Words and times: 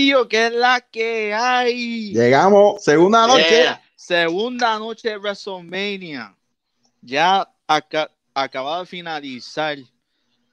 Corillo, 0.00 0.28
que 0.28 0.46
es 0.46 0.52
la 0.52 0.80
que 0.80 1.34
hay. 1.34 2.12
Llegamos, 2.14 2.82
segunda 2.82 3.26
noche. 3.26 3.66
Segunda 3.94 4.78
noche 4.78 5.10
de 5.10 5.18
WrestleMania. 5.18 6.34
Ya 7.02 7.46
acá, 7.66 8.10
acabado 8.32 8.80
de 8.80 8.86
finalizar. 8.86 9.76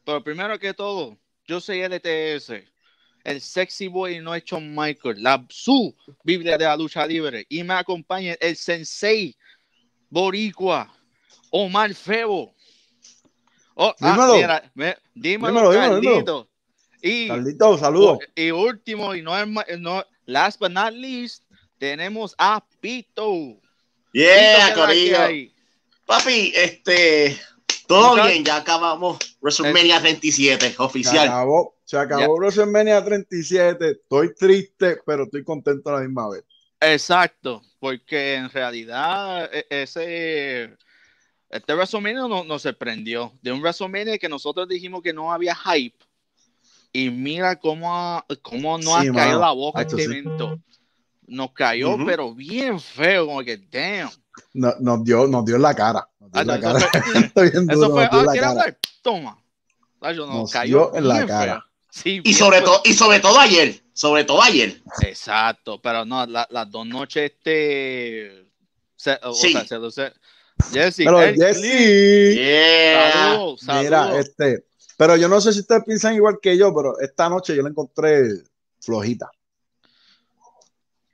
Pero 0.03 0.21
primero 0.21 0.59
que 0.59 0.73
todo, 0.73 1.17
yo 1.45 1.61
soy 1.61 1.81
LTS, 1.81 2.61
el 3.23 3.41
sexy 3.41 3.87
boy 3.87 4.19
no 4.19 4.33
John 4.47 4.75
Michael, 4.75 5.23
la 5.23 5.43
su 5.49 5.95
Biblia 6.23 6.57
de 6.57 6.65
la 6.65 6.75
lucha 6.75 7.05
libre. 7.05 7.45
Y 7.47 7.63
me 7.63 7.75
acompaña 7.75 8.35
el 8.41 8.55
sensei 8.55 9.35
boricua, 10.09 10.91
Omar 11.51 11.93
Febo. 11.93 12.53
Oh, 13.75 13.93
ah, 14.01 14.61
dímelo. 15.13 15.71
dímelo, 15.71 16.49
Y, 17.01 17.27
saludos. 17.79 18.19
Y 18.35 18.51
último, 18.51 19.13
y 19.15 19.21
no, 19.21 19.33
no 19.79 20.03
last 20.25 20.59
but 20.59 20.71
not 20.71 20.93
least, 20.93 21.43
tenemos 21.77 22.35
a 22.37 22.63
Pito. 22.81 23.59
Yeah, 24.13 24.73
Corillo. 24.73 25.51
Papi, 26.05 26.53
este, 26.55 27.37
todo 27.85 28.15
bien, 28.23 28.43
ya 28.43 28.57
acabamos 28.57 29.17
WrestleMania 29.41 29.99
37, 29.99 30.75
oficial. 30.77 31.25
Se 31.25 31.29
acabó, 31.29 31.75
se 31.83 31.97
acabó 31.97 32.35
WrestleMania 32.37 33.03
37. 33.03 33.91
Estoy 33.91 34.33
triste, 34.33 34.97
pero 35.05 35.23
estoy 35.23 35.43
contento 35.43 35.89
a 35.89 35.93
la 35.93 35.99
misma 35.99 36.29
vez. 36.29 36.43
Exacto, 36.79 37.61
porque 37.79 38.35
en 38.35 38.49
realidad 38.49 39.49
e, 39.53 39.65
ese 39.69 40.77
este 41.49 41.73
WrestleMania 41.73 42.27
nos 42.27 42.45
no 42.45 42.59
sorprendió. 42.59 43.33
De 43.41 43.51
un 43.51 43.61
WrestleMania 43.61 44.17
que 44.17 44.29
nosotros 44.29 44.67
dijimos 44.67 45.01
que 45.01 45.13
no 45.13 45.31
había 45.31 45.55
hype. 45.55 45.97
Y 46.97 47.11
mira 47.11 47.59
cómo, 47.59 48.25
cómo 48.41 48.79
no 48.79 48.95
ha 48.95 49.05
caído 49.05 49.39
la 49.39 49.51
boca 49.51 49.83
este 49.83 50.01
evento. 50.01 50.59
Nos 51.27 51.51
cayó, 51.51 51.95
pero 52.03 52.33
bien 52.33 52.79
feo, 52.79 53.27
como 53.27 53.43
que 53.43 53.57
damn. 53.57 54.09
No, 54.55 54.73
nos, 54.79 55.03
dio, 55.03 55.27
nos 55.27 55.45
dio 55.45 55.57
en 55.57 55.61
la 55.61 55.75
cara. 55.75 56.09
Nos 56.19 56.31
dio 56.31 56.41
en 56.41 56.47
la 56.47 56.59
cara. 56.59 56.79
Eso 57.69 57.91
fue, 57.91 58.05
ah, 58.05 58.25
¿quieres 58.31 58.49
hablar? 58.49 58.79
Toma. 59.03 59.37
nos, 60.01 60.51
cayó 60.51 60.95
en 60.95 61.07
la 61.07 61.23
cara. 61.27 61.63
Sí, 61.91 62.19
y 62.23 62.33
sobre 62.33 62.61
todo, 62.61 62.81
y 62.83 62.93
sobre 62.93 63.19
todo 63.19 63.37
ayer. 63.37 63.79
Sobre 63.93 64.23
todo 64.23 64.41
ayer. 64.41 64.81
Exacto, 65.03 65.79
pero 65.79 66.03
no, 66.03 66.25
las 66.25 66.71
dos 66.71 66.87
noches 66.87 67.31
este 67.31 68.51
o 69.21 69.33
sí. 69.35 69.53
sea, 69.53 69.79
se, 69.91 70.13
Jesse, 70.73 71.03
pero 71.05 71.19
Jesse, 71.19 72.33
yeah. 72.33 73.37
Mira, 73.79 74.19
este, 74.19 74.65
pero 74.97 75.15
yo 75.15 75.29
no 75.29 75.39
sé 75.39 75.53
si 75.53 75.61
ustedes 75.61 75.83
piensan 75.85 76.15
igual 76.15 76.39
que 76.41 76.57
yo, 76.57 76.73
pero 76.75 76.99
esta 76.99 77.29
noche 77.29 77.55
yo 77.55 77.63
la 77.63 77.69
encontré 77.69 78.27
flojita 78.81 79.31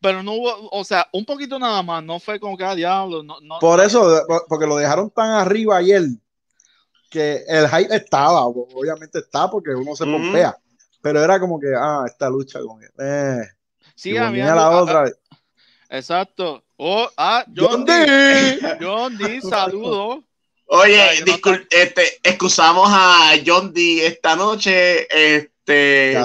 pero 0.04 0.22
no 0.22 0.34
hubo, 0.34 0.70
o 0.72 0.84
sea, 0.84 1.08
un 1.14 1.24
poquito 1.24 1.58
nada 1.58 1.82
más, 1.82 2.04
no 2.04 2.20
fue 2.20 2.38
como 2.38 2.58
que 2.58 2.66
a 2.66 2.72
ah, 2.72 2.76
diablo. 2.76 3.24
No, 3.24 3.38
por 3.62 3.80
eso, 3.80 4.22
porque 4.50 4.68
lo 4.68 4.76
dejaron 4.76 5.10
tan 5.10 5.30
arriba 5.32 5.78
ayer 5.78 6.04
que 7.10 7.46
el 7.48 7.70
hype 7.70 7.96
estaba, 7.96 8.46
obviamente 8.46 9.20
está 9.20 9.50
porque 9.50 9.70
uno 9.70 9.96
se 9.96 10.04
pompea, 10.04 10.58
pero 11.02 11.24
era 11.24 11.40
como 11.40 11.58
que, 11.58 11.68
ah, 11.74 12.04
esta 12.06 12.30
lucha 12.30 12.60
con 12.60 12.84
él. 12.84 12.92
Eh, 13.00 13.48
sí, 13.96 14.18
a 14.18 14.30
mí 14.30 14.40
la 14.40 14.72
otra. 14.72 15.10
Exacto. 15.90 16.66
Oh, 16.76 17.08
ah, 17.16 17.46
John, 17.56 17.86
D. 17.86 18.60
John 18.82 19.18
D, 19.18 19.40
saludo. 19.50 20.22
Oye, 20.68 21.24
disculpe, 21.24 21.68
este, 21.70 22.20
excusamos 22.24 22.88
a 22.92 23.34
John 23.46 23.74
D 23.74 24.08
esta 24.08 24.36
noche, 24.36 25.08
este, 25.12 26.18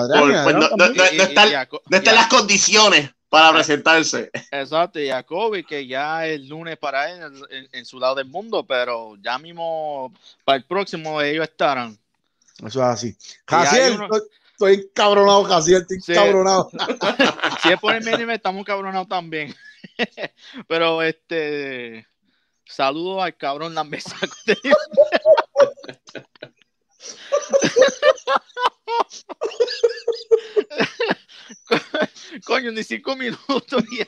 pues, 0.45 0.57
no, 0.57 0.69
no, 0.71 0.89
no, 0.89 1.05
están 1.05 2.15
las 2.15 2.27
condiciones 2.29 3.11
para 3.29 3.53
presentarse. 3.53 4.31
Exacto, 4.51 5.01
y 5.01 5.11
a 5.11 5.23
Kobe, 5.23 5.65
que 5.65 5.87
ya 5.87 6.27
es 6.27 6.41
lunes 6.49 6.79
para 6.79 7.11
él 7.11 7.47
en, 7.73 7.85
su 7.85 7.99
lado 7.99 8.15
del 8.15 8.27
mundo, 8.27 8.65
pero 8.67 9.17
ya 9.21 9.39
mismo 9.39 10.13
para 10.45 10.57
el 10.57 10.65
próximo 10.65 11.21
ellos 11.21 11.47
estarán. 11.47 11.99
Eso 12.65 12.81
es 12.81 12.87
así. 12.87 13.17
Jaciel, 13.47 13.99
estoy, 14.53 14.75
encabronado, 14.75 15.45
Jaciel, 15.45 15.87
estoy 15.89 16.15
encabronado. 16.15 16.71
si 17.63 17.73
es 17.73 17.81
por 17.81 17.95
el 17.95 18.05
mínimo, 18.05 18.33
estamos 18.33 18.61
encabronados 18.61 19.09
también. 19.09 19.55
pero 20.69 21.03
este, 21.03 22.07
saludo 22.69 23.23
al 23.23 23.37
cabrón 23.37 23.75
Lambesaco. 23.75 24.37
Coño, 32.45 32.71
ni 32.73 32.85
cinco 32.85 33.17
minutos 33.17 33.85
ya. 33.97 34.07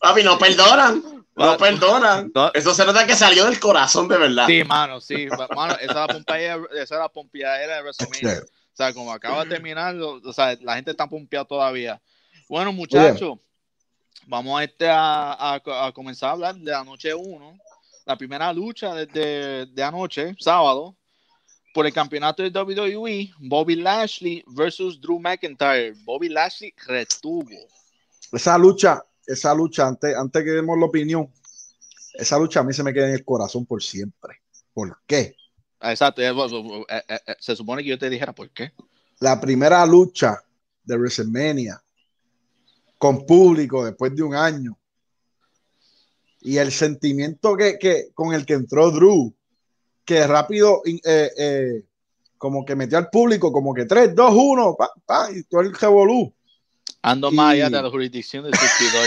Papi, 0.00 0.22
no 0.22 0.38
perdonan. 0.38 1.24
No 1.34 1.56
perdonan. 1.56 2.32
Eso 2.54 2.74
se 2.74 2.84
nota 2.84 3.06
que 3.06 3.14
salió 3.14 3.44
del 3.44 3.60
corazón 3.60 4.08
de 4.08 4.18
verdad. 4.18 4.46
Sí, 4.46 4.64
mano, 4.64 5.00
sí. 5.00 5.28
Mano, 5.54 5.74
esa 5.74 5.84
es 5.84 5.94
la 5.94 6.06
pompeadera, 6.06 6.60
esa 6.72 6.94
es 6.94 7.00
la 7.00 7.08
pompeadera 7.08 7.76
de 7.76 7.82
WrestleMania. 7.82 8.42
O 8.42 8.76
sea, 8.76 8.92
como 8.92 9.12
acaba 9.12 9.44
de 9.44 9.50
terminar, 9.50 9.96
o 9.96 10.32
sea, 10.32 10.56
la 10.60 10.74
gente 10.76 10.90
está 10.90 11.06
pompeada 11.08 11.44
todavía. 11.46 12.00
Bueno, 12.48 12.72
muchachos, 12.72 13.38
vamos 14.26 14.60
a, 14.60 14.64
este 14.64 14.88
a, 14.88 15.54
a, 15.54 15.92
comenzar 15.92 16.30
a 16.30 16.32
hablar 16.32 16.56
de 16.56 16.70
la 16.70 16.84
noche 16.84 17.14
1. 17.14 17.58
La 18.04 18.16
primera 18.16 18.52
lucha 18.52 18.94
de, 18.94 19.66
de 19.66 19.82
anoche, 19.82 20.34
sábado, 20.38 20.96
por 21.74 21.86
el 21.86 21.92
campeonato 21.92 22.42
de 22.42 22.50
WWE, 22.50 23.32
Bobby 23.38 23.76
Lashley 23.76 24.44
versus 24.46 25.00
Drew 25.00 25.18
McIntyre. 25.18 25.94
Bobby 26.04 26.28
Lashley 26.28 26.72
retuvo. 26.86 27.50
Esa 28.32 28.56
lucha, 28.56 29.02
esa 29.26 29.54
lucha, 29.54 29.86
antes, 29.86 30.16
antes 30.16 30.44
que 30.44 30.50
demos 30.50 30.78
la 30.78 30.86
opinión, 30.86 31.30
esa 32.14 32.38
lucha 32.38 32.60
a 32.60 32.64
mí 32.64 32.72
se 32.72 32.82
me 32.82 32.92
queda 32.92 33.08
en 33.08 33.14
el 33.14 33.24
corazón 33.24 33.66
por 33.66 33.82
siempre. 33.82 34.40
¿Por 34.72 34.96
qué? 35.06 35.36
Exacto, 35.80 36.22
eh, 36.22 36.32
eh, 36.88 37.18
se 37.38 37.54
supone 37.54 37.82
que 37.82 37.90
yo 37.90 37.98
te 37.98 38.08
dijera 38.08 38.34
por 38.34 38.50
qué. 38.50 38.72
La 39.20 39.40
primera 39.40 39.84
lucha 39.84 40.42
de 40.84 40.96
WrestleMania 40.96 41.82
con 42.98 43.26
público 43.26 43.84
después 43.84 44.14
de 44.14 44.22
un 44.22 44.34
año 44.34 44.76
y 46.40 46.58
el 46.58 46.70
sentimiento 46.70 47.56
que, 47.56 47.78
que, 47.78 48.08
con 48.14 48.32
el 48.32 48.46
que 48.46 48.54
entró 48.54 48.90
Drew 48.90 49.34
que 50.06 50.26
rápido, 50.26 50.82
eh, 50.86 51.30
eh, 51.36 51.82
como 52.38 52.64
que 52.64 52.76
metió 52.76 52.96
al 52.96 53.10
público, 53.10 53.52
como 53.52 53.74
que 53.74 53.84
3, 53.84 54.14
2, 54.14 54.32
1, 54.34 54.76
pa, 54.78 54.90
pa, 55.04 55.30
y 55.32 55.42
todo 55.42 55.62
el 55.62 55.74
revolú. 55.74 56.32
Ando 57.02 57.30
más 57.32 57.52
allá 57.52 57.68
de 57.68 57.82
la 57.82 57.90
jurisdicción 57.90 58.44
del 58.44 58.54
surtidor. 58.54 59.06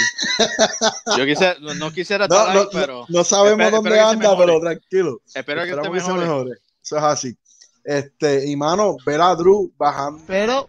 Yo 1.17 1.25
quisiera, 1.25 1.55
no, 1.75 1.91
quisiera 1.91 2.25
estar 2.25 2.53
no, 2.53 2.69
pero. 2.69 3.05
No 3.07 3.23
sabemos 3.23 3.71
dónde 3.71 3.99
anda, 3.99 4.37
pero 4.37 4.59
tranquilo. 4.59 5.21
Espero 5.33 5.63
que, 5.63 5.75
te 5.81 5.89
mejore. 5.89 6.51
Eso 6.83 6.97
es 6.97 7.03
así. 7.03 7.37
Este, 7.83 8.47
y 8.47 8.55
mano, 8.55 8.97
ver 9.05 9.21
a 9.21 9.35
Drew 9.35 9.71
bajando. 9.77 10.21
Pero 10.27 10.67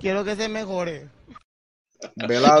quiero 0.00 0.24
que 0.24 0.36
se 0.36 0.48
mejore. 0.48 1.08
Ver 2.14 2.44
a 2.44 2.60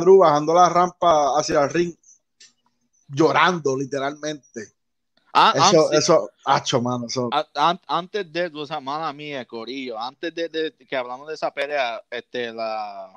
Drew 0.00 0.18
bajando 0.18 0.54
la 0.54 0.68
rampa 0.68 1.38
hacia 1.38 1.64
el 1.64 1.70
ring 1.70 1.94
llorando 3.08 3.76
literalmente. 3.76 4.72
Ah, 5.32 5.52
eso, 5.54 5.92
eso, 5.92 6.30
hacho, 6.44 6.80
mano. 6.80 7.06
antes 7.86 8.32
de, 8.32 8.50
o 8.52 8.66
sea, 8.66 8.80
mala 8.80 9.12
mía, 9.12 9.44
Corillo, 9.44 9.98
antes 9.98 10.34
de, 10.34 10.74
que 10.88 10.96
hablamos 10.96 11.28
de 11.28 11.34
esa 11.34 11.52
pelea, 11.52 12.02
este, 12.10 12.52
la, 12.52 13.12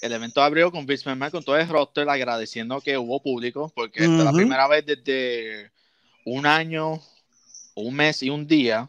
el 0.00 0.12
evento 0.12 0.42
abrió 0.42 0.70
con 0.72 0.86
Vince 0.86 1.08
McMahon 1.08 1.30
con 1.30 1.44
todo 1.44 1.56
el 1.56 1.68
roster 1.68 2.08
agradeciendo 2.08 2.80
que 2.80 2.96
hubo 2.96 3.22
público, 3.22 3.70
porque 3.74 4.04
esta 4.04 4.18
es 4.18 4.24
la 4.24 4.32
primera 4.32 4.66
vez 4.68 4.86
desde 4.86 5.70
un 6.24 6.46
año, 6.46 7.00
un 7.74 7.94
mes 7.94 8.22
y 8.22 8.30
un 8.30 8.46
día, 8.46 8.88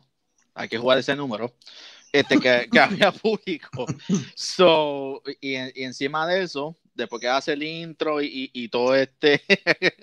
hay 0.54 0.70
que 0.70 0.78
jugar 0.78 0.98
ese 0.98 1.16
número, 1.16 1.54
este, 2.11 2.39
que, 2.39 2.69
que 2.71 2.79
había 2.79 3.11
público. 3.11 3.85
So, 4.35 5.21
y, 5.41 5.56
y, 5.56 5.83
encima 5.83 6.27
de 6.27 6.44
eso, 6.44 6.75
después 6.95 7.21
que 7.21 7.27
hace 7.27 7.53
el 7.53 7.63
intro 7.63 8.21
y, 8.21 8.50
y, 8.53 8.69
todo 8.69 8.95
este 8.95 9.41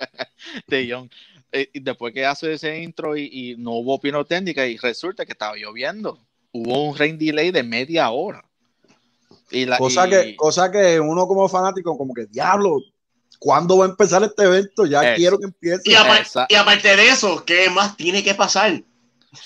de 0.67 0.89
John, 0.91 1.11
eh, 1.53 1.71
después 1.75 2.13
que 2.13 2.27
hace 2.27 2.53
ese 2.53 2.83
intro 2.83 3.17
y, 3.17 3.57
no 3.59 3.73
hubo 3.73 4.01
técnica 4.25 4.67
y 4.67 4.77
resulta 4.77 5.25
que 5.25 5.33
estaba 5.33 5.57
lloviendo. 5.57 6.21
Hubo 6.53 6.85
un 6.85 6.97
rain 6.97 7.19
delay 7.19 7.51
de 7.51 7.63
media 7.63 8.11
hora. 8.11 8.45
Y 9.51 9.65
la, 9.65 9.79
cosa, 9.79 10.09
que, 10.09 10.35
cosa 10.35 10.71
que 10.71 10.99
uno 10.99 11.27
como 11.27 11.49
fanático, 11.49 11.97
como 11.97 12.13
que 12.15 12.27
diablo, 12.27 12.79
¿cuándo 13.39 13.79
va 13.79 13.87
a 13.87 13.89
empezar 13.89 14.23
este 14.25 14.43
evento? 14.43 14.87
Ya 14.87 15.15
quiero 15.15 15.39
que 15.39 15.45
empiece. 15.45 15.83
Y, 15.85 15.93
y 15.93 16.55
aparte 16.57 16.97
de 16.97 17.09
eso, 17.09 17.45
¿qué 17.45 17.71
más 17.71 17.97
tiene 17.97 18.25
que 18.25 18.35
pasar? 18.35 18.83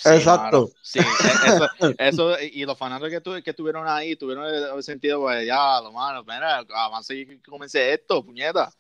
Exacto. 0.05 0.71
Sí, 0.83 0.99
e-, 0.99 1.95
eso, 2.09 2.39
y 2.41 2.65
los 2.65 2.77
fanáticos 2.77 3.23
que, 3.23 3.43
que 3.43 3.51
estuvieron 3.51 3.87
ahí 3.89 4.17
tuvieron 4.17 4.45
el, 4.47 4.83
sentido, 4.83 5.21
pues, 5.21 5.47
ya, 5.47 5.81
lo 5.81 5.93
mano, 5.93 6.23
mira, 6.23 6.65
avance 6.75 7.15
y 7.15 7.39
comencé 7.41 7.95
esto, 7.95 8.25
puñeta. 8.25 8.73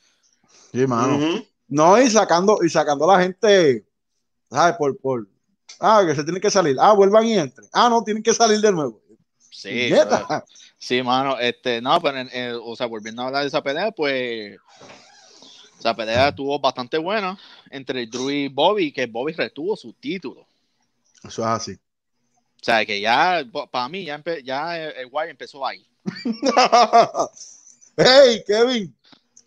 Sí, 0.72 0.86
mano. 0.86 1.42
No, 1.68 2.00
y 2.00 2.10
sacando, 2.10 2.58
y 2.64 2.68
sacando 2.68 3.08
a 3.08 3.16
la 3.16 3.22
gente, 3.22 3.86
¿sabes? 4.50 4.76
Por, 4.76 4.98
por, 4.98 5.26
Ah, 5.78 6.02
que 6.06 6.14
se 6.14 6.24
tienen 6.24 6.42
que 6.42 6.50
salir. 6.50 6.76
Ah, 6.78 6.92
vuelvan 6.92 7.26
y 7.26 7.38
entren. 7.38 7.68
Ah, 7.72 7.88
no, 7.88 8.02
tienen 8.02 8.22
que 8.22 8.34
salir 8.34 8.60
de 8.60 8.72
nuevo. 8.72 9.00
Sí, 9.50 9.90
sí, 10.78 11.02
mano, 11.02 11.38
este, 11.38 11.82
no, 11.82 12.00
pero, 12.00 12.64
o 12.64 12.74
sea, 12.74 12.86
volviendo 12.86 13.22
a 13.22 13.26
hablar 13.26 13.42
de 13.42 13.48
esa 13.48 13.62
pelea, 13.62 13.90
pues, 13.90 14.58
esa 15.78 15.94
pelea 15.94 16.28
estuvo 16.28 16.58
bastante 16.58 16.98
buena 16.98 17.38
entre 17.70 18.06
Drew 18.06 18.30
y 18.30 18.48
Bobby, 18.48 18.92
que 18.92 19.06
Bobby 19.06 19.32
retuvo 19.32 19.76
su 19.76 19.92
título. 19.92 20.46
Eso 21.22 21.42
es 21.42 21.48
así. 21.48 21.72
O 21.72 22.64
sea, 22.64 22.84
que 22.84 23.00
ya, 23.00 23.44
para 23.70 23.88
mí, 23.88 24.04
ya, 24.04 24.22
ya 24.44 24.76
el 24.76 25.08
guay 25.08 25.30
empezó 25.30 25.66
ahí. 25.66 25.86
hey, 27.96 28.42
Kevin. 28.46 28.94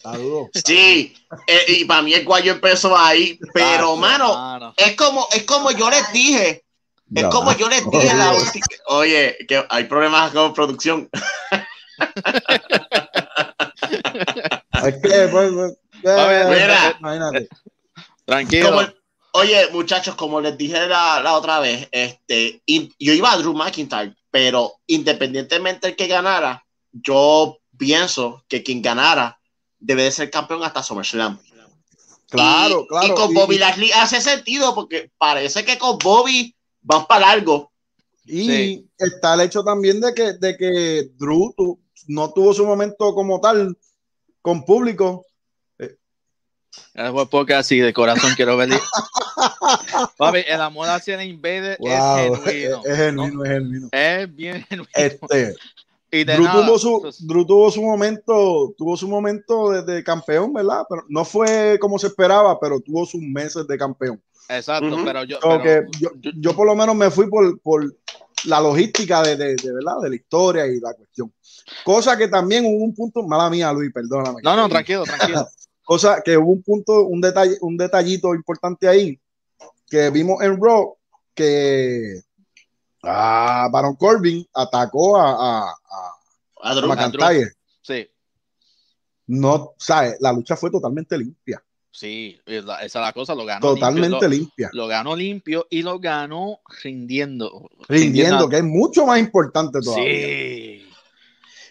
Saludos. 0.04 0.50
Sí, 0.66 1.16
eh, 1.48 1.66
y 1.70 1.86
para 1.86 2.02
mí 2.02 2.14
el 2.14 2.26
guayo 2.26 2.52
empezó 2.52 2.98
ahí, 2.98 3.40
pero 3.54 3.96
mano, 3.96 4.74
es 4.76 4.98
como, 4.98 5.26
es 5.32 5.44
como 5.44 5.72
yo 5.72 5.90
les 5.90 6.12
dije, 6.12 6.66
es 7.16 7.26
como 7.26 7.54
yo 7.54 7.70
les 7.70 7.90
dije 7.90 8.14
la 8.14 8.34
última. 8.34 8.66
Oye, 8.88 9.38
que 9.48 9.66
hay 9.70 9.86
problemas 9.86 10.32
con 10.32 10.54
producción. 10.54 11.10
es 14.74 14.96
que, 15.02 15.28
pues, 15.32 15.52
pues 15.54 15.78
eh, 16.04 16.94
imagínate. 17.00 17.48
Tranquilo. 18.26 18.94
Oye, 19.34 19.70
muchachos, 19.72 20.16
como 20.16 20.42
les 20.42 20.58
dije 20.58 20.88
la, 20.88 21.34
otra 21.36 21.60
vez, 21.60 21.88
este, 21.92 22.62
yo 22.68 23.14
iba 23.14 23.32
a 23.32 23.38
Drew 23.38 23.54
McIntyre, 23.54 24.16
pero 24.32 24.74
independientemente 24.88 25.88
del 25.88 25.96
que 25.96 26.08
ganara, 26.08 26.66
yo 26.92 27.58
pienso 27.78 28.44
que 28.48 28.64
quien 28.64 28.82
ganara 28.82 29.40
debe 29.80 30.04
de 30.04 30.12
ser 30.12 30.30
campeón 30.30 30.64
hasta 30.64 30.84
SummerSlam. 30.84 31.40
Claro, 32.30 32.88
claro. 32.88 33.08
Y 33.08 33.12
con 33.16 33.34
Bobby 33.34 33.58
Lashley 33.58 33.92
hace 33.92 34.20
sentido 34.20 34.74
porque 34.74 35.12
parece 35.18 35.64
que 35.64 35.78
con 35.78 35.98
Bobby 36.00 36.56
van 36.82 37.06
para 37.06 37.28
largo. 37.28 37.72
Y 38.26 38.86
está 38.98 39.34
el 39.34 39.42
hecho 39.42 39.64
también 39.64 40.00
de 40.00 40.14
que, 40.14 40.34
de 40.34 40.58
que 40.58 41.10
Drew 41.18 41.54
no 42.08 42.32
tuvo 42.32 42.54
su 42.54 42.66
momento 42.66 43.14
como 43.14 43.40
tal 43.40 43.78
con 44.42 44.66
público. 44.66 45.26
Es 46.94 47.12
porque 47.30 47.54
así 47.54 47.80
de 47.80 47.94
corazón 47.94 48.34
quiero 48.36 48.58
ver. 48.58 48.70
Papi, 50.18 50.44
el 50.48 50.62
amor 50.62 50.90
hacia 50.90 51.22
el 51.22 51.30
Invader 51.30 51.78
es 51.80 51.90
genuino. 51.90 52.82
Es, 52.86 52.98
genuino, 52.98 53.44
es 53.46 53.52
genuino. 53.52 53.90
Es 53.92 54.36
bien 54.36 54.66
genuino. 54.70 54.92
Este, 54.94 55.56
Drew, 56.12 56.46
tuvo 56.52 56.78
su, 56.78 57.14
Drew, 57.22 57.46
tuvo 57.46 57.72
su, 57.72 57.82
momento, 57.82 58.76
tuvo 58.78 58.96
su 58.96 59.08
momento 59.08 59.72
de, 59.72 60.04
campeón, 60.04 60.54
¿verdad? 60.54 60.84
Pero 60.88 61.04
no 61.10 61.26
fue 61.26 61.80
como 61.80 61.98
se 61.98 62.08
esperaba, 62.08 62.60
pero 62.60 62.80
tuvo 62.80 63.06
sus 63.06 63.22
meses 63.22 63.66
de 63.68 63.78
campeón. 63.78 64.22
Exacto, 64.50 64.96
pero, 65.04 65.24
yo, 65.24 65.40
yo, 66.00 66.12
yo, 66.36 66.56
por 66.56 66.68
lo 66.68 66.76
menos 66.76 66.96
me 66.96 67.10
fui 67.10 67.28
por, 67.28 67.60
por 67.62 67.96
la 68.46 68.60
logística 68.60 69.24
de, 69.24 69.38
de, 69.38 69.56
¿verdad? 69.74 70.02
de 70.04 70.10
la 70.10 70.16
historia 70.16 70.68
y 70.68 70.80
la 70.80 70.94
cuestión. 70.94 71.34
Cosa 71.84 72.18
que 72.18 72.28
también 72.28 72.66
hubo 72.66 72.84
un 72.84 72.94
punto, 72.94 73.24
mala 73.24 73.50
mía, 73.50 73.72
Luis, 73.72 73.92
perdóname. 73.92 74.42
No, 74.44 74.56
no, 74.56 74.70
tranquilo, 74.70 75.04
tranquilo. 75.04 75.48
Cosa 75.84 76.22
que 76.24 76.38
hubo 76.38 76.52
un 76.52 76.64
punto, 76.64 77.06
un 77.06 77.20
detalle, 77.20 77.58
un 77.62 77.78
detallito 77.78 78.34
importante 78.34 78.88
ahí 78.88 79.20
que 79.90 80.10
vimos 80.10 80.42
en 80.42 80.60
Raw 80.60 80.98
que 81.36 82.22
a 83.04 83.68
Baron 83.72 83.96
Corbin 83.96 84.46
atacó 84.54 85.18
a, 85.18 85.32
a, 85.32 85.70
a, 85.70 86.72
a, 86.72 86.88
McIntyre. 86.88 87.52
Sí. 87.82 88.08
No, 89.28 89.74
¿sabes? 89.78 90.18
La 90.20 90.34
lucha 90.34 90.56
fue 90.56 90.72
totalmente 90.72 91.18
limpia. 91.18 91.64
Sí, 91.92 92.40
esa 92.46 92.82
es 92.82 92.96
la 92.96 93.14
cosa, 93.14 93.36
lo 93.36 93.46
ganó. 93.46 93.62
Totalmente 93.62 94.28
limpia. 94.28 94.72
Lo, 94.74 94.88
ganó 94.88 95.16
limpio 95.16 95.68
y 95.70 95.84
lo 95.84 96.00
ganó 96.00 96.60
rindiendo. 96.82 97.70
Rindiendo, 97.88 98.50
que 98.50 98.58
es 98.58 98.64
mucho 98.64 99.06
más 99.06 99.20
importante 99.20 99.80
todavía. 99.80 100.06
Sí. 100.06 100.90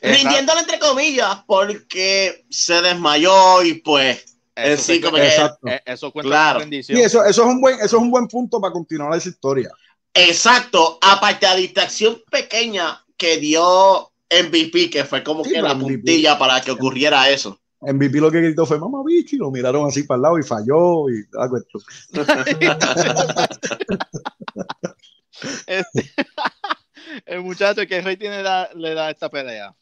Rindiéndolo 0.03 0.61
entre 0.61 0.79
comillas, 0.79 1.39
porque 1.47 2.45
se 2.51 2.83
desmayó 2.83 3.63
y 3.63 3.75
pues. 3.75 4.27
Eso, 4.55 4.83
sí, 4.83 5.01
como 5.01 5.17
exacto. 5.17 5.67
Eh, 5.67 5.81
eso 5.87 6.13
cuenta 6.13 6.29
claro. 6.29 6.61
Sí, 6.69 7.01
eso, 7.01 7.25
eso, 7.25 7.27
es 7.27 7.39
un 7.39 7.61
buen, 7.61 7.77
eso 7.77 7.85
es 7.85 8.03
un 8.03 8.11
buen 8.11 8.27
punto 8.27 8.61
para 8.61 8.73
continuar 8.73 9.17
esa 9.17 9.31
historia. 9.31 9.71
Exacto, 10.13 10.99
aparte 11.01 11.47
de 11.47 11.53
la 11.53 11.59
distracción 11.59 12.23
pequeña 12.31 13.03
que 13.17 13.39
dio 13.39 14.13
MVP, 14.31 14.91
que 14.91 15.05
fue 15.05 15.23
como 15.23 15.43
que 15.43 15.63
la 15.63 15.79
puntilla 15.79 16.39
para 16.39 16.61
que 16.61 16.71
ocurriera 16.71 17.31
eso. 17.31 17.59
MVP 17.81 18.21
lo 18.21 18.31
que 18.31 18.41
gritó 18.41 18.65
fue 18.65 18.79
mamá 18.79 19.03
bicho 19.05 19.37
y 19.37 19.41
lo 19.41 19.51
miraron 19.51 19.89
así 19.89 20.05
para 20.05 20.17
el 20.17 20.23
lado 20.23 20.39
y 20.39 20.43
falló 20.43 21.11
y 21.11 21.25
la 21.33 21.49
cuestión. 21.49 21.83
este, 25.67 26.13
el 27.27 27.41
muchacho 27.41 27.87
que 27.87 28.01
Rey 28.01 28.17
tiene 28.17 28.43
le 28.75 28.95
da 28.95 29.11
esta 29.11 29.29
pelea. 29.29 29.75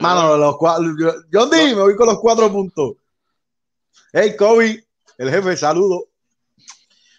Mano, 0.00 0.36
los 0.36 0.56
cuatro, 0.56 0.94
yo, 0.98 1.14
yo 1.30 1.46
me 1.48 1.74
voy 1.74 1.96
con 1.96 2.06
los 2.06 2.18
cuatro 2.18 2.50
puntos. 2.52 2.96
Hey, 4.12 4.36
Kobe, 4.36 4.86
el 5.16 5.30
jefe, 5.30 5.56
saludo. 5.56 6.08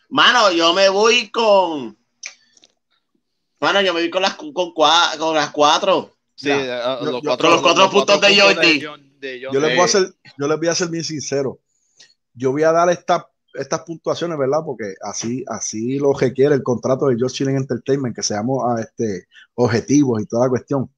Mano, 0.10 0.52
yo 0.52 0.74
me 0.74 0.90
voy 0.90 1.30
con. 1.30 1.98
Mano, 3.60 3.82
yo 3.82 3.94
me 3.94 4.02
voy 4.02 4.10
con 4.10 4.22
las, 4.22 4.36
con, 4.36 4.54
con 4.54 5.36
las 5.36 5.52
cuatro. 5.52 6.16
Sí, 6.36 6.50
los, 6.50 7.22
cuatro, 7.22 7.50
los, 7.50 7.62
cuatro, 7.62 7.90
puntos, 7.90 8.22
de 8.22 8.40
Jordi. 8.40 8.80
Yo, 8.80 9.60
les 9.60 9.76
voy 9.76 9.80
a 9.80 9.84
hacer, 9.84 10.16
yo 10.38 10.48
les 10.48 10.58
voy 10.58 10.68
a 10.70 10.76
ser 10.76 10.88
bien 10.88 11.04
sincero. 11.04 11.60
Yo 12.34 12.52
voy 12.52 12.64
a 12.64 12.72
dar 12.72 12.90
esta, 12.90 13.30
estas 13.54 13.82
puntuaciones, 13.82 14.38
¿verdad? 14.38 14.60
Porque 14.66 14.94
así, 15.02 15.44
así 15.48 16.00
lo 16.00 16.14
requiere 16.14 16.56
el 16.56 16.64
contrato 16.64 17.08
de 17.08 17.18
George 17.18 17.36
Chilling 17.36 17.58
Entertainment, 17.58 18.16
que 18.16 18.24
seamos 18.24 18.64
a 18.66 18.82
este, 18.82 19.28
objetivos 19.56 20.22
y 20.22 20.26
toda 20.26 20.46
la 20.46 20.50
cuestión. 20.50 20.90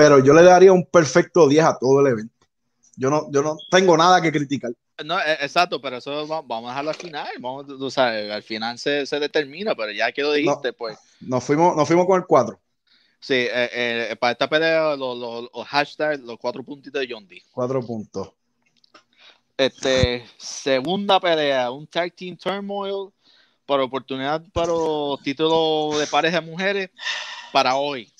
Pero 0.00 0.18
yo 0.18 0.32
le 0.32 0.42
daría 0.42 0.72
un 0.72 0.86
perfecto 0.86 1.46
10 1.46 1.62
a 1.62 1.78
todo 1.78 2.00
el 2.00 2.06
evento. 2.06 2.34
Yo 2.96 3.10
no, 3.10 3.30
yo 3.30 3.42
no 3.42 3.58
tengo 3.70 3.98
nada 3.98 4.22
que 4.22 4.32
criticar. 4.32 4.72
No, 5.04 5.20
e, 5.20 5.32
exacto, 5.40 5.78
pero 5.78 5.98
eso 5.98 6.26
vamos 6.26 6.64
a 6.64 6.68
dejarlo 6.68 6.90
al 6.90 6.96
final. 6.96 7.28
Vamos, 7.38 7.68
o 7.68 7.90
sea, 7.90 8.34
al 8.34 8.42
final 8.42 8.78
se, 8.78 9.04
se, 9.04 9.20
determina, 9.20 9.74
pero 9.74 9.92
ya 9.92 10.10
que 10.10 10.22
lo 10.22 10.32
dijiste, 10.32 10.72
pues. 10.72 10.96
Nos 11.20 11.44
fuimos, 11.44 11.76
nos 11.76 11.86
fuimos 11.86 12.06
con 12.06 12.18
el 12.18 12.26
4. 12.26 12.58
Sí, 13.20 13.34
eh, 13.34 14.08
eh, 14.10 14.16
para 14.18 14.32
esta 14.32 14.48
pelea, 14.48 14.96
los, 14.96 15.18
los, 15.18 15.50
los 15.54 15.66
hashtags, 15.68 16.20
los 16.20 16.38
cuatro 16.38 16.64
puntitos 16.64 17.02
de 17.02 17.08
John 17.12 17.28
D. 17.28 17.42
Cuatro 17.52 17.82
puntos. 17.82 18.30
Este, 19.58 20.24
segunda 20.38 21.20
pelea, 21.20 21.70
un 21.70 21.86
tag 21.86 22.14
team 22.14 22.38
turmoil 22.38 23.12
por 23.66 23.80
oportunidad 23.80 24.42
para 24.54 24.72
título 25.22 25.98
de 25.98 26.06
pareja 26.06 26.40
de 26.40 26.46
mujeres 26.46 26.90
para 27.52 27.76
hoy. 27.76 28.10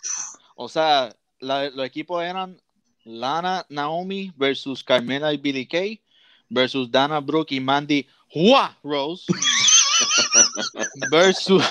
O 0.55 0.69
sea, 0.69 1.11
la, 1.40 1.70
los 1.70 1.87
equipos 1.87 2.23
eran 2.23 2.61
Lana 3.04 3.66
Naomi 3.68 4.32
versus 4.37 4.85
Carmela 4.85 5.32
y 5.32 5.38
Billy 5.38 5.66
Kay 5.66 6.00
versus 6.49 6.90
Dana 6.90 7.20
Brooke 7.20 7.54
y 7.54 7.61
Mandy 7.61 8.06
Hua 8.35 8.76
Rose 8.82 9.25
versus 11.11 11.64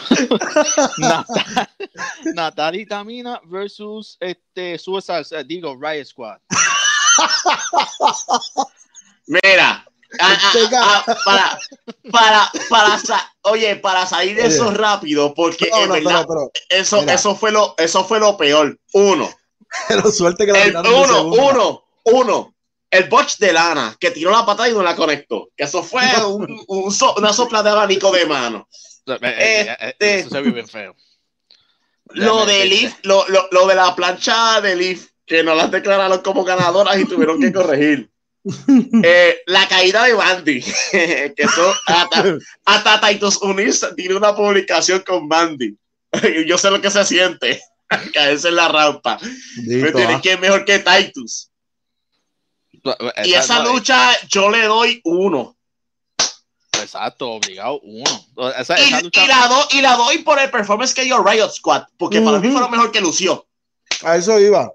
Natalie 2.35 2.85
Tamina 2.85 3.39
versus 3.45 4.17
este 4.19 4.77
Suicide 4.77 5.43
digo 5.45 5.77
Riot 5.79 6.05
Squad. 6.05 6.39
Mira, 9.27 9.85
para, 11.23 11.59
para, 12.11 12.51
para, 12.69 13.01
oye, 13.43 13.75
para 13.75 14.05
salir 14.05 14.35
de 14.35 14.47
eso 14.47 14.71
rápido, 14.71 15.33
porque 15.35 15.69
en 15.71 15.89
verdad, 15.89 16.25
eso, 16.69 17.01
eso 17.07 17.35
fue 17.35 17.51
lo, 17.51 17.75
eso 17.77 18.03
fue 18.03 18.19
lo 18.19 18.35
peor. 18.37 18.79
Uno. 18.93 19.29
Pero 19.87 20.11
suerte 20.11 20.45
que 20.45 20.71
la 20.71 20.81
uno, 20.81 21.23
uno, 21.23 21.83
uno 22.05 22.53
el 22.91 23.07
botch 23.07 23.37
de 23.37 23.53
lana 23.53 23.95
que 23.99 24.11
tiró 24.11 24.31
la 24.31 24.45
patada 24.45 24.69
y 24.69 24.73
no 24.73 24.81
la 24.81 24.95
conectó. 24.95 25.49
Que 25.55 25.65
eso 25.65 25.83
fue 25.83 26.03
un, 26.25 26.59
una 27.17 27.33
sopla 27.33 27.63
de 27.63 27.69
abanico 27.69 28.11
de 28.11 28.25
mano. 28.25 28.67
Eh, 29.05 29.17
eh, 29.21 29.61
eh, 29.69 29.77
este, 29.79 30.19
eso 30.19 30.29
se 30.29 30.41
vive 30.41 30.65
feo. 30.65 30.95
Lo 32.11 32.45
de 32.45 32.65
Leaf, 32.65 32.95
lo, 33.03 33.27
lo, 33.27 33.47
lo, 33.51 33.67
de 33.67 33.75
la 33.75 33.95
plancha 33.95 34.61
de 34.61 34.75
Leaf, 34.75 35.07
que 35.25 35.43
no 35.43 35.53
las 35.53 35.69
declararon 35.69 36.19
como 36.19 36.43
ganadoras 36.43 36.99
y 36.99 37.05
tuvieron 37.05 37.39
que 37.39 37.53
corregir. 37.53 38.09
la 39.45 39.67
caída 39.67 40.05
de 40.05 40.13
Bandy, 40.13 40.61
que 40.91 41.33
eso, 41.37 41.73
hasta, 41.85 42.37
hasta 42.65 43.01
Titus 43.01 43.39
Unis 43.41 43.85
tiene 43.95 44.15
una 44.15 44.35
publicación 44.35 45.03
con 45.05 45.29
Bandy. 45.29 45.77
Yo 46.47 46.57
sé 46.57 46.71
lo 46.71 46.81
que 46.81 46.89
se 46.89 47.05
siente 47.05 47.61
caerse 48.13 48.49
en 48.49 48.55
la 48.55 48.67
rampa. 48.67 49.19
Pero 49.67 49.93
tiene 49.93 50.13
ah. 50.15 50.21
que 50.21 50.33
ir 50.33 50.39
mejor 50.39 50.65
que 50.65 50.79
Titus. 50.79 51.49
Y 53.23 53.33
esa 53.33 53.63
lucha 53.63 54.11
yo 54.27 54.49
le 54.49 54.65
doy 54.65 55.01
uno. 55.03 55.55
Exacto, 56.81 57.31
obligado, 57.31 57.79
uno. 57.81 58.25
y, 59.71 59.81
la 59.81 59.95
doy 59.95 60.19
por 60.19 60.39
el 60.39 60.49
performance 60.49 60.93
que 60.93 61.03
dio 61.03 61.21
Riot 61.21 61.49
Squad, 61.49 61.83
porque 61.97 62.21
para 62.21 62.39
mí 62.39 62.49
fue 62.49 62.61
lo 62.61 62.69
mejor 62.69 62.91
que 62.91 63.01
lució. 63.01 63.45
A 64.03 64.15
eso 64.15 64.39
iba. 64.39 64.71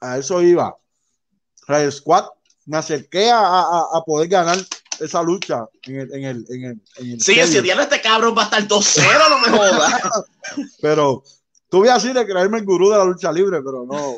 A 0.00 0.18
eso 0.18 0.42
iba. 0.42 0.76
Riot 1.68 1.92
Squad, 1.92 2.24
me 2.66 2.78
acerqué 2.78 3.30
a, 3.32 4.02
poder 4.04 4.28
ganar 4.28 4.58
esa 4.98 5.22
lucha 5.22 5.66
en 5.84 6.00
el, 6.00 6.14
en 6.14 6.24
el, 6.24 6.46
en 6.48 6.64
el, 6.64 6.82
en 6.96 7.10
el 7.12 7.20
Sigue 7.20 7.42
stadium. 7.42 7.64
siendo 7.64 7.82
este 7.84 8.00
cabrón 8.00 8.34
va 8.36 8.42
a 8.42 8.44
estar 8.44 8.66
2-0, 8.66 9.30
no 9.30 9.38
me 9.38 9.56
jodas. 9.56 10.02
Pero 10.82 11.22
tuve 11.72 11.90
así 11.90 12.12
de 12.12 12.24
creerme 12.26 12.58
el 12.58 12.64
gurú 12.66 12.90
de 12.90 12.98
la 12.98 13.04
lucha 13.04 13.32
libre, 13.32 13.60
pero 13.64 13.84
no, 13.84 14.16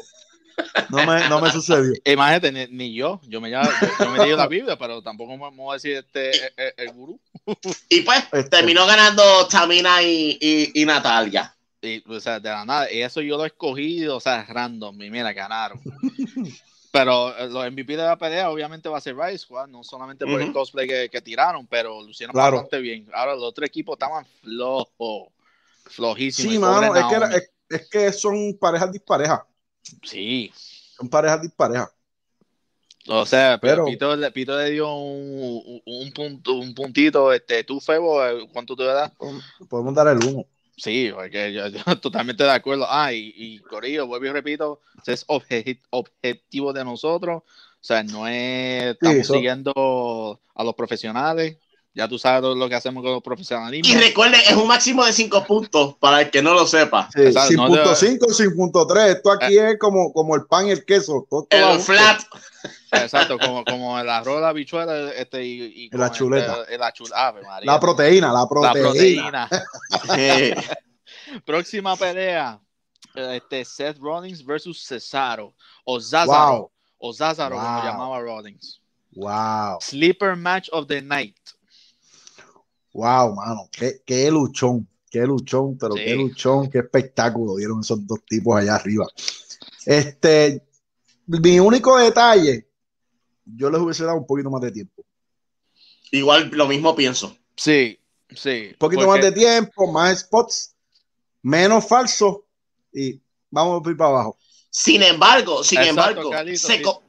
no 0.91 1.07
me, 1.07 1.29
no 1.29 1.41
me 1.41 1.51
sucedió. 1.53 1.93
Imagínate, 2.05 2.51
ni, 2.53 2.67
ni 2.67 2.93
yo, 2.95 3.21
yo 3.29 3.41
me, 3.41 3.49
llamo, 3.49 3.71
yo, 4.01 4.11
me 4.11 4.19
leí 4.19 4.37
la 4.37 4.49
Biblia, 4.49 4.77
pero 4.77 5.01
tampoco 5.03 5.37
me, 5.37 5.51
me 5.51 5.57
voy 5.63 5.71
a 5.71 5.75
decir 5.75 5.97
este, 5.97 6.31
el, 6.57 6.75
el 6.77 6.93
gurú. 6.93 7.19
Y 7.89 8.01
pues 8.03 8.25
Este. 8.33 8.51
terminó 8.51 8.85
ganando 8.87 9.23
Tamina 9.49 10.03
y, 10.03 10.37
y, 10.41 10.83
y 10.83 10.85
Natalia. 10.85 11.55
Y, 11.81 12.03
o 12.11 12.19
sea, 12.19 12.41
de 12.41 12.49
la 12.49 12.65
nada, 12.65 12.91
y 12.93 13.03
eso 13.03 13.21
yo 13.21 13.37
lo 13.37 13.45
he 13.45 13.49
escogido, 13.49 14.17
o 14.17 14.21
sea, 14.21 14.45
random, 14.49 15.01
y 15.03 15.11
mira, 15.11 15.33
ganaron. 15.33 15.81
Pero 16.91 17.37
eh, 17.37 17.49
los 17.49 17.67
MVP 17.73 17.97
de 17.97 18.05
la 18.05 18.17
pelea 18.17 18.51
obviamente 18.51 18.89
va 18.89 18.99
a 18.99 19.01
ser 19.01 19.17
Rice 19.17 19.39
Squad, 19.39 19.67
no 19.67 19.83
solamente 19.83 20.25
por 20.25 20.41
el 20.41 20.53
cosplay 20.53 20.87
que, 20.87 21.09
que 21.11 21.21
tiraron, 21.21 21.67
pero 21.67 22.01
lo 22.03 22.09
hicieron 22.09 22.33
Claro. 22.33 22.57
bastante 22.59 22.79
bien. 22.79 23.07
Ahora 23.13 23.35
los 23.35 23.43
otros 23.45 23.67
equipos 23.69 23.95
estaban 23.95 24.25
flojos, 24.43 25.29
flojísimos. 25.87 26.53
Sí, 26.53 26.59
mano, 26.59 26.95
es 26.95 27.05
que, 27.05 27.37
es, 27.37 27.81
es 27.81 27.89
que 27.91 28.13
son 28.13 28.57
parejas 28.59 28.91
disparejas. 28.93 29.41
Sí, 30.03 30.53
Son 30.97 31.09
parejas 31.09 31.43
disparejas. 31.43 31.91
o 33.09 33.27
sea, 33.27 33.59
pero 33.61 33.85
Pero- 33.85 33.85
Pito, 33.87 34.17
le- 34.17 34.31
Pito 34.33 34.57
le 34.59 34.71
dio 34.71 34.95
un, 34.95 35.63
un, 35.67 35.83
un 35.85 36.13
punto, 36.13 36.55
un 36.55 36.75
puntito, 36.75 37.33
este, 37.33 37.65
tú, 37.65 37.81
Febo, 37.81 38.25
eh, 38.25 38.49
¿cuánto 38.53 38.75
te 38.75 38.85
das? 38.85 39.13
Podemos 39.69 39.95
dar 39.95 40.09
el 40.09 40.25
uno. 40.25 40.47
Sí, 40.77 41.11
porque 41.15 41.53
yo, 41.53 41.69
yo 41.69 41.79
totalmente 42.01 42.43
de 42.45 42.51
acuerdo. 42.51 42.87
Ah, 42.89 43.13
y, 43.13 43.33
y 43.37 43.59
Corillo, 43.61 44.07
vuelvo 44.07 44.27
y 44.27 44.31
repito, 44.33 44.81
ese 45.03 45.13
es 45.13 45.27
obje- 45.29 45.81
objetivo 45.91 46.73
de 46.73 46.85
nosotros. 46.85 47.43
O 47.45 47.87
sea, 47.87 48.03
no 48.03 48.27
es, 48.27 48.93
estamos 48.95 49.27
siguiendo 49.27 50.41
a 50.55 50.65
los 50.65 50.75
profesionales. 50.75 51.59
Ya 51.97 52.09
tú 52.09 52.19
sabes 52.19 52.43
lo 52.57 52.69
que 52.69 52.75
hacemos 52.75 53.05
con 53.05 53.13
los 53.13 53.23
profesionalismos. 53.23 53.89
Y 53.89 53.97
recuerden, 53.97 54.41
es 54.41 54.53
un 54.57 54.67
máximo 54.67 55.05
de 55.05 55.13
5 55.13 55.45
puntos, 55.45 55.95
para 56.01 56.23
el 56.23 56.31
que 56.31 56.43
no 56.43 56.53
lo 56.53 56.67
sepa. 56.67 57.09
Sí, 57.15 57.21
Exacto, 57.23 57.49
sin 57.49 57.57
no 57.57 57.67
punto 57.69 57.91
debe- 57.91 57.95
5, 57.95 58.33
sin 58.33 58.57
punto 58.57 58.85
3. 58.87 59.17
Esto 59.17 59.31
aquí 59.31 59.57
es 59.57 59.79
como, 59.79 60.13
como 60.13 60.35
el 60.35 60.45
pan 60.47 60.67
y 60.67 60.71
el 60.73 60.85
queso. 60.85 61.25
Todo, 61.31 61.45
todo 61.49 61.73
El 61.75 61.79
flat. 61.79 62.21
Exacto, 62.91 63.39
como, 63.39 63.65
como 63.65 63.99
el 64.01 64.09
arroz, 64.11 64.41
la 64.41 64.53
bichuela 64.53 65.13
este, 65.13 65.45
y, 65.45 65.89
y 65.93 65.97
la 65.97 66.11
chuleta. 66.11 66.63
este, 66.63 66.79
la 66.79 66.93
chul- 66.93 67.13
Ave 67.15 67.43
María. 67.43 67.73
La 67.73 67.79
proteína, 67.79 68.33
la 68.33 68.41
La 68.41 68.49
proteína. 68.49 69.49
proteína. 69.49 69.49
Eh, 70.17 70.55
Próxima 71.45 71.97
pelea. 71.97 72.61
eh, 73.15 73.37
Este, 73.43 73.65
Seth 73.65 73.99
Rollins 73.99 74.45
versus 74.45 74.85
Cesaro. 74.85 75.55
O 75.85 76.01
Zazaro. 76.01 76.53
Wow, 76.59 76.71
O 76.99 77.13
Zazaro, 77.13 77.57
como 77.57 77.69
Wow. 77.77 77.85
llamaba 77.85 78.21
Rollins. 78.21 78.81
wow, 79.13 79.79
Sleeper 79.81 80.35
match 80.37 80.69
of 80.73 80.87
the 80.89 81.01
night. 81.01 81.37
Wow, 82.95 83.35
mano. 83.35 83.69
Qué, 83.71 84.01
qué 84.07 84.31
luchón, 84.31 84.89
qué 85.11 85.21
luchón, 85.27 85.77
pero 85.77 85.95
Sí. 85.95 86.05
qué 86.05 86.15
luchón, 86.17 86.71
qué 86.71 86.79
espectáculo 86.79 87.57
dieron 87.57 87.81
esos 87.81 88.07
dos 88.07 88.25
tipos 88.25 88.57
allá 88.57 88.77
arriba. 88.77 89.07
Este, 89.85 90.63
mi 91.27 91.61
único 91.61 91.99
detalle, 91.99 92.67
yo 93.45 93.69
les 93.71 93.81
hubiese 93.81 94.05
dado 94.05 94.19
un 94.19 94.27
poquito 94.27 94.51
más 94.51 94.63
de 94.63 94.73
tiempo. 94.73 95.05
igual 96.11 96.49
lo 96.53 96.67
mismo 96.69 96.95
pienso. 96.95 97.37
Sí, 97.57 97.99
sí. 98.35 98.69
Un 98.73 98.79
poquito 98.79 99.05
porque- 99.05 99.21
más 99.21 99.25
de 99.25 99.33
tiempo, 99.33 99.91
más 99.91 100.21
spots, 100.21 100.75
menos 101.43 101.87
falso 101.89 102.47
y 102.93 103.21
vamos 103.51 103.85
a 103.85 103.91
ir 103.91 103.97
para 103.97 104.11
abajo. 104.11 104.39
Sin 104.71 105.03
embargo, 105.03 105.63
sin 105.65 105.79
Exacto, 105.81 106.01
embargo, 106.11 106.31
Carlito, 106.31 106.67
se 106.69 106.77
sí. 106.77 106.83
co- 106.83 107.03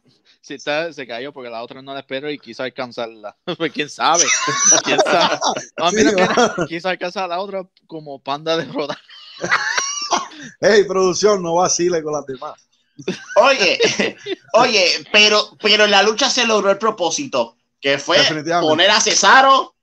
Sí, 0.46 0.54
está- 0.54 0.94
se 0.94 1.08
cayó 1.08 1.34
porque 1.34 1.50
la 1.50 1.64
otra 1.64 1.82
no 1.82 1.92
la 1.94 2.02
espero 2.02 2.30
y 2.30 2.38
quiso 2.38 2.62
alcanzarla. 2.62 3.36
Pues, 3.58 3.72
¿Quién 3.72 3.90
sabe? 3.90 4.24
¿Quién 4.84 5.00
sabe? 5.00 5.40
No, 5.78 5.90
Sí, 5.90 5.96
mira, 5.96 6.12
mira, 6.12 6.34
mano. 6.36 6.68
quiso 6.68 6.88
alcanzar 6.88 7.24
a 7.24 7.28
la 7.30 7.40
otra 7.40 7.64
como 7.88 8.20
panda 8.22 8.56
de 8.58 8.66
rodar. 8.66 8.98
Hey, 10.62 10.84
producción, 10.88 11.42
no 11.42 11.56
vacile 11.56 12.04
con 12.04 12.14
las 12.14 12.26
demás. 12.28 12.54
Oye, 13.42 13.80
oye, 14.54 14.86
pero, 15.12 15.50
pero 15.62 15.86
en 15.86 15.92
la 15.92 16.04
lucha 16.04 16.30
se 16.30 16.46
logró 16.46 16.70
el 16.70 16.78
propósito, 16.78 17.58
que 17.82 17.98
fue 17.98 18.18
poner 18.62 18.92
a 18.92 19.02
Cesaro. 19.02 19.74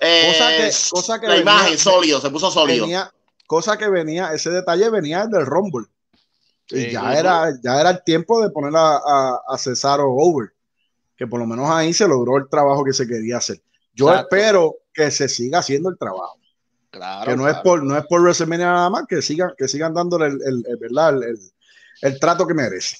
eh, 0.00 0.32
Cosa 0.32 0.48
que- 0.50 0.72
cosa 0.90 1.20
que 1.20 1.26
la 1.26 1.34
venía- 1.34 1.42
imagen 1.52 1.78
sólido, 1.78 2.20
se 2.20 2.30
puso 2.30 2.50
sólido. 2.50 2.84
Venía, 2.86 3.12
cosa 3.46 3.76
que 3.76 3.88
venía, 3.88 4.32
ese 4.32 4.50
detalle 4.50 4.88
venía 4.90 5.26
del 5.26 5.44
Rumble. 5.44 5.86
Y 6.70 6.80
Sí, 6.82 6.90
ya 6.90 7.18
era, 7.18 7.50
ya 7.62 7.80
era 7.80 7.90
el 7.90 8.02
tiempo 8.04 8.42
de 8.42 8.50
poner 8.50 8.72
a, 8.76 8.96
a, 8.96 9.40
a 9.48 9.58
Cesaro 9.58 10.10
over. 10.12 10.50
Que 11.16 11.26
por 11.26 11.38
lo 11.40 11.46
menos 11.46 11.68
ahí 11.70 11.92
se 11.92 12.08
logró 12.08 12.38
el 12.38 12.48
trabajo 12.48 12.84
que 12.84 12.92
se 12.92 13.06
quería 13.06 13.36
hacer. 13.36 13.60
Yo 13.94 14.08
Exacto. 14.08 14.36
espero 14.36 14.74
que 14.92 15.10
se 15.10 15.28
siga 15.28 15.58
haciendo 15.60 15.88
el 15.90 15.98
trabajo. 15.98 16.38
Claro. 16.90 17.28
que 17.28 17.36
no 17.36 17.48
es 17.48 17.56
por, 17.56 17.82
no 17.82 17.98
es 17.98 18.04
por 18.06 18.20
WrestleMania 18.20 18.66
nada 18.70 18.88
más, 18.88 19.04
que 19.08 19.20
sigan, 19.20 19.50
que 19.58 19.66
sigan 19.66 19.92
dándole 19.94 20.26
el, 20.26 20.34
el- 20.46 20.64
el- 20.68 20.76
¿verdad? 20.76 21.16
El, 21.16 21.22
el- 21.24 21.38
el 22.02 22.20
trato 22.20 22.46
que 22.46 22.54
merece. 22.54 22.96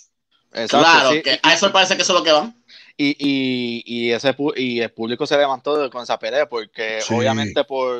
Exacto, 0.52 0.78
Claro, 0.84 1.10
sí. 1.10 1.22
que 1.22 1.38
a 1.42 1.54
eso 1.54 1.70
parece 1.72 1.94
que 1.96 2.02
eso 2.02 2.12
es 2.12 2.18
lo 2.18 2.24
que 2.24 2.32
va. 2.32 2.52
Y, 2.96 3.16
y, 3.18 3.82
y, 3.86 4.10
ese, 4.12 4.34
y 4.56 4.80
el 4.80 4.90
público 4.92 5.26
se 5.26 5.36
levantó 5.36 5.88
con 5.90 6.02
esa 6.02 6.18
pelea 6.18 6.48
porque 6.48 7.00
Sí. 7.02 7.14
obviamente 7.14 7.62
por 7.64 7.98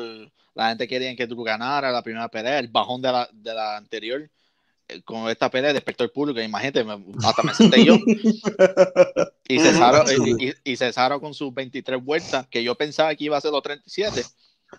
la 0.53 0.69
gente 0.69 0.87
quería 0.87 1.15
que 1.15 1.27
tú 1.27 1.41
ganaras 1.43 1.91
la 1.93 2.01
primera 2.01 2.27
pelea, 2.29 2.59
el 2.59 2.67
bajón 2.69 3.01
de 3.01 3.11
la, 3.11 3.29
de 3.31 3.53
la 3.53 3.77
anterior. 3.77 4.29
Eh, 4.87 5.01
Con 5.03 5.29
esta 5.29 5.49
pelea 5.49 5.73
despertó 5.73 6.03
el 6.03 6.11
público, 6.11 6.39
imagínate, 6.41 6.83
me- 6.83 7.03
hasta 7.25 7.43
me 7.43 7.53
senté 7.53 7.83
yo. 7.85 7.97
Y 9.47 9.59
Cesaro, 9.59 10.03
y, 10.39 10.53
y- 10.63 10.75
Cesaro 10.77 11.21
con 11.21 11.33
sus 11.33 11.53
23 11.53 12.03
vueltas, 12.03 12.47
que 12.47 12.63
yo 12.63 12.73
pensaba 12.75 13.13
que 13.15 13.25
iba 13.25 13.37
a 13.37 13.41
ser 13.41 13.51
los 13.51 13.61
37. 13.61 14.23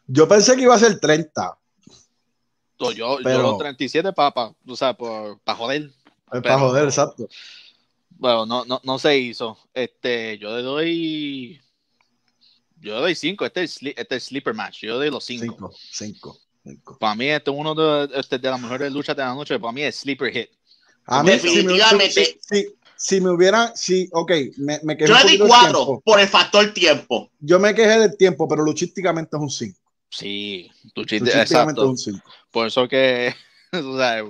Yo 0.08 0.26
pensé 0.26 0.56
que 0.56 0.62
iba 0.62 0.74
a 0.74 0.78
ser 0.78 0.98
30, 0.98 1.56
So, 2.78 2.92
yo, 2.92 3.18
Pero- 3.22 3.36
yo 3.38 3.42
los 3.42 3.58
37 3.58 4.12
para 4.12 4.32
pa, 4.32 4.54
o 4.66 4.76
sea, 4.76 4.94
pa 4.94 5.54
joder. 5.54 5.90
para 6.28 6.58
joder, 6.58 6.84
exacto. 6.84 7.28
Bueno, 8.10 8.44
no, 8.44 8.64
no, 8.66 8.80
no 8.84 8.98
se 8.98 9.16
hizo. 9.18 9.56
Este, 9.72 10.36
yo 10.38 10.54
le 10.56 10.62
doy. 10.62 11.60
Yo 12.80 12.94
le 12.96 13.00
doy 13.00 13.14
5. 13.14 13.46
Este 13.46 13.62
es, 13.62 13.78
este 13.82 14.16
es 14.16 14.24
sleeper 14.24 14.52
match. 14.52 14.80
Yo 14.82 14.88
le 14.92 14.96
doy 14.96 15.10
los 15.10 15.24
5. 15.24 15.44
5, 15.44 15.72
5, 15.90 16.32
5. 16.32 16.40
Para 16.98 17.14
mí, 17.14 17.28
este 17.28 17.50
es 17.50 17.56
uno 17.56 17.74
de, 17.74 18.18
este, 18.18 18.38
de 18.38 18.50
las 18.50 18.60
mejores 18.60 18.92
luchas 18.92 19.16
de 19.16 19.22
la 19.22 19.34
noche. 19.34 19.58
Para 19.58 19.72
mí 19.72 19.82
es 19.82 19.96
sleeper 19.96 20.32
hit. 20.32 20.50
A 21.06 21.22
mí, 21.22 21.30
si 21.38 21.46
me- 21.48 21.52
Definitivamente. 21.52 22.24
Si, 22.24 22.38
si- 22.40 22.66
si 22.98 23.20
me 23.20 23.30
hubiera, 23.30 23.76
si, 23.76 24.08
ok, 24.10 24.32
me, 24.56 24.80
me 24.82 24.96
quejé 24.96 25.10
Yo 25.12 25.18
le 25.18 25.30
di 25.32 25.38
cuatro 25.38 26.00
por 26.04 26.18
el 26.18 26.26
factor 26.28 26.72
tiempo. 26.72 27.30
Yo 27.40 27.58
me 27.58 27.74
quejé 27.74 27.98
del 27.98 28.16
tiempo, 28.16 28.48
pero 28.48 28.62
luchísticamente 28.62 29.36
es 29.36 29.40
un 29.42 29.50
5. 29.50 29.78
Sí, 30.08 30.70
Luchísticamente 30.94 31.42
es 31.42 31.50
exacto. 31.50 31.88
un 31.90 31.98
5. 31.98 32.20
Por 32.50 32.66
eso 32.68 32.88
que, 32.88 33.34
o 33.72 33.98
sea, 33.98 34.24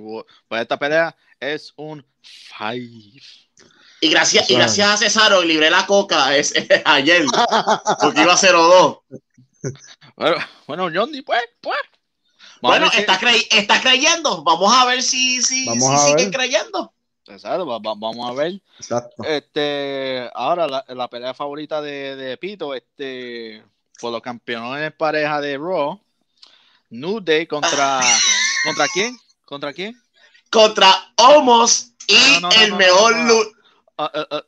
pues 0.49 0.61
esta 0.61 0.77
pelea 0.77 1.15
es 1.39 1.71
un 1.77 2.05
5. 2.21 3.25
Y 4.01 4.09
gracias, 4.09 4.49
y 4.51 4.55
gracias 4.55 4.87
a 4.89 4.97
Cesaro 4.97 5.41
libré 5.43 5.69
la 5.71 5.85
coca 5.87 6.35
es, 6.35 6.53
ayer, 6.85 7.25
porque 8.01 8.21
iba 8.21 8.35
0-2. 8.35 8.99
Bueno, 10.15 10.35
bueno, 10.67 10.89
Johnny, 10.93 11.21
pues, 11.21 11.41
pues. 11.61 11.77
Bueno, 12.61 12.89
si- 12.89 12.99
está, 12.99 13.19
crey- 13.19 13.47
está 13.51 13.81
creyendo. 13.81 14.43
Vamos 14.43 14.73
a 14.73 14.85
ver 14.85 15.01
si, 15.03 15.41
si, 15.41 15.65
Vamos 15.65 15.83
si 15.89 15.93
a 15.93 15.97
sigue 15.99 16.25
ver. 16.25 16.31
creyendo. 16.31 16.93
Exacto, 17.27 17.65
va- 17.65 17.79
va- 17.79 17.95
vamos 17.97 18.29
a 18.29 18.33
ver. 18.33 18.61
Exacto. 18.79 19.23
Este, 19.23 20.29
ahora 20.33 20.67
la, 20.67 20.85
la 20.87 21.09
pelea 21.09 21.33
favorita 21.33 21.81
de, 21.81 22.15
de 22.15 22.37
Pito, 22.37 22.73
este, 22.73 23.63
por 23.99 24.11
los 24.11 24.21
campeones 24.21 24.93
pareja 24.93 25.41
de 25.41 25.57
Raw, 25.57 25.99
New 26.89 27.19
Day 27.19 27.45
contra, 27.47 27.99
¿contra 28.63 28.87
quién? 28.93 29.17
¿Contra 29.45 29.73
quién? 29.73 30.01
Contra 30.49 31.11
Homos 31.17 31.91
y 32.07 32.15
No, 32.39 32.39
no, 32.39 32.49
no, 32.49 32.61
el 32.61 32.69
no, 32.71 32.77
mejor 32.77 33.15
no, 33.17 33.23
no. 33.23 33.33
lu- 33.33 33.51
Ah, 33.97 34.11
ah, 34.13 34.27
ah. 34.31 34.43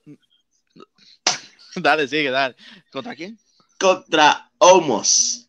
Dale, 1.76 2.08
sigue, 2.08 2.30
dale. 2.30 2.56
¿Contra 2.92 3.16
quién? 3.16 3.38
contra 3.80 4.50
Homos. 4.58 5.48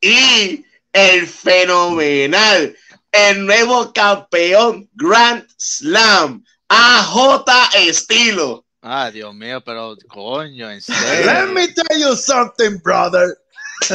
Y 0.00 0.64
el 0.96 1.26
fenomenal, 1.26 2.74
el 3.12 3.44
nuevo 3.46 3.92
campeón 3.92 4.88
Grand 4.94 5.46
Slam, 5.58 6.42
AJ 6.68 7.44
Estilo. 7.88 8.64
Ah, 8.80 9.10
Dios 9.10 9.34
mío, 9.34 9.60
pero 9.64 9.96
coño, 10.08 10.70
en 10.70 10.76
Let 10.76 10.82
serio. 10.82 11.52
me 11.52 11.68
tell 11.68 12.00
you 12.00 12.16
something, 12.16 12.78
brother. 12.82 13.36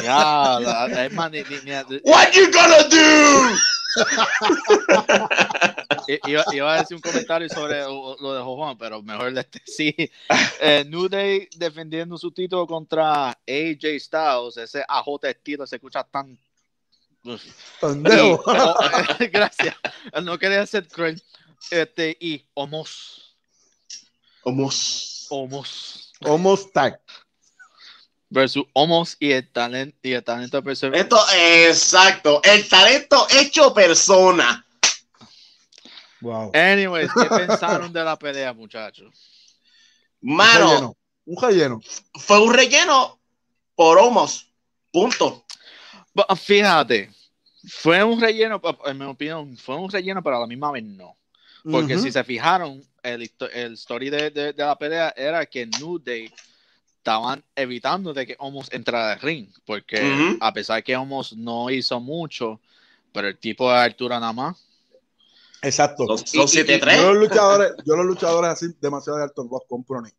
Ya, 0.03 0.59
es 1.05 1.13
más, 1.13 1.31
ni- 1.31 1.41
ni- 1.43 1.59
ni- 1.63 2.01
What 2.03 2.31
you 2.33 2.51
gonna 2.51 2.83
do? 2.87 3.55
Iba, 6.25 6.43
iba 6.53 6.73
a 6.73 6.79
decir 6.79 6.95
un 6.95 7.01
comentario 7.01 7.49
sobre 7.49 7.81
lo 7.81 8.15
lo 8.19 8.33
de 8.35 8.41
Juan, 8.41 8.77
pero 8.77 9.01
mejor 9.01 9.33
de 9.33 9.41
este 9.41 9.61
sí. 9.65 9.95
Eh, 10.59 10.85
New 10.87 11.07
Day 11.09 11.47
defendiendo 11.57 12.17
su 12.17 12.31
título 12.31 12.67
contra 12.67 13.29
AJ 13.29 13.99
Styles, 13.99 14.57
ese 14.57 14.83
AJ 14.87 15.23
estilo 15.29 15.65
se 15.65 15.77
escucha 15.77 16.03
tan. 16.03 16.37
Oh, 17.23 17.37
eh, 19.19 19.27
gracias. 19.31 19.75
No 20.23 20.39
quería 20.39 20.65
ser 20.65 20.87
cruel. 20.87 21.21
Este, 21.69 22.17
y 22.19 22.43
Homos. 22.53 23.35
Homos. 24.43 25.27
Homos. 25.29 26.13
Homos 26.21 26.71
Tag. 26.71 26.99
versus 28.29 28.63
Homos 28.73 29.15
y 29.19 29.31
el 29.31 29.51
talento 29.51 29.97
y 30.01 30.13
el 30.13 30.23
talento 30.23 30.57
de 30.57 30.63
persona. 30.63 30.97
Esto, 30.97 31.19
exacto. 31.35 32.41
El 32.43 32.67
talento 32.67 33.27
hecho 33.29 33.73
persona. 33.73 34.65
Wow. 36.21 36.51
Anyways, 36.53 37.11
¿qué 37.13 37.25
pensaron 37.47 37.93
de 37.93 38.03
la 38.03 38.17
pelea, 38.17 38.53
muchachos? 38.53 39.13
Un 40.21 40.35
Mano, 40.35 40.67
relleno. 40.69 40.97
Un 41.25 41.41
relleno. 41.41 41.81
fue 42.15 42.39
un 42.39 42.53
relleno 42.53 43.19
por 43.75 43.97
homos. 43.99 44.47
Punto. 44.91 45.45
Bu- 46.13 46.35
Fíjate, 46.35 47.09
fue 47.67 48.03
un 48.03 48.19
relleno, 48.19 48.61
en 48.85 48.97
mi 48.97 49.05
opinión, 49.05 49.55
fue 49.57 49.75
un 49.75 49.89
relleno, 49.91 50.21
pero 50.21 50.37
a 50.37 50.39
la 50.41 50.47
misma 50.47 50.71
vez 50.71 50.83
no. 50.83 51.15
Porque 51.63 51.93
Ujú. 51.95 52.03
si 52.03 52.11
se 52.11 52.23
fijaron, 52.23 52.83
el, 53.03 53.29
el 53.53 53.73
story 53.73 54.09
de, 54.09 54.31
de- 54.31 54.53
de 54.53 54.63
la 54.65 54.75
pelea 54.77 55.13
era 55.15 55.45
que 55.45 55.65
New 55.67 55.99
Day 55.99 56.31
estaban 56.97 57.43
evitando 57.55 58.13
de 58.13 58.25
que 58.27 58.35
Homos 58.39 58.67
entrara 58.71 59.13
al 59.13 59.19
ring. 59.21 59.47
Porque 59.65 60.01
Ujú. 60.01 60.37
a 60.39 60.51
pesar 60.53 60.83
que 60.83 60.95
Homos 60.95 61.33
no 61.37 61.69
hizo 61.69 61.99
mucho, 61.99 62.59
pero 63.13 63.27
el 63.27 63.37
tipo 63.37 63.71
de 63.71 63.77
altura 63.77 64.19
nada 64.19 64.33
más. 64.33 64.57
Exacto. 65.61 66.05
Son, 66.07 66.19
Y- 66.19 66.27
son 66.29 66.45
y- 66.45 66.63
7-3. 66.65 66.95
Yo 66.97 67.13
los 67.13 67.29
luchadores, 67.29 67.71
yo 67.85 67.95
los 67.95 68.05
luchadores 68.05 68.49
así 68.51 68.65
demasiado 68.81 69.17
de 69.19 69.25
alto 69.25 69.47
los 69.49 69.61
compro 69.69 70.01
ni, 70.01 70.09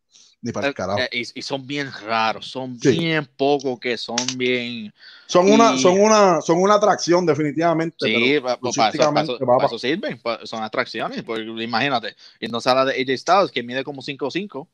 ni 0.43 0.51
para 0.53 0.67
el 0.69 0.75
carajo. 0.75 0.99
eh, 0.99 1.09
y, 1.13 1.39
y 1.39 1.43
son 1.43 1.65
bien 1.67 1.91
raros, 2.05 2.47
son 2.49 2.79
Sí. 2.81 2.99
bien 2.99 3.25
pocos 3.37 3.79
que 3.79 3.97
son 3.97 4.17
bien. 4.37 4.93
Son 5.27 5.47
y- 5.49 5.53
una, 5.53 5.79
son 5.79 5.99
una, 6.01 6.41
son 6.41 6.59
una 6.61 6.75
atracción 6.75 7.25
definitivamente. 7.25 7.97
Sí, 8.01 8.13
pero 8.43 8.43
pa- 8.43 8.57
pa- 8.59 8.71
para, 8.93 9.23
eso, 9.23 9.39
va 9.39 9.47
para 9.47 9.59
pa- 9.59 9.67
eso 9.67 9.79
sirven, 9.79 10.19
pa- 10.21 10.41
son 10.45 10.63
atracciones. 10.63 11.23
Porque 11.23 11.43
imagínate, 11.45 12.15
y 12.41 12.49
no 12.49 12.61
se 12.61 12.69
habla 12.71 12.85
de 12.87 12.93
AJ 13.01 13.19
Styles 13.19 13.51
que 13.53 13.63
mide 13.63 13.85
como 13.85 14.03
5'5. 14.03 14.67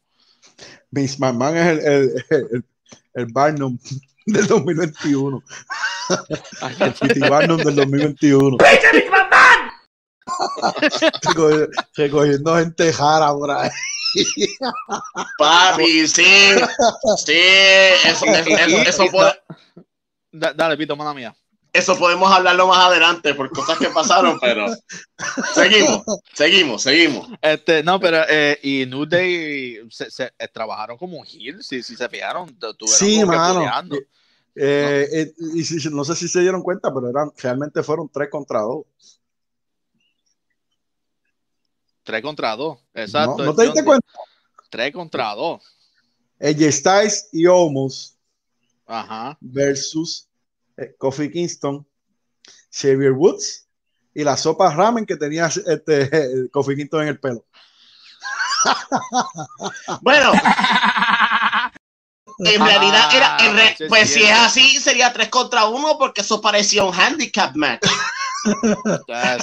Vince 0.91 1.17
McMahon 1.19 1.57
es 1.57 1.67
el, 1.67 1.79
el, 1.81 2.25
el, 2.31 2.65
el 3.15 3.27
Barnum 3.33 3.79
del 4.27 4.47
2021. 4.47 5.43
El 6.81 6.93
P.T. 6.95 7.29
Barnum 7.29 7.59
del 7.59 7.75
2021. 7.75 8.57
Recogi- 11.23 11.69
Recogiendo 11.97 12.57
gente 12.57 12.93
jara 12.93 13.33
por 13.33 13.51
ahí. 13.51 13.69
Papi, 15.39 16.09
sí. 16.09 16.25
Sí, 17.25 17.33
eso, 18.05 18.25
eso, 18.27 18.51
eso- 18.51 18.83
eso 18.83 19.07
puede- 19.11 19.33
Da- 20.33 20.53
dale, 20.53 20.77
Pito, 20.77 20.95
mala 20.97 21.15
mía. 21.15 21.35
eso 21.73 21.97
podemos 21.99 22.31
hablarlo 22.33 22.67
más 22.67 22.87
adelante 22.87 23.35
por 23.35 23.51
cosas 23.51 23.79
que 23.79 23.89
pasaron, 23.89 24.39
pero 24.41 24.67
seguimos, 25.55 26.03
seguimos, 26.35 26.83
seguimos. 26.83 27.29
Este, 27.41 27.83
no, 27.83 27.99
pero 28.01 28.19
eh, 28.29 28.59
y 28.63 28.85
New 28.87 29.07
Day 29.07 29.79
se, 29.91 30.11
se- 30.11 30.33
eh, 30.39 30.49
trabajaron 30.53 30.97
como 30.99 31.25
heel, 31.25 31.63
si, 31.63 31.83
si 31.83 31.97
se 31.97 32.09
fijaron, 32.09 32.57
Sí, 32.87 33.25
mano. 33.25 33.61
Eh, 34.61 35.07
eh, 35.13 35.33
y 35.55 35.63
si- 35.65 35.89
no 35.91 36.05
sé 36.05 36.17
si 36.17 36.27
se 36.29 36.41
dieron 36.41 36.63
cuenta, 36.63 36.93
pero 36.93 37.09
eran, 37.09 37.31
realmente 37.37 37.83
fueron 37.83 38.09
tres 38.13 38.29
contra 38.29 38.61
dos. 38.61 38.87
Tres 42.09 42.23
contra 42.23 42.57
dos, 42.57 42.79
exacto. 42.95 43.37
¿No, 43.37 43.45
¿No 43.45 43.55
te 43.55 43.65
diste 43.65 43.85
cuenta? 43.85 44.07
Tres 44.71 44.95
contra 44.95 45.35
dos. 45.35 45.61
AJ 46.41 46.73
Styles 46.73 47.29
y 47.33 47.45
Omos 47.45 48.17
Ajá. 48.87 49.37
versus 49.43 50.27
eh, 50.79 50.95
Kofi 50.97 51.31
Kingston, 51.31 51.87
Xavier 52.73 53.13
Woods 53.13 53.67
y 54.15 54.25
la 54.25 54.39
sopa 54.39 54.75
ramen 54.75 55.05
que 55.05 55.17
tenía 55.17 55.49
este, 55.49 56.49
Kofi 56.51 56.77
Kingston 56.77 57.03
en 57.03 57.09
el 57.09 57.21
pelo. 57.21 57.45
Bueno, 60.01 60.33
en 62.39 62.65
realidad 62.65 63.15
era, 63.15 63.37
en 63.41 63.55
re- 63.55 63.75
sí, 63.77 63.85
pues 63.87 64.09
si 64.09 64.23
es 64.23 64.31
es. 64.31 64.39
así, 64.39 64.81
sería 64.81 65.13
3 65.13 65.29
contra 65.29 65.67
1 65.67 65.99
porque 65.99 66.23
eso 66.23 66.41
parecía 66.41 66.85
un 66.85 66.95
handicap 66.95 67.55
match. 67.55 67.83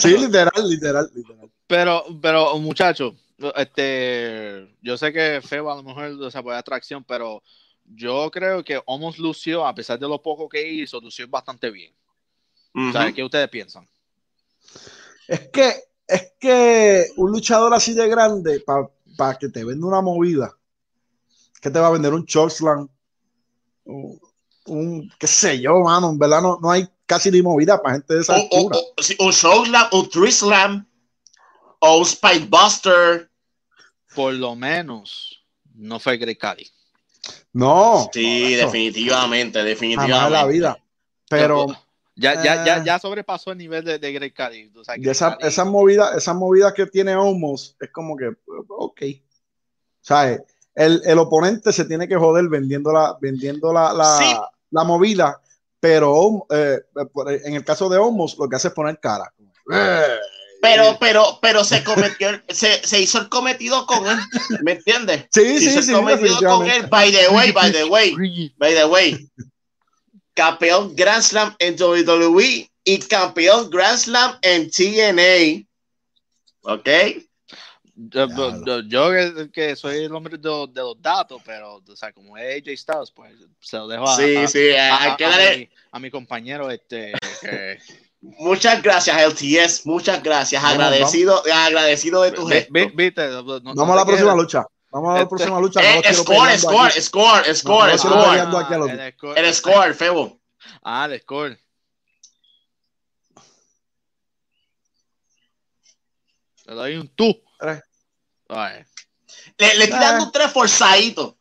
Sí, 0.01 0.17
literal, 0.17 0.67
literal, 0.67 1.11
literal. 1.13 1.51
Pero, 1.67 2.03
pero, 2.21 2.57
muchachos, 2.59 3.13
este, 3.55 4.75
yo 4.81 4.97
sé 4.97 5.11
que 5.11 5.41
Feo 5.41 5.71
a 5.71 5.75
lo 5.75 5.83
mejor 5.83 6.05
o 6.21 6.31
sea, 6.31 6.43
puede 6.43 6.57
atracción, 6.57 7.03
pero 7.03 7.41
yo 7.85 8.29
creo 8.31 8.63
que 8.63 8.81
Homos 8.85 9.17
lució, 9.17 9.65
a 9.65 9.73
pesar 9.73 9.99
de 9.99 10.07
lo 10.07 10.21
poco 10.21 10.47
que 10.47 10.67
hizo, 10.71 10.99
lució 11.01 11.27
bastante 11.27 11.69
bien. 11.71 11.93
O 12.75 12.91
sea, 12.91 13.05
Ujú. 13.05 13.15
¿qué 13.15 13.23
ustedes 13.23 13.49
piensan? 13.49 13.87
Es 15.27 15.47
que, 15.49 15.73
es 16.07 16.33
que 16.39 17.07
un 17.17 17.31
luchador 17.31 17.73
así 17.73 17.93
de 17.93 18.07
grande, 18.07 18.63
para 19.17 19.37
que 19.37 19.49
te 19.49 19.63
venda 19.63 19.87
una 19.87 20.01
movida, 20.01 20.53
que 21.61 21.71
te 21.71 21.79
va 21.79 21.87
a 21.87 21.91
vender 21.91 22.13
un 22.13 22.25
chokeslam, 22.25 22.87
un, 23.85 24.19
un- 24.67 25.11
qué 25.17 25.25
sé 25.27 25.59
yo, 25.59 25.79
mano, 25.79 26.09
en 26.09 26.19
verdad 26.19 26.41
no, 26.41 26.59
no 26.61 26.69
hay 26.69 26.87
casi 27.07 27.31
ni 27.31 27.41
movida 27.41 27.81
para 27.81 27.95
gente 27.95 28.13
de 28.13 28.21
esa 28.21 28.35
O- 28.35 28.39
o- 28.39 28.57
altura. 28.57 28.77
o- 28.97 29.01
sí, 29.01 29.15
un 29.19 29.99
un 29.99 30.09
tree 30.09 30.31
slam, 30.31 30.87
o 31.79 31.97
un 31.97 32.05
spike 32.05 32.47
buster. 32.49 33.29
Por 34.15 34.33
lo 34.33 34.55
menos, 34.55 35.43
no 35.73 35.99
fue 35.99 36.17
Greg 36.17 36.37
Cali. 36.37 36.69
No, 37.53 38.09
Sí, 38.13 38.53
eso, 38.53 38.65
definitivamente, 38.67 39.63
definitivamente. 39.63 40.25
en 40.25 40.31
la 40.33 40.45
vida. 40.45 40.77
Pero 41.29 41.67
Ya, 42.17 42.41
ya, 42.41 42.63
ya, 42.63 42.77
Eh. 42.77 42.83
ya 42.85 42.97
sobrepasó 42.97 43.51
el 43.51 43.57
nivel 43.57 43.83
de, 43.83 43.99
de 43.99 44.13
Greg 44.13 44.33
Cali. 44.33 44.71
O 44.73 44.83
sea, 44.85 44.95
y 44.97 45.09
esa, 45.09 45.37
esa 45.41 45.65
movida, 45.65 46.15
esa 46.15 46.33
movida 46.33 46.73
que 46.73 46.85
tiene 46.85 47.13
Homos 47.15 47.75
es 47.81 47.91
como 47.91 48.15
que, 48.15 48.31
ok. 48.69 49.01
¿Sabes? 49.99 50.41
El, 50.73 51.01
el 51.05 51.17
oponente 51.19 51.73
se 51.73 51.83
tiene 51.85 52.07
que 52.07 52.15
joder 52.15 52.47
vendiendo 52.47 52.93
la, 52.93 53.17
vendiendo 53.19 53.73
la, 53.73 53.91
la, 53.91 54.17
Sí. 54.17 54.33
la 54.71 54.83
movida, 54.85 55.41
pero 55.79 56.45
eh, 56.51 56.79
en 57.43 57.55
el 57.55 57.65
caso 57.65 57.89
de 57.89 57.97
Homos, 57.97 58.37
lo 58.39 58.47
que 58.47 58.55
hace 58.55 58.69
es 58.69 58.73
poner 58.73 58.97
cara. 58.99 59.33
Pero, 60.61 60.97
pero, 60.99 61.39
pero 61.41 61.63
se 61.63 61.83
cometió, 61.83 62.29
se, 62.49 62.85
se 62.87 62.99
hizo 63.01 63.19
el 63.19 63.29
cometido 63.29 63.85
con 63.85 64.07
él, 64.07 64.17
¿me 64.63 64.71
entiendes? 64.73 65.25
Sí, 65.31 65.59
Se 65.59 65.59
sí, 65.59 65.65
hizo 65.69 65.81
sí, 65.83 65.89
el 65.91 65.97
cometido 65.97 66.39
con 66.39 66.67
él. 66.69 66.87
By 66.87 67.11
the 67.11 67.27
way, 67.29 67.51
by 67.51 67.71
the 67.71 67.83
way, 67.85 68.51
by 68.57 68.73
the 68.73 68.85
way. 68.85 69.27
Campeón 70.33 70.95
Grand 70.95 71.21
Slam 71.23 71.55
en 71.59 71.75
WWE 71.81 72.69
y 72.83 72.99
campeón 72.99 73.69
Grand 73.69 73.97
Slam 73.97 74.37
en 74.41 74.69
TNA. 74.69 75.65
¿Ok? 76.61 76.89
Yo, 77.97 78.27
Diablo. 78.27 78.65
yo- 78.65 79.11
yo 79.13 79.51
que, 79.53 79.75
soy 79.77 80.03
el 80.03 80.13
hombre 80.13 80.37
de, 80.37 80.49
los- 80.49 80.73
de 80.73 80.81
los 80.81 81.01
datos, 81.01 81.41
pero, 81.45 81.75
o 81.87 81.95
sea, 81.95 82.11
como 82.11 82.37
es 82.37 82.61
AJ 82.61 82.75
Styles, 82.77 83.11
pues 83.11 83.33
se 83.61 83.77
lo 83.77 83.87
dejo 83.87 84.09
a, 84.09 84.15
Sí, 84.17 84.35
a- 84.35 84.47
sí, 84.47 84.71
a- 84.71 85.13
a- 85.13 85.55
mi, 85.57 85.69
a 85.91 85.99
mi 85.99 86.11
compañero, 86.11 86.69
este, 86.69 87.13
que, 87.39 87.77
Muchas 88.39 88.81
gracias, 88.81 89.15
LTS. 89.17 89.85
Muchas 89.85 90.21
gracias. 90.23 90.61
Vamos, 90.61 90.77
Agradecido, 90.79 91.43
agradecido 91.53 92.21
de 92.23 92.31
tu 92.31 92.47
gesto. 92.47 92.73
vi- 92.73 92.91
no- 92.95 93.43
Vamos 93.61 93.75
no 93.75 93.93
a 93.93 93.95
la 93.95 94.05
próxima 94.05 94.33
lucha. 94.35 94.65
Vamos 94.91 95.09
a 95.09 95.13
la 95.13 95.19
Este- 95.19 95.29
próxima 95.29 95.59
lucha. 95.59 95.81
No 95.81 95.87
Eh, 95.87 96.13
score, 96.13 96.57
score, 96.57 96.87
aquí. 96.89 97.01
score, 97.01 97.55
score, 97.55 97.85
No, 97.87 97.91
no, 97.91 97.97
score. 97.97 98.15
no, 98.15 98.29
peleando 98.29 98.57
aquí 98.57 98.73
a 98.73 98.77
los- 98.77 98.89
el 98.89 99.13
score. 99.13 99.39
El 99.39 99.53
score, 99.53 99.93
Febo. 99.93 100.39
Ah, 100.83 101.07
el 101.11 101.21
score. 101.21 101.59
Le 106.65 106.73
doy 106.73 106.95
un 106.95 107.07
tú. 107.09 107.41
Le, 109.57 109.75
le 109.75 109.83
estoy 109.85 109.99
Ah. 109.99 110.11
dando 110.11 110.25
un 110.25 110.31
tres 110.31 110.51
forzadito. 110.51 111.37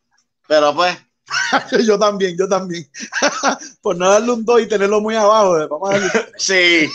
Pero 0.46 0.74
pues, 0.74 0.96
yo 1.87 1.98
también, 1.98 2.37
yo 2.37 2.48
también. 2.48 2.88
Por 3.82 3.96
no 3.96 4.10
darle 4.10 4.32
un 4.32 4.44
2 4.44 4.62
y 4.62 4.68
tenerlo 4.68 5.00
muy 5.00 5.14
abajo. 5.14 5.58
eh, 5.58 5.66
Vamos 5.68 5.90
a 5.90 5.92
darle 5.98 6.10
sí. 6.37 6.88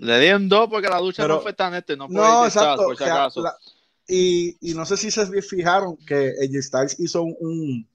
Le 0.00 0.18
di 0.20 0.32
un 0.32 0.48
2 0.48 0.68
porque 0.68 0.88
la 0.88 1.00
lucha 1.00 1.22
Pero- 1.22 1.36
no 1.36 1.40
fue 1.40 1.52
tan 1.52 1.74
este, 1.74 1.96
no 1.96 2.06
fue 2.08 2.16
No, 2.16 2.44
exacto. 2.46 2.84
por 2.84 2.96
si 2.96 3.04
acaso. 3.04 3.42
la- 3.42 3.56
y, 4.06 4.56
y 4.70 4.74
no 4.74 4.84
sé 4.84 4.96
si 4.96 5.10
se 5.10 5.26
fijaron 5.42 5.96
que 6.06 6.32
AJ 6.42 6.62
Styles 6.62 7.00
hizo 7.00 7.22
un, 7.22 7.36
un, 7.40 7.88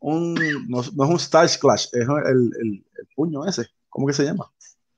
un- 0.00 0.34
no, 0.68 0.82
no 0.94 1.04
es 1.04 1.10
un 1.10 1.18
Styles 1.18 1.56
Clash, 1.58 1.86
es 1.92 2.06
el, 2.06 2.50
el- 2.60 2.84
el 2.98 3.08
puño 3.14 3.46
ese. 3.46 3.68
¿Cómo 3.88 4.06
que 4.06 4.12
se 4.12 4.24
llama? 4.24 4.50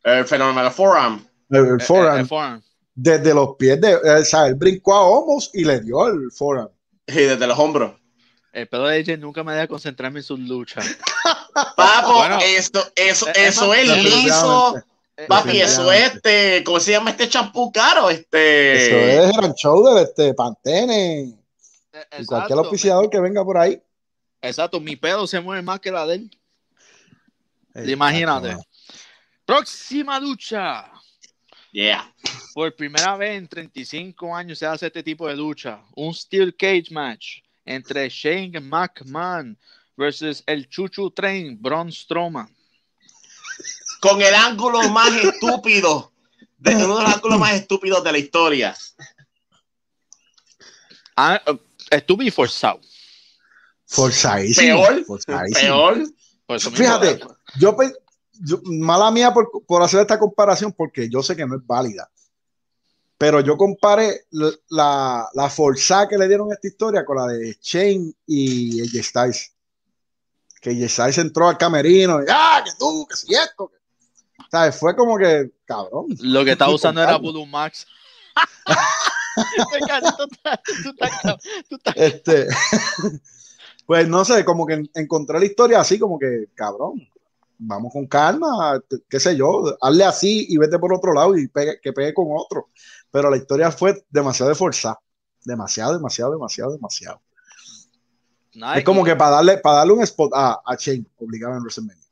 El 0.03 0.25
fenómeno 0.25 0.71
forearm. 0.71 1.25
El, 1.51 1.57
el 1.59 1.67
Eh, 1.73 1.77
eh, 1.81 1.85
forearm. 1.85 2.19
el 2.21 2.27
forearm. 2.27 2.63
Desde 2.97 3.35
los 3.35 3.57
pies 3.57 3.81
de. 3.81 3.97
O 3.97 4.25
sea, 4.25 4.47
él 4.47 4.55
brincó 4.55 4.95
a 4.95 5.03
Homos 5.03 5.51
y 5.53 5.65
le 5.65 5.81
dio 5.81 6.07
el 6.09 6.31
forearm. 6.31 6.71
Y 7.09 7.13
desde 7.15 7.47
los 7.47 7.59
hombros. 7.59 7.93
El 8.55 8.69
pedo 8.69 8.87
de 8.87 9.01
AJ 9.01 9.19
nunca 9.19 9.43
me 9.43 9.53
deja 9.53 9.67
concentrarme 9.67 10.21
en 10.21 10.25
sus 10.25 10.39
luchas. 10.39 10.87
Papo, 11.77 12.15
Bueno. 12.15 12.39
esto, 12.41 12.81
eso, 12.95 13.27
es 13.29 13.37
eso 13.37 13.75
es. 13.75 13.89
Eh, 15.17 15.27
Papi, 15.29 15.61
eso 15.61 15.91
es 15.93 16.15
este, 16.15 16.63
¿cómo 16.65 16.79
se 16.81 16.93
llama 16.93 17.11
este 17.11 17.29
champú 17.29 17.71
caro? 17.73 18.11
Este. 18.11 18.87
Eso 18.87 19.29
es 19.29 19.37
Gran 19.37 19.53
Shoulder, 19.55 20.05
este, 20.05 20.35
Pantene. 20.35 21.21
eh, 21.93 22.07
Y 22.21 22.27
cualquier 22.27 22.59
auspiciador 22.59 23.11
que 23.11 23.21
venga 23.21 23.45
por 23.45 23.59
ahí. 23.59 23.81
Exacto, 24.41 24.79
mi 24.81 24.95
pedo 24.97 25.27
se 25.27 25.41
mueve 25.41 25.63
más 25.63 25.81
que 25.81 25.91
la 25.91 26.07
de 26.07 26.15
él. 26.17 26.31
Exacto, 27.71 27.91
Imagínate. 27.91 28.57
Próxima 29.45 30.19
lucha. 30.21 30.91
Yeah. 31.73 32.13
Por 32.55 32.75
primera 32.77 33.17
vez 33.17 33.37
en 33.37 33.49
35 33.49 34.35
años 34.35 34.59
se 34.59 34.67
hace 34.67 34.87
este 34.87 35.03
tipo 35.03 35.27
de 35.27 35.35
lucha. 35.37 35.81
Un 35.97 36.15
Steel 36.15 36.55
Cage 36.57 36.87
Match 36.91 37.39
entre 37.65 38.09
Shane 38.09 38.61
McMahon 38.61 39.59
versus 39.97 40.43
el 40.47 40.69
Chuchu 40.69 41.11
Train, 41.11 41.61
Braun 41.61 41.91
Strowman. 41.91 42.49
Con 44.01 44.21
el 44.21 44.35
ángulo 44.35 44.89
más 44.91 45.13
estúpido, 45.15 46.13
de 46.59 46.75
uno 46.77 46.99
de 46.99 47.03
los 47.05 47.15
ángulos 47.15 47.39
más 47.39 47.55
estúpidos 47.55 48.03
de 48.05 48.13
la 48.13 48.19
historia. 48.19 48.77
Ah, 51.17 51.41
uh, 51.47 51.57
estúpido 51.91 52.29
y 52.29 52.31
forzado. 52.31 52.81
Forzadísimo. 53.87 54.83
Peor, 54.87 55.05
forzadísimo. 55.05 55.61
peor. 55.61 56.05
Por 56.47 56.57
eso 56.57 56.71
mismo, 56.71 56.85
Fíjate, 56.85 57.11
eh, 57.11 57.21
yo, 57.59 57.77
yo- 58.45 58.61
mala 58.65 59.11
mía 59.11 59.33
por, 59.33 59.49
por 59.67 59.83
hacer 59.83 60.01
esta 60.01 60.19
comparación, 60.19 60.73
porque 60.73 61.09
yo 61.09 61.23
sé 61.23 61.37
que 61.37 61.47
no 61.47 61.57
es 61.57 61.67
válida. 61.67 62.11
Pero 63.17 63.41
yo 63.41 63.57
comparé 63.57 64.27
la, 64.71 65.29
la 65.33 65.49
forzada 65.49 66.09
que 66.09 66.19
le 66.19 66.27
dieron 66.29 66.51
a 66.51 66.55
esta 66.55 66.67
historia 66.67 67.05
con 67.05 67.17
la 67.17 67.27
de 67.29 67.57
Shane 67.63 68.13
y 68.27 68.81
AJ 68.83 69.05
Styles. 69.05 69.53
Que 70.61 70.71
AJ 70.71 70.89
Styles 70.91 71.19
entró 71.19 71.49
al 71.49 71.57
camerino 71.59 72.21
y, 72.23 72.27
ah, 72.29 72.61
que 72.65 72.73
tú, 72.79 73.07
que 73.09 73.17
si 73.17 73.33
esto. 73.35 73.69
que-". 73.69 74.45
¿Sabes? 74.51 74.77
Fue 74.77 74.97
como 74.97 75.17
que, 75.17 75.51
cabrón. 75.65 76.07
Lo 76.21 76.45
que 76.45 76.53
estaba 76.53 76.73
usando 76.75 77.03
era. 77.03 77.17
Voodoo 77.17 77.47
Max. 77.47 77.87
Este, 81.95 82.47
pues 83.87 84.09
no 84.09 84.25
sé, 84.25 84.45
como 84.45 84.67
que 84.67 84.75
en- 84.75 84.91
encontré 84.95 85.39
la 85.39 85.45
historia 85.45 85.81
así, 85.81 85.99
como 85.99 86.19
que, 86.19 86.47
cabrón, 86.55 87.07
vamos 87.59 87.93
con 87.93 88.07
calma, 88.07 88.81
qué 89.09 89.21
sé 89.21 89.37
yo, 89.37 89.77
hazle 89.81 90.05
así 90.05 90.47
y 90.49 90.57
vete 90.57 90.79
por 90.79 90.93
otro 90.93 91.13
lado 91.13 91.37
y 91.37 91.49
pegue- 91.49 91.79
que 91.83 91.93
pegue 91.93 92.13
con 92.13 92.27
otro. 92.31 92.71
Pero 93.11 93.31
la 93.31 93.37
historia 93.37 93.71
fue 93.71 94.05
demasiado 94.11 94.49
de 94.51 94.55
fuerza, 94.57 94.99
demasiado, 95.45 95.93
demasiado, 95.95 96.33
demasiado, 96.33 96.73
demasiado. 96.73 97.23
Nada, 98.55 98.79
es 98.79 98.85
como 98.85 99.05
que 99.05 99.17
para 99.17 99.33
darle, 99.33 99.59
para 99.59 99.79
darle 99.79 99.93
un 99.95 100.03
spot 100.03 100.33
a, 100.35 100.61
a 100.65 100.77
Shane, 100.77 101.07
obligado 101.19 101.55
en 101.55 101.61
WrestleMania. 101.63 102.05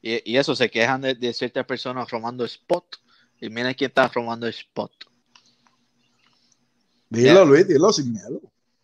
Y, 0.00 0.32
y 0.32 0.36
eso, 0.36 0.54
se 0.54 0.70
quejan 0.70 1.00
de, 1.00 1.14
de 1.14 1.32
ciertas 1.32 1.64
personas 1.66 2.10
robando 2.10 2.44
spot. 2.44 2.96
Y 3.40 3.50
mira 3.50 3.74
quién 3.74 3.88
está 3.88 4.08
robando 4.08 4.46
spot. 4.46 4.92
Dilo, 7.10 7.32
Yeah. 7.32 7.44
Luis, 7.44 7.68
dilo 7.68 7.92
sin 7.92 8.12
miedo. 8.12 8.40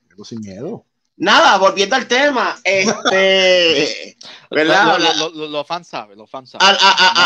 Dilo 0.09 0.25
sin 0.25 0.41
miedo. 0.41 0.85
Nada, 1.23 1.59
volviendo 1.59 1.97
al 1.97 2.09
tema, 2.09 2.59
este, 2.65 4.17
¿verdad? 4.51 4.85
Lo- 4.87 4.93
Habla- 4.93 5.15
lo- 5.15 5.31
lo- 5.31 5.49
Los 5.49 5.67
fans 5.67 5.87
saben, 5.87 6.17
los 6.19 6.31
fans 6.31 6.51
saben. 6.51 6.67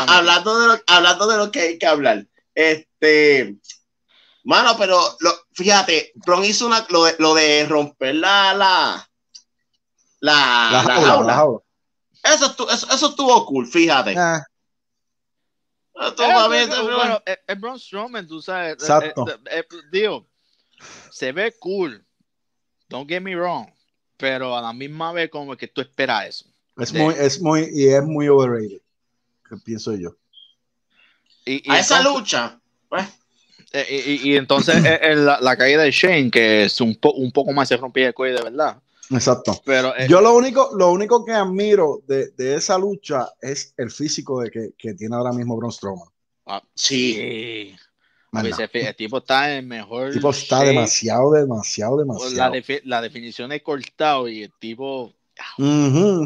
hablando, 0.09 0.59
de 0.59 0.66
lo, 0.66 0.80
hablando 0.88 1.26
de 1.28 1.37
lo 1.37 1.50
que 1.52 1.61
hay 1.61 1.78
que 1.78 1.87
hablar, 1.87 2.26
este, 2.54 3.54
mano, 4.42 4.76
pero 4.76 4.98
lo, 5.20 5.33
fíjate, 5.52 6.11
Bron 6.16 6.44
hizo 6.44 6.66
una, 6.66 6.85
lo, 6.90 7.04
de, 7.04 7.14
lo 7.20 7.35
de 7.35 7.66
romper 7.66 8.16
la, 8.16 8.52
la, 8.54 9.09
la, 10.20 10.68
La 10.72 10.83
la 10.83 10.94
jaula, 10.94 11.07
jaula. 11.12 11.26
la 11.26 11.35
jaula. 11.35 11.61
Eso, 12.24 12.46
eso, 12.70 12.90
eso 12.92 13.09
estuvo 13.11 13.46
cool, 13.46 13.66
fíjate. 13.68 14.16
Ah, 14.18 14.42
Estuvo 16.09 16.26
Eh, 16.52 16.66
bueno, 16.96 17.22
es, 17.24 17.38
es 17.46 17.61
Braun 17.61 17.78
Strowman, 17.78 18.26
tú 18.26 18.42
sabes. 18.42 18.70
eh, 18.72 18.74
Exacto. 18.80 19.24
eh, 19.28 19.38
eh, 19.52 19.64
digo, 19.92 20.26
se 21.12 21.30
ve 21.30 21.54
cool. 21.61 22.04
Don't 22.88 23.09
get 23.09 23.22
me 23.22 23.37
wrong. 23.37 23.70
Pero 24.16 24.57
a 24.57 24.62
la 24.62 24.72
misma 24.72 25.12
vez, 25.12 25.31
como 25.31 25.57
que 25.57 25.68
tú 25.68 25.81
esperas 25.81 26.27
eso. 26.29 26.46
es 26.79 26.92
muy, 26.92 27.14
es 27.18 27.40
muy, 27.40 27.68
y 27.72 27.88
es 27.88 28.03
muy 28.05 28.29
overrated, 28.29 28.81
que 29.48 29.57
pienso 29.64 29.94
yo. 29.94 30.16
Y, 31.44 31.68
y 31.68 31.72
a 31.74 31.81
esa 31.81 32.00
lucha, 32.03 32.61
pues, 32.88 33.07
eh, 33.72 33.87
y, 33.90 34.12
y- 34.29 34.33
y 34.33 34.37
entonces 34.37 34.83
la, 35.16 35.40
la 35.40 35.57
caída 35.57 35.83
de 35.83 35.90
Shane, 35.90 36.31
que 36.31 36.64
es 36.64 36.81
un, 36.81 36.94
po- 36.96 37.12
un 37.12 37.33
poco 37.33 37.53
más 37.53 37.68
se 37.68 37.77
rompía 37.77 38.07
el 38.09 38.14
cuello 38.14 38.37
de 38.38 38.44
verdad. 38.44 38.81
Exacto. 39.11 39.61
Pero 39.66 39.94
eh, 39.96 40.07
Yo 40.09 40.20
lo 40.22 40.35
único, 40.35 40.70
lo 40.79 40.90
único 40.90 41.24
que 41.24 41.33
admiro 41.33 42.00
de, 42.07 42.29
de 42.31 42.55
esa 42.55 42.79
lucha 42.79 43.29
es 43.42 43.74
el 43.77 43.90
físico 43.90 44.40
de 44.40 44.50
que, 44.50 44.70
que 44.79 44.94
tiene 44.94 45.14
ahora 45.16 45.33
mismo 45.33 45.57
Braun 45.57 45.72
Strowman. 45.72 46.09
ah, 46.46 46.62
sí. 46.74 47.77
Pues 48.40 48.59
el 48.88 48.97
tipo 48.97 49.18
está 49.18 49.51
en 49.53 49.59
el 49.59 49.66
mejor. 49.66 50.09
El 50.09 50.14
tipo 50.14 50.31
está 50.31 50.57
shape. 50.57 50.68
demasiado, 50.68 51.33
demasiado, 51.33 51.97
La, 51.99 52.03
demasiado. 52.03 52.55
defi- 52.55 52.83
la 52.85 53.01
definición 53.01 53.53
es 53.53 53.62
cortado 53.62 54.29
y 54.29 54.42
el 54.44 54.53
tipo, 54.59 55.12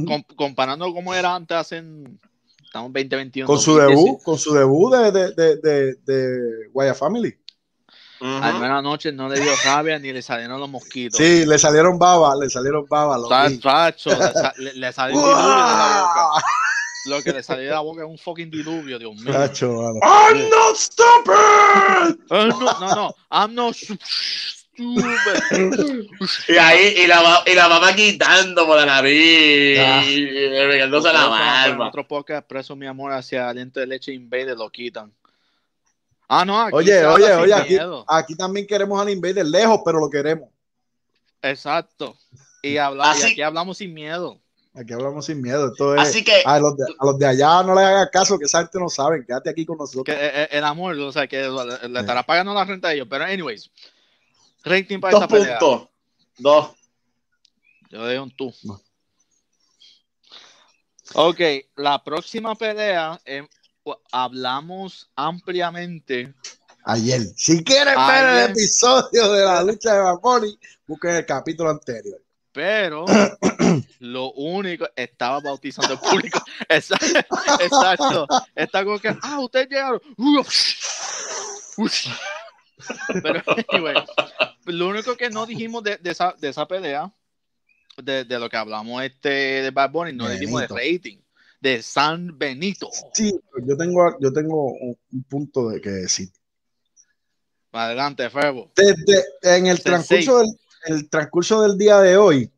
com- 0.07 0.25
comparando 0.37 0.92
cómo 0.92 1.14
era 1.14 1.35
antes, 1.35 1.57
hacen. 1.57 2.18
Estamos 2.64 2.92
2021. 2.92 3.47
Con 3.47 3.59
su 3.59 3.77
debut, 3.79 4.23
con 4.23 4.38
su 4.38 4.53
debut 4.53 4.92
de, 4.94 5.11
de, 5.12 5.33
de, 5.35 5.57
de, 5.57 5.94
de 6.05 6.68
Wyatt 6.73 6.97
Family. 6.97 7.35
Al 8.21 8.55
menos 8.55 8.79
anoche 8.81 9.12
no 9.12 9.29
le 9.29 9.40
dio 9.40 9.53
rabia 9.64 9.99
ni 9.99 10.12
le 10.12 10.21
salieron 10.23 10.59
los 10.59 10.68
mosquitos. 10.68 11.16
Sí, 11.16 11.47
le 11.47 11.57
salieron 11.57 11.99
babas, 11.99 12.37
le 12.37 12.51
salieron 12.51 12.85
babas. 12.88 13.21
lo 13.21 13.29
Sa- 13.29 13.47
vi. 13.49 13.61
Sacho, 13.61 14.11
le, 14.11 14.16
sa- 14.16 14.55
le- 14.59 14.73
de 14.75 14.81
la 14.81 14.90
boca. 15.12 16.44
Lo 17.09 17.23
que 17.23 17.33
le 17.33 17.42
salió 17.42 17.64
de 17.64 17.71
la 17.71 17.81
boca 17.81 18.03
es 18.03 18.09
un 18.09 18.18
fucking 18.18 18.51
diluvio, 18.51 18.99
Dios 18.99 19.14
mío. 19.16 19.33
Chacho, 19.33 19.73
mano. 19.73 20.01
I'm 20.03 20.49
not 20.51 20.77
stupid. 20.77 22.18
No, 22.31 22.47
no, 22.81 22.94
no. 22.94 23.14
I'm 23.31 23.55
not 23.55 23.75
stupid. 23.75 23.99
Y 26.49 26.57
ahí, 26.57 26.94
y 27.03 27.07
la, 27.07 27.42
y 27.47 27.55
la 27.55 27.68
mamá 27.68 27.94
quitando 27.94 28.64
por 28.66 28.77
la 28.77 28.87
nariz, 28.87 29.79
Ah. 29.81 30.05
y 30.07 30.27
regándose 30.66 31.12
la 31.12 31.25
En 31.25 31.31
barba. 31.31 31.88
otro 31.88 32.07
podcast, 32.07 32.47
preso 32.47 32.77
mi 32.77 32.87
amor 32.87 33.12
hacia 33.12 33.49
aliento 33.49 33.81
de 33.81 33.87
leche 33.88 34.12
Invader 34.12 34.57
lo 34.57 34.71
quitan. 34.71 35.12
Ah, 36.29 36.44
no, 36.44 36.61
aquí 36.61 36.77
Oye, 36.77 37.07
oye, 37.07 37.25
sin 37.27 37.35
oye, 37.40 37.55
aquí, 37.55 37.71
miedo. 37.71 38.05
aquí 38.07 38.37
también 38.37 38.66
queremos 38.66 39.01
al 39.01 39.09
Invader 39.11 39.47
lejos, 39.47 39.81
pero 39.85 39.99
lo 39.99 40.11
queremos. 40.11 40.49
Exacto. 41.42 42.16
Y, 42.62 42.77
habla, 42.77 43.11
Así- 43.12 43.29
y 43.29 43.33
aquí 43.33 43.42
hablamos 43.42 43.79
sin 43.79 43.94
miedo. 43.94 44.38
Aquí 44.79 44.93
hablamos 44.93 45.27
sin 45.27 45.43
miedo. 45.43 45.73
Esto 45.73 45.97
es, 45.97 46.01
Así 46.03 46.23
que, 46.23 46.43
a, 46.45 46.59
los 46.61 46.77
de, 46.77 46.85
a 46.99 47.05
los 47.05 47.19
de 47.19 47.27
allá 47.27 47.62
no 47.64 47.75
les 47.75 47.85
hagas 47.85 48.11
caso, 48.12 48.38
que 48.38 48.45
esa 48.45 48.61
gente 48.61 48.79
no 48.79 48.88
saben. 48.88 49.25
Quédate 49.27 49.51
aquí 49.51 49.67
con 49.67 49.77
nosotros. 49.77 50.17
eh, 50.17 50.31
eh, 50.33 50.49
el 50.53 50.62
amor, 50.62 50.97
o 50.99 51.11
sea, 51.11 51.27
que 51.27 51.38
le, 51.49 51.88
le 51.88 52.01
estará 52.01 52.23
pagando 52.23 52.55
la 52.55 52.64
renta 52.64 52.88
a 52.88 52.93
ellos. 52.93 53.09
Pero, 53.11 53.25
anyways, 53.25 53.71
rating 54.62 55.01
para 55.01 55.14
dos 55.14 55.23
esta 55.23 55.35
pelea. 55.35 55.59
puntos. 55.59 55.88
Dos. 56.38 56.71
Yo 57.91 57.99
le 57.99 58.05
doy 58.05 58.17
un 58.19 58.31
tú. 58.31 58.55
No. 58.62 58.81
Ok, 61.14 61.41
la 61.77 62.05
próxima 62.05 62.55
pelea 62.55 63.21
eh, 63.25 63.47
hablamos 64.12 65.11
ampliamente. 65.17 66.35
Ayer. 66.85 67.23
Si 67.35 67.64
quieren 67.64 67.95
ver 68.07 68.45
el 68.45 68.51
episodio 68.51 69.33
de 69.33 69.45
la 69.45 69.64
lucha 69.64 69.95
de 69.95 70.01
Baponi, 70.01 70.59
busquen 70.87 71.17
el 71.17 71.27
capítulo 71.27 71.71
anterior. 71.71 72.21
Pero 72.52 73.04
lo 74.00 74.32
único, 74.32 74.88
estaba 74.96 75.40
bautizando 75.40 75.92
el 75.94 75.98
público. 76.00 76.42
Esa- 76.68 76.96
Exacto. 77.61 78.26
Está 78.54 78.84
como 78.84 78.98
que, 78.98 79.14
ah, 79.22 79.40
ustedes 79.40 79.68
llegaron. 79.68 80.00
Pero, 83.22 83.42
anyway, 83.72 83.94
lo 84.66 84.88
único 84.88 85.16
que 85.16 85.30
no 85.30 85.46
dijimos 85.46 85.82
de, 85.82 85.96
de 85.98 86.11
esa, 86.11 86.34
de 86.38 86.48
esa 86.48 86.66
pelea, 86.66 87.12
de, 87.96 88.24
de 88.24 88.38
lo 88.38 88.48
que 88.48 88.56
hablamos 88.56 89.02
este 89.02 89.28
de 89.28 89.70
Bad 89.70 89.90
Bunny, 89.90 90.12
no 90.12 90.28
dijimos 90.28 90.61
de 90.62 90.68
Benito. 90.68 90.96
rating, 90.98 91.18
de 91.61 91.82
San 91.82 92.38
Benito. 92.38 92.88
Sí, 93.12 93.32
yo 93.66 93.76
tengo, 93.76 94.16
yo 94.20 94.32
tengo 94.32 94.72
un, 94.72 94.96
un 95.12 95.22
punto 95.24 95.68
de 95.68 95.80
que 95.80 95.90
decir. 95.90 96.28
Adelante, 97.72 98.30
Febo. 98.30 98.72
Desde 98.74 99.24
en 99.42 99.66
el 99.66 99.82
transcurso 99.82 100.38
del, 100.38 100.48
el 100.87 101.09
transcurso 101.09 101.62
del 101.62 101.77
día 101.77 101.99
de 102.01 102.17
hoy, 102.17 102.53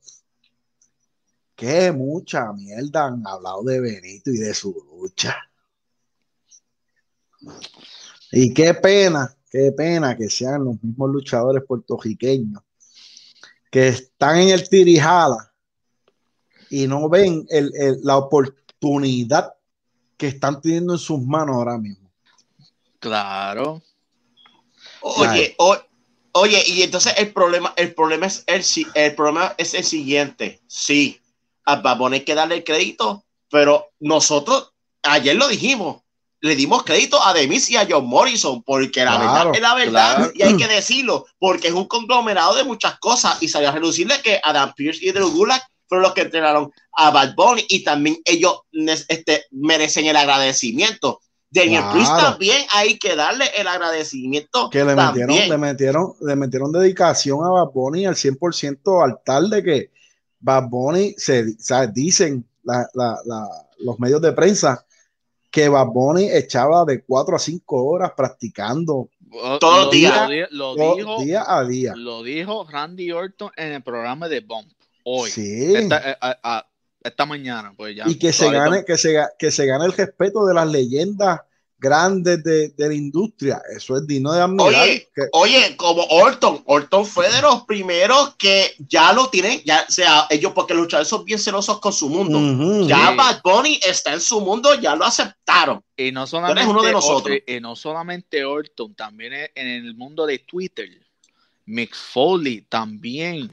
que 1.54 1.92
mucha 1.92 2.52
mierda 2.52 3.06
han 3.06 3.26
hablado 3.26 3.62
de 3.64 3.80
Benito 3.80 4.30
y 4.30 4.38
de 4.38 4.54
su 4.54 4.72
lucha. 4.90 5.36
Y 8.32 8.52
qué 8.54 8.74
pena, 8.74 9.34
qué 9.50 9.72
pena 9.72 10.16
que 10.16 10.28
sean 10.30 10.64
los 10.64 10.82
mismos 10.82 11.10
luchadores 11.10 11.64
puertorriqueños 11.66 12.62
que 13.70 13.88
están 13.88 14.38
en 14.38 14.48
el 14.50 14.68
tirijala 14.68 15.52
y 16.70 16.86
no 16.86 17.08
ven 17.08 17.46
el- 17.50 17.72
el- 17.74 18.00
la 18.02 18.16
oportunidad 18.16 19.54
que 20.16 20.28
están 20.28 20.60
teniendo 20.60 20.92
en 20.94 20.98
sus 20.98 21.20
manos 21.20 21.56
ahora 21.56 21.78
mismo. 21.78 22.10
Claro. 22.98 23.82
Oye, 25.00 25.54
o- 25.58 25.78
oye, 26.32 26.62
y 26.66 26.82
entonces 26.82 27.14
el 27.16 27.32
problema, 27.32 27.72
el 27.76 27.94
problema 27.94 28.26
es 28.26 28.44
el, 28.46 28.62
si- 28.64 28.86
el 28.94 29.14
problema 29.14 29.54
es 29.58 29.74
el 29.74 29.84
siguiente. 29.84 30.60
Sí, 30.66 31.20
a 31.64 31.76
Babón 31.76 32.12
hay 32.14 32.20
que 32.20 32.34
darle 32.34 32.56
el 32.56 32.64
crédito, 32.64 33.24
pero 33.50 33.90
nosotros 34.00 34.72
ayer 35.02 35.36
lo 35.36 35.48
dijimos. 35.48 36.02
Le 36.42 36.56
dimos 36.56 36.84
crédito 36.84 37.22
a 37.22 37.34
Demis 37.34 37.68
y 37.70 37.76
a 37.76 37.86
John 37.88 38.06
Morrison, 38.06 38.62
porque 38.62 39.04
la 39.04 39.16
Claro, 39.18 39.50
verdad 39.52 39.54
es 39.54 39.60
la 39.60 39.74
verdad, 39.74 40.16
claro. 40.16 40.32
y 40.34 40.42
hay 40.42 40.56
que 40.56 40.66
decirlo, 40.68 41.26
porque 41.38 41.68
es 41.68 41.74
un 41.74 41.84
conglomerado 41.86 42.54
de 42.54 42.64
muchas 42.64 42.98
cosas. 42.98 43.42
Y 43.42 43.48
salió 43.48 43.68
a 43.68 43.72
relucirle 43.72 44.22
que 44.22 44.40
Adam 44.42 44.72
Pierce 44.74 45.04
y 45.04 45.12
Drew 45.12 45.30
Gulak 45.32 45.62
fueron 45.86 46.04
los 46.04 46.14
que 46.14 46.22
entrenaron 46.22 46.72
a 46.96 47.10
Bad 47.10 47.34
Bunny, 47.34 47.66
y 47.68 47.84
también 47.84 48.22
ellos 48.24 48.60
este, 49.08 49.44
merecen 49.50 50.06
el 50.06 50.16
agradecimiento. 50.16 51.20
Daniel 51.50 51.80
Claro. 51.82 51.92
Priest 51.94 52.12
también 52.16 52.66
hay 52.72 52.98
que 52.98 53.16
darle 53.16 53.46
el 53.56 53.66
agradecimiento. 53.66 54.70
Que 54.70 54.84
le 54.84 54.94
también. 54.94 55.26
metieron, 55.26 55.48
le 55.50 55.58
metieron, 55.58 56.12
le 56.20 56.36
metieron 56.36 56.72
dedicación 56.72 57.44
a 57.44 57.50
Bad 57.50 57.70
Bunny 57.72 58.06
al 58.06 58.14
100% 58.16 59.02
al 59.04 59.18
tal 59.24 59.50
de 59.50 59.62
que 59.62 59.90
Bad 60.38 60.68
Bunny 60.68 61.14
se, 61.18 61.42
o 61.42 61.44
sea, 61.58 61.86
dicen 61.86 62.46
la- 62.62 62.88
la- 62.94 63.18
la- 63.24 63.48
los 63.80 63.98
medios 63.98 64.20
de 64.22 64.32
prensa 64.32 64.84
que 65.50 65.68
Bad 65.68 65.88
Bunny 65.88 66.30
echaba 66.30 66.84
de 66.84 67.02
4 67.02 67.34
a 67.34 67.38
5 67.38 67.84
horas 67.84 68.12
practicando 68.16 69.08
Todos 69.60 69.60
los 69.60 69.84
Lo- 69.86 69.90
días. 69.92 70.20
Lo, 70.22 70.28
di- 70.28 70.40
lo 70.50 70.74
todo- 70.76 70.96
dijo, 70.96 71.22
día 71.22 71.44
a 71.46 71.64
día. 71.64 71.92
lo 71.96 72.22
dijo 72.24 72.66
Randy 72.68 73.12
Orton 73.12 73.50
en 73.56 73.72
el 73.74 73.82
programa 73.82 74.28
de 74.28 74.40
Bump 74.40 74.68
hoy. 75.04 75.30
Sí. 75.30 75.72
Esta, 75.76 76.10
eh, 76.10 76.16
a- 76.20 76.36
a- 76.42 76.66
esta 77.02 77.24
mañana, 77.26 77.72
pues 77.76 77.96
ya. 77.96 78.04
y 78.06 78.18
que 78.18 78.32
se 78.32 78.50
gane, 78.50 78.84
que 78.84 78.96
se, 78.98 79.16
que 79.38 79.50
se 79.50 79.66
gane 79.66 79.84
el 79.86 79.92
respeto 79.92 80.44
de 80.46 80.54
las 80.54 80.68
leyendas 80.70 81.40
grandes 81.82 82.44
de, 82.44 82.68
de 82.68 82.88
la 82.88 82.92
industria. 82.94 83.62
Eso 83.74 83.96
es 83.96 84.06
digno 84.06 84.32
de 84.34 84.42
admirar. 84.42 84.82
Oye, 84.82 85.08
que- 85.14 85.22
Oye, 85.32 85.76
como 85.78 86.02
Orton, 86.10 86.62
Orton 86.66 87.06
fue 87.06 87.32
de 87.32 87.40
los 87.40 87.62
primeros 87.64 88.34
que 88.36 88.74
ya 88.86 89.14
lo 89.14 89.30
tienen, 89.30 89.62
ya 89.64 89.86
o 89.88 89.90
sea, 89.90 90.26
ellos 90.28 90.52
porque 90.54 90.74
los 90.74 90.82
luchadores 90.82 91.08
son 91.08 91.24
bien 91.24 91.38
celosos 91.38 91.80
con 91.80 91.94
su 91.94 92.10
mundo. 92.10 92.86
Ya 92.86 93.08
Sí. 93.12 93.16
Bad 93.16 93.40
Bunny 93.42 93.80
está 93.82 94.12
en 94.12 94.20
su 94.20 94.42
mundo, 94.42 94.74
ya 94.74 94.94
lo 94.94 95.06
aceptaron. 95.06 95.82
Y 95.96 96.12
no 96.12 96.26
solamente, 96.26 96.68
uno 96.68 96.82
de 96.82 96.92
nosotros. 96.92 97.38
Y 97.46 97.60
no 97.60 97.74
solamente 97.74 98.44
Orton, 98.44 98.94
también 98.94 99.32
en 99.54 99.66
el 99.66 99.94
mundo 99.94 100.26
de 100.26 100.38
Twitter. 100.40 100.86
Mick 101.64 101.94
Foley 101.94 102.62
también 102.68 103.48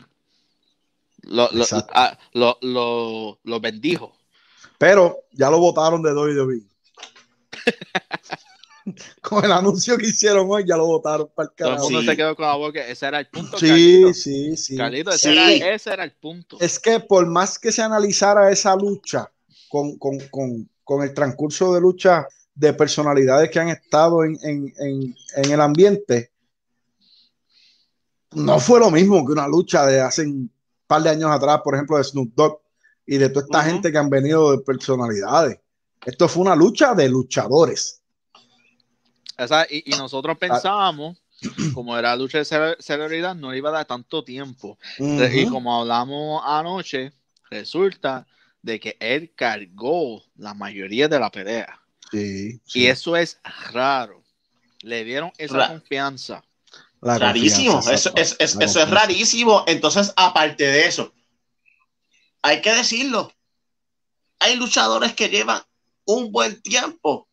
lo, 1.28 1.50
ah, 1.94 2.18
lo, 2.34 2.58
lo- 2.62 3.40
lo 3.44 3.60
bendijo. 3.60 4.14
Pero 4.78 5.26
ya 5.32 5.50
lo 5.50 5.60
votaron 5.60 6.02
de 6.04 6.14
WWE. 6.14 6.62
Con 9.22 9.44
el 9.44 9.52
anuncio 9.52 9.98
que 9.98 10.08
hicieron 10.08 10.48
hoy, 10.50 10.64
ya 10.66 10.78
lo 10.78 10.86
votaron 10.86 11.30
para 11.36 11.50
el 11.50 11.56
Todo 11.56 11.68
el 11.68 11.74
carajo. 11.76 11.84
mundo 11.90 12.02
Sí. 12.02 12.08
se 12.08 12.16
quedó 12.18 12.36
con 12.38 12.46
la 12.46 12.56
boca. 12.56 12.88
Ese 12.88 13.06
era 13.06 13.20
el 13.20 13.28
punto. 13.28 13.58
Sí, 13.58 13.68
Carlito. 13.68 14.14
sí, 14.14 14.56
sí. 14.58 14.78
Carlito, 14.78 15.10
ese, 15.12 15.30
Sí. 15.34 15.38
era, 15.38 15.74
ese 15.76 15.92
era 15.94 16.04
el 16.06 16.14
punto. 16.14 16.58
Es 16.62 16.80
que 16.80 17.00
por 17.02 17.26
más 17.28 17.60
que 17.60 17.72
se 17.74 17.82
analizara 17.82 18.50
esa 18.50 18.76
lucha 18.78 19.30
con, 19.68 19.98
con- 19.98 20.20
con- 20.30 20.70
con 20.86 21.04
el 21.04 21.14
transcurso 21.14 21.74
de 21.74 21.82
lucha 21.82 22.28
de 22.56 22.72
personalidades 22.74 23.52
que 23.52 23.60
han 23.60 23.68
estado 23.70 24.24
en, 24.24 24.38
en- 24.42 24.74
en- 24.80 25.16
en 25.36 25.52
el 25.52 25.60
ambiente, 25.60 26.32
no 28.32 28.60
fue 28.60 28.80
lo 28.80 28.90
mismo 28.90 29.26
que 29.26 29.34
una 29.34 29.48
lucha 29.50 29.86
de 29.86 30.00
hace 30.00 30.26
par 30.88 31.04
de 31.04 31.10
años 31.10 31.30
atrás, 31.32 31.62
por 31.64 31.76
ejemplo, 31.76 31.98
de 31.98 32.04
Snoop 32.04 32.34
Dogg 32.36 32.62
y 33.06 33.18
de 33.18 33.30
toda 33.30 33.46
esta 33.46 33.64
gente 33.64 33.92
que 33.92 33.98
han 33.98 34.10
venido 34.10 34.52
de 34.52 34.64
personalidades. 34.64 35.60
Esto 36.06 36.28
fue 36.28 36.44
una 36.44 36.56
lucha 36.56 36.94
de 36.96 37.10
luchadores. 37.10 38.02
O 39.38 39.48
sea, 39.48 39.68
y, 39.70 39.94
y 39.94 39.98
nosotros 39.98 40.38
pensábamos, 40.38 41.18
como 41.74 41.98
era 41.98 42.16
lucha 42.16 42.40
de 42.40 42.46
cele- 42.46 42.78
celebridad, 42.80 43.36
no 43.36 43.54
iba 43.54 43.70
a 43.70 43.74
dar 43.74 43.86
tanto 43.86 44.24
tiempo. 44.24 44.78
Y 44.98 45.46
como 45.46 45.80
hablamos 45.80 46.42
anoche, 46.46 47.12
resulta 47.50 48.26
de 48.62 48.80
que 48.80 48.98
él 49.00 49.32
cargó 49.36 50.24
la 50.36 50.54
mayoría 50.54 51.08
de 51.08 51.20
la 51.20 51.30
pelea. 51.30 51.80
Sí, 52.12 52.60
sí. 52.66 52.80
Y 52.82 52.88
eso 52.88 53.16
es 53.16 53.40
raro. 53.72 54.24
Le 54.82 55.04
dieron 55.04 55.32
esa 55.38 55.68
confianza. 55.68 56.44
La 57.02 57.18
rarísimo, 57.20 57.80
eso, 57.80 58.12
es, 58.16 58.36
es- 58.40 58.56
La 58.56 58.66
eso 58.66 58.82
es 58.82 58.90
rarísimo. 58.90 59.64
Entonces, 59.68 60.14
aparte 60.16 60.64
de 60.66 60.88
eso, 60.88 61.14
hay 62.42 62.62
que 62.62 62.74
decirlo. 62.74 63.32
Hay 64.40 64.56
luchadores 64.56 65.14
que 65.14 65.30
llevan 65.30 65.62
un 66.06 66.32
buen 66.32 66.62
tiempo 66.62 67.28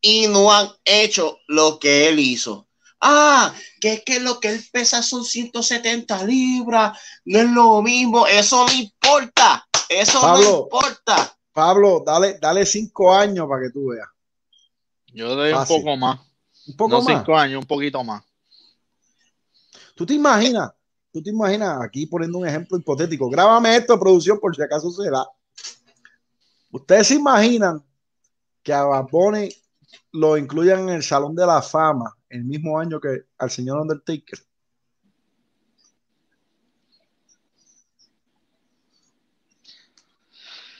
y 0.00 0.26
no 0.26 0.52
han 0.52 0.68
hecho 0.84 1.38
lo 1.48 1.78
que 1.78 2.08
él 2.08 2.18
hizo. 2.18 2.66
Ah, 3.00 3.54
que 3.80 3.92
es 3.94 4.04
que 4.04 4.20
lo 4.20 4.40
que 4.40 4.48
él 4.48 4.64
pesa 4.72 5.02
son 5.02 5.24
170 5.24 6.24
libras, 6.24 6.98
no 7.26 7.38
es 7.38 7.50
lo 7.50 7.82
mismo, 7.82 8.26
eso 8.26 8.66
no 8.66 8.72
importa, 8.72 9.66
eso 9.88 10.20
Pablo. 10.20 10.42
no 10.50 10.58
importa. 10.62 11.36
Pablo, 11.52 12.02
dale, 12.04 12.38
dale 12.40 12.64
cinco 12.66 13.14
años 13.14 13.46
para 13.48 13.62
que 13.62 13.70
tú 13.70 13.88
veas. 13.88 14.08
Yo 15.08 15.34
doy 15.36 15.52
Fácil. 15.52 15.76
un 15.76 15.82
poco 15.84 15.96
más. 15.96 16.20
Un 16.66 16.76
poco 16.76 16.90
no 16.96 17.02
más. 17.02 17.18
cinco 17.18 17.36
años, 17.36 17.60
un 17.60 17.66
poquito 17.66 18.02
más. 18.02 18.22
¿Tú 19.96 20.04
te 20.04 20.12
imaginas? 20.14 20.72
¿Tú 21.10 21.22
te 21.22 21.30
imaginas? 21.30 21.80
Aquí 21.82 22.06
poniendo 22.06 22.36
un 22.38 22.46
ejemplo 22.46 22.76
hipotético. 22.78 23.30
Grábame 23.30 23.74
esto, 23.76 23.98
producción, 23.98 24.38
por 24.38 24.54
si 24.54 24.60
acaso 24.62 24.90
será. 24.90 25.24
¿Ustedes 26.70 27.06
se 27.08 27.14
imaginan 27.14 27.82
que 28.62 28.74
a 28.74 28.82
Bad 28.84 29.06
Bunny 29.10 29.48
lo 30.12 30.36
incluyan 30.36 30.80
en 30.80 30.96
el 30.96 31.02
Salón 31.02 31.34
de 31.34 31.46
la 31.46 31.62
Fama 31.62 32.14
el 32.28 32.44
mismo 32.44 32.78
año 32.78 33.00
que 33.00 33.24
al 33.38 33.50
señor 33.50 33.80
Undertaker? 33.80 34.38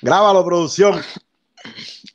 Grábalo, 0.03 0.45
producción. 0.45 1.01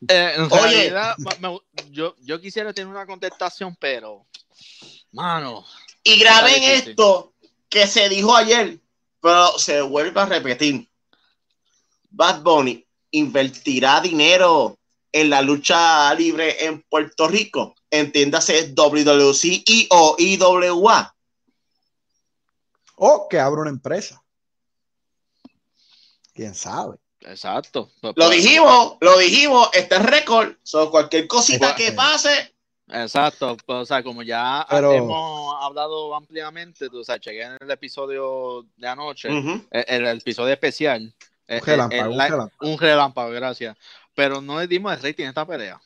Eh, 0.07 0.33
en 0.37 0.43
Oye. 0.43 0.51
realidad, 0.51 1.15
me- 1.17 1.49
me- 1.49 1.59
yo, 1.91 2.15
yo 2.21 2.39
quisiera 2.39 2.71
tener 2.73 2.87
una 2.87 3.05
contestación, 3.05 3.75
pero, 3.79 4.25
mano, 5.11 5.65
Y 6.03 6.19
graben 6.19 6.63
esto 6.63 7.33
que 7.69 7.87
se 7.87 8.09
dijo 8.09 8.35
ayer, 8.35 8.79
pero 9.21 9.57
se 9.57 9.81
vuelve 9.81 10.19
a 10.19 10.25
repetir. 10.25 10.89
Bad 12.09 12.41
Bunny 12.41 12.85
invertirá 13.11 14.01
dinero 14.01 14.77
en 15.11 15.29
la 15.29 15.41
lucha 15.41 16.13
libre 16.15 16.65
en 16.65 16.81
Puerto 16.81 17.27
Rico. 17.27 17.75
Entiéndase 17.89 18.73
WWC 18.73 19.63
y 19.65 19.87
o 19.91 20.15
IWA. 20.17 21.15
O 22.95 23.27
que 23.29 23.39
abra 23.39 23.61
una 23.61 23.69
empresa. 23.69 24.21
¿Quién 26.33 26.55
sabe? 26.55 26.97
exacto. 27.21 27.91
Pues, 28.01 28.13
Lo 28.15 28.29
dijimos, 28.29 28.97
lo 28.99 29.17
dijimos, 29.17 29.69
está 29.73 29.97
en 29.97 30.03
récord. 30.03 30.55
So, 30.63 30.89
cualquier 30.89 31.27
cosita 31.27 31.57
Igual, 31.57 31.75
que 31.75 31.87
eh. 31.87 31.91
pase, 31.93 32.50
Exacto, 32.93 33.57
pues, 33.65 33.79
o 33.79 33.85
sea, 33.85 34.03
como 34.03 34.21
ya 34.23 34.65
Pero- 34.69 34.93
hemos 34.93 35.55
hablado 35.63 36.13
ampliamente, 36.15 36.89
tú 36.89 37.03
sabes, 37.03 37.21
chequé 37.21 37.43
en 37.43 37.57
el 37.59 37.71
episodio 37.71 38.65
de 38.77 38.87
anoche, 38.87 39.29
ujú, 39.29 39.65
el, 39.71 40.05
el 40.07 40.17
episodio 40.17 40.53
especial. 40.53 41.13
eh, 41.47 41.59
Un 41.59 41.65
relámpago, 41.65 42.01
el- 42.01 42.07
el 42.07 42.11
un 42.11 42.19
relámpago. 42.29 42.71
un 42.71 42.77
relámpago, 42.79 43.29
gracias. 43.31 43.77
Pero 44.15 44.41
no 44.41 44.59
le 44.59 44.67
dimos 44.67 44.93
el 44.93 45.01
rating 45.03 45.25
a 45.25 45.29
esta 45.29 45.45
pelea. 45.45 45.81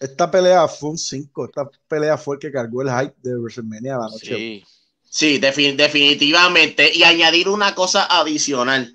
Esta 0.00 0.30
pelea 0.30 0.68
fue 0.68 0.90
un 0.90 0.98
5. 0.98 1.46
Esta 1.46 1.68
pelea 1.88 2.16
fue 2.16 2.36
el 2.36 2.40
que 2.40 2.52
cargó 2.52 2.82
el 2.82 2.88
hype 2.88 3.14
de 3.22 3.34
WrestleMania 3.36 3.96
la 3.98 4.08
noche. 4.08 4.36
Sí. 4.36 4.64
Sí, 5.10 5.40
defin- 5.40 5.74
definitivamente. 5.76 6.90
Y 6.94 7.02
añadir 7.02 7.48
una 7.48 7.74
cosa 7.74 8.06
adicional 8.06 8.94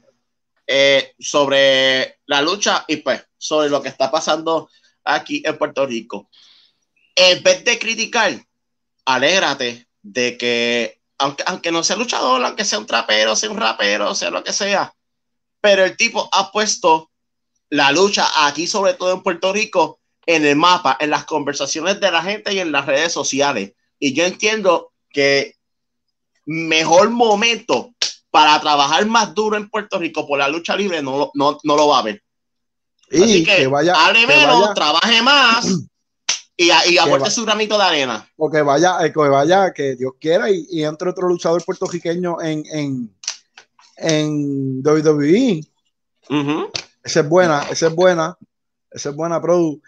eh, 0.65 1.13
sobre 1.19 2.19
la 2.25 2.41
lucha 2.41 2.85
y 2.87 2.97
pues 2.97 3.21
sobre 3.37 3.69
lo 3.69 3.81
que 3.81 3.89
está 3.89 4.09
pasando 4.09 4.69
aquí 5.03 5.43
en 5.45 5.57
Puerto 5.57 5.85
Rico. 5.85 6.29
En 7.15 7.43
vez 7.43 7.63
de 7.63 7.77
criticar, 7.79 8.43
alégrate 9.05 9.87
de 10.01 10.37
que, 10.37 10.99
aunque, 11.17 11.43
aunque 11.45 11.71
no 11.71 11.83
sea 11.83 11.95
luchador, 11.95 12.43
aunque 12.43 12.65
sea 12.65 12.79
un 12.79 12.85
trapero, 12.87 13.35
sea 13.35 13.49
un 13.51 13.57
rapero, 13.57 14.15
sea 14.15 14.29
lo 14.31 14.43
que 14.43 14.53
sea, 14.53 14.93
pero 15.61 15.83
el 15.85 15.95
tipo 15.95 16.27
ha 16.31 16.51
puesto 16.51 17.11
la 17.69 17.91
lucha 17.91 18.27
aquí, 18.47 18.67
sobre 18.67 18.93
todo 18.95 19.13
en 19.13 19.21
Puerto 19.23 19.53
Rico, 19.53 19.99
en 20.25 20.45
el 20.45 20.55
mapa, 20.55 20.97
en 20.99 21.09
las 21.09 21.25
conversaciones 21.25 21.99
de 21.99 22.11
la 22.11 22.21
gente 22.21 22.53
y 22.53 22.59
en 22.59 22.71
las 22.71 22.85
redes 22.85 23.11
sociales. 23.13 23.73
Y 23.99 24.13
yo 24.13 24.25
entiendo 24.25 24.91
que 25.09 25.55
mejor 26.45 27.09
momento 27.09 27.93
para 28.29 28.59
trabajar 28.59 29.05
más 29.05 29.33
duro 29.33 29.57
en 29.57 29.69
Puerto 29.69 29.99
Rico 29.99 30.27
por 30.27 30.39
la 30.39 30.47
lucha 30.49 30.75
libre 30.75 31.01
no, 31.01 31.17
lo- 31.17 31.31
no, 31.35 31.59
no 31.63 31.75
lo 31.75 31.87
va 31.87 31.97
a 31.97 31.99
haber. 31.99 32.23
Y 33.09 33.21
Así 33.23 33.43
que, 33.43 33.55
que, 33.57 33.67
vaya, 33.67 33.93
que 34.13 34.27
menos, 34.27 34.59
vaya, 34.61 34.73
trabaje 34.73 35.21
más 35.21 35.65
y, 36.57 36.69
a- 36.69 36.87
y 36.87 36.97
aporte 36.97 37.23
va- 37.25 37.29
su 37.31 37.43
granito 37.45 37.77
de 37.77 37.83
arena. 37.83 38.29
o 38.37 38.49
que 38.49 38.61
vaya, 38.61 39.05
eh, 39.05 39.11
que 39.11 39.19
vaya, 39.19 39.73
que 39.73 39.95
Dios 39.95 40.13
quiera, 40.19 40.49
y, 40.51 40.67
y 40.69 40.83
entre 40.83 41.09
otro 41.09 41.27
luchador 41.27 41.63
puertorriqueño 41.65 42.41
en, 42.41 42.63
en, 42.71 43.15
en 43.97 44.81
WWE. 44.83 45.61
Ujú. 46.29 46.69
Esa 47.03 47.19
es 47.21 47.29
buena, 47.29 47.63
esa 47.69 47.87
es 47.87 47.95
buena, 47.95 48.37
esa 48.91 49.09
es 49.09 49.15
buena, 49.15 49.41
Produ. 49.41 49.81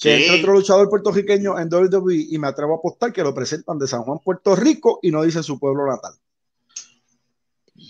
Que 0.00 0.16
Sí. 0.16 0.24
entre 0.24 0.40
otro 0.40 0.52
luchador 0.54 0.88
puertorriqueño 0.88 1.58
en 1.58 1.68
WWE 1.68 2.26
y 2.30 2.38
me 2.38 2.48
atrevo 2.48 2.74
a 2.74 2.76
apostar 2.78 3.12
que 3.12 3.22
lo 3.22 3.34
presentan 3.34 3.78
de 3.78 3.86
San 3.86 4.02
Juan, 4.02 4.18
Puerto 4.20 4.56
Rico 4.56 4.98
y 5.02 5.10
no 5.10 5.22
dicen 5.22 5.42
su 5.42 5.58
pueblo 5.58 5.86
natal. 5.86 6.14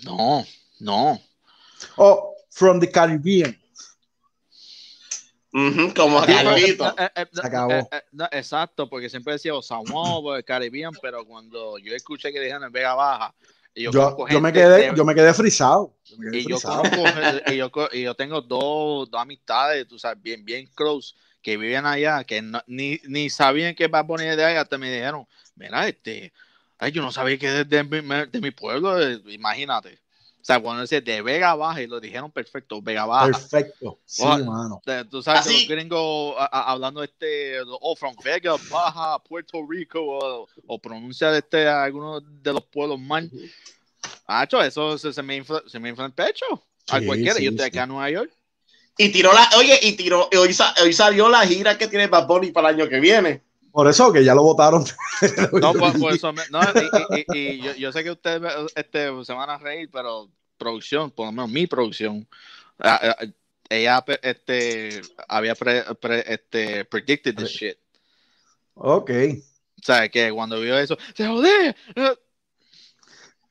No, 0.05 0.45
no. 0.81 1.21
O 1.97 2.35
from 2.51 2.81
the 2.81 2.91
Caribbean. 2.91 3.57
Como 5.53 6.21
Carlito. 6.25 6.89
eh, 6.89 6.93
eh, 6.99 7.11
eh, 7.17 7.27
Se 7.33 7.47
acabó. 7.47 7.73
eh, 7.73 7.89
eh, 7.93 8.03
no, 8.13 8.29
exacto, 8.31 8.89
porque 8.89 9.09
siempre 9.09 9.33
decía 9.35 9.55
o 9.55 9.63
San 9.63 9.81
Juan 9.85 9.95
o 10.23 10.37
el 10.37 10.45
Caribbean, 10.45 10.93
pero 11.03 11.25
cuando 11.25 11.79
yo 11.79 11.95
escuché 11.95 12.33
que 12.33 12.41
dijeron 12.41 12.65
en 12.65 12.73
Vega 12.73 12.95
Baja, 12.95 13.35
yo, 13.75 13.91
Yo, 14.29 14.41
me 14.41 14.53
quedé, 14.53 14.91
de- 14.91 14.97
yo 14.97 15.05
me 15.05 15.15
quedé 15.15 15.33
frisado. 15.35 15.95
Yo 16.05 16.17
me 16.19 16.27
quedé 16.27 16.39
y 16.39 16.49
yo 16.49 16.57
frisado. 16.57 16.83
conozco, 16.91 17.21
y 17.47 17.57
yo, 17.57 17.71
co- 17.71 17.89
y 17.93 18.03
yo 18.03 18.15
tengo 18.15 18.41
dos, 18.41 19.11
dos 19.11 19.21
amistades, 19.21 19.87
tú 19.89 19.99
sabes, 19.99 20.23
bien, 20.23 20.45
bien 20.45 20.67
close, 20.75 21.15
que 21.43 21.57
viven 21.57 21.87
allá, 21.87 22.23
que 22.25 22.43
no- 22.43 22.63
ni, 22.67 23.01
ni 23.05 23.31
sabían 23.31 23.75
que 23.75 23.89
Bad 23.89 24.05
Bunny 24.05 24.25
es 24.27 24.37
de 24.37 24.45
allá, 24.45 24.61
hasta 24.63 24.77
me 24.79 24.91
dijeron, 24.93 25.27
mira, 25.57 25.89
este, 25.89 26.33
ay, 26.79 26.93
yo 26.93 27.03
no 27.03 27.11
sabía 27.13 27.39
que 27.39 27.61
es 27.61 27.69
de, 27.69 27.85
mi, 27.85 28.01
de 28.31 28.41
mi 28.41 28.51
pueblo, 28.51 29.01
imagínate. 29.31 29.99
O 30.41 30.45
sea, 30.45 30.59
cuando 30.59 30.83
dice 30.83 31.01
de 31.03 31.21
Vega 31.21 31.55
Baja, 31.55 31.83
y 31.83 31.87
lo 31.87 32.01
dijeron 32.01 32.31
perfecto, 32.33 32.81
Vega 32.81 33.05
Baja. 33.05 33.27
Perfecto. 33.27 33.99
Sí, 34.07 34.23
Ojalá. 34.25 34.45
mano. 34.47 34.83
De- 34.87 35.05
Tú 35.05 35.23
sabes, 35.23 35.43
Así- 35.43 35.67
los 35.67 35.69
gringos 35.69 36.35
a- 36.39 36.45
a- 36.47 36.73
hablando 36.73 37.03
este, 37.03 37.61
oh, 37.81 37.95
from 37.95 38.15
Vega, 38.25 38.55
Baja, 38.71 39.19
Puerto 39.23 39.59
Rico, 39.69 40.01
o, 40.03 40.49
o 40.67 40.79
pronunciar 40.79 41.35
este, 41.35 41.69
algunos 41.69 42.23
de 42.43 42.53
los 42.55 42.65
pueblos 42.65 42.99
mal. 42.99 43.31
Hacho, 44.27 44.63
eso 44.63 44.97
se, 44.97 45.13
se 45.13 45.23
me 45.23 45.37
infla, 45.37 45.63
se 45.67 45.79
me 45.79 45.91
infla 45.91 46.07
el 46.07 46.13
pecho. 46.13 46.47
A 46.89 46.99
Sí, 47.01 47.07
cualquiera, 47.07 47.35
sí, 47.35 47.45
yo 47.45 47.51
estoy 47.51 47.65
sí. 47.65 47.69
acá 47.69 47.83
en 47.85 47.89
Nueva 47.91 48.11
York. 48.11 48.33
Y 48.97 49.11
tiró 49.11 49.33
la, 49.33 49.49
oye, 49.59 49.79
y 49.83 49.93
tiró, 49.93 50.29
y 50.33 50.37
hoy, 50.37 50.55
hoy 50.83 50.93
salió 50.93 51.29
la 51.29 51.47
gira 51.47 51.77
que 51.79 51.87
tiene 51.89 52.07
Bad 52.07 52.27
Bunny 52.27 52.51
para 52.51 52.71
el 52.71 52.77
año 52.77 52.89
que 52.89 53.01
viene. 53.01 53.43
Por 53.73 53.89
eso 53.89 54.13
que 54.13 54.25
ya 54.25 54.35
lo 54.35 54.43
votaron. 54.43 54.85
No, 55.61 55.73
por, 55.75 55.99
por 56.01 56.13
eso 56.15 56.33
no, 56.33 56.61
y, 56.61 57.17
y- 57.19 57.25
y- 57.39 57.49
y 57.59 57.63
yo, 57.63 57.75
yo 57.75 57.93
sé 57.93 58.03
que 58.03 58.11
ustedes 58.11 58.53
este, 58.75 59.25
se 59.25 59.33
van 59.33 59.51
a 59.51 59.59
reír, 59.59 59.89
pero 59.93 60.31
producción, 60.57 61.11
por 61.11 61.27
lo 61.27 61.33
menos 61.33 61.51
mi 61.51 61.67
producción, 61.67 62.27
ah, 62.79 63.17
ah, 63.21 63.27
ella 63.69 64.05
este, 64.23 65.01
había 65.29 65.55
pre, 65.55 65.85
pre- 66.01 66.25
este, 66.33 66.85
predicted 66.87 67.35
this 67.37 67.51
shit. 67.51 67.77
ok. 68.75 69.11
O 69.11 69.83
sea, 69.83 70.09
que 70.09 70.31
cuando 70.33 70.61
vio 70.61 70.79
eso, 70.79 70.97
se 71.15 71.27
jode. 71.27 71.69
eh. 71.95 72.15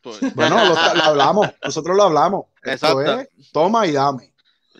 Pues, 0.01 0.34
Bueno, 0.36 0.63
lo, 0.63 0.73
lo 0.73 1.03
hablamos. 1.03 1.47
Nosotros 1.63 1.95
lo 1.97 2.03
hablamos. 2.03 2.45
Esto 2.63 3.01
Exacto. 3.01 3.19
es 3.39 3.51
toma 3.51 3.86
y 3.88 3.91
dame. 3.93 4.29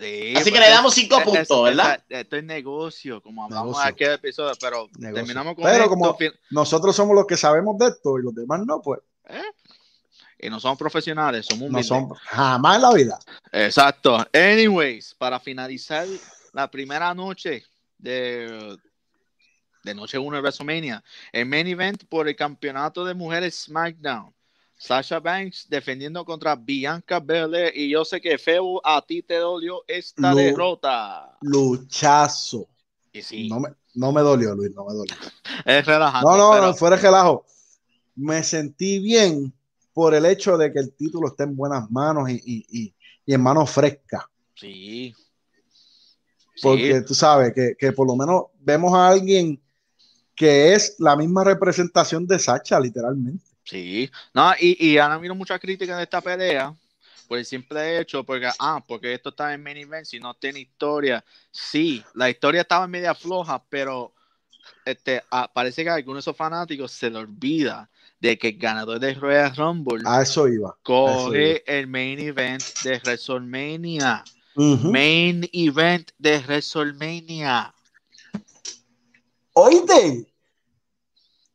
Sí, 0.00 0.34
Así 0.36 0.44
que 0.46 0.50
pues, 0.50 0.60
le 0.60 0.70
damos 0.70 0.94
cinco 0.94 1.18
es- 1.18 1.24
puntos, 1.24 1.50
es- 1.50 1.76
¿verdad? 1.76 2.04
es- 2.08 2.20
Esto 2.20 2.36
es 2.36 2.44
negocio, 2.44 3.22
como 3.22 3.44
hablamos 3.44 3.68
Negocio. 3.72 3.88
aquí 3.90 4.04
en 4.04 4.10
el 4.10 4.16
episodio, 4.16 4.52
pero 4.60 4.88
Negocio. 4.98 5.14
terminamos 5.14 5.54
con 5.54 5.64
Pero 5.64 5.76
esto, 5.76 5.88
como- 5.90 6.16
fin- 6.16 6.32
Nosotros 6.50 6.96
somos 6.96 7.14
los 7.14 7.26
que 7.26 7.36
sabemos 7.36 7.76
de 7.78 7.86
esto 7.88 8.18
y 8.18 8.22
los 8.22 8.34
demás 8.34 8.60
no, 8.66 8.80
pues 8.82 9.00
y 10.42 10.48
no 10.48 10.58
somos 10.58 10.78
profesionales, 10.78 11.44
somos 11.46 11.60
no 11.62 11.66
humildes. 11.66 11.86
son 11.86 12.08
jamás 12.10 12.76
en 12.76 12.82
la 12.82 12.92
vida. 12.94 13.18
Exacto. 13.52 14.16
Anyways, 14.32 15.14
para 15.14 15.38
finalizar 15.38 16.06
la 16.54 16.70
primera 16.70 17.12
noche 17.14 17.62
de, 17.98 18.78
de 19.84 19.94
noche 19.94 20.18
1 20.18 20.36
de 20.36 20.40
WrestleMania, 20.42 21.04
el 21.32 21.44
main 21.46 21.66
event 21.66 22.04
por 22.08 22.26
el 22.26 22.34
campeonato 22.36 23.04
de 23.04 23.12
mujeres 23.14 23.54
SmackDown. 23.64 24.34
Sasha 24.82 25.20
Banks 25.20 25.66
defendiendo 25.68 26.24
contra 26.24 26.56
Bianca 26.56 27.20
Belair 27.20 27.70
y 27.76 27.90
yo 27.90 28.02
sé 28.02 28.18
que 28.18 28.38
Feo 28.38 28.80
a 28.82 29.04
ti 29.04 29.22
te 29.22 29.34
dolió 29.34 29.84
esta 29.86 30.30
Lu- 30.30 30.38
derrota. 30.38 31.36
Luchazo. 31.42 32.66
Y 33.12 33.20
sí, 33.20 33.48
No 33.50 33.60
me, 33.60 33.68
no 33.94 34.10
me 34.10 34.22
dolió, 34.22 34.54
Luis, 34.54 34.70
no 34.74 34.86
me 34.86 34.94
dolió. 34.94 35.14
es 35.66 35.84
relajante. 35.84 36.26
No, 36.26 36.36
no, 36.38 36.50
pero- 36.52 36.66
no, 36.68 36.74
fuera 36.74 36.96
relajo. 36.96 37.44
Me 38.16 38.42
sentí 38.42 39.00
bien 39.00 39.52
por 39.92 40.14
el 40.14 40.24
hecho 40.24 40.56
de 40.56 40.72
que 40.72 40.78
el 40.78 40.94
título 40.94 41.28
está 41.28 41.44
en 41.44 41.56
buenas 41.56 41.90
manos 41.90 42.30
y, 42.30 42.40
y- 42.42 42.66
y- 42.70 42.94
y 43.26 43.34
en 43.34 43.42
manos 43.42 43.70
frescas. 43.70 44.24
Sí. 44.54 45.14
Porque 46.62 47.00
Sí, 47.00 47.04
tú 47.06 47.14
sabes 47.14 47.52
que, 47.54 47.74
que 47.78 47.92
por 47.92 48.06
lo 48.06 48.16
menos 48.16 48.44
vemos 48.60 48.94
a 48.94 49.08
alguien 49.08 49.60
que 50.34 50.72
es 50.72 50.96
la 51.00 51.16
misma 51.16 51.44
representación 51.44 52.26
de 52.26 52.38
Sacha, 52.38 52.80
literalmente. 52.80 53.44
Sí. 53.70 54.10
No, 54.34 54.52
y, 54.58 54.76
y 54.88 54.98
han 54.98 55.12
habido 55.12 55.34
muchas 55.34 55.60
críticas 55.60 55.96
de 55.96 56.02
esta 56.02 56.20
pelea 56.20 56.74
por 57.28 57.38
el 57.38 57.46
simple 57.46 58.00
hecho, 58.00 58.24
porque, 58.24 58.50
ah, 58.58 58.82
porque 58.84 59.14
esto 59.14 59.28
está 59.28 59.54
en 59.54 59.62
main 59.62 59.76
event, 59.76 60.04
si 60.04 60.18
no 60.18 60.34
tiene 60.34 60.58
historia. 60.58 61.24
Sí, 61.52 62.04
la 62.14 62.28
historia 62.28 62.62
estaba 62.62 62.88
media 62.88 63.14
floja, 63.14 63.62
pero 63.68 64.12
este, 64.84 65.22
ah, 65.30 65.48
parece 65.52 65.84
que 65.84 65.90
a 65.90 65.94
algunos 65.94 66.24
de 66.24 66.30
esos 66.30 66.36
fanáticos 66.36 66.90
se 66.90 67.08
le 67.08 67.18
olvida 67.18 67.88
de 68.18 68.36
que 68.36 68.48
el 68.48 68.58
ganador 68.58 68.98
de 68.98 69.14
Royal 69.14 69.54
Rumble 69.54 70.02
A 70.06 70.22
eso 70.22 70.48
iba. 70.48 70.76
coge 70.82 71.62
el 71.66 71.86
main 71.86 72.18
event 72.18 72.62
de 72.82 72.98
WrestleMania. 72.98 74.24
Main 74.56 75.48
event 75.52 76.10
de 76.18 76.38
WrestleMania. 76.40 77.72
Oíste. 79.52 80.29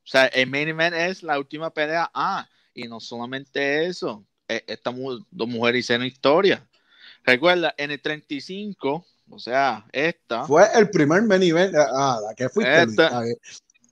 O 0.06 0.08
sea, 0.08 0.28
el 0.28 0.48
main 0.50 0.68
event 0.70 0.96
es 0.96 1.24
la 1.24 1.38
última 1.40 1.70
pelea. 1.72 2.10
Ah, 2.14 2.48
y 2.74 2.88
no 2.88 3.00
solamente 3.00 3.86
eso. 3.88 4.24
eh, 4.48 4.64
Estas 4.68 4.94
dos 5.32 5.48
mujeres 5.48 5.80
hicieron 5.80 6.06
historia. 6.06 6.66
Recuerda, 7.24 7.74
en 7.78 7.90
el 7.92 8.00
35, 8.02 9.06
o 9.30 9.40
sea, 9.40 9.86
esta. 9.92 10.46
Fue 10.46 10.68
el 10.76 10.90
primer 10.92 11.24
main 11.24 11.42
event. 11.42 11.74
Ah, 11.76 12.20
¿a 12.30 12.36
qué 12.36 12.48
fuiste, 12.50 12.86
Luis? 12.86 13.00
Esta-. 13.00 13.24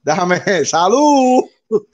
Déjame, 0.03 0.37
salud. 0.65 1.43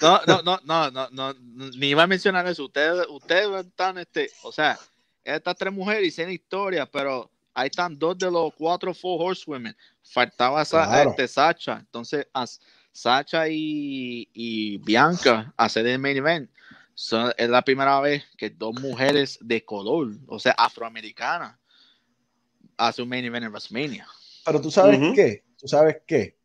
No, 0.01 0.19
no, 0.27 0.41
no, 0.41 0.59
no, 0.65 0.91
no, 0.91 1.09
no, 1.11 1.33
ni 1.77 1.87
iba 1.89 2.03
a 2.03 2.07
mencionar 2.07 2.45
eso. 2.47 2.65
Ustedes, 2.65 3.05
ustedes 3.09 3.65
están, 3.65 3.97
este, 3.99 4.29
o 4.43 4.51
sea, 4.51 4.77
estas 5.23 5.55
tres 5.55 5.71
mujeres 5.71 6.05
hicieron 6.07 6.33
historia, 6.33 6.85
pero 6.85 7.31
ahí 7.53 7.67
están 7.67 7.97
dos 7.97 8.17
de 8.17 8.29
los 8.29 8.53
cuatro 8.55 8.93
Four 8.93 9.21
Horsewomen. 9.29 9.73
Faltaba 10.03 10.65
Sa- 10.65 10.85
Claro. 10.87 11.11
este, 11.11 11.27
Sacha. 11.29 11.77
Entonces, 11.79 12.27
as- 12.33 12.59
Sacha 13.03 13.47
y, 13.47 14.27
y 14.33 14.77
Bianca 14.79 15.53
hacer 15.55 15.87
el 15.87 15.99
main 15.99 16.17
event. 16.17 16.49
Son- 16.93 17.31
es 17.37 17.49
la 17.49 17.61
primera 17.61 17.97
vez 18.01 18.25
que 18.37 18.49
dos 18.49 18.73
mujeres 18.81 19.37
de 19.39 19.63
color, 19.63 20.09
o 20.27 20.37
sea, 20.37 20.51
afroamericanas, 20.57 21.57
hacen 22.75 23.03
un 23.03 23.09
main 23.09 23.23
event 23.23 23.45
en 23.45 23.51
WrestleMania. 23.53 24.05
Pero 24.45 24.59
tú 24.59 24.69
sabes 24.69 24.99
Ujú. 24.99 25.13
qué, 25.13 25.45
tú 25.57 25.65
sabes 25.65 26.01
qué. 26.05 26.37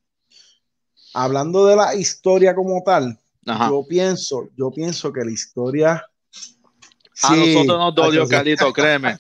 Hablando 1.13 1.67
de 1.67 1.75
la 1.75 1.93
historia 1.97 2.55
como 2.55 2.81
tal, 2.85 3.19
Ajá. 3.47 3.69
yo 3.71 3.85
pienso, 3.89 4.49
yo 4.57 4.71
pienso 4.71 5.13
que 5.13 5.25
la 5.25 5.33
historia. 5.33 6.07
A 7.23 7.29
Sí, 7.35 7.55
nosotros 7.55 7.79
nos 7.79 7.95
dolió. 7.97 8.29
Carlito, 8.29 8.73
créeme. 8.73 9.19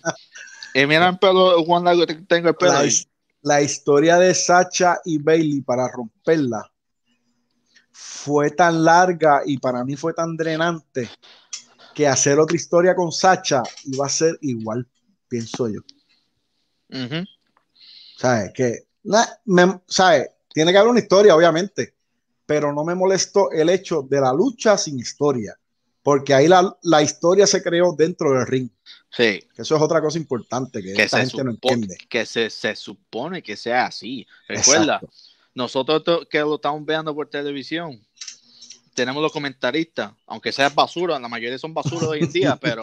Y 0.72 0.86
mira 0.86 1.08
el 1.08 1.18
pelo, 1.18 1.64
Juan 1.64 1.82
Largo, 1.82 2.06
que 2.06 2.14
tengo 2.14 2.50
el 2.50 2.54
pelo. 2.54 2.74
la, 2.74 2.78
ahí. 2.80 2.90
la 3.42 3.60
historia 3.60 4.18
de 4.18 4.32
Sacha 4.34 5.00
y 5.04 5.18
Bailey 5.18 5.62
para 5.62 5.88
romperla 5.88 6.70
fue 7.96 8.50
tan 8.50 8.84
larga 8.84 9.42
y 9.46 9.56
para 9.58 9.84
mí 9.84 9.94
fue 9.94 10.12
tan 10.12 10.36
drenante 10.36 11.08
que 11.94 12.08
hacer 12.08 12.40
otra 12.40 12.56
historia 12.56 12.94
con 12.96 13.12
Sacha 13.12 13.62
iba 13.84 14.04
a 14.04 14.08
ser 14.08 14.36
igual, 14.40 14.84
pienso 15.28 15.68
yo. 15.68 15.80
¿Sabes? 18.16 18.52
Que, 18.52 18.88
na- 19.04 19.28
me- 19.44 19.80
¿sabes? 19.86 20.28
Tiene 20.52 20.72
que 20.72 20.78
haber 20.78 20.90
una 20.90 20.98
historia, 21.00 21.36
obviamente, 21.36 21.94
pero 22.44 22.72
no 22.72 22.84
me 22.84 22.96
molestó 22.96 23.52
el 23.52 23.68
hecho 23.70 24.02
de 24.02 24.20
la 24.20 24.32
lucha 24.32 24.76
sin 24.76 24.98
historia, 24.98 25.56
porque 26.02 26.34
ahí 26.34 26.48
la, 26.48 26.76
la 26.82 27.00
historia 27.00 27.46
se 27.46 27.62
creó 27.62 27.94
dentro 27.96 28.32
del 28.32 28.46
ring, 28.46 28.70
Sí, 29.08 29.40
que 29.54 29.62
eso 29.62 29.76
es 29.76 29.82
otra 29.82 30.00
cosa 30.00 30.18
importante 30.18 30.82
que, 30.82 30.94
que, 30.94 31.02
esta 31.04 31.20
gente 31.20 31.44
no 31.44 31.52
entiende. 31.52 31.96
que 32.08 32.26
se, 32.26 32.50
se 32.50 32.74
supone 32.74 33.40
que 33.40 33.56
sea 33.56 33.86
así. 33.86 34.26
Recuerda, 34.48 34.96
Exacto. 34.96 35.10
Nosotros 35.54 36.26
que 36.28 36.40
lo 36.40 36.56
estamos 36.56 36.84
viendo 36.84 37.14
por 37.14 37.28
televisión, 37.28 38.00
tenemos 38.94 39.22
los 39.22 39.32
comentaristas, 39.32 40.12
aunque 40.26 40.52
sea 40.52 40.68
basura, 40.68 41.18
la 41.18 41.28
mayoría 41.28 41.58
son 41.58 41.74
basura 41.74 42.08
hoy 42.08 42.20
en 42.20 42.32
día, 42.32 42.56
pero 42.60 42.82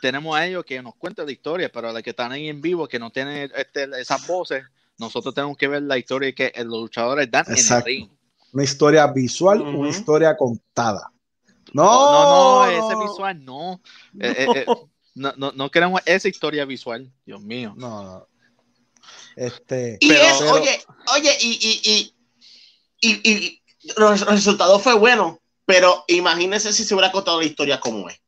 tenemos 0.00 0.36
a 0.36 0.46
ellos 0.46 0.64
que 0.64 0.82
nos 0.82 0.94
cuentan 0.96 1.26
la 1.26 1.32
historia, 1.32 1.70
pero 1.70 1.92
los 1.92 2.02
que 2.02 2.10
están 2.10 2.32
ahí 2.32 2.48
en 2.48 2.60
vivo, 2.60 2.88
que 2.88 2.98
no 2.98 3.10
tienen 3.10 3.50
este, 3.54 3.88
esas 4.00 4.26
voces, 4.26 4.64
nosotros 4.98 5.34
tenemos 5.34 5.56
que 5.56 5.68
ver 5.68 5.82
la 5.82 5.98
historia 5.98 6.32
que 6.32 6.52
los 6.58 6.82
luchadores 6.82 7.30
dan 7.30 7.44
Exacto. 7.48 7.88
en 7.88 7.96
el 7.96 8.02
ring. 8.02 8.10
Una 8.52 8.64
historia 8.64 9.06
visual, 9.06 9.62
una 9.62 9.88
historia 9.88 10.36
contada. 10.36 11.10
No, 11.72 11.84
No, 11.84 12.66
no, 12.66 12.70
ese 12.70 13.00
visual 13.00 13.44
no. 13.44 13.80
Eh, 14.20 14.34
eh, 14.38 14.46
eh, 14.56 14.66
no, 15.14 15.32
no, 15.36 15.52
no 15.52 15.70
queremos 15.70 16.02
esa 16.04 16.28
historia 16.28 16.66
visual, 16.66 17.10
Dios 17.24 17.40
mío. 17.40 17.74
No, 17.76 18.02
no. 18.02 18.26
Este, 19.36 19.98
Y 20.00 20.08
Pero- 20.08 20.22
es, 20.24 20.38
pero- 20.38 20.52
oye, 20.52 20.80
oye, 21.16 21.36
y, 21.40 21.50
y, 21.50 22.14
y, 23.00 23.08
y, 23.08 23.30
y 23.30 23.62
los 23.96 24.20
resultados 24.26 24.82
fue 24.82 24.94
bueno, 24.94 25.40
pero 25.66 26.04
imagínense 26.08 26.72
si 26.72 26.84
se 26.84 26.94
hubiera 26.94 27.10
contado 27.12 27.40
la 27.40 27.46
historia 27.46 27.80
como 27.80 28.08
es. 28.08 28.20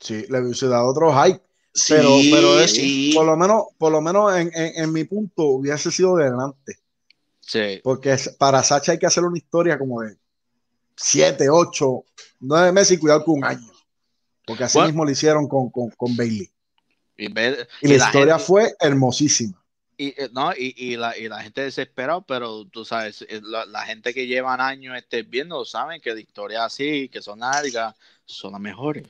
sí, 0.00 0.24
le 0.28 0.40
hubiese 0.40 0.68
dado 0.68 0.88
otro 0.88 1.12
hype. 1.22 1.40
Sí, 1.72 1.94
Pero, 1.94 2.10
pero 2.30 2.60
es, 2.60 2.70
sí. 2.72 3.10
por 3.14 3.26
lo 3.26 3.36
menos, 3.36 3.64
por 3.78 3.90
lo 3.90 4.00
menos 4.00 4.36
en, 4.36 4.48
en- 4.54 4.84
en 4.84 4.92
mi 4.92 5.02
punto 5.04 5.42
hubiese 5.44 5.90
sido 5.90 6.14
de 6.16 6.26
delante. 6.26 6.78
Sí. 7.40 7.80
Porque 7.82 8.16
para 8.38 8.62
Sacha 8.62 8.92
hay 8.92 8.98
que 8.98 9.06
hacer 9.06 9.24
una 9.24 9.36
historia 9.38 9.76
como 9.76 10.02
de 10.02 10.16
7, 10.96 11.48
8, 11.50 12.04
9 12.40 12.70
meses 12.72 12.92
y 12.92 12.98
cuidado 13.00 13.24
con 13.24 13.38
un 13.38 13.44
año. 13.44 13.72
Porque 14.46 14.62
así 14.64 14.78
Bueno. 14.78 14.88
mismo 14.88 15.04
lo 15.04 15.10
hicieron 15.10 15.48
con, 15.48 15.70
con, 15.70 15.90
con 15.90 16.14
Bailey. 16.16 16.48
Y, 17.16 17.28
la, 17.28 17.66
la 17.82 17.94
historia 17.94 18.34
gente- 18.34 18.44
fue 18.46 18.74
hermosísima. 18.80 19.62
y, 19.96 20.08
eh, 20.20 20.28
no, 20.32 20.52
y, 20.52 20.74
y 20.76 20.96
la, 20.96 21.16
y 21.16 21.28
la 21.28 21.40
gente 21.42 21.62
desesperada, 21.62 22.20
pero 22.22 22.64
tú 22.66 22.84
sabes, 22.84 23.22
eh, 23.28 23.40
la, 23.42 23.64
la 23.66 23.82
gente 23.86 24.12
que 24.12 24.26
llevan 24.26 24.60
años 24.60 24.96
este, 24.96 25.22
viendo 25.22 25.64
saben 25.64 26.00
que 26.00 26.12
la 26.14 26.20
historia 26.20 26.64
así, 26.64 27.08
que 27.08 27.22
son 27.22 27.38
largas, 27.40 27.94
son 28.24 28.52
las 28.52 28.60
mejores. 28.60 29.06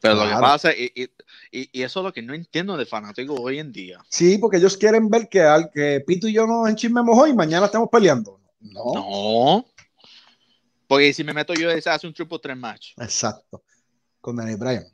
Pero 0.00 0.14
lo 0.16 0.26
que 0.26 0.32
pasa, 0.34 0.72
y, 0.74 0.90
y, 0.96 1.68
y- 1.72 1.82
eso 1.82 2.00
es 2.00 2.04
lo 2.04 2.12
que 2.12 2.22
no 2.22 2.34
entiendo 2.34 2.76
de 2.76 2.86
fanáticos 2.86 3.38
hoy 3.40 3.60
en 3.60 3.70
día. 3.70 4.04
Sí, 4.08 4.36
porque 4.38 4.56
ellos 4.56 4.76
quieren 4.76 5.08
ver 5.08 5.28
que, 5.28 5.42
al, 5.42 5.70
que 5.70 6.02
Pito 6.04 6.26
y 6.26 6.32
yo 6.32 6.44
nos 6.46 6.68
enchismemos 6.68 7.16
hoy 7.16 7.30
y 7.30 7.34
mañana 7.34 7.66
estamos 7.66 7.88
peleando. 7.88 8.40
No, 8.60 8.94
No. 8.94 9.66
Porque 10.88 11.12
si 11.14 11.22
me 11.24 11.32
meto 11.32 11.54
yo, 11.54 11.70
se 11.80 11.88
hace 11.88 12.06
un 12.06 12.12
triple 12.14 12.38
threat 12.38 12.58
match. 12.58 12.92
exacto. 12.98 13.62
Con 14.22 14.36
Daniel 14.36 14.56
Bryan. 14.56 14.84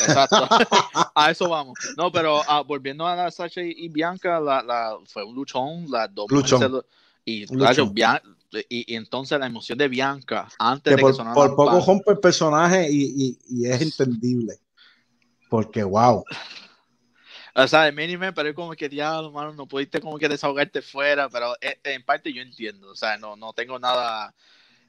Exacto. 0.00 0.48
a 1.14 1.30
eso 1.30 1.48
vamos. 1.50 1.76
No, 1.98 2.10
pero 2.10 2.40
ah, 2.48 2.62
volviendo 2.62 3.06
a 3.06 3.14
la 3.16 3.30
Sasha 3.30 3.60
y, 3.62 3.88
Bianca, 3.88 4.40
la, 4.40 4.62
la, 4.62 4.96
fue 5.06 5.24
un 5.24 5.34
luchón, 5.34 5.90
la 5.90 6.08
dos 6.08 6.30
Luchón. 6.30 6.62
mujeres 6.62 6.84
y, 7.24 7.46
luchón. 7.52 7.92
Bian- 7.94 8.22
y, 8.70 8.92
y 8.92 8.96
entonces 8.96 9.38
la 9.38 9.46
emoción 9.46 9.76
de 9.76 9.88
Bianca 9.88 10.48
antes 10.58 10.92
Que 10.92 10.96
de 10.96 11.02
por, 11.02 11.10
que 11.10 11.16
sonara 11.16 11.34
por 11.34 11.54
poco 11.56 11.84
rompe 11.84 12.12
el 12.12 12.18
personaje 12.20 12.88
y, 12.90 13.36
y- 13.48 13.66
es 13.66 13.82
entendible. 13.82 14.54
Porque, 15.50 15.82
wow. 15.82 16.24
O 17.54 17.66
sea, 17.66 17.88
el 17.88 17.98
event, 17.98 18.34
pero 18.36 18.50
es 18.50 18.54
como 18.54 18.72
que 18.74 18.88
diablo, 18.88 19.32
mano, 19.32 19.52
no 19.54 19.66
pudiste 19.66 20.00
como 20.00 20.18
que 20.18 20.28
desahogarte 20.28 20.82
fuera, 20.82 21.28
pero 21.28 21.54
eh, 21.60 21.80
en 21.84 22.04
parte 22.04 22.32
yo 22.32 22.42
entiendo, 22.42 22.90
o 22.90 22.94
sea, 22.94 23.16
no, 23.16 23.34
no 23.34 23.52
tengo 23.52 23.78
nada, 23.78 24.34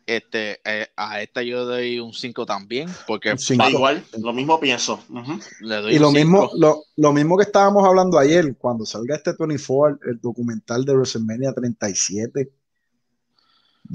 este, 0.07 0.59
eh, 0.63 0.87
a 0.95 1.21
esta 1.21 1.43
yo 1.43 1.65
doy 1.65 1.99
un 1.99 2.13
5 2.13 2.45
también, 2.45 2.89
porque. 3.05 3.35
Da 3.57 3.69
igual, 3.69 4.03
lo 4.17 4.33
mismo 4.33 4.59
pienso. 4.59 5.03
Ujú. 5.09 5.39
le 5.61 5.75
doy 5.75 5.95
Y 5.95 5.99
lo 5.99 6.11
mismo, 6.11 6.49
lo, 6.55 6.83
lo 6.95 7.11
mismo 7.13 7.37
que 7.37 7.43
estábamos 7.43 7.85
hablando 7.85 8.17
ayer, 8.17 8.55
cuando 8.57 8.85
salga 8.85 9.15
este 9.17 9.33
24, 9.37 10.09
el 10.09 10.19
documental 10.21 10.85
de 10.85 10.93
WrestleMania 10.95 11.53
37, 11.53 12.49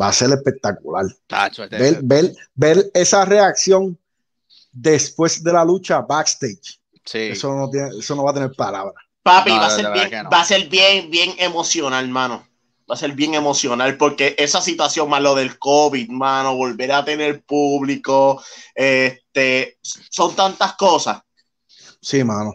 va 0.00 0.08
a 0.08 0.12
ser 0.12 0.30
espectacular. 0.30 1.06
Tacho, 1.26 1.64
este- 1.64 1.78
Ver, 1.78 2.00
ver, 2.02 2.32
ver 2.54 2.90
esa 2.94 3.24
reacción 3.24 3.98
después 4.70 5.42
de 5.42 5.52
la 5.52 5.64
lucha 5.64 6.00
backstage. 6.02 6.78
sí. 7.04 7.18
Eso 7.18 7.54
no, 7.54 7.70
tiene, 7.70 7.88
eso 7.98 8.14
no 8.14 8.24
va 8.24 8.30
a 8.30 8.34
tener 8.34 8.52
palabras. 8.52 8.94
Papi, 9.22 9.50
No, 9.50 9.56
va, 9.56 9.66
a 9.66 9.70
ser 9.70 9.92
bien, 9.92 10.24
no. 10.24 10.30
va 10.30 10.40
a 10.40 10.44
ser 10.44 10.68
bien, 10.68 11.10
bien 11.10 11.30
emocional, 11.38 12.08
mano. 12.08 12.46
Va 12.93 12.95
a 12.95 12.99
ser 12.99 13.12
bien 13.14 13.34
emocional 13.34 13.97
porque 13.97 14.34
esa 14.38 14.61
situación 14.61 15.09
más 15.09 15.22
lo 15.22 15.34
del 15.34 15.59
COVID, 15.59 16.11
mano, 16.11 16.55
volver 16.57 16.93
a 16.93 17.03
tener 17.03 17.43
público, 17.43 18.43
este, 18.74 19.78
son 19.82 20.36
tantas 20.36 20.74
cosas. 20.74 21.22
Sí, 22.03 22.22
mano. 22.22 22.53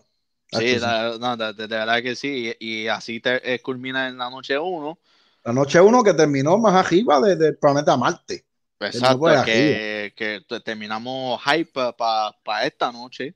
Sí, 0.52 0.78
la- 0.80 1.18
no, 1.20 1.36
de, 1.36 1.68
verdad 1.68 2.04
que 2.04 2.16
sí, 2.16 2.54
y, 2.60 2.84
y 2.84 2.88
así 2.88 3.20
te, 3.20 3.54
eh, 3.54 3.60
culmina 3.62 4.08
en 4.08 4.18
la 4.20 4.30
noche 4.30 4.60
1. 4.60 5.00
La 5.44 5.54
noche 5.54 5.82
uno 5.82 6.04
que 6.04 6.14
terminó 6.14 6.58
más 6.60 6.76
arriba 6.76 7.20
de- 7.20 7.36
del 7.36 7.58
planeta 7.58 7.98
Marte. 7.98 8.46
Exacto, 8.80 9.26
que, 9.44 10.14
que 10.16 10.42
te- 10.48 10.60
terminamos 10.60 11.42
hype 11.44 11.72
para 11.98 12.66
esta 12.66 12.92
noche, 12.92 13.36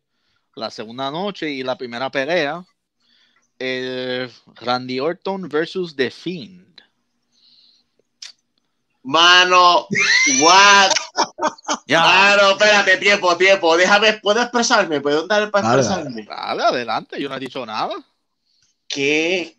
la 0.56 0.70
segunda 0.72 1.12
noche 1.12 1.50
y 1.52 1.64
la 1.64 1.78
primera 1.78 2.10
pelea. 2.12 2.64
eh, 3.60 4.30
Randy 4.56 5.00
Orton 5.00 5.48
versus 5.50 5.96
The 5.96 6.10
Fiend. 6.12 6.71
Mano, 9.04 9.88
what? 10.42 10.92
Ya, 11.88 12.02
Mano, 12.02 12.52
espérate, 12.52 12.98
tiempo, 12.98 13.36
tiempo. 13.38 13.76
Déjame, 13.76 14.14
¿puedo 14.14 14.42
expresarme? 14.42 15.02
¿Puedo 15.02 15.28
dar 15.28 15.52
para 15.52 15.68
Dale, 15.68 15.82
expresarme? 15.82 16.24
dale, 16.26 16.64
adelante, 16.64 17.20
yo 17.20 17.28
no 17.28 17.36
he 17.36 17.40
dicho 17.40 17.66
nada. 17.66 17.94
¿Qué 18.88 19.58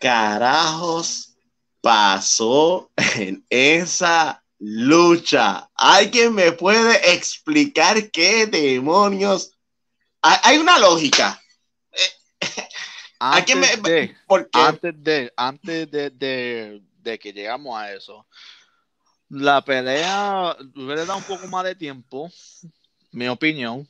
carajos 0.00 1.34
pasó 1.80 2.90
en 3.16 3.44
esa 3.50 4.42
lucha? 4.58 5.68
¿Alguien 5.74 6.34
me 6.34 6.52
puede 6.52 7.12
explicar 7.14 8.10
qué 8.10 8.46
demonios? 8.46 9.52
Hay, 10.22 10.56
una 10.58 10.78
lógica. 10.78 11.38
Antes 13.18 13.56
me- 13.56 13.76
de, 13.76 14.16
antes 14.52 14.94
de, 15.02 15.32
antes 15.36 15.90
de, 15.90 16.10
de, 16.10 16.82
de 16.98 17.18
que 17.18 17.32
llegamos 17.32 17.78
a 17.78 17.92
eso, 17.92 18.26
la 19.34 19.64
pelea 19.64 20.56
hubiera 20.76 21.04
dado 21.04 21.18
un 21.18 21.24
poco 21.24 21.46
más 21.48 21.64
de 21.64 21.74
tiempo, 21.74 22.30
mi 23.12 23.28
opinión. 23.28 23.86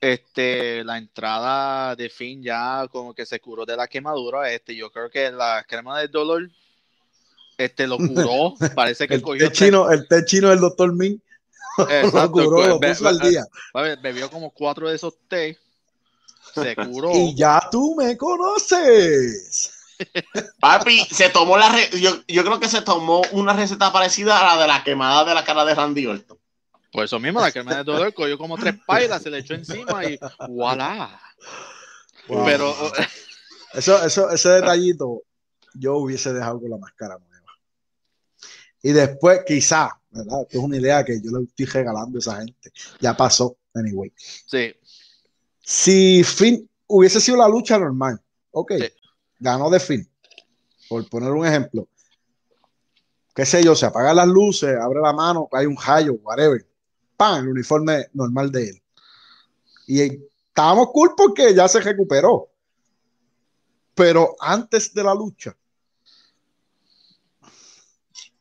Este, 0.00 0.82
la 0.82 0.96
entrada 0.96 1.94
de 1.94 2.08
fin 2.08 2.42
ya 2.42 2.88
como 2.90 3.12
que 3.12 3.26
se 3.26 3.38
curó 3.38 3.66
de 3.66 3.76
la 3.76 3.86
quemadura. 3.86 4.50
Este, 4.50 4.74
yo 4.74 4.90
creo 4.90 5.10
que 5.10 5.30
la 5.30 5.62
crema 5.68 6.00
del 6.00 6.10
dolor, 6.10 6.50
este, 7.58 7.86
lo 7.86 7.98
curó. 7.98 8.54
Parece 8.74 9.06
que 9.06 9.16
El 9.16 9.22
cogió 9.22 9.48
té 9.48 9.52
chino, 9.52 9.90
el 9.90 10.08
té 10.08 10.24
chino 10.24 10.48
del 10.48 10.60
doctor 10.60 10.94
Min 10.94 11.20
Exacto, 11.78 12.38
lo 12.38 12.44
curó, 12.44 12.66
lo 12.66 12.80
puso 12.80 13.06
al 13.08 13.20
día. 13.20 13.44
be- 13.74 13.96
bebió 13.96 14.30
como 14.30 14.50
cuatro 14.50 14.88
de 14.88 14.96
esos 14.96 15.14
té, 15.28 15.58
se 16.54 16.74
curó. 16.88 17.10
Y 17.14 17.34
ya 17.36 17.60
tú 17.70 17.94
me 17.96 18.16
conoces. 18.16 19.72
Papi 20.60 21.04
se 21.10 21.28
tomó 21.30 21.56
la 21.56 21.68
re- 21.70 21.90
yo, 22.00 22.22
yo 22.28 22.44
creo 22.44 22.60
que 22.60 22.68
se 22.68 22.82
tomó 22.82 23.22
una 23.32 23.52
receta 23.52 23.92
parecida 23.92 24.38
a 24.40 24.54
la 24.56 24.62
de 24.62 24.68
la 24.68 24.84
quemada 24.84 25.24
de 25.24 25.34
la 25.34 25.44
cara 25.44 25.64
de 25.64 25.74
Randy 25.74 26.06
Orton. 26.06 26.38
Por 26.92 27.04
eso 27.04 27.20
mismo, 27.20 27.40
la 27.40 27.52
crema 27.52 27.76
del 27.76 27.84
dolor 27.84 28.12
cogió 28.12 28.36
como 28.36 28.56
tres 28.58 28.74
pailas, 28.84 29.22
se 29.22 29.30
le 29.30 29.38
echó 29.38 29.54
encima 29.54 30.04
y 30.04 30.18
voilà. 30.48 31.20
Wow. 32.28 32.44
Pero 32.44 32.74
Eso, 33.74 34.04
eso, 34.04 34.28
ese 34.30 34.48
detallito 34.48 35.22
yo 35.74 35.96
hubiese 35.98 36.32
dejado 36.32 36.60
con 36.60 36.70
la 36.70 36.76
máscara 36.78 37.16
nueva. 37.18 37.46
Y 38.82 38.90
después, 38.90 39.42
quizá, 39.46 39.90
¿verdad? 40.10 40.42
Esto 40.42 40.58
es 40.58 40.64
una 40.64 40.76
idea 40.76 41.04
que 41.04 41.20
yo 41.22 41.30
le 41.38 41.44
estoy 41.44 41.66
regalando 41.66 42.18
a 42.18 42.20
esa 42.20 42.36
gente. 42.38 42.72
Ya 42.98 43.16
pasó, 43.16 43.56
anyway. 43.74 44.12
sí, 44.16 44.74
Si 45.60 46.24
Finn 46.24 46.68
hubiese 46.88 47.20
sido 47.20 47.36
la 47.36 47.46
lucha 47.48 47.78
normal, 47.78 48.20
ok, 48.50 48.72
Sí. 48.80 48.88
Ganó 49.40 49.70
de 49.70 49.80
Finn, 49.80 50.08
por 50.88 51.08
poner 51.08 51.32
un 51.32 51.46
ejemplo. 51.46 51.88
Qué 53.34 53.46
sé 53.46 53.64
yo, 53.64 53.74
se 53.74 53.86
apagan 53.86 54.16
las 54.16 54.28
luces, 54.28 54.76
abre 54.78 55.00
la 55.00 55.12
mano, 55.12 55.48
hay 55.52 55.66
un 55.66 55.76
rayo, 55.76 56.14
whatever. 56.22 56.64
¡Pam! 57.16 57.44
El 57.44 57.48
uniforme 57.50 58.06
normal 58.12 58.52
de 58.52 58.68
él. 58.68 58.82
Y 59.86 60.02
estábamos 60.48 60.90
cool 60.92 61.14
porque 61.16 61.54
ya 61.54 61.66
se 61.66 61.80
recuperó. 61.80 62.48
Pero 63.94 64.36
antes 64.40 64.94
de 64.94 65.02
la 65.02 65.14
lucha, 65.14 65.56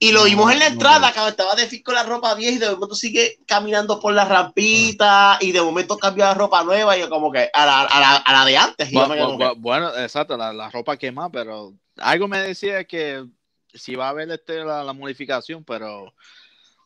Y 0.02 0.14
lo 0.14 0.24
vimos 0.24 0.50
en 0.54 0.60
la 0.60 0.68
entrada, 0.68 1.10
no. 1.10 1.14
que 1.14 1.28
estaba 1.28 1.56
de 1.56 1.68
fin 1.68 1.84
con 1.84 1.94
la 1.94 2.04
ropa 2.04 2.34
vieja 2.34 2.56
y 2.56 2.58
de 2.58 2.70
momento 2.72 2.96
sigue 2.96 3.38
caminando 3.46 4.00
por 4.00 4.14
la 4.14 4.24
rampita 4.24 5.38
y 5.42 5.52
de 5.52 5.62
momento 5.62 5.98
cambia 5.98 6.28
la 6.28 6.34
ropa 6.36 6.64
nueva 6.64 6.96
y 6.98 7.02
yo 7.02 7.10
como 7.10 7.32
que 7.32 7.50
a 7.54 7.66
la, 7.66 7.82
a 7.82 8.00
la, 8.00 8.16
a 8.16 8.34
la 8.34 8.46
de 8.46 8.58
antes. 8.58 8.90
y 8.92 8.96
yo 8.96 9.02
Bu- 9.06 9.10
me 9.10 9.16
quedo 9.16 9.26
bu- 9.28 9.32
como 9.32 9.40
que, 9.40 9.46
bu- 9.46 9.56
bueno, 9.62 9.96
exacto, 9.98 10.38
la, 10.38 10.54
la 10.54 10.70
ropa 10.70 10.96
quema, 10.96 11.30
pero 11.30 11.74
algo 11.98 12.28
me 12.30 12.40
decía 12.40 12.84
que 12.86 13.26
si 13.74 13.96
va 13.96 14.08
a 14.08 14.10
haber 14.12 14.32
este, 14.32 14.64
la, 14.64 14.84
la 14.86 14.94
modificación, 14.94 15.64
pero 15.66 16.06
o 16.06 16.14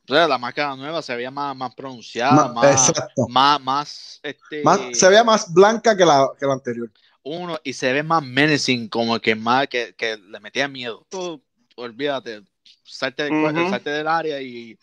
sea, 0.08 0.28
la 0.28 0.38
marca 0.40 0.76
nueva 0.76 1.02
se 1.04 1.16
veía 1.16 1.30
más, 1.32 1.56
más 1.56 1.74
pronunciada, 1.76 2.48
ma- 2.48 2.62
más, 2.64 2.92
más, 3.30 3.62
más, 3.62 4.20
este, 4.24 4.64
Más- 4.64 4.80
se 4.92 5.08
veía 5.08 5.24
más 5.24 5.54
blanca 5.54 5.96
que 5.96 6.04
la, 6.04 6.30
que 6.40 6.46
la 6.48 6.54
anterior. 6.54 6.90
uno 7.22 7.60
y 7.64 7.74
se 7.74 7.94
ve 7.94 8.02
más 8.02 8.24
menacing, 8.24 8.90
como 8.90 9.20
que 9.20 9.36
más 9.36 9.68
que, 9.68 9.94
que 9.96 10.18
le 10.18 10.40
metía 10.40 10.68
miedo. 10.68 11.06
Tú, 11.10 11.42
olvídate, 11.76 12.42
salte, 12.84 13.24
del 13.24 13.70
salte 13.70 13.90
área 14.08 14.42
y 14.42 14.78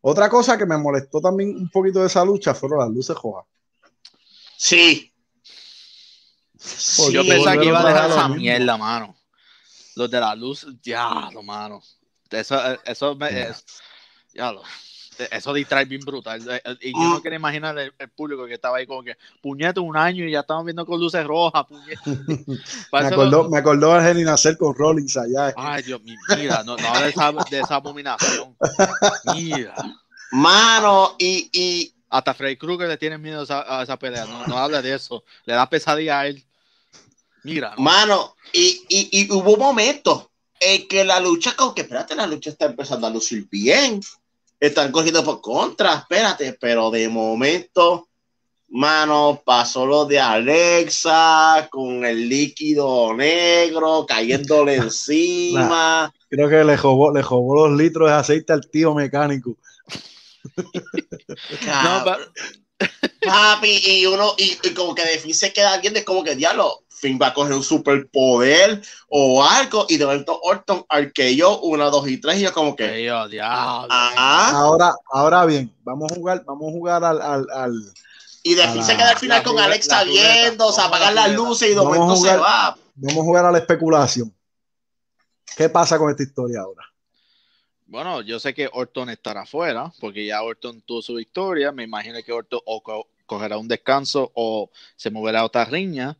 Otra 0.00 0.28
cosa 0.28 0.56
que 0.56 0.66
me 0.66 0.76
molestó 0.78 1.20
también 1.20 1.50
un 1.56 1.68
poquito 1.70 2.00
de 2.00 2.06
esa 2.06 2.24
lucha 2.24 2.54
fueron 2.54 2.78
las 2.80 2.90
luces 2.90 3.16
rojas. 3.20 3.44
sí. 4.56 5.12
Porque 6.96 7.12
yo 7.12 7.22
Sí. 7.22 7.28
pensaba 7.28 7.58
que 7.58 7.66
iba 7.66 7.80
a 7.80 7.86
dejar 7.86 8.10
esa 8.10 8.28
mismo. 8.28 8.36
mierda, 8.36 8.76
mano. 8.76 9.16
Los 9.94 10.10
de 10.10 10.20
la 10.20 10.34
luz, 10.34 10.66
ya, 10.82 11.28
lo 11.32 11.42
mano. 11.42 11.82
Eso, 12.30 12.58
eso 12.84 13.14
me, 13.14 13.30
Ya. 13.30 13.40
es- 13.48 13.64
ya 14.34 14.52
eso 15.30 15.52
distrae 15.54 15.84
bien 15.84 16.04
brutal. 16.04 16.42
Eh, 16.48 16.60
eh, 16.64 16.76
Y 16.82 16.92
yo 16.92 17.08
no 17.08 17.20
quería 17.20 17.36
imaginar 17.38 17.78
el, 17.78 17.92
el 17.98 18.08
público 18.10 18.46
que 18.46 18.54
estaba 18.54 18.78
ahí 18.78 18.86
como 18.86 19.02
que, 19.02 19.16
puñete, 19.40 19.80
un 19.80 19.96
año 19.96 20.24
y 20.24 20.32
ya 20.32 20.40
estamos 20.40 20.64
viendo 20.64 20.84
con 20.86 21.00
luces 21.00 21.24
rojas, 21.26 21.64
puñete. 21.66 22.00
Me 22.92 22.98
acordó, 22.98 23.24
lo- 23.44 23.48
me 23.50 23.58
acordó 23.58 23.92
a 23.94 24.02
Jenny 24.02 24.24
Nacer 24.24 24.56
con 24.56 24.74
Rollins 24.74 25.16
allá. 25.16 25.52
Ay, 25.56 25.82
Dios 25.82 26.02
mío, 26.02 26.16
mira, 26.36 26.62
no, 26.64 26.76
no 26.76 27.00
de 27.00 27.08
esa, 27.10 27.32
de 27.32 27.60
esa 27.60 27.74
abominación. 27.76 28.56
Mira. 29.24 29.74
Mano, 30.32 31.14
y, 31.18 31.48
y 31.52 31.92
Hasta 32.10 32.34
Freddy 32.34 32.56
Krueger 32.56 32.88
le 32.88 32.96
tiene 32.96 33.18
miedo 33.18 33.40
a 33.40 33.44
esa, 33.44 33.78
a 33.80 33.82
esa 33.82 33.98
pelea. 33.98 34.26
No, 34.26 34.44
no 34.46 34.58
habla 34.58 34.82
de 34.82 34.94
eso. 34.94 35.24
Le 35.44 35.54
da 35.54 35.68
pesadilla 35.68 36.20
a 36.20 36.26
él. 36.26 36.44
Mira, 37.42 37.74
¿no? 37.76 37.82
Mano, 37.82 38.36
y, 38.52 38.84
y, 38.88 39.08
y 39.20 39.32
hubo 39.32 39.56
momentos 39.56 40.28
en 40.58 40.88
que 40.88 41.04
la 41.04 41.20
lucha, 41.20 41.54
como 41.54 41.74
que 41.74 41.82
espérate, 41.82 42.14
la 42.16 42.26
lucha 42.26 42.50
está 42.50 42.66
empezando 42.66 43.06
a 43.06 43.10
lucir 43.10 43.46
bien. 43.50 44.00
Están 44.58 44.90
cogiendo 44.90 45.22
por 45.22 45.40
contra, 45.40 45.94
espérate, 45.94 46.54
pero 46.54 46.90
de 46.90 47.08
momento, 47.08 48.08
mano, 48.68 49.42
pasó 49.44 49.84
lo 49.84 50.06
de 50.06 50.18
Alexa 50.18 51.68
con 51.70 52.04
el 52.04 52.28
líquido 52.28 53.14
negro 53.14 54.06
cayéndole 54.06 54.76
encima. 54.76 56.12
Creo 56.28 56.48
que 56.48 56.64
le 56.64 56.76
robó, 56.76 57.12
le 57.12 57.22
robó 57.22 57.68
los 57.68 57.78
litros 57.78 58.08
de 58.08 58.14
aceite 58.14 58.52
al 58.52 58.68
tío 58.68 58.94
mecánico. 58.94 59.56
No, 61.66 62.04
Papi, 63.26 63.80
y 63.84 64.06
uno, 64.06 64.34
y, 64.36 64.56
y 64.62 64.74
como 64.74 64.94
que 64.94 65.04
de 65.04 65.18
fin 65.18 65.34
se 65.34 65.52
queda 65.52 65.78
viendo, 65.78 65.98
es 65.98 66.04
como 66.04 66.22
que 66.22 66.36
diablo, 66.36 66.84
Finn 66.98 67.18
va 67.20 67.28
a 67.28 67.34
coger 67.34 67.52
un 67.52 67.62
superpoder 67.62 68.82
o 69.08 69.44
algo, 69.44 69.84
y 69.88 69.98
de 69.98 70.06
momento 70.06 70.40
Orton 70.42 70.84
arqueó 70.88 71.60
una, 71.60 71.84
dos 71.86 72.08
y 72.08 72.18
tres, 72.18 72.38
y 72.38 72.42
yo 72.42 72.52
como 72.52 72.74
que. 72.74 72.86
Ey, 72.94 73.08
oh, 73.10 73.28
diablo. 73.28 73.92
Ajá. 73.92 74.50
Ahora, 74.58 74.94
ahora 75.12 75.44
bien, 75.44 75.70
vamos 75.84 76.10
a 76.10 76.14
jugar, 76.14 76.42
vamos 76.46 76.68
a 76.68 76.72
jugar 76.72 77.04
al, 77.04 77.20
al, 77.20 77.46
al- 77.52 77.92
Y 78.42 78.54
de 78.54 78.66
fin 78.68 78.82
se 78.82 78.96
queda 78.96 79.10
al 79.10 79.18
final 79.18 79.42
con 79.42 79.58
Alexa 79.58 80.04
ruleta. 80.04 80.22
viendo, 80.42 80.66
o 80.68 80.72
sea, 80.72 80.84
apagar 80.86 81.12
la 81.12 81.26
las 81.28 81.36
luces 81.36 81.68
y 81.68 81.74
de 81.74 81.80
momento 81.82 82.16
se 82.16 82.36
va. 82.36 82.76
vamos 82.94 83.20
a 83.20 83.24
jugar 83.24 83.44
a 83.44 83.52
la 83.52 83.58
especulación. 83.58 84.32
¿Qué 85.56 85.68
pasa 85.68 85.98
con 85.98 86.10
esta 86.10 86.22
historia 86.22 86.60
ahora? 86.60 86.82
Bueno, 87.86 88.20
yo 88.22 88.40
sé 88.40 88.52
que 88.52 88.68
Orton 88.72 89.10
estará 89.10 89.42
afuera, 89.42 89.92
porque 90.00 90.26
ya 90.26 90.42
Orton 90.42 90.80
tuvo 90.82 91.02
su 91.02 91.14
victoria. 91.14 91.70
Me 91.72 91.84
imagino 91.84 92.18
que 92.24 92.32
Orton 92.32 92.60
o 92.64 92.82
co- 92.82 93.08
cogerá 93.26 93.58
un 93.58 93.68
descanso 93.68 94.30
o 94.34 94.70
se 94.96 95.10
moverá 95.10 95.40
a 95.40 95.44
otra 95.44 95.64
riña. 95.64 96.16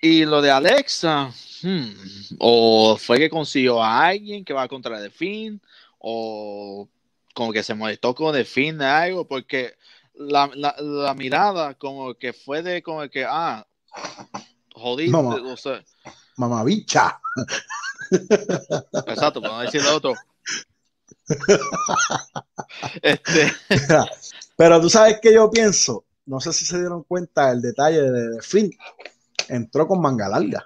Y 0.00 0.24
lo 0.24 0.40
de 0.40 0.50
Alexa, 0.50 1.30
hmm, 1.62 1.90
o 2.38 2.96
fue 2.96 3.18
que 3.18 3.28
consiguió 3.30 3.82
a 3.82 4.06
alguien 4.06 4.44
que 4.44 4.52
va 4.54 4.66
contra 4.68 5.00
The 5.00 5.10
Finn, 5.10 5.60
o 5.98 6.88
como 7.34 7.52
que 7.52 7.62
se 7.62 7.74
molestó 7.74 8.14
con 8.14 8.32
The 8.34 8.44
Finn 8.44 8.78
de 8.78 8.86
algo, 8.86 9.26
porque 9.26 9.74
la, 10.14 10.50
la- 10.54 10.74
la 10.78 11.14
mirada 11.14 11.74
como 11.74 12.14
que 12.14 12.32
fue 12.32 12.62
de 12.62 12.82
como 12.82 13.08
que, 13.10 13.24
ah, 13.28 13.66
jodiste, 14.74 15.12
No, 15.12 15.22
ma- 15.22 15.34
o 15.36 15.56
sea, 15.56 15.84
Mamabicha. 16.36 17.20
exacto, 19.06 19.40
para 19.42 19.54
no 19.54 19.60
decir 19.60 19.82
lo 19.82 19.94
otro. 19.96 20.14
este, 23.02 23.52
Pero 24.56 24.80
tú 24.80 24.88
sabes 24.88 25.18
que 25.20 25.32
yo 25.34 25.50
pienso, 25.50 26.04
no 26.26 26.40
sé 26.40 26.52
si 26.52 26.64
se 26.64 26.78
dieron 26.78 27.02
cuenta 27.04 27.50
el 27.52 27.60
detalle 27.60 28.00
de, 28.02 28.42
Finn. 28.42 28.70
Entró 29.50 29.86
con 29.86 30.00
manga 30.00 30.28
larga. 30.28 30.64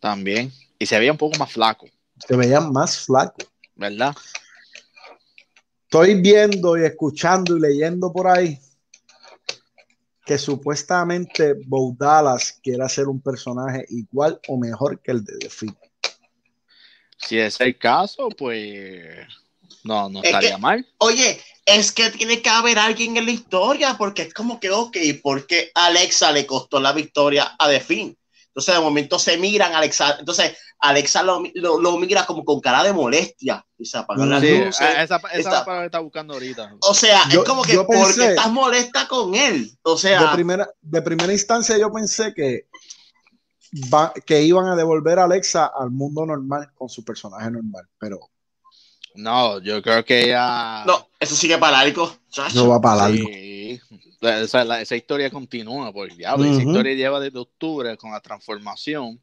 también. 0.00 0.52
Y 0.78 0.84
se 0.86 0.98
veía 0.98 1.12
un 1.12 1.18
poco 1.18 1.38
más 1.38 1.50
flaco, 1.52 1.86
Se 2.26 2.36
veían 2.36 2.70
más 2.72 2.98
flacos. 3.06 3.46
¿verdad? 3.74 4.14
Estoy 5.84 6.20
viendo 6.20 6.76
y 6.76 6.84
escuchando 6.84 7.56
y 7.56 7.60
leyendo 7.60 8.12
por 8.12 8.26
ahí 8.28 8.58
que 10.26 10.36
supuestamente 10.38 11.54
Bo 11.66 11.94
Dallas 11.98 12.58
quiere 12.62 12.82
hacer 12.84 13.06
un 13.08 13.20
personaje 13.20 13.84
igual 13.90 14.38
o 14.48 14.56
mejor 14.58 15.00
que 15.00 15.12
el 15.12 15.24
de 15.24 15.38
The. 15.38 15.48
Si 17.16 17.38
es 17.38 17.60
el 17.60 17.78
caso, 17.78 18.28
pues 18.28 19.26
no, 19.84 20.08
no 20.10 20.20
Es 20.20 20.26
estaría 20.26 20.56
que- 20.56 20.60
mal. 20.60 20.86
Oye, 20.98 21.40
es 21.66 21.92
que 21.92 22.10
tiene 22.10 22.42
que 22.42 22.50
haber 22.50 22.78
alguien 22.78 23.16
en 23.16 23.24
la 23.24 23.30
historia, 23.32 23.96
porque 23.98 24.22
es 24.22 24.34
como 24.34 24.60
que, 24.60 24.70
ok, 24.70 24.96
porque 25.22 25.70
Alexa 25.74 26.30
le 26.32 26.46
costó 26.46 26.78
la 26.80 26.92
victoria 26.92 27.54
a 27.58 27.68
The 27.68 27.80
Finn? 27.80 28.16
Entonces, 28.48 28.74
de 28.74 28.80
momento 28.80 29.18
se 29.18 29.36
miran, 29.36 29.74
Alexa, 29.74 30.16
entonces 30.20 30.56
Alexa 30.78 31.22
lo, 31.24 31.42
lo, 31.54 31.80
lo 31.80 31.96
mira 31.96 32.24
como 32.26 32.44
con 32.44 32.60
cara 32.60 32.84
de 32.84 32.92
molestia 32.92 33.64
y 33.78 33.84
se 33.84 33.98
apagan 33.98 34.30
las 34.30 34.42
Sí, 34.42 34.58
luces. 34.58 34.80
a- 34.80 35.02
esa, 35.02 35.16
esa 35.16 35.28
es 35.32 35.38
está- 35.38 35.50
la 35.50 35.64
palabra 35.64 35.82
que 35.84 35.86
está 35.86 35.98
buscando 35.98 36.34
ahorita. 36.34 36.76
O 36.82 36.94
sea, 36.94 37.28
Yo- 37.30 37.40
es 37.42 37.48
como 37.48 37.62
que, 37.64 37.72
yo 37.72 37.86
¿por 37.86 37.96
pensé- 37.96 38.20
qué 38.20 38.26
estás 38.28 38.52
molesta 38.52 39.08
con 39.08 39.34
él? 39.34 39.70
O 39.82 39.94
De 39.94 40.00
sea, 40.00 40.32
primera, 40.32 40.70
de 40.82 41.02
primera 41.02 41.32
instancia 41.32 41.76
yo 41.78 41.90
pensé 41.92 42.32
que, 42.34 42.66
va- 43.92 44.12
que 44.24 44.42
iban 44.42 44.66
a 44.66 44.76
devolver 44.76 45.18
a 45.18 45.24
Alexa 45.24 45.66
al 45.76 45.90
mundo 45.90 46.24
normal 46.26 46.70
con 46.74 46.88
su 46.88 47.04
personaje 47.04 47.50
normal, 47.50 47.88
pero 47.98 48.20
No, 49.14 49.60
yo 49.60 49.80
creo 49.80 50.04
que 50.04 50.24
ella. 50.24 50.84
no, 50.86 51.08
eso 51.20 51.34
sigue 51.36 51.56
para 51.58 51.84
chacho. 52.30 52.56
no 52.56 52.68
va 52.68 52.80
para 52.80 53.08
largo. 53.08 53.28
Sí. 53.28 53.80
La- 54.20 54.40
esa, 54.40 54.64
la- 54.64 54.80
esa 54.80 54.96
historia 54.96 55.30
continúa, 55.30 55.92
porque 55.92 56.14
diablo, 56.16 56.44
esa 56.46 56.62
historia 56.62 56.94
lleva 56.94 57.20
desde 57.20 57.38
octubre 57.38 57.96
con 57.96 58.10
la 58.10 58.20
transformación. 58.20 59.20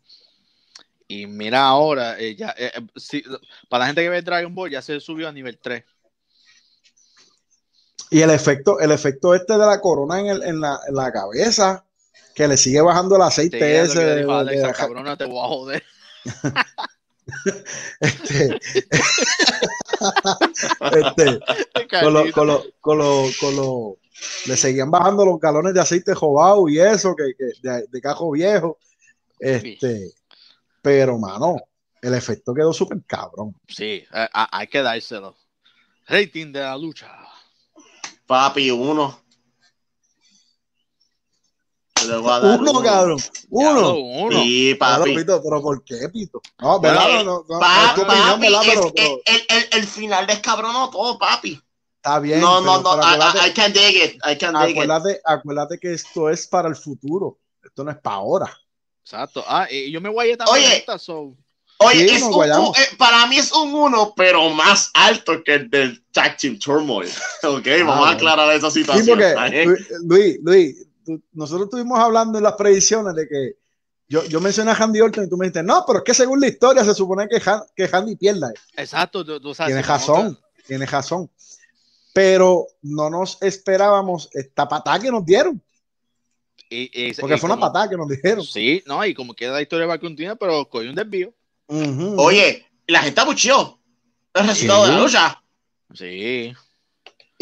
Y 1.08 1.28
mira 1.28 1.66
ahora, 1.66 2.18
eh, 2.18 2.36
ya, 2.38 2.56
eh, 2.58 2.72
eh, 2.74 2.82
sí, 2.96 3.22
para 3.68 3.82
la 3.82 3.86
gente 3.88 4.02
que 4.02 4.10
ve 4.10 4.22
Dragon 4.22 4.56
Ball, 4.56 4.72
ya 4.72 4.82
se 4.82 5.00
subió 5.02 5.28
a 5.28 5.32
nivel 5.34 5.60
3. 5.60 5.84
Y 8.12 8.22
el 8.22 8.30
efecto, 8.30 8.80
el 8.80 8.92
efecto 8.92 9.36
este 9.36 9.54
de 9.54 9.66
la 9.66 9.82
corona 9.82 10.20
en, 10.20 10.28
el- 10.28 10.44
en 10.44 10.62
la, 10.62 10.80
en 10.88 10.96
la 10.96 11.12
cabeza, 11.12 11.84
que 12.34 12.48
le 12.48 12.56
sigue 12.56 12.80
bajando 12.82 13.18
el 13.18 13.22
aceite 13.24 13.58
Sí, 13.58 13.64
es 13.66 13.88
lo 13.88 13.92
ese 13.94 14.00
que 14.00 14.06
de- 14.06 14.20
dijo 14.20 14.32
de- 14.34 14.40
Alexa, 14.40 14.68
de- 14.68 14.74
cabrona, 14.74 15.18
te 15.18 15.26
voy 15.26 15.40
a 15.44 15.48
joder. 15.50 15.84
este, 18.00 18.60
este, 20.94 21.40
con 22.02 22.14
lo, 22.14 22.32
con 22.32 22.48
lo- 22.48 22.64
con 22.80 22.98
lo- 22.98 23.30
con 23.40 23.56
lo- 23.56 23.98
le 24.46 24.56
seguían 24.58 24.92
bajando 24.92 25.26
los 25.26 25.40
galones 25.40 25.74
de 25.74 25.82
aceite 25.82 26.14
jobado 26.14 26.68
y 26.70 26.80
eso, 26.80 27.16
que, 27.16 27.34
que- 27.38 27.54
de, 27.68 27.86
de 27.90 28.02
cajo 28.02 28.32
viejo. 28.32 28.78
Este, 29.40 30.12
pero 30.82 31.18
mano, 31.18 31.58
el 32.02 32.14
efecto 32.14 32.54
quedó 32.54 32.74
súper 32.74 33.00
cabrón. 33.08 33.56
Sí, 33.68 34.04
eh, 34.14 34.28
hay 34.34 34.68
que 34.68 34.82
dárselo. 34.82 35.36
Rating 36.08 36.52
de 36.52 36.60
la 36.60 36.78
lucha. 36.78 37.10
Papi, 38.28 38.70
uno. 38.72 39.21
Le 42.08 42.18
voy 42.18 42.32
a 42.32 42.40
dar 42.40 42.60
Uno, 42.60 42.82
cabrón, 42.82 43.20
uno. 43.50 43.94
uno. 43.96 44.42
Sí, 44.42 44.76
Claro, 44.78 45.04
papi. 45.04 45.16
Pito, 45.16 45.42
pero 45.44 45.62
¿por 45.62 45.84
qué, 45.84 46.10
Pito? 46.12 46.42
No, 46.60 46.80
¿verdad? 46.80 47.04
Bueno, 47.06 47.24
No, 47.24 47.46
no, 47.48 47.54
no, 47.56 47.60
Pa- 47.60 47.86
es 47.90 47.96
tu 47.96 48.02
opinión, 48.02 48.28
papi, 48.28 48.42
¿verdad? 48.42 48.62
Pero- 48.66 48.94
pero 48.96 49.22
el, 49.26 49.42
el, 49.50 49.68
el 49.72 49.88
final 49.88 50.28
descabronó 50.28 50.90
todo, 50.90 51.18
papi. 51.20 51.62
está 51.98 52.20
bien. 52.20 52.42
No, 52.42 52.62
no, 52.62 52.82
no, 52.82 52.96
I, 52.98 53.00
acuérdate- 53.00 53.48
I, 53.50 53.54
can 53.54 53.74
dig 53.74 53.96
it, 53.96 54.16
I 54.30 54.38
can 54.38 54.54
dig 54.54 54.72
it. 54.72 54.78
acuérdate, 54.84 55.22
acuérdate 55.26 55.80
que 55.80 55.94
esto 55.94 56.30
es 56.30 56.48
para 56.48 56.68
el 56.70 56.76
futuro. 56.76 57.38
Esto 57.64 57.84
no 57.84 57.92
es 57.92 57.98
para 57.98 58.16
ahora. 58.18 58.58
Exacto. 59.04 59.44
Ah, 59.48 59.68
y 59.70 59.92
yo 59.92 60.00
me 60.02 60.10
voy 60.10 60.28
a 60.28 60.32
ir 60.32 60.38
Oye. 60.52 60.78
esta, 60.78 60.98
so- 60.98 61.36
Oye, 61.84 62.08
Sí, 62.08 62.16
es 62.16 62.22
un, 62.22 62.44
eh, 62.46 62.96
para 63.00 63.26
mí 63.26 63.38
es 63.38 63.52
un 63.52 63.74
uno, 63.74 64.14
pero 64.16 64.50
más 64.52 64.92
alto 64.94 65.44
que 65.44 65.56
el 65.56 65.70
del 65.72 66.04
Tag 66.12 66.38
Team 66.38 66.60
Turmoil. 66.60 67.10
ok, 67.44 67.66
vamos 67.80 67.96
a 67.96 68.00
bueno. 68.00 68.06
aclarar 68.12 68.52
esa 68.56 68.70
Sí, 68.70 68.82
situación. 68.82 69.08
porque 69.08 69.30
¿está 69.30 69.46
bien? 69.50 69.68
Luis, 69.68 69.88
Luis, 70.04 70.38
Luis, 70.44 70.76
tú- 71.18 71.24
nosotros 71.34 71.66
estuvimos 71.66 72.00
hablando 72.00 72.38
en 72.38 72.44
las 72.44 72.54
predicciones 72.54 73.16
de 73.16 73.28
que 73.28 73.56
yo, 74.08 74.24
yo 74.26 74.42
mencioné 74.42 74.72
a 74.72 74.76
Handy 74.76 75.00
Orton 75.02 75.24
y 75.26 75.30
tú 75.30 75.38
me 75.38 75.46
dijiste, 75.46 75.64
no, 75.64 75.84
pero 75.88 76.00
es 76.00 76.04
que 76.06 76.14
según 76.14 76.40
la 76.42 76.48
historia 76.48 76.84
se 76.84 76.94
supone 76.94 77.28
que, 77.30 77.42
Han- 77.50 77.64
que 77.76 77.90
Handy 77.92 78.16
pierda. 78.18 78.52
Exacto, 78.76 79.24
tú, 79.24 79.40
tú 79.40 79.54
sabes. 79.54 79.70
Tienes 79.70 79.88
razón, 79.88 80.38
tienes 80.68 80.92
razón. 80.92 81.30
Pero 82.14 82.68
no 82.82 83.10
nos 83.10 83.42
esperábamos 83.42 84.30
esta 84.34 84.68
patada 84.68 85.00
que 85.00 85.10
nos 85.12 85.26
dieron, 85.26 85.62
a- 85.64 86.66
y- 86.74 86.90
y- 86.94 87.14
porque 87.14 87.36
y 87.36 87.40
fue 87.40 87.50
una 87.50 87.60
patada 87.60 87.90
que 87.90 87.96
nos 87.96 88.08
dijeron. 88.10 88.44
Sí, 88.44 88.84
no, 88.86 89.06
y 89.06 89.14
como 89.14 89.34
queda 89.34 89.54
la 89.54 89.62
historia 89.62 89.88
va 89.88 89.94
a 89.94 90.00
continuar, 90.00 90.38
pero 90.38 90.68
cogió 90.68 90.90
un 90.90 90.96
desvío. 90.96 91.34
Oye, 92.18 92.66
la 92.88 93.02
gente 93.04 93.22
abucheó 93.22 93.80
el 94.34 94.48
resultado 94.48 94.84
Sí. 94.86 94.90
de 94.92 94.96
la 94.98 95.02
lucha. 95.04 95.44
Sí. 95.94 96.54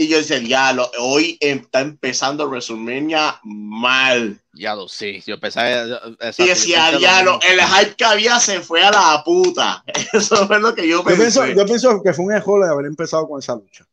Y 0.01 0.07
yo 0.07 0.15
decía, 0.15 0.39
diablo, 0.39 0.89
hoy 0.97 1.37
está 1.41 1.81
empezando 1.81 2.47
WrestleMania 2.47 3.37
mal. 3.43 4.39
Ya 4.53 4.73
lo 4.73 4.87
sé. 4.87 5.21
Yo 5.27 5.37
pensaba. 5.41 5.69
exacto, 5.69 6.35
Y 6.37 6.45
yo 6.45 6.53
decía, 6.53 6.91
lo 6.93 6.99
diablo, 6.99 7.39
el 7.45 7.59
hype 7.59 7.95
que 7.97 8.05
había 8.05 8.39
se 8.39 8.61
fue 8.61 8.81
a 8.81 8.91
la 8.91 9.21
puta. 9.25 9.83
Eso 10.13 10.47
fue 10.47 10.61
lo 10.61 10.73
que 10.73 10.87
yo 10.87 10.99
yo, 10.99 11.03
pensé. 11.03 11.19
pienso, 11.19 11.47
yo 11.47 11.65
pienso 11.65 12.01
que 12.01 12.13
fue 12.13 12.23
un 12.23 12.31
error 12.31 12.63
de 12.63 12.71
haber 12.71 12.85
empezado 12.85 13.27
con 13.27 13.39
esa 13.39 13.55
lucha. 13.55 13.85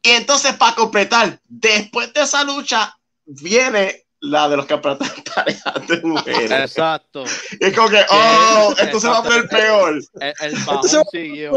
Y 0.00 0.10
entonces, 0.10 0.54
para 0.54 0.76
completar, 0.76 1.40
después 1.48 2.12
de 2.12 2.22
esa 2.22 2.44
lucha, 2.44 2.96
viene 3.24 4.04
la 4.20 4.48
de 4.48 4.56
los 4.56 4.66
campeonatos 4.66 5.08
de 5.16 5.22
parejas 5.22 5.86
de 5.88 6.00
mujeres. 6.02 6.50
Exacto. 6.50 7.24
Y 7.58 7.64
es 7.66 7.74
como 7.76 7.88
que, 7.88 8.04
oh, 8.10 8.74
esto 8.78 9.00
se 9.00 9.08
va 9.08 9.18
a 9.18 9.22
poner 9.22 9.48
peor. 9.48 10.00
El, 10.20 10.34
el 10.40 10.56
se 10.58 10.64
va- 10.98 11.04
siguió 11.10 11.52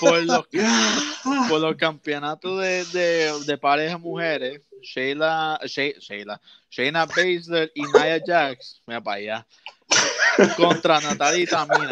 por 0.00 0.22
los, 0.24 0.44
por 1.48 1.60
los 1.60 1.76
campeonatos 1.76 2.60
de, 2.60 2.84
de, 2.86 3.32
de 3.44 3.58
parejas 3.58 4.00
mujeres. 4.00 4.62
Sheila, 4.82 5.58
She- 5.64 5.96
Sheila, 5.98 6.40
Shayna 6.70 7.06
Baszler 7.06 7.70
y 7.74 7.82
Nia 7.82 8.20
Jax. 8.24 8.82
Mira 8.86 9.00
para 9.00 9.16
allá. 9.16 9.46
Contra 10.56 11.00
Natalia 11.00 11.42
y 11.42 11.46
Tamina. 11.46 11.90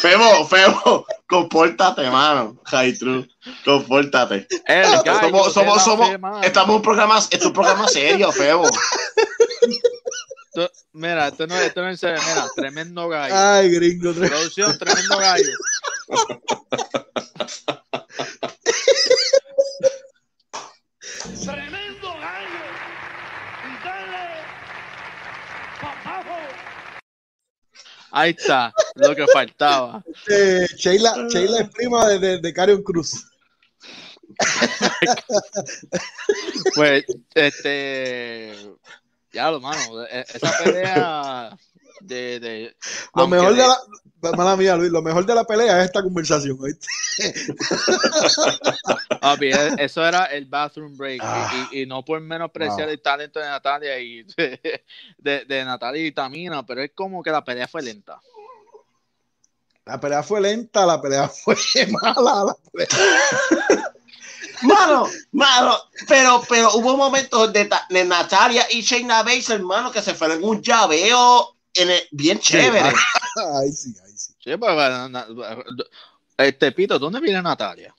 Febo, 0.00 0.46
Febo, 0.46 1.06
compórtate, 1.28 2.08
mano. 2.10 2.60
High 2.66 2.98
true, 2.98 3.28
compórtate. 3.64 4.46
El 4.66 4.84
Somos, 4.86 5.04
de 5.46 5.52
somos, 5.52 5.76
la 5.76 5.82
somos, 5.82 6.08
semana. 6.10 6.40
estamos 6.46 6.70
en 6.70 6.76
un 6.76 6.82
programa, 6.82 7.18
esto 7.18 7.36
es 7.36 7.44
un 7.46 7.52
programa 7.52 7.88
serio, 7.88 8.30
Febo. 8.32 8.66
Esto- 8.68 10.70
Mira, 10.92 11.28
esto 11.28 11.46
no, 11.46 11.54
esto 11.56 11.82
no 11.82 11.88
es 11.90 12.02
en 12.02 12.16
serio. 12.16 12.22
Mira, 12.34 12.46
tremendo 12.54 13.08
gallo. 13.08 13.34
Ay, 13.36 13.70
gringo. 13.70 14.10
tre- 14.12 14.28
Producción, 14.28 14.76
tremendo 14.78 15.18
gallo. 15.18 15.52
Tremendo 21.44 22.08
gallo. 22.20 22.64
Y 23.64 23.84
dale, 23.84 24.26
papajo. 25.80 26.36
Ahí 28.18 28.30
está, 28.30 28.72
lo 28.94 29.14
que 29.14 29.26
faltaba. 29.26 30.02
Eh, 30.26 30.66
Sheila, 30.74 31.28
Sheila 31.28 31.60
es 31.60 31.68
prima 31.68 32.08
de, 32.08 32.18
de, 32.18 32.38
de 32.40 32.52
Carion 32.54 32.82
Cruz. 32.82 33.26
Pues, 36.74 37.04
este. 37.34 38.54
Ya 39.34 39.50
lo 39.50 39.60
mano. 39.60 40.02
e- 40.06 40.24
Esa 40.32 40.50
pelea 40.64 41.58
de. 42.00 42.40
de 42.40 42.76
Lo 43.14 43.28
mejor 43.28 43.54
de 43.54 43.62
de- 43.62 43.68
la, 43.68 44.32
mala 44.36 44.56
mía, 44.56 44.76
Luis, 44.76 44.90
lo 44.90 45.02
mejor 45.02 45.24
de 45.26 45.34
la 45.34 45.44
pelea 45.44 45.78
es 45.80 45.86
esta 45.86 46.02
conversación. 46.02 46.58
Papi, 49.20 49.46
e- 49.52 49.74
eso 49.78 50.04
era 50.06 50.26
el 50.26 50.46
bathroom 50.46 50.96
break. 50.96 51.22
y- 51.22 51.24
Ah. 51.24 51.68
y, 51.72 51.82
y 51.82 51.86
no 51.86 52.04
por 52.04 52.20
menospreciar 52.20 52.86
Wow. 52.86 52.90
el 52.90 53.02
talento 53.02 53.40
de 53.40 53.46
Natalia 53.46 53.98
y 53.98 54.22
de, 55.18 55.44
de 55.44 55.64
Natalia 55.64 56.06
y 56.06 56.12
Tamina, 56.12 56.64
pero 56.64 56.82
es 56.82 56.90
como 56.94 57.22
que 57.22 57.30
la 57.30 57.44
pelea 57.44 57.68
fue 57.68 57.82
lenta. 57.82 58.20
La 59.84 60.00
pelea 60.00 60.22
fue 60.22 60.40
lenta, 60.40 60.84
la 60.84 61.00
pelea 61.00 61.28
fue 61.44 61.54
mala. 61.90 62.44
La 62.46 62.56
pelea. 62.72 62.88
Mano, 64.62 65.06
mano, 65.32 65.76
pero, 66.08 66.42
pero 66.48 66.72
hubo 66.76 66.96
momentos 66.96 67.52
de, 67.52 67.66
Ta- 67.66 67.86
de 67.90 68.04
Natalia 68.04 68.66
y 68.70 68.80
Shayna 68.80 69.22
Baszler, 69.22 69.58
hermano, 69.60 69.92
que 69.92 70.00
se 70.00 70.14
fueron 70.14 70.38
en 70.38 70.44
un 70.44 70.62
llaveo 70.62 71.55
en 71.76 71.90
el- 71.90 72.08
bien 72.10 72.38
chévere. 72.38 72.92
Ay, 73.54 73.70
sí, 73.72 73.94
ay, 74.04 74.12
sí. 74.16 74.34
Sí, 74.42 74.56
pues, 74.56 74.74
bueno, 74.74 75.08
na- 75.08 75.26
este 76.38 76.72
Pito, 76.72 76.98
¿dónde 76.98 77.20
viene 77.20 77.40
Natalia? 77.42 77.94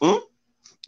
¿Mm? 0.00 0.16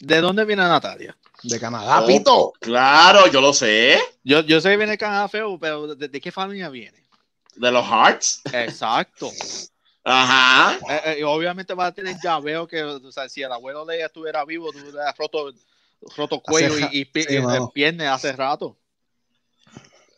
¿De 0.01 0.20
dónde 0.20 0.44
viene 0.44 0.62
Natalia? 0.62 1.16
De 1.42 1.59
Canadá, 1.59 2.03
Oh. 2.03 2.07
Pito. 2.07 2.53
Claro, 2.61 3.26
yo 3.28 3.40
lo 3.40 3.53
sé. 3.53 3.98
Yo, 4.24 4.40
yo 4.40 4.61
sé 4.61 4.70
que 4.70 4.76
viene 4.76 4.98
Canadá 4.98 5.28
feo, 5.28 5.59
pero 5.59 5.94
¿de, 5.94 6.09
de 6.09 6.20
qué 6.20 6.30
familia 6.30 6.68
viene? 6.68 7.03
De 7.57 7.70
los 7.70 7.84
Hearts. 7.86 8.42
Exacto. 8.53 9.30
Ajá. 10.05 10.78
Eh, 10.88 11.01
eh, 11.05 11.16
y 11.20 11.22
obviamente 11.22 11.74
va 11.74 11.86
a 11.86 11.92
tener 11.94 12.16
llaveo 12.22 12.66
que, 12.66 12.82
o 12.82 13.12
sea, 13.12 13.28
si 13.28 13.42
el 13.42 13.53
abuelo 13.53 13.84
de 13.84 13.96
ella 13.96 14.07
estuviera 14.07 14.44
vivo, 14.44 14.70
tú 14.72 14.78
roto, 15.18 15.53
roto 16.16 16.40
cuello 16.40 16.72
Hace- 16.74 16.88
y, 16.92 17.01
y, 17.01 17.68
piernas 17.72 18.07
hace 18.16 18.32
rato. 18.32 18.76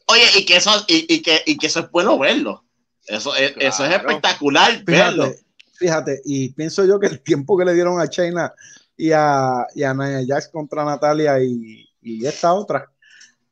Oye, 0.07 0.25
y 0.39 0.45
que 0.45 0.57
eso, 0.57 0.71
y, 0.89 1.13
y 1.15 1.23
que, 1.23 1.43
y 1.47 1.57
que 1.57 1.67
eso 1.67 1.81
es 1.81 1.91
bueno 1.91 2.19
verlo. 2.19 2.65
Eso 3.07 3.35
es, 3.35 3.55
eso 3.59 3.85
es 3.85 3.93
espectacular 3.95 4.83
verlo. 4.85 5.25
Fíjate, 5.27 5.45
fíjate, 5.75 6.23
y 6.25 6.49
pienso 6.51 6.85
yo 6.85 7.01
que 7.01 7.09
el 7.09 7.21
tiempo 7.21 7.57
que 7.59 7.65
le 7.65 7.75
dieron 7.75 8.01
a 8.01 8.09
China 8.09 8.53
y 8.97 9.11
a, 9.13 9.67
y 9.75 9.83
a 9.83 9.93
Nia 9.95 10.23
Jax 10.27 10.49
contra 10.49 10.85
Natalia 10.85 11.43
y, 11.43 11.89
y 12.01 12.27
esta 12.27 12.53
otra, 12.55 12.91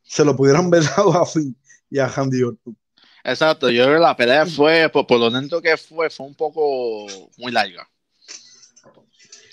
se 0.02 0.24
lo 0.24 0.36
pudieron 0.36 0.70
ver 0.70 0.82
a 0.96 1.24
Finn 1.26 1.56
y 1.90 1.98
a 1.98 2.06
Handy 2.06 2.42
Orton. 2.42 2.76
Exacto, 3.24 3.68
yo 3.70 3.84
creo 3.84 3.96
que 3.96 4.02
la 4.02 4.16
pelea 4.16 4.46
fue, 4.46 4.88
por, 4.88 5.06
por 5.06 5.18
lo 5.20 5.28
lento 5.28 5.60
que 5.60 5.76
fue, 5.76 6.08
fue 6.10 6.26
un 6.26 6.34
poco 6.34 7.06
muy 7.36 7.52
larga. 7.52 7.88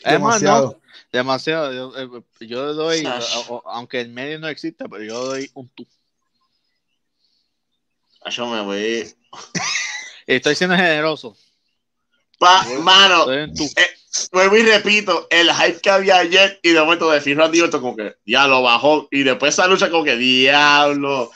Es 0.04 0.20
más, 0.22 0.42
no, 0.42 0.56
Demasiado. 0.62 0.80
demasiado. 1.12 1.74
Yo, 1.74 1.98
eh, 1.98 2.48
yo 2.48 2.68
le 2.68 2.74
doy, 2.74 3.04
Sash. 3.04 3.36
o- 3.50 3.56
o- 3.56 3.70
aunque 3.70 4.00
el 4.00 4.10
medio 4.10 4.40
no 4.40 4.48
existe, 4.48 4.88
pero 4.88 5.04
yo 5.04 5.26
doy 5.26 5.50
un 5.54 5.68
tú. 5.70 5.86
Yo 8.30 8.48
me 8.48 8.62
voy. 8.62 9.14
Estoy 10.28 10.56
siendo 10.56 10.76
generoso. 10.76 11.36
Pa, 12.40 12.66
mano, 12.82 13.26
tú. 13.56 13.68
vuelvo 14.32 14.58
y 14.58 14.62
repito, 14.64 15.28
el 15.32 15.52
hype 15.52 15.80
que 15.82 15.90
había 15.90 16.18
ayer 16.18 16.60
y 16.62 16.70
de 16.72 16.80
momento 16.80 17.10
de 17.10 17.20
Finn 17.22 17.38
Randy 17.38 17.62
Orton 17.62 17.82
como 17.82 17.96
que 17.96 18.16
ya 18.26 18.46
lo 18.46 18.62
bajó 18.62 19.08
y 19.10 19.24
después 19.24 19.54
esa 19.56 19.66
lucha 19.68 19.90
como 19.90 20.04
que 20.04 20.16
diablo. 20.18 21.32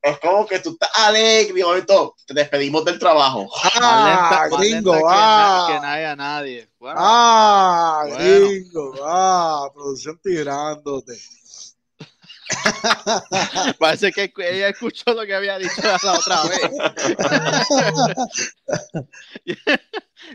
Es 0.00 0.18
como 0.20 0.46
que 0.46 0.58
tú 0.60 0.70
estás 0.72 0.90
alegre 0.94 1.54
y 1.54 1.56
de 1.60 1.64
momento 1.64 2.14
te 2.26 2.34
despedimos 2.34 2.84
del 2.84 2.98
trabajo. 2.98 3.50
Ah, 3.80 4.46
lenta- 4.50 4.56
gringo, 4.58 4.92
que, 4.92 5.00
ah. 5.08 5.66
na- 5.68 5.74
que 5.74 5.80
nadie 5.86 6.06
a 6.06 6.16
nadie. 6.16 6.68
Bueno, 6.78 6.96
Ah, 7.02 8.04
Bueno. 8.06 8.46
gringo, 8.48 8.94
ah, 9.02 9.70
producción 9.74 10.20
tirándote. 10.22 11.14
parece 13.78 14.12
que 14.12 14.32
ella 14.38 14.68
escuchó 14.68 15.12
lo 15.14 15.24
que 15.26 15.34
había 15.34 15.58
dicho 15.58 15.82
la 15.82 16.12
otra 16.12 16.42
vez. 16.44 16.70
Yo 19.44 19.54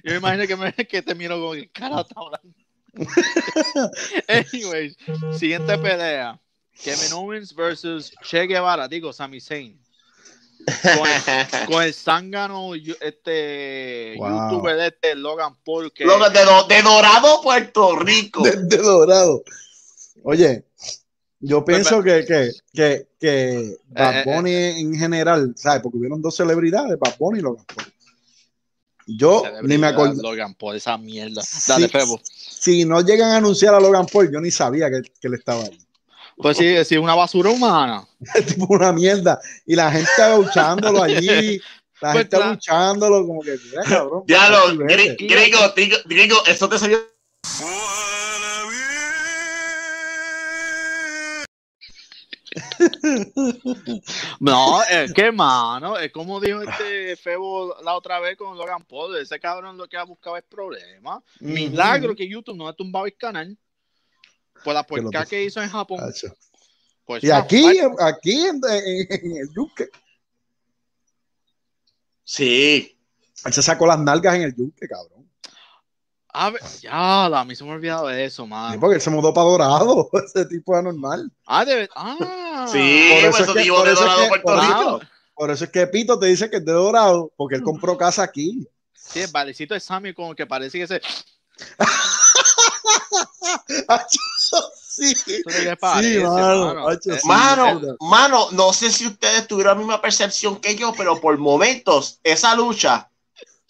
me 0.03 0.15
imagino 0.15 0.47
que, 0.47 0.55
me, 0.55 0.73
que 0.73 1.01
te 1.01 1.15
miro 1.15 1.39
como 1.39 1.53
que 1.53 1.69
cara 1.69 2.01
está 2.01 2.15
hablando. 2.19 2.53
Anyways, 4.27 4.97
siguiente 5.37 5.77
pelea. 5.77 6.39
Kevin 6.83 7.13
Owens 7.13 7.53
versus 7.53 8.11
Che 8.23 8.47
Guevara, 8.47 8.87
digo 8.87 9.11
Sami 9.11 9.39
Zayn. 9.41 9.79
Con 10.83 11.07
el, 11.09 11.67
con 11.67 11.83
el 11.83 11.93
zángano 11.93 12.73
este 12.75 14.15
Wow. 14.17 14.51
youtuber 14.51 14.75
de 14.75 14.87
este 14.87 15.15
Logan 15.15 15.55
Paul 15.63 15.91
que 15.93 16.03
Loco, 16.05 16.29
de, 16.29 16.39
de 16.39 16.81
Dorado, 16.81 17.41
Puerto 17.41 17.95
Rico. 17.97 18.43
Desde 18.43 18.77
dorado. 18.77 19.43
Oye, 20.23 20.65
yo 21.39 21.63
pienso 21.63 22.03
que, 22.03 22.25
que, 22.25 22.51
que, 22.73 23.07
que 23.19 23.77
Bad 23.87 24.19
eh, 24.19 24.23
Bunny 24.25 24.53
en 24.53 24.95
general, 24.95 25.53
¿sabes? 25.55 25.81
Porque 25.81 25.97
hubieron 25.97 26.21
dos 26.21 26.35
celebridades, 26.35 26.97
Bad 26.99 27.17
Bunny 27.17 27.39
y 27.39 27.41
Logan 27.41 27.65
Paul. 27.65 27.93
Yo 29.07 29.43
ni 29.63 29.77
me 29.77 29.87
acuerdo. 29.87 30.21
Logan 30.21 30.53
Paul, 30.53 30.75
esa 30.75 30.97
mierda. 30.97 31.41
Dale, 31.67 31.87
Febo. 31.87 32.19
Si 32.23 32.85
no 32.85 33.01
llegan 33.01 33.31
a 33.31 33.37
anunciar 33.37 33.73
a 33.73 33.79
Logan 33.79 34.05
Paul, 34.05 34.31
yo 34.31 34.39
ni 34.39 34.51
sabía 34.51 34.89
que, 34.89 35.01
que 35.01 35.27
él 35.27 35.33
estaba 35.33 35.63
ahí. 35.63 35.79
Pues 36.37 36.57
sí, 36.57 36.73
sí, 36.85 36.97
una 36.97 37.15
basura 37.15 37.49
humana. 37.49 38.07
Es 38.35 38.45
tipo 38.55 38.65
una 38.69 38.93
mierda. 38.93 39.39
Y 39.65 39.75
la 39.75 39.91
gente 39.91 40.09
luchándolo 40.37 41.03
allí, 41.03 41.57
la 42.01 42.11
Pues 42.11 42.23
gente 42.23 42.37
claro. 42.37 42.51
luchándolo, 42.53 43.27
como 43.27 43.41
que, 43.41 43.57
mira, 43.65 43.83
cabrón. 43.83 44.23
Diablo, 44.25 44.77
gringo, 44.77 45.59
gringo, 46.05 46.35
eso 46.47 46.69
te 46.69 46.79
salió. 46.79 46.97
No, 54.39 54.81
es 54.83 55.13
que 55.13 55.31
mano, 55.31 55.97
es 55.97 56.11
como 56.11 56.39
dijo 56.39 56.61
este 56.61 57.15
Febo 57.17 57.75
la 57.83 57.95
otra 57.95 58.19
vez 58.19 58.37
con 58.37 58.57
Logan 58.57 58.83
Paul, 58.85 59.17
ese 59.17 59.39
cabrón 59.39 59.77
lo 59.77 59.87
que 59.87 59.97
ha 59.97 60.03
buscado 60.03 60.37
es 60.37 60.43
problemas. 60.43 61.21
Milagro 61.39 62.15
que 62.15 62.27
YouTube 62.27 62.55
no 62.55 62.67
ha 62.67 62.73
tumbado 62.73 63.05
el 63.05 63.15
canal 63.17 63.57
por 64.63 64.73
la 64.73 64.83
puerca 64.83 65.25
que 65.25 65.43
hizo 65.43 65.61
en 65.61 65.69
Japón. 65.69 65.99
Pues 67.05 67.23
Y 67.23 67.27
una 67.27 67.37
aquí, 67.37 67.79
aquí 67.99 68.41
en, 68.45 68.61
en- 68.69 69.07
en 69.09 69.37
el 69.37 69.49
yunque, 69.55 69.89
Sí. 72.23 72.97
él 73.45 73.53
se 73.53 73.61
sacó 73.63 73.87
las 73.87 73.99
nalgas 73.99 74.35
en 74.35 74.43
el 74.43 74.55
yunque, 74.55 74.87
cabrón. 74.87 75.27
A 76.31 76.51
ver, 76.51 76.61
ya, 76.79 77.25
a 77.25 77.43
mí 77.45 77.55
se 77.55 77.63
me 77.63 77.71
ha 77.71 77.73
olvidado 77.73 78.05
de 78.07 78.23
eso, 78.25 78.43
Sí, 78.43 78.49
man. 78.49 78.79
porque 78.79 78.95
él 78.95 79.01
se 79.01 79.09
mudó 79.09 79.33
para 79.33 79.49
Dorado, 79.49 80.09
ese 80.25 80.45
tipo 80.45 80.73
es 80.75 80.79
anormal. 80.79 81.31
Ah, 81.47 81.65
de 81.65 81.89
Ah, 81.95 82.15
Sí, 82.67 83.09
Por 83.11 83.19
eso 83.19 83.31
pues 83.31 83.39
es 83.39 83.47
que- 83.63 83.69
por 83.71 83.85
de 83.85 83.93
eso 83.93 83.93
es 83.93 83.99
Dorado, 83.99 84.21
que- 84.21 84.27
Puerto 84.29 84.45
por 84.45 84.59
Rico. 84.61 84.89
Wow. 84.91 84.99
Por 85.35 85.51
eso 85.51 85.63
es 85.63 85.69
que 85.71 85.87
Pito 85.87 86.19
te 86.19 86.25
dice 86.27 86.49
que 86.49 86.57
es 86.57 86.65
de 86.65 86.73
Dorado, 86.73 87.31
porque 87.37 87.55
él 87.55 87.63
compró 87.63 87.97
casa 87.97 88.23
aquí. 88.23 88.67
Sí, 88.93 89.21
el 89.21 89.31
valecito 89.31 89.73
de 89.73 89.79
Sammy 89.79 90.13
como 90.13 90.35
que 90.35 90.45
parece 90.45 90.77
que 90.79 90.87
se... 90.87 91.01
sí, 94.83 95.13
parece, 95.79 96.23
mano. 97.23 97.81
mano, 98.01 98.47
no 98.51 98.73
sé 98.73 98.91
si 98.91 99.07
ustedes 99.07 99.47
tuvieron 99.47 99.73
la 99.73 99.79
misma 99.79 100.01
percepción 100.01 100.57
que 100.57 100.75
yo, 100.75 100.93
pero 100.93 101.19
por 101.19 101.37
momentos 101.37 102.19
esa 102.23 102.55
lucha, 102.55 103.09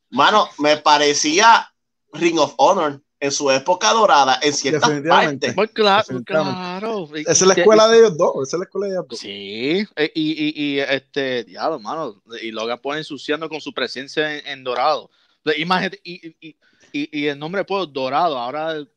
mano, 0.09 0.49
me 0.57 0.77
parecía 0.77 1.71
Ring 2.13 2.39
of 2.39 2.53
Honor 2.57 3.01
en 3.21 3.31
su 3.31 3.51
época 3.51 3.91
dorada 3.91 4.39
en 4.41 4.53
ciertas 4.53 4.81
Definitivamente. 4.89 5.47
partes. 5.47 5.55
Pues 5.55 5.71
claro, 5.71 6.03
Definitivamente. 6.07 6.79
claro. 6.79 7.09
Esa 7.15 7.31
es 7.31 7.41
la 7.41 7.53
escuela 7.53 7.87
de 7.89 7.97
ellos 7.97 8.17
dos, 8.17 8.47
esa 8.47 8.55
es 8.55 8.59
la 8.59 8.63
escuela 8.65 8.87
de 8.87 8.93
ellos 8.93 9.05
dos. 9.09 9.19
Sí, 9.19 9.87
eh, 9.95 10.11
y, 10.15 10.31
y, 10.31 10.53
y 10.75 10.79
este, 10.79 11.43
diablo, 11.43 11.79
mano, 11.79 12.21
y 12.41 12.51
Logan 12.51 12.79
Paul 12.81 12.97
ensuciando 12.97 13.49
con 13.49 13.59
su 13.59 13.73
presencia 13.73 14.37
en, 14.37 14.47
en 14.47 14.63
Dorado. 14.63 15.09
Y, 15.55 15.63
y, 16.03 16.55
y, 16.91 17.19
y 17.21 17.27
el 17.27 17.37
nombre 17.39 17.63
pues 17.65 17.87
Dorado, 17.91 18.37
ahora 18.37 18.71
el- 18.73 18.89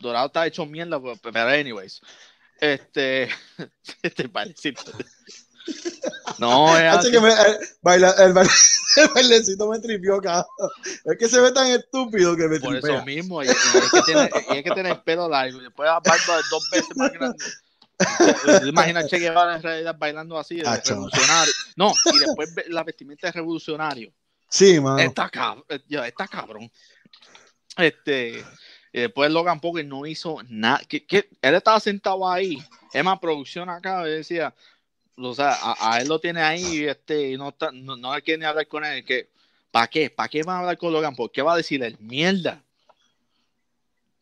Dorado 0.00 0.26
está 0.26 0.46
hecho 0.46 0.66
mierda, 0.66 0.98
pues, 1.00 1.20
pero 1.22 1.48
anyways, 1.48 2.00
este, 2.60 3.28
este 4.02 4.26
bailecito. 4.26 4.82
No, 6.38 6.76
es 6.76 6.84
así. 6.96 7.10
que 7.10 7.20
me- 7.20 7.32
el, 7.32 7.58
baila- 7.82 8.14
el 8.18 8.32
baile- 8.34 8.50
el 8.96 9.08
bailecito 9.14 9.68
me 9.68 9.78
tripió, 9.78 10.20
cabrón. 10.20 10.44
Es 11.04 11.18
que 11.18 11.28
se 11.28 11.40
ve 11.40 11.52
tan 11.52 11.66
estúpido 11.68 12.36
que 12.36 12.48
me 12.48 12.58
por 12.60 12.74
eso 12.76 12.86
tripea. 12.86 13.04
mismo, 13.04 13.42
y, 13.42 13.46
y 13.46 13.50
hay 13.50 13.90
que 13.92 14.02
tener, 14.12 14.30
y 14.50 14.52
hay 14.56 14.62
que 14.64 14.70
tener 14.70 14.92
el 14.92 15.00
pelo 15.02 15.28
largo, 15.28 15.60
y 15.60 15.64
después 15.64 15.88
barba 15.88 16.40
dos 16.50 16.68
veces 16.70 16.96
más 16.96 17.12
grande. 17.12 17.44
Imagina 18.66 19.06
Che 19.06 19.18
Guevara 19.18 19.56
en 19.56 19.62
realidad 19.62 19.94
bailando 19.96 20.36
así, 20.38 20.56
de 20.56 20.64
revolucionario. 20.64 21.52
No, 21.76 21.92
y 22.12 22.18
después 22.18 22.54
la 22.68 22.82
vestimenta 22.82 23.28
de 23.28 23.32
revolucionario. 23.32 24.12
Sí, 24.48 24.80
mano. 24.80 24.98
Está, 24.98 25.30
cab- 25.30 25.64
eh, 25.68 25.80
está 26.06 26.26
cabrón. 26.26 26.70
Este, 27.76 28.44
y 28.92 29.00
después 29.00 29.30
Logan 29.30 29.60
Paul 29.60 29.88
no 29.88 30.04
hizo 30.04 30.38
nada. 30.48 30.80
Que, 30.88 31.06
que 31.06 31.28
él 31.40 31.54
estaba 31.54 31.80
sentado 31.80 32.28
ahí. 32.28 32.62
Es 32.92 33.02
más, 33.04 33.18
producción 33.18 33.70
acá 33.70 34.02
decía, 34.04 34.54
o 35.16 35.34
sea, 35.34 35.52
a, 35.60 35.94
a 35.94 36.00
él 36.00 36.08
lo 36.08 36.18
tiene 36.18 36.40
ahí 36.42 36.84
este, 36.84 37.30
y 37.30 37.36
no, 37.36 37.50
está, 37.50 37.70
no, 37.72 37.96
no 37.96 38.12
quiere 38.22 38.38
ni 38.38 38.44
hablar 38.44 38.66
con 38.66 38.84
él. 38.84 39.04
Que, 39.04 39.28
¿Para 39.70 39.86
qué? 39.86 40.10
¿Para 40.10 40.28
qué 40.28 40.42
van 40.42 40.56
a 40.56 40.60
hablar 40.60 40.78
con 40.78 40.92
Logan 40.92 41.14
Paul? 41.14 41.30
¿Qué 41.32 41.42
va 41.42 41.54
a 41.54 41.56
decir 41.56 41.82
él? 41.82 41.96
Mierda. 42.00 42.62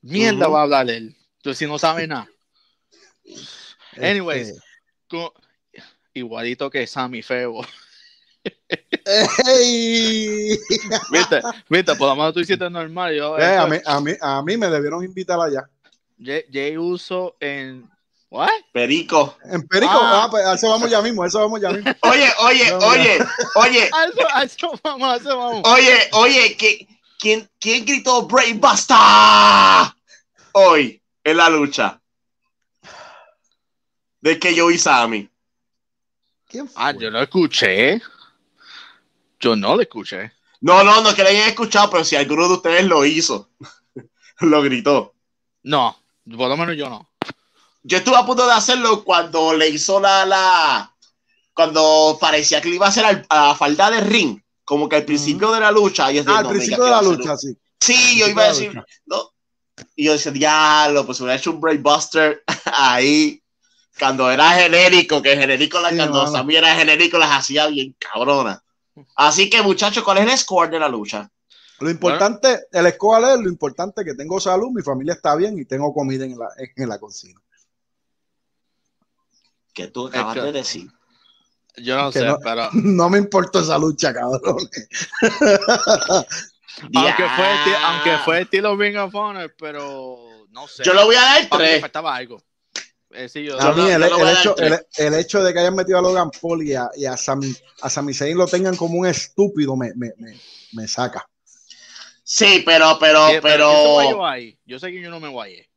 Mierda 0.02 0.48
va 0.48 0.60
a 0.60 0.62
hablar 0.62 0.88
él. 0.90 1.14
Entonces, 1.36 1.58
si 1.58 1.66
no 1.66 1.78
sabe 1.78 2.06
nada. 2.06 2.28
Anyways. 4.00 4.48
Este, 4.48 4.60
Co- 5.08 5.34
Igualito 6.14 6.70
que 6.70 6.86
Sammy 6.86 7.22
Febo. 7.22 7.64
¡Ey! 9.46 10.58
¿Viste? 11.10 11.40
¿Viste? 11.68 11.94
Por 11.96 12.08
lo 12.08 12.16
menos 12.16 12.34
tú 12.34 12.40
hiciste 12.40 12.68
normal. 12.70 13.14
Yo, 13.14 13.38
Eh, 13.38 13.56
a, 13.56 13.66
mí, 13.66 13.76
a, 13.84 14.00
mí, 14.00 14.12
a 14.20 14.42
mí 14.42 14.56
me 14.56 14.68
debieron 14.68 15.04
invitar 15.04 15.38
allá. 15.40 15.68
Jay 16.18 16.76
Uso 16.76 17.36
en. 17.40 17.88
¿What? 18.30 18.48
Perico. 18.72 19.36
En 19.44 19.66
Perico, 19.66 19.92
Ah. 19.92 20.24
ah, 20.24 20.28
pues 20.30 20.46
a 20.46 20.54
eso 20.54 20.68
vamos 20.70 20.88
ya 20.88 21.02
mismo, 21.02 21.22
a 21.24 21.26
eso 21.26 21.40
vamos 21.40 21.60
ya 21.60 21.70
mismo. 21.70 21.92
Oye, 22.02 22.30
oye, 22.38 22.70
No, 22.70 22.78
oye, 22.86 23.18
oye, 23.56 23.90
A 23.92 24.04
eso, 24.04 24.28
a 24.34 24.42
eso 24.44 24.80
vamos, 24.84 25.08
a 25.12 25.16
eso 25.16 25.36
vamos. 25.36 25.62
oye, 25.64 26.08
oye, 26.12 26.56
¿qui- 26.56 26.86
¿quién, 27.18 27.50
quién 27.58 27.84
gritó 27.84 28.26
Brain 28.28 28.60
Buster 28.60 28.96
hoy 30.52 31.02
en 31.24 31.36
la 31.36 31.50
lucha? 31.50 32.00
De 34.20 34.38
que 34.38 34.54
yo 34.54 34.70
y 34.70 34.78
Sammy. 34.78 35.28
¿Quién 36.46 36.68
fue? 36.68 36.82
Ah, 36.82 36.92
yo 36.92 37.10
lo 37.10 37.20
escuché. 37.22 38.00
Yo 39.40 39.56
no 39.56 39.74
lo 39.74 39.82
escuché. 39.82 40.30
No, 40.60 40.84
no, 40.84 41.00
no 41.00 41.14
que 41.14 41.22
le 41.24 41.30
hayan 41.30 41.48
escuchado, 41.48 41.90
pero 41.90 42.04
si 42.04 42.14
alguno 42.16 42.46
de 42.46 42.54
ustedes 42.54 42.84
lo 42.84 43.04
hizo, 43.04 43.48
lo 44.40 44.62
gritó. 44.62 45.14
No, 45.64 45.96
por 46.36 46.48
lo 46.48 46.56
menos 46.56 46.76
yo 46.76 46.88
no. 46.90 47.09
Yo 47.82 47.98
estuve 47.98 48.16
a 48.16 48.26
punto 48.26 48.46
de 48.46 48.52
hacerlo 48.52 49.04
cuando 49.04 49.54
le 49.54 49.68
hizo 49.68 50.00
la, 50.00 50.26
la, 50.26 50.94
cuando 51.54 52.18
parecía 52.20 52.60
que 52.60 52.68
le 52.68 52.76
iba 52.76 52.86
a 52.86 52.90
hacer 52.90 53.04
al- 53.04 53.26
a 53.28 53.48
la 53.48 53.54
falda 53.54 53.90
de 53.90 54.00
ring, 54.00 54.40
como 54.64 54.88
que 54.88 54.96
al 54.96 55.04
principio 55.04 55.50
de 55.52 55.60
la 55.60 55.70
lucha. 55.72 56.10
Yo 56.10 56.22
Ah, 56.26 56.38
al 56.38 56.44
no, 56.44 56.50
principio 56.50 56.84
de 56.84 56.90
la 56.90 57.02
lucha, 57.02 57.36
sí. 57.36 57.56
Sí, 57.80 58.18
yo 58.18 58.28
iba 58.28 58.44
a 58.44 58.48
decir, 58.48 58.72
no. 59.06 59.30
Y 59.96 60.04
yo 60.04 60.12
decía, 60.12 60.30
diablo, 60.32 61.06
pues 61.06 61.20
hubiera 61.20 61.36
hecho 61.36 61.52
un 61.52 61.60
Brainbuster 61.60 62.42
ahí, 62.66 63.42
cuando 63.98 64.30
era 64.30 64.50
genérico, 64.52 65.22
que 65.22 65.36
genérico, 65.36 65.80
la, 65.80 65.90
Sí, 65.90 65.96
cuando 65.96 66.18
mano. 66.22 66.32
Sammy 66.32 66.56
era 66.56 66.74
genérico, 66.74 67.18
las 67.18 67.30
hacía 67.38 67.66
bien 67.68 67.96
cabrona. 67.98 68.62
Así 69.16 69.48
que, 69.48 69.62
muchachos, 69.62 70.04
¿cuál 70.04 70.18
es 70.18 70.30
el 70.30 70.38
score 70.38 70.70
de 70.70 70.78
la 70.78 70.88
lucha? 70.88 71.30
Lo 71.80 71.88
importante, 71.88 72.66
el 72.72 72.86
escobar 72.86 73.22
es 73.34 73.40
lo 73.40 73.48
importante 73.48 74.04
que 74.04 74.14
tengo 74.14 74.38
salud, 74.38 74.68
mi 74.70 74.82
familia 74.82 75.14
está 75.14 75.34
bien 75.34 75.58
y 75.58 75.64
tengo 75.64 75.94
comida 75.94 76.26
en 76.26 76.38
la, 76.38 76.48
en 76.76 76.88
la 76.88 76.98
cocina. 76.98 77.40
Que 79.74 79.88
tú 79.88 80.08
acabas 80.08 80.34
que- 80.34 80.40
de 80.42 80.52
decir. 80.52 80.90
Yo 81.76 81.96
no 81.96 82.10
Que 82.10 82.18
sé, 82.20 82.24
no- 82.26 82.38
pero. 82.42 82.68
No 82.72 83.08
me 83.08 83.18
importa 83.18 83.60
esa 83.60 83.78
lucha, 83.78 84.12
cabrón. 84.12 84.40
Aunque 86.94 87.24
fue, 87.36 87.74
aunque 87.84 88.18
fue 88.24 88.40
estilo 88.42 88.76
Ring 88.76 88.96
of 88.96 89.14
Honor, 89.14 89.54
pero 89.58 90.46
no 90.50 90.66
sé. 90.66 90.82
Yo 90.84 90.94
le 90.94 91.04
voy 91.04 91.14
a 91.16 91.20
dar 91.20 91.48
tres. 91.50 91.80
faltaba 91.80 92.14
algo. 92.16 92.42
Eh, 93.10 93.28
sí, 93.28 93.44
yo, 93.44 93.60
A 93.60 93.72
mí 93.72 93.82
no- 93.82 93.88
el, 93.88 94.04
hecho, 94.38 94.56
el, 94.56 94.78
el 94.96 95.14
hecho 95.14 95.42
de 95.42 95.52
que 95.52 95.58
hayan 95.58 95.74
metido 95.74 95.98
a 95.98 96.02
Logan 96.02 96.30
Paul 96.30 96.62
y 96.66 96.74
a, 96.74 96.88
y 96.96 97.04
a 97.06 97.16
Sami, 97.16 97.54
a 97.82 97.90
Sami 97.90 98.14
Zayn 98.14 98.38
lo 98.38 98.46
tengan 98.46 98.76
como 98.76 98.98
un 99.00 99.06
estúpido 99.06 99.76
me, 99.76 99.92
me, 99.96 100.12
me, 100.18 100.40
me 100.72 100.88
saca. 100.88 101.28
Sí, 102.22 102.62
pero, 102.64 102.96
pero, 103.00 103.26
Sí, 103.26 103.32
¿quién 103.40 103.42
se 103.42 103.58
guayó 103.58 104.10
pero. 104.10 104.26
ahí? 104.26 104.58
Yo 104.64 104.78
sé 104.78 104.92
que 104.92 105.02
yo 105.02 105.10
no 105.10 105.18
me 105.20 105.28
guayé. 105.28 105.68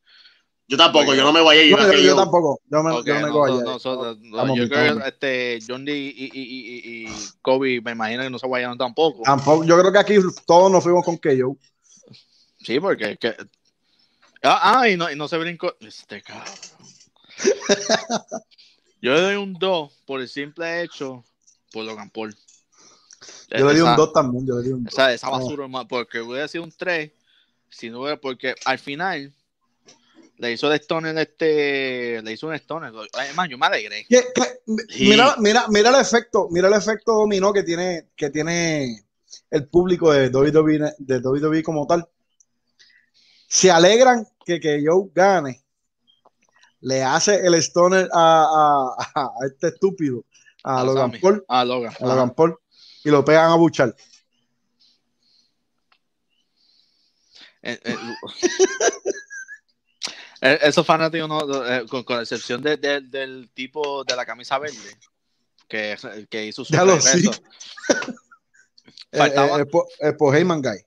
Yo 0.66 0.78
tampoco, 0.78 1.14
yo 1.14 1.22
no 1.22 1.32
me 1.32 1.42
voy 1.42 1.56
a 1.56 1.62
ir. 1.64 1.76
No, 1.76 1.82
yo, 1.84 1.90
que 1.90 1.96
yo 2.02 2.08
yo- 2.10 2.16
tampoco. 2.16 2.58
Yo 2.70 2.82
me, 2.82 2.90
yo 3.04 3.14
me 3.14 3.20
no, 3.20 3.44
allá. 3.44 3.62
nosotros- 3.64 4.18
no, 4.20 4.26
Estamos 4.38 4.58
yo 4.58 4.68
creo 4.68 4.98
que 4.98 5.08
este, 5.08 5.58
John 5.66 5.84
Lee 5.84 6.14
y, 6.16 6.24
y, 6.24 6.30
y, 6.32 7.04
y- 7.04 7.08
y 7.10 7.14
Kobe 7.42 7.80
me 7.82 7.92
imagino 7.92 8.22
que 8.22 8.30
no 8.30 8.38
se 8.38 8.46
guayaron 8.46 8.78
tampoco. 8.78 9.22
Tampoco, 9.24 9.64
yo 9.64 9.78
creo 9.78 9.92
que 9.92 9.98
aquí 9.98 10.14
todos 10.46 10.70
nos 10.72 10.82
fuimos 10.82 11.04
con 11.04 11.18
KO. 11.18 11.58
Sí, 12.60 12.80
porque. 12.80 13.18
Que... 13.18 13.36
Ah, 14.42 14.80
ah, 14.80 14.88
y, 14.88 14.96
no, 14.96 15.10
y 15.10 15.16
no 15.16 15.28
se 15.28 15.36
brincó. 15.36 15.74
Este 15.80 16.22
cabrón. 16.22 16.54
Yo 19.02 19.12
le 19.14 19.20
doy 19.20 19.36
un 19.36 19.52
2 19.54 19.92
por 20.06 20.20
el 20.20 20.28
simple 20.28 20.82
hecho 20.82 21.24
por 21.72 21.84
Logan 21.84 22.08
Paul. 22.10 22.34
Yo 23.50 23.66
le 23.68 23.74
di 23.74 23.80
un 23.80 23.88
Esa- 23.88 23.96
2 23.96 24.12
también. 24.14 24.46
Yo 24.46 24.56
le 24.56 24.62
di 24.62 24.72
un 24.72 24.84
2. 24.84 24.92
Esa, 24.92 25.12
esa 25.12 25.28
basura, 25.28 25.64
hermano, 25.64 25.86
porque 25.86 26.20
hubiera 26.20 26.48
sido 26.48 26.64
un 26.64 26.72
3, 26.72 27.10
si 27.68 27.90
no 27.90 28.00
hubiera, 28.00 28.18
porque 28.18 28.54
al 28.64 28.78
final 28.78 29.32
le 30.38 30.52
hizo 30.52 30.70
el 30.72 30.80
stoner 30.80 31.16
este, 31.18 32.20
le 32.22 32.32
hizo 32.32 32.46
un 32.48 32.54
stoner. 32.54 32.92
Además, 33.12 33.48
yo 33.48 33.56
me 33.58 33.66
alegré. 33.66 34.04
¿Qué- 34.08 34.24
qué? 34.34 34.42
Sí. 34.88 35.08
Mira, 35.08 35.36
mira, 35.38 35.66
mira 35.68 35.90
el 35.90 36.00
efecto, 36.00 36.48
mira 36.50 36.68
el 36.68 36.74
efecto 36.74 37.12
dominó 37.12 37.52
que 37.52 37.62
tiene, 37.62 38.08
que 38.16 38.30
tiene 38.30 39.04
el 39.50 39.68
público 39.68 40.12
de 40.12 40.28
WWE, 40.28 40.94
de 40.98 41.18
WWE 41.18 41.62
como 41.62 41.86
tal. 41.86 42.08
Se 43.46 43.70
alegran 43.70 44.26
que, 44.44 44.58
que 44.58 44.82
Joe 44.84 45.08
gane. 45.14 45.60
Le 46.80 47.02
hace 47.02 47.36
el 47.46 47.54
stoner 47.54 48.08
a, 48.12 48.96
a- 49.14 49.22
a 49.22 49.46
este 49.46 49.68
estúpido, 49.68 50.24
a, 50.64 50.80
A 50.80 50.84
Logan. 50.84 51.12
Paul, 51.20 51.44
Ah, 51.48 51.64
Logan. 51.64 51.92
a 51.98 52.06
Logan 52.06 52.34
Paul, 52.34 52.58
y 53.04 53.10
lo 53.10 53.24
pegan 53.24 53.50
a 53.50 53.54
buchar. 53.54 53.94
Eh, 57.62 57.80
eh, 57.82 57.96
Esos 60.44 60.84
fanáticos, 60.86 61.28
no, 61.28 61.66
eh, 61.66 61.86
con, 61.88 62.02
con 62.04 62.20
excepción 62.20 62.60
de- 62.62 62.76
de- 62.76 63.00
del 63.00 63.50
tipo 63.54 64.04
de 64.04 64.14
la 64.14 64.26
camisa 64.26 64.58
verde, 64.58 64.76
que, 65.68 65.96
que 66.28 66.46
hizo 66.46 66.64
su 66.64 66.72
Ya 66.72 66.84
regreso. 66.84 67.30
Eh, 69.12 69.18
Faltaba- 69.18 69.60
eh, 69.60 69.66
eh, 70.00 70.08
eh, 70.20 70.36
Heyman 70.36 70.60
Guy. 70.60 70.78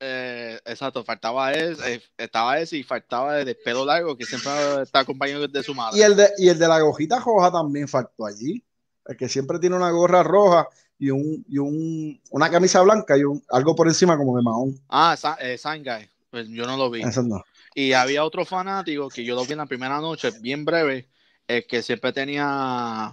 Eh, 0.00 0.58
exacto, 0.66 1.02
faltaba 1.02 1.52
ese, 1.52 1.94
eh, 1.94 2.02
estaba 2.18 2.58
ese 2.60 2.76
y 2.76 2.82
faltaba 2.82 3.40
el 3.40 3.46
de 3.46 3.54
pelo 3.54 3.84
largo 3.86 4.16
que 4.16 4.24
siempre 4.26 4.50
está 4.82 5.00
acompañado 5.00 5.48
de 5.48 5.62
su 5.62 5.74
madre. 5.74 5.98
Y 5.98 6.02
el 6.02 6.14
de, 6.14 6.30
y 6.38 6.48
el 6.50 6.58
de 6.58 6.68
la 6.68 6.78
gojita 6.80 7.18
roja 7.20 7.50
también 7.50 7.88
faltó 7.88 8.26
allí. 8.26 8.62
El 9.06 9.16
que 9.16 9.28
siempre 9.30 9.58
tiene 9.58 9.76
una 9.76 9.90
gorra 9.90 10.22
roja 10.22 10.68
y, 10.98 11.10
un, 11.10 11.44
y 11.48 11.56
un, 11.58 12.20
una 12.30 12.50
camisa 12.50 12.82
blanca 12.82 13.16
y 13.16 13.24
un, 13.24 13.42
algo 13.48 13.74
por 13.74 13.88
encima 13.88 14.16
como 14.16 14.36
de 14.36 14.42
mahón. 14.42 14.78
Ah, 14.88 15.16
Sa- 15.18 15.38
eh, 15.40 15.56
Sign 15.58 15.82
Guy. 15.82 16.08
Pues 16.30 16.48
yo 16.48 16.66
no 16.66 16.76
lo 16.76 16.90
vi. 16.90 17.00
Eso 17.02 17.22
no. 17.22 17.42
Y 17.80 17.94
había 17.94 18.24
otro 18.24 18.44
fanático 18.44 19.08
que 19.08 19.24
yo 19.24 19.34
lo 19.34 19.46
vi 19.46 19.52
en 19.52 19.58
la 19.58 19.64
primera 19.64 20.00
noche, 20.00 20.30
bien 20.42 20.66
breve, 20.66 21.08
el 21.48 21.66
que 21.66 21.80
siempre 21.80 22.12
tenía 22.12 23.10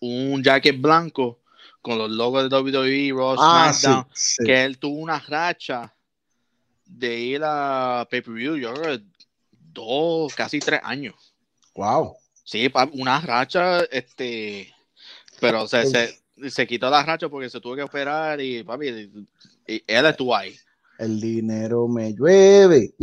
un 0.00 0.42
jacket 0.42 0.80
blanco 0.80 1.40
con 1.82 1.98
los 1.98 2.10
logos 2.10 2.48
de 2.48 2.56
WWE, 2.56 3.12
Raw, 3.12 3.36
Ah, 3.38 3.70
SmackDown, 3.74 4.06
sí. 4.14 4.44
que 4.44 4.64
él 4.64 4.78
tuvo 4.78 5.00
una 5.00 5.18
racha 5.20 5.94
de 6.86 7.18
ir 7.18 7.42
a 7.44 8.08
pay-per-view, 8.10 8.56
yo 8.56 8.72
creo 8.72 8.96
que 8.96 9.04
dos, 9.50 10.34
casi 10.34 10.60
tres 10.60 10.80
años. 10.82 11.34
Wow. 11.74 12.16
Sí, 12.42 12.72
una 12.92 13.20
racha, 13.20 13.80
este, 13.90 14.74
pero 15.40 15.68
se, 15.68 15.84
se, 15.86 16.50
se 16.50 16.66
quitó 16.66 16.88
la 16.88 17.02
racha 17.02 17.28
porque 17.28 17.50
se 17.50 17.60
tuvo 17.60 17.76
que 17.76 17.82
operar 17.82 18.40
y, 18.40 18.62
papi, 18.62 19.10
y 19.66 19.82
él 19.86 20.06
estuvo 20.06 20.34
ahí. 20.34 20.56
El 20.98 21.20
dinero 21.20 21.88
me 21.88 22.12
llueve. 22.14 22.94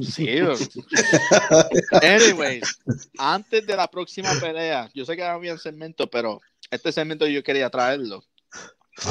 Sí. 0.00 0.38
Anyways, 2.02 2.78
antes 3.18 3.66
de 3.66 3.76
la 3.76 3.88
próxima 3.90 4.30
pelea, 4.40 4.90
yo 4.94 5.04
sé 5.04 5.14
que 5.16 5.22
había 5.22 5.52
un 5.52 5.58
segmento, 5.58 6.08
pero 6.08 6.40
este 6.70 6.90
segmento 6.90 7.26
yo 7.26 7.42
quería 7.42 7.68
traerlo. 7.68 8.24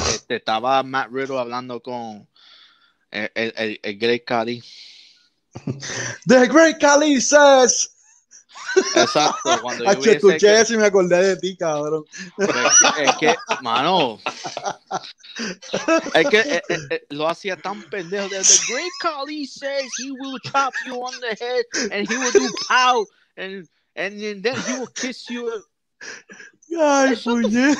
Este, 0.08 0.36
estaba 0.36 0.82
Matt 0.82 1.10
Riddle 1.12 1.38
hablando 1.38 1.80
con 1.80 2.28
el, 3.10 3.30
el, 3.34 3.52
el, 3.56 3.80
el 3.82 3.98
Great 3.98 4.24
Khali. 4.24 4.62
The 6.26 6.48
Great 6.48 6.80
Khali 6.80 7.20
says. 7.20 7.90
Exacto, 8.94 9.60
cuando 9.60 9.84
yo 9.84 10.30
eso 10.30 10.74
y 10.74 10.76
me 10.76 10.86
acordé 10.86 11.22
de 11.22 11.36
ti, 11.36 11.56
cabrón. 11.56 12.04
es 12.38 12.48
que, 12.48 13.04
es 13.04 13.16
que, 13.16 13.34
mano, 13.60 14.18
es 16.14 16.28
que 16.28 16.40
eh, 16.40 16.62
eh, 16.68 16.78
eh, 16.90 17.06
lo 17.10 17.28
hacía 17.28 17.56
tan 17.56 17.82
pendejo. 17.84 18.28
De, 18.28 18.38
the 18.38 18.58
Great 18.68 18.92
Khali 19.00 19.46
says 19.46 19.90
he 19.98 20.10
will 20.12 20.38
chop 20.44 20.72
you 20.86 20.94
on 20.94 21.12
the 21.20 21.36
head 21.38 21.64
and 21.92 22.08
he 22.08 22.16
will 22.16 22.32
do 22.32 22.48
pow 22.68 23.06
and, 23.36 23.68
and 23.96 24.42
then 24.42 24.56
he 24.66 24.78
will 24.78 24.88
kiss 24.94 25.28
you. 25.28 25.50
Ay, 26.78 27.14
puñet. 27.22 27.78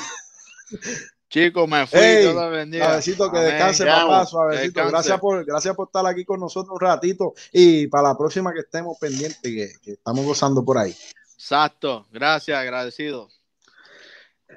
Chico, 1.33 1.65
me 1.65 1.87
fui, 1.87 1.99
Ey, 1.99 2.21
Dios 2.21 2.35
lo 2.35 2.49
bendiga. 2.51 2.85
Suavecito, 2.85 3.31
que 3.31 3.37
Amén. 3.39 3.51
descanse, 3.53 3.85
Ya, 3.85 3.95
papá, 4.01 4.25
suavecito. 4.27 4.65
Descanse. 4.67 4.91
Gracias 4.91 5.19
por, 5.19 5.43
gracias 5.45 5.75
por 5.75 5.87
estar 5.87 6.05
aquí 6.05 6.23
con 6.25 6.39
nosotros 6.39 6.73
un 6.75 6.79
ratito. 6.79 7.33
Y 7.51 7.87
para 7.87 8.09
la 8.09 8.15
próxima 8.17 8.53
que 8.53 8.59
estemos 8.59 8.99
pendientes, 8.99 9.41
que, 9.41 9.71
que 9.81 9.91
estamos 9.93 10.23
gozando 10.25 10.63
por 10.63 10.77
ahí. 10.77 10.95
Exacto, 11.33 12.05
gracias, 12.11 12.55
agradecido. 12.55 13.29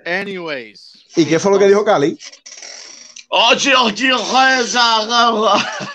Anyways. 0.05 1.07
¿Y 1.17 1.25
qué 1.25 1.39
fue 1.39 1.51
lo 1.53 1.59
que 1.59 1.67
dijo 1.67 1.83
Cali? 1.83 2.19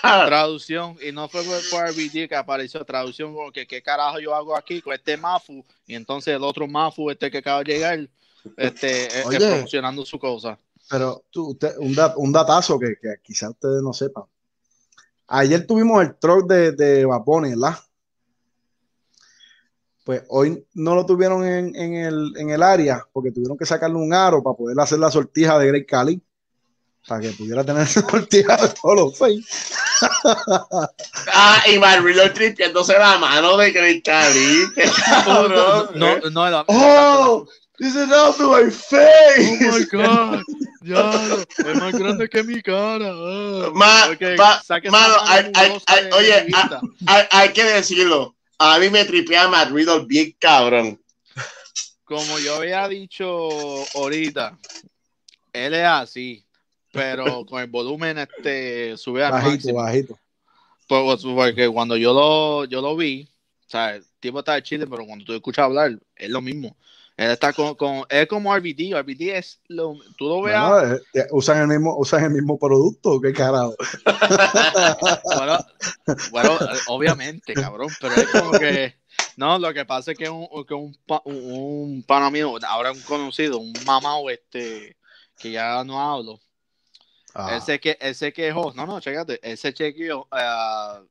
Traducción, 0.02 0.96
y 1.00 1.12
no 1.12 1.28
fue 1.28 1.42
por, 1.44 1.88
RBD 1.90 2.28
que 2.28 2.34
apareció 2.34 2.84
traducción, 2.84 3.32
como 3.32 3.52
que 3.52 3.68
qué 3.68 3.80
carajo 3.82 4.18
yo 4.18 4.34
hago 4.34 4.56
aquí 4.56 4.82
con 4.82 4.92
este 4.94 5.16
Mafu, 5.16 5.64
y 5.86 5.94
entonces 5.94 6.34
el 6.34 6.42
otro 6.42 6.66
Mafu, 6.66 7.08
este 7.08 7.30
que 7.30 7.38
acaba 7.38 7.62
de 7.62 7.72
llegar, 7.72 8.00
este, 8.56 9.06
es- 9.06 9.14
es 9.14 9.26
Oye. 9.26 9.38
promocionando 9.38 10.04
su 10.04 10.18
cosa. 10.18 10.58
Pero 10.92 11.24
tú, 11.30 11.52
usted- 11.52 11.74
un, 11.78 11.94
dat- 11.94 12.12
un 12.18 12.30
datazo 12.30 12.78
que, 12.78 12.96
que 13.00 13.14
quizás 13.22 13.48
ustedes 13.50 13.82
no 13.82 13.94
sepan. 13.94 14.24
Ayer 15.28 15.66
tuvimos 15.66 16.02
el 16.02 16.14
truck 16.16 16.46
de, 16.46 16.72
de 16.72 17.06
Bad 17.06 17.22
Bunny, 17.24 17.48
¿verdad? 17.50 17.78
Pues 20.04 20.22
hoy 20.28 20.66
no 20.74 20.94
lo 20.94 21.06
tuvieron 21.06 21.46
en, 21.46 21.74
en 21.76 21.94
el, 21.94 22.34
en 22.36 22.50
el 22.50 22.62
área 22.62 23.06
porque 23.10 23.30
tuvieron 23.32 23.56
que 23.56 23.64
sacarle 23.64 23.96
un 23.96 24.12
aro 24.12 24.42
para 24.42 24.54
poder 24.56 24.78
hacer 24.80 24.98
la 24.98 25.10
sortija 25.10 25.58
de 25.58 25.68
Grey 25.68 25.86
Cali. 25.86 26.22
Para 27.08 27.20
que 27.22 27.30
pudiera 27.30 27.64
tener 27.64 27.82
esa 27.84 28.06
sortija 28.08 28.56
de 28.58 28.68
todos 28.80 28.94
los 28.96 29.16
seis. 29.16 29.46
Ah, 31.32 31.62
y 31.72 31.78
Matt 31.78 32.00
Riddle 32.00 32.30
tripiéndose 32.30 32.98
la 32.98 33.16
mano 33.18 33.56
de 33.56 33.72
Great 33.72 34.04
Cali. 34.04 34.66
No, 35.26 35.48
no, 35.94 36.30
no, 36.30 36.50
la- 36.50 36.64
Oh, 36.68 37.46
this 37.78 37.94
is 37.94 38.08
to 38.36 38.48
my 38.48 38.70
face. 38.70 39.62
Oh 39.62 39.78
my 39.78 39.84
god, 39.92 40.42
ya, 40.82 41.44
es 41.58 41.76
más 41.80 41.92
grande 41.94 42.28
que 42.28 42.42
mi 42.42 42.60
cara. 42.62 43.10
ah. 43.12 43.70
Ma- 43.74 44.08
pa- 44.36 44.62
mano, 44.90 45.14
hay- 45.24 45.50
hay- 45.54 45.78
hay- 45.86 46.10
oye, 46.12 46.46
hay, 47.06 47.22
hay 47.30 47.52
que 47.52 47.64
decirlo. 47.64 48.34
A 48.58 48.78
mí 48.78 48.90
me 48.90 49.04
tripea 49.04 49.48
Matt 49.48 49.70
Riddle 49.72 50.04
bien 50.06 50.34
cabrón. 50.38 50.98
como 52.04 52.38
yo 52.38 52.56
había 52.56 52.86
dicho 52.88 53.48
ahorita, 53.94 54.58
él 55.52 55.74
es 55.74 55.84
así, 55.86 56.44
pero 56.92 57.24
con 57.46 57.60
el 57.62 57.68
volumen 57.70 58.18
este 58.18 58.96
sube 58.96 59.24
al 59.24 59.32
Bajito, 59.32 59.50
máximo. 59.52 59.78
bajito. 59.82 60.18
Por- 60.86 61.18
Porque 61.34 61.68
cuando 61.68 61.96
yo 61.96 62.12
lo, 62.12 62.64
yo 62.66 62.80
lo 62.82 62.94
vi, 62.96 63.26
o 63.66 63.70
sea, 63.70 63.96
el 63.96 64.04
tipo 64.20 64.40
está 64.40 64.54
de 64.54 64.62
Chile, 64.62 64.86
pero 64.86 65.06
cuando 65.06 65.24
tú 65.24 65.32
escuchas 65.32 65.64
hablar, 65.64 65.98
es 66.14 66.28
lo 66.28 66.40
mismo. 66.42 66.76
Él 67.24 67.30
está 67.30 67.52
con, 67.52 67.74
con 67.74 68.04
es 68.08 68.26
como 68.26 68.54
RBD, 68.54 68.94
RBD 68.94 69.36
es 69.36 69.60
lo, 69.68 69.94
tú 70.16 70.28
lo 70.28 70.42
veas, 70.42 70.68
Bueno, 70.68 70.94
eh, 70.94 71.00
eh, 71.14 71.26
usan 71.30 71.62
el 71.62 71.68
mismo, 71.68 71.96
usan 71.96 72.24
el 72.24 72.30
mismo 72.30 72.58
producto, 72.58 73.20
qué 73.20 73.32
carajo. 73.32 73.74
bueno, 75.36 75.58
bueno, 76.30 76.58
obviamente, 76.88 77.54
cabrón, 77.54 77.88
pero 78.00 78.14
es 78.14 78.26
como 78.28 78.52
que, 78.52 78.96
no, 79.36 79.58
lo 79.58 79.72
que 79.72 79.84
pasa 79.84 80.12
es 80.12 80.18
que 80.18 80.28
un, 80.28 80.48
que 80.66 80.74
un, 80.74 80.96
un, 81.24 81.34
un 81.34 82.02
pana 82.02 82.30
mío, 82.30 82.54
ahora 82.66 82.92
un 82.92 83.00
conocido, 83.02 83.58
un 83.58 83.72
mamao, 83.86 84.30
este, 84.30 84.96
que 85.38 85.52
ya 85.52 85.84
no 85.84 86.00
hablo, 86.00 86.40
Ah, 87.34 87.54
Él 87.54 87.62
se, 87.62 87.80
que, 87.80 87.96
él 88.00 88.14
se 88.14 88.32
quejó, 88.32 88.72
no, 88.74 88.86
no, 88.86 89.00
chécate, 89.00 89.40
él 89.42 89.56
se 89.56 89.72
chequeó, 89.72 90.28
eh, 90.36 91.06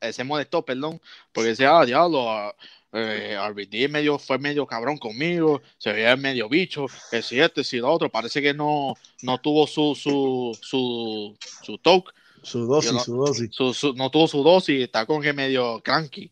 él 0.00 0.12
se 0.12 0.24
molestó, 0.24 0.62
perdón, 0.62 1.00
porque 1.32 1.50
decía, 1.50 1.78
ah, 1.78 1.86
diablo, 1.86 2.30
ah, 2.30 2.54
eh, 2.94 3.36
RBD 3.36 3.88
medio, 3.88 4.18
fue 4.18 4.38
medio 4.38 4.66
cabrón 4.66 4.96
conmigo, 4.98 5.60
se 5.78 5.92
veía 5.92 6.16
medio 6.16 6.48
bicho, 6.48 6.86
que 7.10 7.20
si 7.22 7.40
este, 7.40 7.64
si 7.64 7.78
lo 7.78 7.90
otro, 7.92 8.08
parece 8.10 8.40
que 8.40 8.54
no, 8.54 8.94
no 9.22 9.38
tuvo 9.38 9.66
su, 9.66 9.94
su, 9.94 10.56
su, 10.62 11.36
su 11.62 11.78
toque, 11.78 12.12
su 12.42 12.66
dosis, 12.66 12.92
no- 12.92 13.00
su 13.00 13.16
dosis. 13.16 13.48
su, 13.52 13.74
su- 13.74 13.94
no 13.94 14.10
tuvo 14.10 14.28
su 14.28 14.42
dosis, 14.42 14.80
está 14.82 15.04
con 15.06 15.20
que 15.20 15.32
medio 15.32 15.80
cranky. 15.82 16.30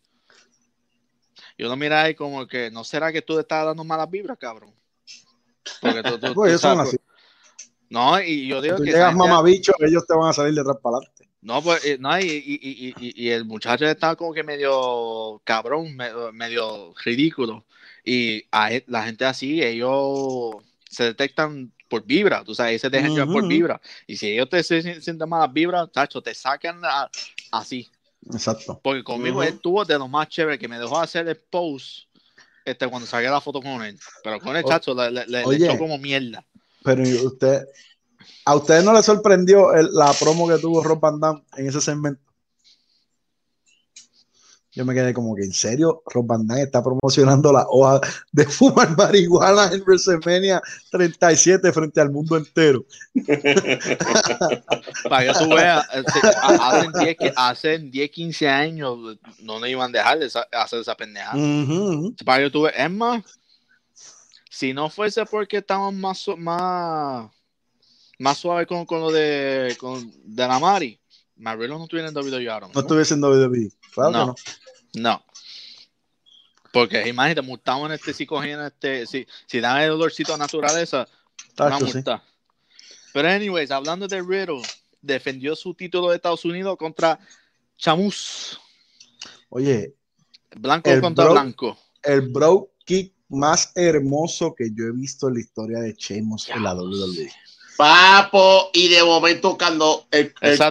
Yo 1.57 1.67
lo 1.67 1.75
mira 1.75 2.01
ahí 2.03 2.15
como 2.15 2.47
que, 2.47 2.71
¿no 2.71 2.83
será 2.83 3.11
que 3.11 3.21
tú 3.21 3.35
te 3.35 3.41
estás 3.41 3.65
dando 3.65 3.83
malas 3.83 4.09
vibras, 4.09 4.37
cabrón? 4.37 4.73
Porque 5.81 6.01
tú, 6.01 6.19
tú- 6.19 6.33
Pues 6.33 6.53
tú 6.53 6.59
sabes. 6.59 6.97
No, 7.89 8.19
y 8.19 8.47
yo 8.47 8.59
digo 8.61 8.77
Tú 8.77 8.83
que... 8.83 8.91
llegas 8.91 9.13
mamabicho, 9.15 9.73
ellos 9.79 10.03
te 10.07 10.15
van 10.15 10.29
a 10.29 10.33
salir 10.33 10.55
detrás 10.55 10.77
para 10.81 10.97
adelante. 10.97 11.12
No, 11.43 11.61
pues, 11.61 11.83
eh, 11.83 11.97
no, 11.99 12.17
y, 12.19 12.23
y, 12.23 12.93
y, 12.97 13.25
y, 13.25 13.29
el 13.29 13.43
muchacho 13.43 13.85
está 13.85 14.15
como 14.15 14.33
que 14.33 14.43
medio 14.43 15.41
cabrón, 15.43 15.93
me- 15.95 16.31
medio 16.31 16.93
ridículo. 17.03 17.65
Y 18.05 18.45
a 18.51 18.71
e- 18.73 18.85
la 18.87 19.03
gente 19.03 19.25
así, 19.25 19.61
ellos 19.61 20.55
se 20.89 21.03
detectan 21.05 21.71
por 21.89 22.05
vibra, 22.05 22.43
tú 22.45 22.55
sabes, 22.55 22.71
ellos 22.71 22.81
se 22.81 22.89
dejan 22.89 23.11
llevar 23.11 23.27
por 23.29 23.47
vibra. 23.47 23.81
Y 24.07 24.15
si 24.15 24.31
ellos 24.31 24.49
te 24.49 24.63
sienten 24.63 25.17
malas 25.27 25.51
vibras, 25.51 25.91
tacho, 25.91 26.21
te 26.21 26.33
sacan 26.33 26.79
a- 26.85 27.09
así. 27.51 27.91
Exacto. 28.31 28.79
Porque 28.81 29.03
conmigo 29.03 29.39
Ujú. 29.39 29.47
él 29.49 29.59
tuvo 29.59 29.83
de 29.83 29.97
lo 29.99 30.07
más 30.07 30.29
chévere 30.29 30.57
que 30.57 30.69
me 30.69 30.79
dejó 30.79 30.97
hacer 30.99 31.27
el 31.27 31.35
post 31.35 32.07
este, 32.63 32.87
cuando 32.87 33.05
saqué 33.05 33.27
la 33.27 33.41
foto 33.41 33.61
con 33.61 33.83
él. 33.83 33.99
Pero 34.23 34.39
con 34.39 34.55
el 34.55 34.63
chacho 34.63 34.93
le, 34.95 35.11
le- 35.11 35.25
le- 35.25 35.39
le 35.39 35.43
oye. 35.43 35.65
echó 35.65 35.77
como 35.77 35.97
mierda. 35.97 36.45
Pero 36.83 37.05
¿y 37.05 37.13
usted, 37.15 37.65
¿a 38.45 38.55
ustedes 38.55 38.83
no 38.83 38.93
les 38.93 39.05
sorprendió 39.05 39.73
el- 39.73 39.89
la 39.93 40.13
promo 40.19 40.47
que 40.47 40.57
tuvo 40.57 40.83
Rob 40.83 40.99
Van 40.99 41.19
Dam 41.19 41.43
en 41.57 41.67
ese 41.67 41.81
segmento? 41.81 42.21
Yo 44.75 44.85
me 44.85 44.95
quedé 44.95 45.13
como 45.13 45.35
que, 45.35 45.43
¿en 45.43 45.53
serio? 45.53 46.01
Rob 46.07 46.25
Van 46.25 46.47
Dam 46.47 46.57
está 46.57 46.81
promocionando 46.83 47.53
la 47.53 47.63
hoja 47.69 48.01
de 48.31 48.43
fumar 48.45 48.97
marihuana 48.97 49.71
en 49.71 49.81
WrestleMania 49.83 50.59
37 50.89 51.71
frente 51.71 52.01
al 52.01 52.09
mundo 52.11 52.37
entero. 52.37 52.83
Para 55.09 55.31
que 55.31 55.39
tú 55.39 55.49
veas, 55.49 55.85
a- 56.41 56.69
hacen 56.69 56.91
10, 56.91 57.17
que- 57.17 57.33
hacen 57.35 57.91
10, 57.91 58.09
15 58.09 58.49
años 58.49 58.97
no 59.43 59.59
le 59.59 59.69
iban 59.69 59.91
a 59.91 59.97
dejar 59.99 60.17
de 60.17 60.31
hacer 60.53 60.79
esa 60.79 60.95
pendejada. 60.95 61.35
Para 62.25 62.43
que 62.43 62.49
tú 62.49 62.63
veas, 62.63 62.75
es 62.75 62.89
más, 62.89 63.23
si 64.49 64.73
no 64.73 64.89
fuese 64.89 65.23
porque 65.25 65.57
estaban 65.57 65.99
más, 66.01 66.27
más 68.19 68.37
suave 68.37 68.65
con, 68.67 68.85
con 68.85 68.99
lo 69.01 69.11
de, 69.11 69.75
con, 69.79 70.11
de 70.23 70.47
la 70.47 70.59
Mari, 70.59 70.99
Marrero 71.35 71.77
no 71.77 71.83
estuviera 71.85 72.09
en 72.09 72.15
WWE 72.15 72.49
ahora 72.49 72.61
No 72.61 72.67
mismo. 72.67 72.81
estuviese 72.81 73.13
en 73.15 73.23
WWE. 73.23 73.71
Claro 73.93 74.11
que 74.11 74.17
No. 74.17 74.25
no. 74.27 74.35
No. 74.95 75.25
Porque 76.71 77.07
imagínate, 77.07 77.41
multamos 77.41 77.87
en 77.87 77.93
este, 77.93 78.13
si 78.13 78.25
cogían 78.25 78.65
este, 78.65 79.05
si, 79.05 79.27
si 79.45 79.59
dan 79.59 79.81
el 79.81 79.91
olorcito 79.91 80.33
a 80.33 80.37
naturaleza, 80.37 81.07
una 81.59 81.69
Tacho, 81.69 81.87
sí. 81.87 81.93
multa. 81.95 82.23
Pero 83.13 83.29
anyways, 83.29 83.69
hablando 83.69 84.07
de 84.07 84.21
Riddle, 84.21 84.61
defendió 85.01 85.55
su 85.55 85.73
título 85.75 86.09
de 86.09 86.15
Estados 86.15 86.45
Unidos 86.45 86.75
contra 86.77 87.19
Chamus. 87.77 88.59
Oye, 89.49 89.93
Blanco 90.55 90.89
contra 90.99 91.25
bro- 91.25 91.33
blanco. 91.33 91.77
el 92.03 92.21
bro 92.21 92.71
kick 92.85 93.13
más 93.29 93.71
hermoso 93.75 94.53
que 94.55 94.69
yo 94.75 94.85
he 94.85 94.91
visto 94.91 95.27
en 95.27 95.35
la 95.35 95.39
historia 95.41 95.79
de 95.79 95.93
Sheamus 95.93 96.49
en 96.49 96.63
la 96.63 96.73
WWE. 96.75 97.31
Papo, 97.77 98.69
y 98.73 98.89
de 98.89 99.03
momento 99.03 99.57
cuando 99.57 100.05
el, 100.11 100.33
el 100.41 100.61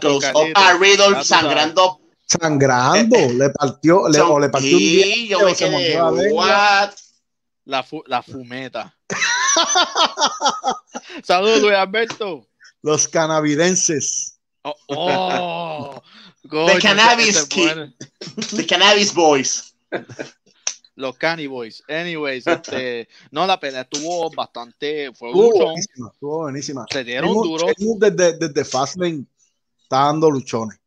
a 0.54 0.72
Riddle 0.74 1.24
sangrando. 1.24 2.00
Sangrando, 2.26 3.16
le 3.34 3.50
partió, 3.50 4.08
le, 4.08 4.20
o 4.20 4.40
le 4.40 4.48
partió 4.48 4.76
un 4.76 4.82
diente, 4.82 5.26
yo 5.26 5.40
me 5.40 5.54
se 5.54 5.68
quedé, 5.68 6.00
what? 6.32 6.90
La, 7.64 7.82
fu- 7.82 8.02
la 8.06 8.22
fumeta. 8.22 8.94
Saludos, 11.22 11.60
Luis 11.60 11.74
Alberto. 11.74 12.46
Los 12.82 13.06
canavidenses. 13.06 14.38
Oh, 14.62 14.74
oh, 14.88 16.02
coño, 16.48 16.80
Cannabis 16.80 17.44
Kid. 17.46 17.92
The 18.56 18.66
Cannabis 18.66 19.12
Boys. 19.12 19.74
Los 20.94 21.16
Canny 21.16 21.46
Boys. 21.46 21.82
Anyways, 21.88 22.46
este, 22.46 23.08
no, 23.30 23.46
la 23.46 23.58
pelea 23.58 23.82
estuvo 23.82 24.30
bastante, 24.30 25.10
fue 25.14 25.28
Estuvo 25.30 25.44
luchón. 25.50 25.64
buenísima, 25.66 26.10
estuvo 26.12 26.38
buenísima. 26.38 26.86
Se 26.90 27.04
dieron 27.04 27.32
duro. 27.34 27.66
Sheamus 27.76 27.98
desde, 27.98 28.38
desde 28.38 28.64
Fastlane 28.64 29.24
está 29.82 29.96
dando 30.06 30.30
luchones. 30.30 30.78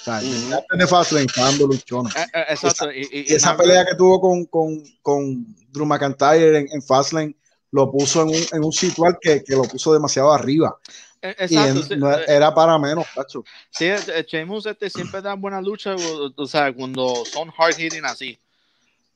O 0.00 0.04
sea, 0.04 0.20
desde 0.20 0.86
Fastlane 0.86 1.24
está 1.26 1.42
dando 1.44 1.66
luchones. 1.66 2.14
Eh, 2.14 2.26
eh, 2.34 2.44
exacto. 2.50 2.92
Y, 2.92 3.00
y- 3.10 3.32
Y 3.32 3.34
esa 3.34 3.54
y- 3.54 3.56
pelea 3.56 3.84
que 3.84 3.94
tuvo 3.96 4.20
con, 4.20 4.44
con, 4.46 4.82
con 5.02 5.46
Drew 5.72 5.86
McIntyre 5.86 6.58
en, 6.58 6.68
en 6.72 6.82
Fastlane 6.82 7.34
lo 7.70 7.90
puso 7.90 8.22
en 8.22 8.28
un, 8.28 8.46
en 8.52 8.64
un 8.64 8.72
situal 8.72 9.18
que, 9.20 9.42
que 9.44 9.54
lo 9.54 9.62
puso 9.64 9.92
demasiado 9.92 10.32
arriba. 10.32 10.78
eh, 11.20 11.34
Y 11.40 11.42
exacto. 11.56 11.80
en- 11.80 11.82
sí, 11.88 11.96
no 11.96 12.12
eh, 12.16 12.24
era 12.28 12.54
para 12.54 12.78
menos, 12.78 13.06
cacho. 13.14 13.44
Sí, 13.70 13.86
eh, 13.86 14.24
Sheamus 14.26 14.66
este, 14.66 14.88
siempre 14.88 15.20
da 15.20 15.34
buena 15.34 15.60
lucha, 15.60 15.94
o, 15.96 16.30
o 16.34 16.46
sea, 16.46 16.72
cuando 16.72 17.24
son 17.26 17.52
hard 17.58 17.74
hitting 17.76 18.04
así. 18.04 18.38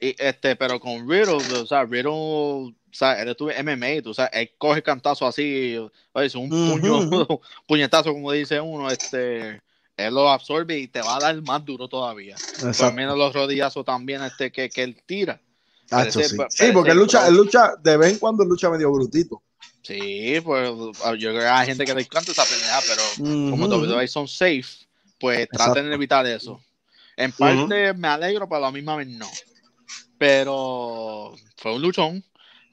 Y, 0.03 0.17
este, 0.19 0.57
pero 0.57 0.81
con 0.81 1.09
Riddle, 1.09 1.37
o 1.37 1.65
sea, 1.65 1.85
Riddle, 1.85 2.09
o 2.11 2.73
sea, 2.91 3.23
él 3.23 3.29
estuvo 3.29 3.53
en 3.53 3.65
MMA, 3.65 4.03
tú 4.03 4.13
sabes, 4.13 4.33
él 4.35 4.51
coge 4.59 4.83
cantazo 4.83 5.25
así, 5.25 5.79
es 6.15 6.35
un 6.35 6.49
puño, 6.49 7.09
puñetazo, 7.69 8.13
como 8.13 8.33
dice 8.33 8.61
uno, 8.61 8.91
este, 8.91 9.63
él 9.97 10.13
lo 10.15 10.29
absorbe 10.29 10.77
y 10.77 10.89
te 10.89 11.01
va 11.03 11.19
a 11.19 11.21
dar 11.21 11.41
más 11.43 11.65
duro 11.65 11.87
todavía. 11.87 12.35
Menos 12.95 13.17
los 13.17 13.33
rodillazos 13.33 13.85
también, 13.85 14.25
este, 14.25 14.51
que, 14.51 14.69
que 14.71 14.83
él 14.83 15.01
tira. 15.07 15.41
Parece- 15.89 16.25
sí. 16.29 16.37
parece 16.37 16.67
Sí, 16.67 16.73
porque 16.73 16.91
él 16.91 16.99
lucha, 16.99 17.29
él 17.29 17.37
lucha, 17.37 17.75
de 17.81 17.97
vez 17.97 18.13
en 18.15 18.19
cuando 18.19 18.43
él 18.43 18.49
lucha 18.49 18.69
medio 18.71 18.91
brutito. 18.91 19.41
Sí, 19.83 20.41
pues 20.43 20.69
yo 20.69 21.31
creo 21.31 21.41
que 21.43 21.47
hay 21.47 21.67
gente 21.69 21.85
que 21.85 21.95
le 21.95 22.01
encanta 22.03 22.33
esa 22.33 22.45
pelea, 22.45 22.81
pero 22.89 23.51
como 23.51 23.67
Ujú. 23.67 23.85
WWE 23.85 24.09
son 24.09 24.27
safe, 24.27 24.65
pues 25.21 25.39
Exacto. 25.39 25.75
traten 25.75 25.91
de 25.91 25.95
evitar 25.95 26.27
eso. 26.27 26.61
En 27.17 27.31
parte 27.31 27.93
me 27.95 28.09
alegro, 28.09 28.49
pero 28.49 28.57
a 28.57 28.61
la 28.63 28.73
misma 28.73 28.97
vez 28.97 29.07
no. 29.07 29.29
Pero 30.23 31.35
fue 31.57 31.75
un 31.75 31.83
luchón. 31.83 32.25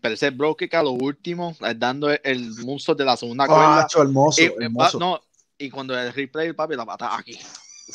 Pero 0.01 0.13
ese 0.13 0.29
bro 0.29 0.55
kick 0.55 0.71
a 0.75 0.83
lo 0.83 0.91
último, 0.91 1.57
eh, 1.61 1.73
dando 1.75 2.11
el, 2.11 2.19
el 2.23 2.49
monstruo 2.63 2.93
de 2.95 3.03
la 3.03 3.17
segunda 3.17 3.47
cuerda. 3.47 3.81
Cacho, 3.81 4.03
hermoso, 4.03 4.39
Y, 4.39 4.45
eh, 4.45 4.55
hermoso. 4.59 4.99
no, 4.99 5.19
y 5.57 5.67
cuando 5.71 5.97
el 5.99 6.13
replay, 6.13 6.53
papi, 6.53 6.75
la 6.75 6.85
pata 6.85 7.17
aquí. 7.17 7.33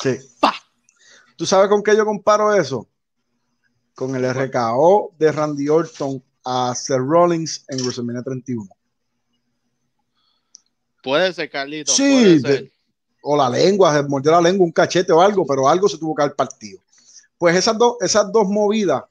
Sí. 0.01 0.17
Pa. 0.41 0.53
¿Tú 1.37 1.45
sabes 1.45 1.69
con 1.69 1.81
qué 1.81 1.95
yo 1.95 2.03
comparo 2.05 2.53
eso? 2.53 2.85
Con 3.95 4.13
el 4.17 4.25
RKO 4.25 5.13
de 5.17 5.31
Randy 5.31 5.69
Orton 5.69 6.21
a 6.43 6.75
Seth 6.75 6.97
Rollins 6.99 7.63
en 7.69 7.77
WrestleMania 7.79 8.23
31. 8.23 8.67
Puede 11.01 11.31
ser, 11.31 11.49
Carlito. 11.49 11.93
Sí, 11.93 12.03
puede 12.03 12.39
ser. 12.41 12.63
de- 12.65 12.71
o 13.21 13.37
la 13.37 13.49
lengua, 13.49 13.95
se 13.95 14.03
mordió 14.03 14.31
la 14.31 14.41
lengua, 14.41 14.65
un 14.65 14.71
cachete 14.73 15.13
o 15.13 15.21
algo, 15.21 15.45
pero 15.47 15.67
algo 15.69 15.87
se 15.87 15.97
tuvo 15.97 16.13
que 16.13 16.23
haber 16.23 16.35
partido. 16.35 16.79
Pues 17.37 17.55
esas 17.55 17.77
dos, 17.77 17.95
esas 18.01 18.29
dos 18.33 18.47
movidas 18.47 19.01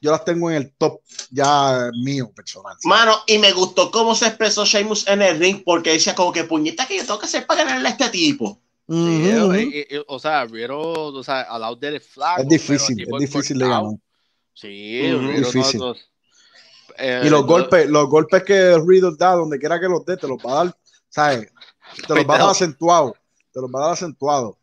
yo 0.00 0.10
las 0.10 0.24
tengo 0.24 0.50
en 0.50 0.56
el 0.56 0.72
top 0.74 1.00
ya 1.30 1.90
mío 2.02 2.30
personal. 2.34 2.76
Mano, 2.84 3.14
y 3.26 3.38
me 3.38 3.52
gustó 3.52 3.90
cómo 3.90 4.14
se 4.14 4.26
expresó 4.26 4.64
Sheamus 4.64 5.06
en 5.08 5.22
el 5.22 5.38
ring 5.38 5.62
porque 5.64 5.92
decía 5.92 6.14
como 6.14 6.32
que 6.32 6.44
puñeta 6.44 6.86
que 6.86 6.96
yo 6.98 7.04
tengo 7.06 7.18
que 7.18 7.26
hacer 7.26 7.46
para 7.46 7.64
ganarle 7.64 7.88
a 7.88 7.92
este 7.92 8.08
tipo. 8.10 8.60
Sí, 8.88 8.94
eh, 8.94 9.70
eh, 9.74 9.86
eh, 9.90 10.04
o 10.06 10.18
sea, 10.18 10.44
Riero, 10.44 10.80
o 10.80 11.24
sea, 11.24 11.40
al 11.42 11.60
lado 11.60 11.74
del 11.76 12.00
flaco. 12.00 12.42
Es 12.42 12.48
difícil, 12.48 13.00
es 13.00 13.18
difícil 13.18 13.58
de 13.58 13.68
ganar. 13.68 13.94
Sí. 14.54 14.68
Riero 15.02 15.22
no- 15.22 15.30
Difícil. 15.32 15.80
no- 15.80 15.94
eh, 16.98 17.22
Y 17.24 17.28
los 17.28 17.40
no- 17.40 17.46
golpes, 17.46 17.88
los 17.88 18.08
golpes 18.08 18.44
que 18.44 18.78
Riddle 18.86 19.16
da, 19.18 19.32
donde 19.34 19.58
quiera 19.58 19.80
que 19.80 19.88
los 19.88 20.04
dé, 20.04 20.16
te 20.16 20.28
los 20.28 20.38
va 20.38 20.52
a 20.52 20.64
dar, 20.64 20.76
¿sabes? 21.08 21.50
Te 22.06 22.14
los 22.14 22.24
va 22.26 22.36
a 22.36 22.38
dar 22.38 22.50
acentuado. 22.50 23.16
Te 23.52 23.60
los 23.60 23.70
va 23.70 23.80
a 23.80 23.82
dar 23.86 23.92
acentuado. 23.94 24.56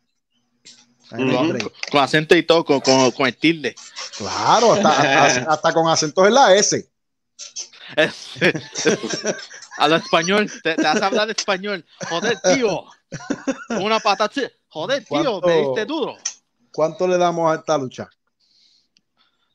Con 1.10 2.00
acento 2.00 2.34
y 2.36 2.42
todo, 2.42 2.64
con, 2.64 2.80
con, 2.80 3.10
con 3.12 3.26
el 3.26 3.36
tilde. 3.36 3.74
Claro, 4.16 4.72
hasta, 4.72 5.24
hasta, 5.24 5.40
hasta 5.52 5.72
con 5.72 5.88
acentos 5.88 6.26
en 6.26 6.34
la 6.34 6.54
S. 6.54 6.90
a 9.76 9.88
lo 9.88 9.96
español, 9.96 10.50
te, 10.62 10.74
te 10.74 10.82
vas 10.82 11.02
a 11.02 11.06
hablar 11.06 11.30
español. 11.30 11.84
Joder, 12.08 12.40
tío. 12.40 12.84
Una 13.80 14.00
patata. 14.00 14.40
Joder, 14.68 15.04
tío, 15.04 15.40
me 15.40 15.58
diste 15.58 15.84
duro. 15.84 16.16
¿Cuánto 16.72 17.06
le 17.06 17.16
damos 17.16 17.52
a 17.52 17.60
esta 17.60 17.78
lucha? 17.78 18.08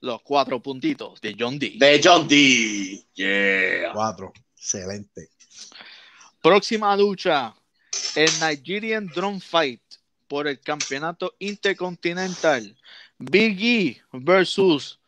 Los 0.01 0.21
cuatro 0.21 0.61
puntitos 0.61 1.19
de 1.19 1.35
John 1.37 1.59
D. 1.59 1.73
De 1.77 1.99
John 2.01 2.25
D. 2.27 3.05
Yeah. 3.15 3.91
Cuatro. 3.93 4.31
Excelente. 4.55 5.29
Próxima 6.41 6.95
lucha: 6.95 7.53
el 8.15 8.29
Nigerian 8.39 9.07
Drum 9.07 9.41
Fight 9.41 9.81
por 10.29 10.47
el 10.47 10.59
campeonato 10.61 11.35
intercontinental. 11.39 12.77
Big 13.17 13.59
E 13.61 14.01
versus 14.13 14.99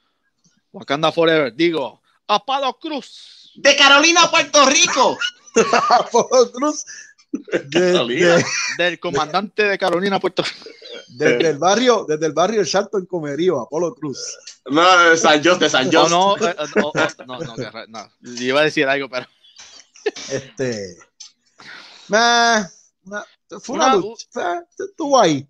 Wakanda 0.73 1.11
Forever. 1.11 1.53
Digo, 1.55 2.01
Apolo 2.27 2.77
Cruz. 2.79 3.51
De 3.55 3.75
Carolina, 3.77 4.29
Puerto 4.29 4.65
Rico. 4.65 5.17
Apolo 5.89 6.51
Cruz. 6.51 6.83
de- 7.31 7.69
Carolina. 7.93 8.35
de- 8.37 8.45
Del 8.77 8.99
comandante 8.99 9.63
de 9.63 9.77
Carolina, 9.77 10.19
Puerto 10.19 10.43
Rico. 10.43 10.69
desde 11.09 11.49
el 11.51 11.57
barrio, 11.57 12.05
desde 12.07 12.25
el 12.25 12.33
barrio 12.33 12.61
El 12.61 12.67
Salto 12.67 12.97
en 12.97 13.05
Comerío, 13.05 13.59
Apolo 13.61 13.93
Cruz. 13.93 14.17
No, 14.65 15.09
de 15.09 15.17
San 15.17 15.43
José, 15.43 15.59
de 15.59 15.69
San 15.69 15.91
José. 15.91 16.09
no, 16.09 16.37
eh, 16.37 16.55
eh, 16.57 16.81
oh, 16.83 16.93
no, 17.27 17.39
no, 17.39 17.55
ra- 17.55 17.85
no. 17.87 18.09
Yo 18.21 18.43
Iba 18.43 18.61
a 18.61 18.63
decir 18.63 18.87
algo, 18.87 19.07
pero. 19.09 19.27
Este. 20.31 20.97
una- 22.09 22.69
fue 23.59 23.75
una, 23.75 23.87
Una- 23.87 23.95
lucha. 23.97 24.59
eh, 24.59 24.65
Estuvo 24.79 25.19
ahí. 25.19 25.47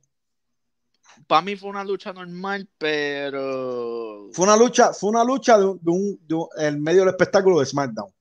Para 1.27 1.41
mí 1.43 1.55
fue 1.55 1.69
una 1.69 1.83
lucha 1.83 2.11
normal, 2.13 2.67
pero. 2.77 4.29
Fue 4.33 4.45
una 4.45 4.55
lucha, 4.57 4.93
fue 4.93 5.09
una 5.11 5.23
lucha 5.23 5.57
de, 5.57 5.65
un, 5.65 5.79
de 5.81 5.91
un- 5.91 6.19
de 6.27 6.35
un- 6.35 6.47
en 6.57 6.81
medio 6.81 7.01
del 7.01 7.09
espectáculo 7.09 7.59
de 7.59 7.65
SmackDown. 7.65 8.11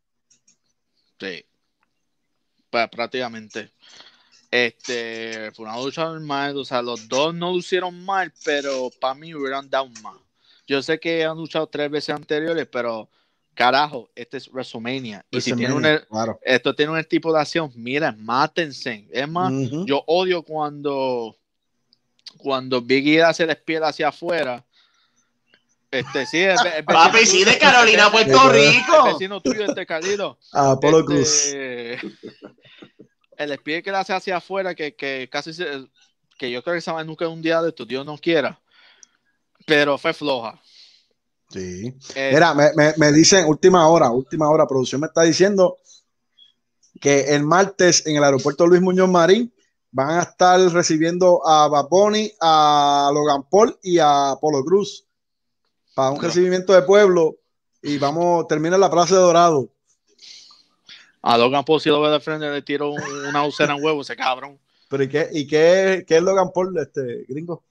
Sí. 1.18 1.44
Pues 2.68 2.88
prácticamente. 2.88 3.72
Este, 4.50 5.50
fue 5.52 5.64
una 5.64 5.76
lucha 5.80 6.04
normal, 6.04 6.56
o 6.56 6.64
sea, 6.64 6.82
los 6.82 7.08
dos 7.08 7.32
no 7.34 7.52
lucieron 7.52 8.04
mal, 8.04 8.32
pero 8.44 8.90
para 9.00 9.14
mí 9.14 9.32
hubieran 9.34 9.70
dado 9.70 9.88
más. 10.02 10.16
Yo 10.66 10.82
sé 10.82 10.98
que 11.00 11.24
han 11.24 11.36
luchado 11.36 11.68
tres 11.68 11.90
veces 11.90 12.14
anteriores, 12.14 12.66
pero 12.70 13.08
carajo, 13.54 14.10
este 14.14 14.36
es 14.38 14.48
WrestleMania. 14.50 15.24
Y 15.30 15.40
si 15.40 15.52
tiene 15.52 15.72
WrestleMania, 15.74 16.00
un, 16.00 16.06
claro. 16.08 16.40
esto 16.42 16.74
tiene 16.74 16.92
un 16.92 17.04
tipo 17.04 17.32
de 17.32 17.40
acción, 17.40 17.70
mira, 17.74 18.12
mátense. 18.18 19.06
Es 19.10 19.28
más, 19.28 19.52
yo 19.86 20.02
odio 20.06 20.42
cuando 20.42 21.36
cuando 22.38 22.80
Biggie 22.80 23.22
hace 23.22 23.44
la 23.44 23.52
espía 23.52 23.80
hacia 23.86 24.08
afuera. 24.08 24.64
Este, 25.90 26.24
sí, 26.26 26.38
el, 26.38 26.56
el 26.76 26.84
Papi, 26.86 27.26
sí, 27.26 27.44
de 27.44 27.58
Carolina, 27.58 28.06
el- 28.06 28.12
Puerto 28.12 28.52
el 28.54 28.72
Rico. 28.72 29.04
vecino 29.04 29.40
tuyo, 29.40 29.64
este 29.64 29.84
Carlito. 29.84 30.38
Apolo 30.52 31.00
Este, 31.00 31.98
Cruz. 31.98 32.16
El 33.36 33.52
espía 33.52 33.82
que 33.82 33.90
le 33.90 33.96
hace 33.98 34.12
hacia 34.12 34.36
afuera, 34.36 34.74
que, 34.74 34.94
que 34.94 35.28
casi 35.30 35.52
se, 35.52 35.66
que 36.38 36.50
yo 36.50 36.62
creo 36.62 36.76
que 36.76 36.80
se 36.80 36.92
va 36.92 37.02
nunca 37.02 37.26
un 37.26 37.42
día 37.42 37.60
de 37.62 37.72
tu 37.72 37.84
Dios 37.84 38.06
no 38.06 38.16
quiera. 38.18 38.60
Pero 39.66 39.98
fue 39.98 40.12
floja. 40.14 40.60
Sí. 41.50 41.94
Eh, 42.14 42.30
Mira, 42.32 42.54
me, 42.54 42.70
me, 42.76 42.94
me 42.96 43.12
dicen, 43.12 43.46
última 43.46 43.88
hora, 43.88 44.10
última 44.10 44.48
hora, 44.48 44.66
producción 44.66 45.00
me 45.00 45.08
está 45.08 45.22
diciendo 45.22 45.78
que 47.00 47.34
el 47.34 47.42
martes 47.42 48.06
en 48.06 48.16
el 48.16 48.24
aeropuerto 48.24 48.66
Luis 48.66 48.80
Muñoz 48.82 49.08
Marín 49.08 49.52
van 49.90 50.10
a 50.18 50.22
estar 50.22 50.60
recibiendo 50.72 51.44
a 51.46 51.66
Bad 51.68 51.88
Bunny, 51.88 52.32
a 52.40 53.10
Logan 53.12 53.42
Paul 53.50 53.76
y 53.82 53.98
a 53.98 54.30
Apolo 54.32 54.62
Cruz 54.64 55.04
para 55.94 56.10
un 56.10 56.16
No. 56.18 56.22
recibimiento 56.22 56.72
de 56.72 56.82
pueblo 56.82 57.36
y 57.82 57.98
vamos, 57.98 58.46
termina 58.46 58.76
en 58.76 58.80
la 58.82 58.90
Plaza 58.90 59.16
de 59.16 59.20
Dorado. 59.22 59.68
a 61.22 61.36
Logan 61.36 61.64
Paul, 61.64 61.80
si 61.80 61.88
lo 61.90 62.00
ve 62.00 62.10
de 62.10 62.20
frente, 62.20 62.48
le 62.50 62.62
tiro 62.62 62.90
un- 62.92 63.26
una 63.28 63.44
usera 63.44 63.74
en 63.74 63.84
huevo, 63.84 64.00
ese 64.02 64.16
cabrón. 64.16 64.58
Pero 64.88 65.02
¿y 65.02 65.08
qué, 65.08 65.28
y 65.32 65.46
qué, 65.46 66.04
qué 66.06 66.16
es 66.16 66.22
Logan 66.22 66.50
Paul, 66.54 66.76
este 66.78 67.24
gringo? 67.28 67.62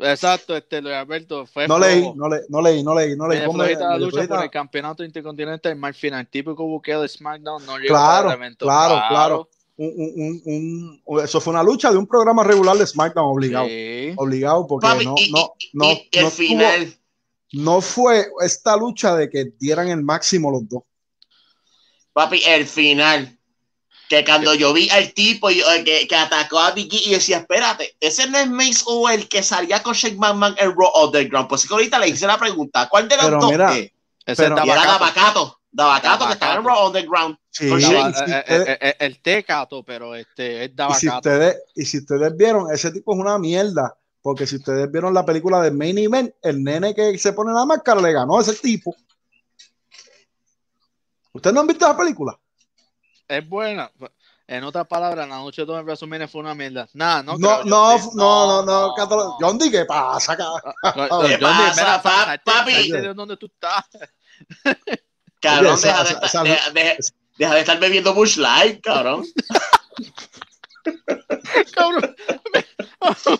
Exacto, 0.00 0.56
este 0.56 0.80
Luis 0.80 0.94
Alberto 0.94 1.44
fue 1.46 1.66
No 1.66 1.76
flojo. 1.76 1.90
leí, 1.90 2.12
no, 2.14 2.28
le, 2.28 2.40
no 2.48 2.62
leí, 2.62 2.82
no 2.84 2.94
leí, 2.94 3.16
no 3.16 3.26
leí. 3.26 3.40
Ponme- 3.40 3.76
la 3.78 3.96
lucha 3.98 4.10
flojita. 4.12 4.34
por 4.36 4.44
el 4.44 4.50
campeonato 4.50 5.04
intercontinental 5.04 5.74
mal 5.76 5.92
final, 5.94 6.26
típico 6.28 6.64
buqueo 6.64 7.02
de 7.02 7.08
SmackDown, 7.08 7.66
no 7.66 7.78
llegó 7.78 7.94
Claro, 7.94 8.30
evento. 8.32 8.64
claro, 8.64 9.02
claro. 9.08 9.48
Un- 9.76 9.92
un- 9.96 10.42
un- 10.44 11.02
un- 11.04 11.20
eso 11.24 11.40
fue 11.40 11.52
una 11.52 11.62
lucha 11.62 11.90
de 11.90 11.96
un 11.98 12.06
programa 12.06 12.42
regular 12.44 12.76
de 12.76 12.86
SmackDown 12.86 13.26
obligado. 13.30 13.66
Sí. 13.66 14.12
Obligado 14.16 14.66
porque 14.66 14.86
Papi, 14.86 15.04
no, 15.04 15.14
y, 15.16 15.30
no, 15.32 15.54
y- 15.58 15.70
no, 15.72 15.84
y 15.92 16.08
el 16.12 16.24
no, 16.24 16.30
final. 16.30 16.86
tuvo- 17.50 17.62
no 17.64 17.80
fue 17.80 18.26
esta 18.44 18.76
lucha 18.76 19.14
de 19.16 19.28
que 19.30 19.52
dieran 19.58 19.88
el 19.88 20.02
máximo 20.02 20.50
los 20.50 20.68
dos. 20.68 20.82
Papi, 22.12 22.42
el 22.46 22.66
final. 22.66 23.37
Que 24.08 24.24
cuando 24.24 24.54
yo 24.54 24.72
vi 24.72 24.88
al 24.90 25.12
tipo 25.12 25.50
y- 25.50 25.60
eh, 25.60 25.84
que, 25.84 26.08
que 26.08 26.16
atacó 26.16 26.58
a 26.58 26.70
Vicky 26.72 27.02
y 27.06 27.10
decía, 27.10 27.38
espérate, 27.38 27.94
ese 28.00 28.28
no 28.30 28.38
es 28.38 28.48
Mace 28.48 28.82
o 28.86 29.08
el 29.10 29.28
que 29.28 29.42
salía 29.42 29.82
con 29.82 29.92
Shake 29.94 30.16
McMahon 30.16 30.54
en 30.58 30.70
Raw 30.74 30.90
Underground. 31.06 31.48
Pues 31.48 31.60
sí 31.62 31.68
que 31.68 31.74
ahorita 31.74 31.98
le 31.98 32.08
hice 32.08 32.26
la 32.26 32.38
pregunta, 32.38 32.88
¿cuál 32.88 33.06
de 33.08 33.16
los 33.16 33.26
Pero 33.26 33.38
dos 33.40 33.50
mira, 33.50 33.76
es? 33.76 33.92
Ese 34.24 34.42
Pero- 34.44 34.58
es 34.58 34.64
Y 34.64 34.70
era 34.70 34.84
Dabacato. 34.84 35.14
Davacato. 35.20 35.58
Davacato, 35.70 36.26
que 36.26 36.32
estaba 36.32 36.54
en. 36.54 36.64
Raw 36.64 36.86
Underground. 36.86 37.36
Sí, 37.50 37.68
Con. 37.68 37.80
Daba- 37.82 38.12
si 38.12 38.20
ustedes, 38.22 38.44
eh, 38.48 38.78
eh, 38.80 38.96
el 39.00 39.20
Tecato, 39.20 39.82
pero 39.84 40.14
este 40.14 40.64
es 40.64 40.68
y 40.68 40.70
si 40.70 40.74
Dabacato. 40.76 41.16
ustedes- 41.16 41.56
y 41.74 41.84
si 41.84 41.98
ustedes 41.98 42.36
vieron, 42.36 42.72
ese 42.72 42.90
tipo 42.90 43.12
es 43.12 43.18
una 43.20 43.38
mierda. 43.38 43.94
Porque 44.22 44.46
si 44.46 44.56
ustedes 44.56 44.90
vieron 44.90 45.14
la 45.14 45.24
película 45.24 45.60
de 45.62 45.70
Main 45.70 45.96
Event, 45.98 46.34
el 46.42 46.62
nene 46.64 46.94
que 46.94 47.16
se 47.18 47.32
pone 47.34 47.52
la 47.52 47.64
máscara 47.64 48.00
le 48.00 48.12
ganó 48.12 48.38
a 48.38 48.42
ese 48.42 48.54
tipo. 48.54 48.94
¿Ustedes 51.32 51.54
no 51.54 51.60
han 51.60 51.66
visto 51.66 51.84
esa 51.86 51.96
película? 51.96 52.38
Es 53.28 53.46
buena. 53.48 53.90
En 54.46 54.64
otras 54.64 54.86
palabras, 54.86 55.28
la 55.28 55.36
noche 55.36 55.60
de 55.62 55.66
todo 55.66 55.78
en 55.78 55.84
WrestleMania 55.84 56.26
fue 56.26 56.40
una 56.40 56.54
mierda. 56.54 56.88
Nada, 56.94 57.22
no. 57.22 57.36
No, 57.36 57.60
creo, 57.60 57.64
no, 57.66 57.98
John 57.98 58.10
no, 58.14 58.46
no, 58.46 58.62
no, 58.64 58.94
Catalo- 58.94 59.36
John 59.38 59.58
D, 59.58 59.70
¿qué 59.70 59.84
pasa 59.84 60.32
acá? 60.32 60.46
Ah, 60.64 60.74
ah, 60.82 60.92
¿Qué 61.26 61.34
John 61.38 61.40
pasa, 61.40 61.82
mira, 61.82 62.02
pa- 62.02 62.38
papi? 62.42 62.72
salte 62.72 63.00
de 63.02 63.14
donde 63.14 63.36
tú 63.36 63.46
estás. 63.46 63.84
Cabrón, 65.40 65.74
Oye, 65.74 65.82
deja, 65.86 66.02
esa- 66.02 66.04
de 66.04 66.10
estar, 66.14 66.24
esa- 66.24 66.42
deja, 66.44 66.70
deja- 66.70 66.96
deja 67.36 67.54
de 67.54 67.60
estar 67.60 67.78
bebiendo 67.78 68.14
Bush 68.14 68.38
Light, 68.38 68.80
cabrón. 68.82 69.26
Cabrón. 71.74 72.16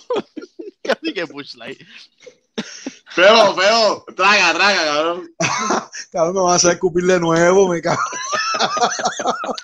Casi 0.83 1.15
que 1.15 1.25
Bush 1.25 1.55
Light. 1.55 1.81
Feo, 3.11 3.55
feo. 3.57 4.05
Traga, 4.17 4.55
traga, 4.55 4.85
cabrón. 4.85 5.31
Cabrón, 6.13 6.35
me 6.35 6.41
van 6.43 6.53
a 6.53 6.57
hacer 6.57 6.73
escupir 6.73 7.05
de 7.05 7.19
nuevo, 7.21 7.69
me 7.69 7.83
cago. 7.83 8.01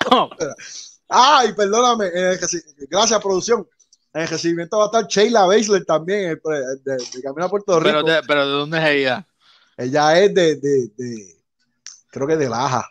Ay, 1.08 1.52
perdóname. 1.52 2.10
Gracias, 2.90 3.20
producción. 3.20 3.66
En 4.12 4.22
el 4.22 4.28
recibimiento 4.28 4.78
va 4.78 4.84
a 4.84 4.86
estar 4.86 5.06
Sheila 5.06 5.44
Baszler 5.46 5.84
también, 5.84 6.40
de, 6.84 6.96
de 6.96 7.22
Camino 7.22 7.46
a 7.46 7.48
Puerto 7.48 7.78
Rico. 7.80 7.84
pero, 7.84 8.02
de, 8.02 8.22
pero 8.22 8.46
¿de 8.46 8.52
dónde 8.52 8.78
es 8.78 8.84
ella? 8.84 9.26
Ella 9.76 10.18
es 10.20 10.34
de, 10.34 10.56
de, 10.56 10.88
de- 10.96 11.44
creo 12.10 12.26
que 12.28 12.36
de 12.36 12.48
Laja. 12.48 12.88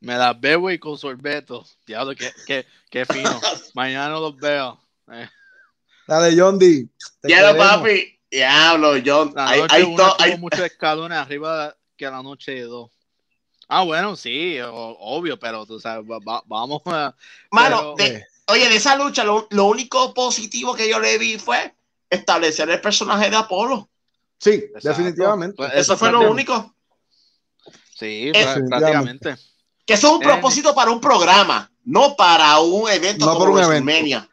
Me 0.00 0.16
las 0.16 0.38
bebo 0.40 0.70
y 0.70 0.78
con 0.78 0.96
sorbeto. 0.98 1.64
Diablo, 1.86 2.14
qué, 2.16 2.32
qué, 2.46 2.66
qué 2.90 3.04
fino. 3.04 3.38
Mañana 3.74 4.08
no 4.14 4.20
los 4.20 4.36
veo. 4.36 4.80
Eh, 5.12 5.28
Dale, 6.06 6.34
John 6.38 6.58
D. 6.58 6.88
te 7.20 7.28
Ya 7.28 7.40
lo, 7.42 7.48
queremos. 7.54 7.76
papi. 7.78 8.18
Diablo, 8.30 8.94
John. 9.04 9.32
La 9.36 9.48
Hay, 9.48 9.60
hay 9.68 9.82
to- 9.82 9.90
tuvo 9.96 10.16
hay- 10.20 10.38
muchos 10.38 10.60
escalones 10.60 11.18
arriba 11.18 11.74
que 11.96 12.06
la 12.06 12.22
noche 12.22 12.52
de 12.52 12.62
dos. 12.62 12.90
Ah, 13.68 13.82
bueno, 13.84 14.16
sí, 14.16 14.58
o- 14.60 14.96
obvio, 15.00 15.38
pero 15.38 15.64
tú 15.66 15.78
sabes, 15.80 16.04
va- 16.10 16.18
va- 16.18 16.42
vamos 16.46 16.82
a. 16.86 17.14
Mano, 17.50 17.94
pero- 17.96 18.10
de- 18.14 18.26
oye, 18.48 18.68
de 18.68 18.76
esa 18.76 18.96
lucha, 18.96 19.24
lo, 19.24 19.46
lo 19.50 19.64
único 19.66 20.12
positivo 20.12 20.74
que 20.74 20.88
yo 20.88 20.98
le 20.98 21.16
vi 21.18 21.38
fue 21.38 21.74
establecer 22.10 22.68
el 22.70 22.80
personaje 22.80 23.30
de 23.30 23.36
Apolo. 23.36 23.88
Sí, 24.38 24.50
Exacto. 24.50 24.88
definitivamente. 24.88 25.56
Pues 25.56 25.72
Eso 25.74 25.96
fue 25.96 26.10
lo 26.10 26.30
único. 26.30 26.74
Sí, 27.98 28.30
Es- 28.34 28.46
prá- 28.46 28.68
prácticamente. 28.68 29.36
Que 29.86 29.94
eso 29.94 30.08
es 30.08 30.12
un 30.14 30.22
Eh, 30.22 30.26
propósito 30.26 30.74
para 30.74 30.90
un 30.90 31.00
programa, 31.00 31.70
no 31.84 32.14
para 32.16 32.58
un 32.60 32.88
evento 32.90 33.24
No 33.26 33.32
como 33.34 33.38
por 33.44 33.48
un 33.50 33.54
WrestleMania. 33.56 34.28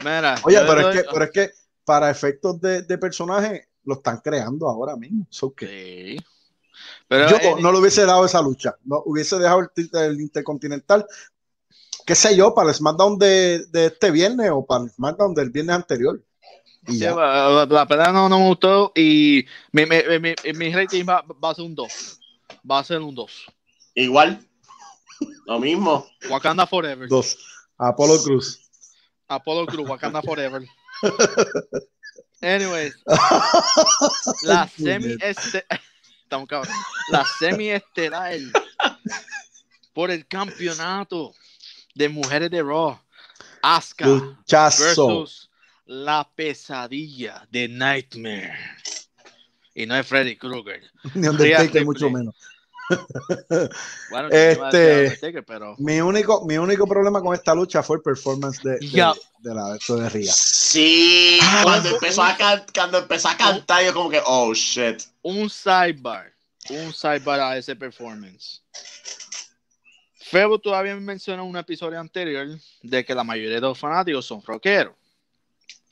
Mira, 0.00 0.36
Oye, 0.44 0.58
pero 0.66 0.82
doy- 0.82 0.96
es, 0.96 1.02
que, 1.02 1.08
pero 1.12 1.24
es 1.24 1.30
que 1.30 1.50
para 1.84 2.10
efectos 2.10 2.60
de, 2.60 2.82
de 2.82 2.98
personaje, 2.98 3.68
lo 3.84 3.94
están 3.94 4.18
creando 4.18 4.68
ahora 4.68 4.96
mismo. 4.96 5.26
So 5.30 5.52
que 5.54 5.66
Sí. 5.66 6.24
Pero 7.08 7.28
yo 7.28 7.36
eh, 7.36 7.54
no 7.60 7.72
le 7.72 7.78
hubiese 7.78 8.04
dado 8.04 8.24
esa 8.26 8.40
lucha, 8.42 8.76
no 8.84 9.02
hubiese 9.06 9.38
dejado 9.38 9.60
el, 9.94 10.20
Intercontinental, 10.20 11.06
qué 12.06 12.14
sé 12.14 12.36
yo, 12.36 12.54
para 12.54 12.68
el 12.68 12.74
SmackDown 12.74 13.18
de, 13.18 13.64
de 13.66 13.86
este 13.86 14.10
viernes 14.10 14.50
o 14.52 14.64
para 14.64 14.84
el 14.84 14.90
SmackDown 14.90 15.34
del 15.34 15.50
viernes 15.50 15.74
anterior. 15.76 16.22
Sí, 16.86 17.00
la, 17.00 17.14
la- 17.14 17.66
la 17.66 17.86
pelea 17.86 18.12
no, 18.12 18.28
no 18.28 18.38
me 18.38 18.46
gustó 18.48 18.92
y 18.94 19.44
mi, 19.72 19.84
mi, 19.86 19.96
mi, 20.20 20.34
mi 20.54 20.72
rating 20.74 21.04
va, 21.08 21.22
va 21.42 21.50
a 21.50 21.54
ser 21.54 21.64
un 21.64 21.74
2. 21.74 22.20
Va 22.70 22.78
a 22.78 22.84
ser 22.84 23.00
un 23.00 23.14
2. 23.14 23.46
Igual. 23.94 24.40
Lo 25.46 25.58
mismo. 25.58 26.06
Wakanda 26.30 26.66
Forever. 26.66 27.08
Dos. 27.08 27.36
Apolo 27.76 28.22
Cruz. 28.22 28.67
Apollo 29.28 29.66
Cruz, 29.66 29.88
Wakanda 29.88 30.22
Forever. 30.22 30.64
Anyways, 32.42 32.94
la 34.42 34.68
semi 34.68 35.16
este 35.20 35.64
Estamos 36.28 36.46
cabrón. 36.46 36.74
La 37.10 37.24
semi 37.38 37.70
estelar 37.70 38.38
por 39.94 40.10
el 40.10 40.26
campeonato 40.26 41.32
de 41.94 42.10
mujeres 42.10 42.50
de 42.50 42.62
Raw. 42.62 43.00
Asuka 43.62 44.04
Luchazo. 44.04 44.84
versus 44.84 45.50
la 45.86 46.30
pesadilla 46.34 47.48
de 47.50 47.66
Nightmare. 47.68 48.58
Y 49.74 49.86
no 49.86 49.96
es 49.96 50.06
Freddy 50.06 50.36
Krueger. 50.36 50.82
Ni 51.14 51.28
Undertaker, 51.28 51.84
mucho 51.86 52.10
menos. 52.10 52.34
Bueno, 54.10 54.30
yo 54.30 54.52
iba 54.52 54.68
a 54.68 54.72
decir 54.72 55.12
Este- 55.12 55.42
pero 55.42 55.74
Mi 55.78 56.00
único, 56.00 56.44
mi 56.46 56.56
único 56.58 56.86
problema 56.86 57.20
con 57.20 57.34
esta 57.34 57.54
lucha 57.54 57.82
fue 57.82 57.96
el 57.96 58.02
performance 58.02 58.62
de, 58.62 58.78
de, 58.78 59.54
la 59.54 59.74
de 59.74 60.08
Ria. 60.10 60.32
Sí, 60.34 61.38
Ah, 61.42 61.60
cuando 61.64 61.88
empezó, 61.90 62.22
a 62.22 62.36
can- 62.36 62.64
cuando 62.74 62.98
empezó 62.98 63.28
a 63.28 63.36
cantar, 63.36 63.84
yo 63.84 63.92
como 63.94 64.10
que, 64.10 64.20
oh 64.24 64.52
shit. 64.54 65.02
un 65.22 65.48
sidebar. 65.50 66.32
Un 66.70 66.92
sidebar 66.92 67.40
a 67.40 67.56
ese 67.56 67.74
performance. 67.76 68.62
Febo 70.14 70.58
todavía 70.58 70.94
mencionó 70.96 71.42
en 71.44 71.48
un 71.48 71.56
episodio 71.56 71.98
anterior 71.98 72.46
de 72.82 73.04
que 73.04 73.14
la 73.14 73.24
mayoría 73.24 73.54
de 73.54 73.60
los 73.62 73.78
fanáticos 73.78 74.26
son 74.26 74.42
rockeros. 74.42 74.94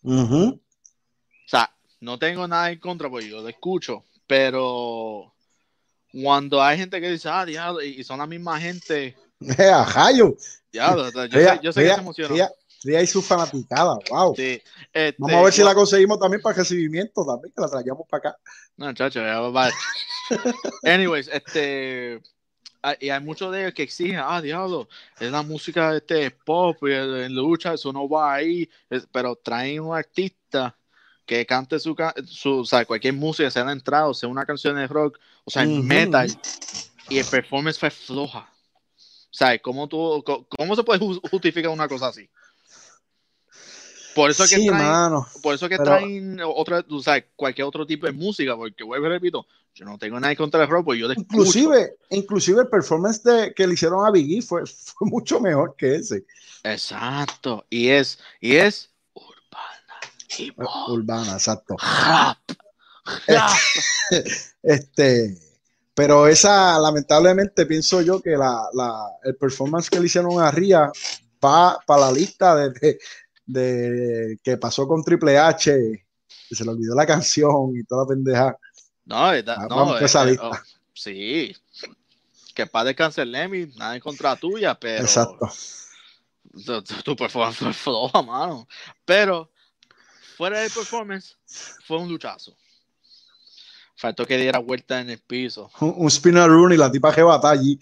Ujú. 0.02 0.60
O 0.60 1.48
sea, 1.48 1.72
no 2.00 2.18
tengo 2.18 2.46
nada 2.46 2.70
en 2.70 2.78
contra 2.78 3.08
porque 3.08 3.30
yo 3.30 3.40
lo 3.40 3.48
escucho, 3.48 4.04
pero 4.26 5.32
cuando 6.22 6.62
hay 6.62 6.78
gente 6.78 7.00
que 7.00 7.10
dice, 7.10 7.28
ah, 7.28 7.44
diablo, 7.44 7.82
y 7.82 8.02
son 8.04 8.18
la 8.18 8.26
misma 8.26 8.60
gente, 8.60 9.16
Eh, 9.40 9.70
a 9.70 9.84
Jayo. 9.84 10.34
diablo, 10.72 11.10
yo, 11.26 11.38
sé, 11.38 11.60
yo 11.62 11.72
sé 11.72 11.80
que 11.80 11.86
Ria- 11.86 11.94
se 11.94 12.00
emocionó. 12.00 12.34
Ria- 12.34 12.50
Ria 12.84 13.02
y 13.02 13.06
su 13.06 13.20
fanaticada. 13.22 13.98
Wow. 14.10 14.34
Sí, 14.36 14.62
este, 14.92 15.16
Vamos 15.18 15.36
a 15.36 15.42
ver 15.44 15.52
si 15.52 15.62
la 15.64 15.74
conseguimos 15.74 16.18
también 16.20 16.40
para 16.42 16.56
recibimiento, 16.56 17.24
también, 17.24 17.52
que 17.54 17.60
la 17.60 17.68
traigamos 17.68 18.06
para 18.08 18.30
acá. 18.30 18.38
No, 18.76 18.92
chacho, 18.94 19.20
ya 19.20 19.40
va. 19.40 19.70
Anyways, 20.84 21.28
este. 21.28 22.20
Y 23.00 23.08
hay 23.10 23.20
muchos 23.20 23.50
de 23.50 23.62
ellos 23.62 23.74
que 23.74 23.82
exigen, 23.82 24.20
ah, 24.22 24.40
diablo, 24.40 24.88
es 25.18 25.32
la 25.32 25.42
música 25.42 25.96
este, 25.96 26.30
pop, 26.30 26.76
y 26.82 26.92
el- 26.92 27.22
en 27.24 27.34
lucha, 27.34 27.74
eso 27.74 27.92
no 27.92 28.08
va 28.08 28.34
ahí. 28.34 28.68
Pero 29.10 29.34
traen 29.36 29.80
un 29.80 29.96
artista 29.96 30.76
que 31.26 31.44
cante 31.44 31.78
su, 31.80 31.94
su 32.26 32.60
o 32.60 32.64
sea, 32.64 32.84
cualquier 32.84 33.12
música, 33.14 33.50
sea 33.50 33.64
la 33.64 33.72
entrada, 33.72 34.06
o 34.06 34.14
sea 34.14 34.28
una 34.28 34.46
canción 34.46 34.76
de 34.76 34.86
rock, 34.86 35.18
o 35.44 35.50
sea, 35.50 35.64
Ujú. 35.64 35.82
metal, 35.82 36.30
y 37.08 37.18
el 37.18 37.26
performance 37.26 37.78
fue 37.78 37.90
floja. 37.90 38.48
O 38.98 39.38
sea, 39.38 39.58
¿cómo, 39.58 39.86
tú, 39.88 40.24
cómo 40.56 40.74
se 40.76 40.82
puede 40.82 40.98
ju- 41.00 41.20
justificar 41.30 41.70
una 41.70 41.88
cosa 41.88 42.06
así? 42.08 42.28
Por 44.14 44.30
eso 44.30 44.44
es 44.44 44.50
que 44.50 44.56
Sí, 44.56 44.66
traen, 44.68 44.82
mano. 44.82 45.26
por 45.42 45.54
eso 45.54 45.68
que 45.68 45.76
Pero- 45.76 45.90
traen 45.90 46.40
otra, 46.42 46.82
o 46.88 47.00
sea, 47.02 47.22
cualquier 47.36 47.66
otro 47.66 47.86
tipo 47.86 48.06
de 48.06 48.12
música, 48.12 48.56
porque 48.56 48.82
vuelvo 48.82 49.08
repito, 49.08 49.46
yo 49.74 49.84
no 49.84 49.98
tengo 49.98 50.18
nada 50.18 50.30
en 50.30 50.38
contra 50.38 50.60
del 50.60 50.70
rock, 50.70 50.86
pues 50.86 50.98
yo. 50.98 51.12
Inclusive, 51.12 51.96
inclusive 52.08 52.62
el 52.62 52.68
performance 52.68 53.22
de, 53.22 53.52
que 53.52 53.66
le 53.66 53.74
hicieron 53.74 54.06
a 54.06 54.10
Biggie 54.10 54.40
fue, 54.40 54.64
fue 54.64 55.06
mucho 55.10 55.38
mejor 55.38 55.74
que 55.76 55.96
ese. 55.96 56.24
Exacto, 56.64 57.66
y 57.68 57.88
es, 57.88 58.18
y 58.40 58.56
es 58.56 58.88
hip 60.38 60.58
hop, 60.60 60.90
Urbana, 60.92 61.32
exacto. 61.34 61.76
rap, 61.78 62.38
rap. 63.26 63.50
Este, 64.62 65.36
pero 65.94 66.26
esa, 66.26 66.78
lamentablemente, 66.78 67.66
pienso 67.66 68.00
yo 68.02 68.20
que 68.20 68.30
la, 68.30 68.68
la- 68.72 69.06
el 69.24 69.36
performance 69.36 69.88
que 69.90 69.98
le 70.00 70.06
hicieron 70.06 70.40
a 70.40 70.50
Ria 70.50 70.90
va 71.44 71.78
para 71.86 72.00
la 72.02 72.12
lista 72.12 72.54
de, 72.56 72.70
de- 72.70 72.98
de 73.46 74.38
que 74.42 74.56
pasó 74.56 74.86
con 74.88 75.02
Triple 75.02 75.38
H, 75.38 76.04
que 76.48 76.54
se 76.54 76.64
le 76.64 76.70
olvidó 76.70 76.94
la 76.94 77.06
canción 77.06 77.76
y 77.76 77.84
toda 77.84 78.02
la 78.04 78.08
pendeja. 78.08 78.56
No, 79.04 79.16
Ah, 79.26 79.66
no, 79.70 79.98
eh, 79.98 80.04
esa 80.04 80.24
eh, 80.24 80.30
lista. 80.30 80.48
oh, 80.48 80.58
sí, 80.92 81.56
que 82.54 82.66
para 82.66 82.86
descansar 82.86 83.26
Lemmy, 83.26 83.66
nada 83.76 83.94
en 83.94 84.00
contra 84.00 84.34
tuya, 84.36 84.74
pero 84.78 85.02
Exacto. 85.04 85.48
tu, 86.64 86.82
tu- 86.82 87.02
tu 87.02 87.16
performance 87.16 87.56
fue 87.58 87.72
floja, 87.72 88.22
mano. 88.22 88.66
Pero 89.04 89.50
fuera 90.36 90.60
del 90.60 90.70
performance, 90.70 91.36
fue 91.86 91.98
un 91.98 92.08
luchazo. 92.08 92.54
Faltó 93.96 94.26
que 94.26 94.36
diera 94.36 94.58
vuelta 94.58 95.00
en 95.00 95.08
el 95.10 95.18
piso. 95.18 95.70
Un, 95.80 95.94
un 95.96 96.10
spinner 96.10 96.48
run 96.48 96.72
y 96.72 96.76
la 96.76 96.90
tipa 96.90 97.14
que 97.14 97.22
bata 97.22 97.48
allí. 97.50 97.80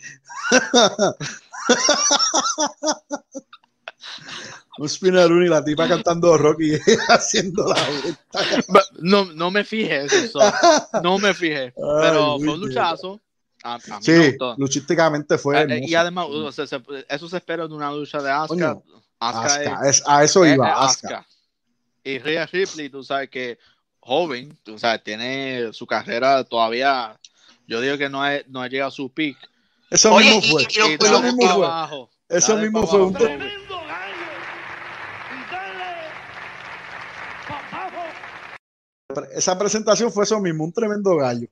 un 4.79 4.89
spinner 4.89 5.29
run 5.29 5.45
y 5.45 5.49
la 5.49 5.65
tipa 5.65 5.89
cantando 5.89 6.37
rock 6.37 6.61
y 6.61 6.73
haciendo 7.09 7.67
la 7.67 7.75
vuelta. 8.03 8.81
No, 9.01 9.25
no 9.27 9.51
me 9.51 9.65
fijé, 9.65 10.05
eso, 10.05 10.39
no 11.03 11.19
me 11.19 11.35
fijé. 11.35 11.73
Pero 12.01 12.35
Ay, 12.35 12.45
fue 12.45 12.55
un 12.55 12.61
luchazo. 12.61 13.21
A, 13.63 13.75
a 13.75 13.79
me 13.79 14.03
Sí, 14.03 14.29
gustó. 14.29 14.55
luchísticamente 14.59 15.39
fue. 15.39 15.57
Eh, 15.57 15.61
eh, 15.61 15.63
hermoso. 15.63 15.91
y 15.91 15.95
además, 15.95 16.27
o 16.29 16.53
sea, 16.53 16.67
se- 16.67 16.83
eso 17.09 17.29
se 17.29 17.37
espera 17.39 17.67
de 17.67 17.75
una 17.75 17.91
lucha 17.91 18.21
de 18.21 18.31
Asuka. 18.31 18.49
Coño, 18.75 18.83
Asuka 19.19 19.45
Asuka, 19.47 19.89
es- 19.89 19.97
es- 20.01 20.03
a 20.07 20.23
eso 20.23 20.45
es- 20.45 20.55
iba, 20.55 20.69
es 20.69 20.75
Asuka. 20.77 21.09
Asuka. 21.19 21.27
Y 22.05 22.19
Rhea 22.19 22.47
Ripley, 22.47 22.91
tú 22.91 23.03
sabes 23.03 23.31
que 23.31 23.59
joven, 24.01 24.57
tú 24.63 24.79
sabes, 24.79 25.03
tiene 25.03 25.73
su 25.73 25.87
carrera 25.87 26.45
todavía. 26.45 27.19
Yo 27.67 27.81
digo 27.81 27.97
que 27.97 28.11
no, 28.11 28.23
ha- 28.23 28.43
no 28.49 28.61
ha 28.61 28.69
llegado 28.69 28.89
a 28.89 28.93
su 28.93 29.11
peak. 29.11 29.37
Eso 29.91 30.13
Oye, 30.13 30.27
mismo 30.35 30.43
y- 30.45 30.51
fue. 30.51 30.63
y- 30.63 30.67
y 30.75 30.79
lo- 30.79 30.87
Y 30.89 30.93
y 30.93 30.97
dale 30.99 31.23
mismo 31.33 31.43
fue. 31.57 31.67
abajo. 31.67 32.11
Eso 32.29 32.53
dale 32.55 32.63
mismo 32.63 32.87
fue 32.87 33.03
un. 33.03 33.15
Tremendo 33.15 33.77
gallo. 33.87 34.15
Y 35.31 35.51
dale 35.51 35.85
para 37.49 37.87
abajo. 37.87 38.03
Esa 39.35 39.59
presentación 39.59 40.13
fue 40.13 40.25
eso 40.25 40.39
mismo, 40.41 40.65
un 40.65 40.73
tremendo 40.73 41.17
gallo. 41.17 41.49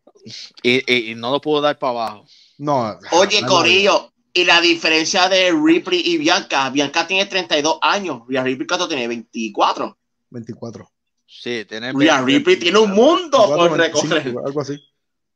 Y, 0.62 0.92
y- 0.92 1.10
y 1.12 1.14
no 1.14 1.30
lo 1.30 1.40
pudo 1.40 1.62
dar 1.62 1.78
para 1.78 1.90
abajo. 1.92 2.26
No. 2.58 2.98
Oye, 3.12 3.40
no, 3.40 3.48
Corillo, 3.48 4.12
y 4.34 4.44
la 4.44 4.60
diferencia 4.60 5.28
de 5.30 5.50
Ripley 5.52 6.02
y 6.04 6.18
Bianca. 6.18 6.68
Bianca 6.70 7.06
tiene 7.06 7.24
32 7.26 7.78
años, 7.80 8.22
Rhea 8.28 8.42
Ripley 8.42 8.66
¿cuánto 8.66 8.86
tiene 8.88 9.08
24. 9.08 9.96
24. 10.32 10.90
Sí, 11.26 11.64
tiene. 11.66 11.92
Rhea 11.92 12.22
Ripley 12.22 12.56
tiene 12.58 12.78
un 12.78 12.90
mundo 12.90 13.38
24, 13.38 13.68
por 13.68 13.78
25, 13.78 14.14
recorrer. 14.14 14.46
algo 14.46 14.60
así. 14.60 14.84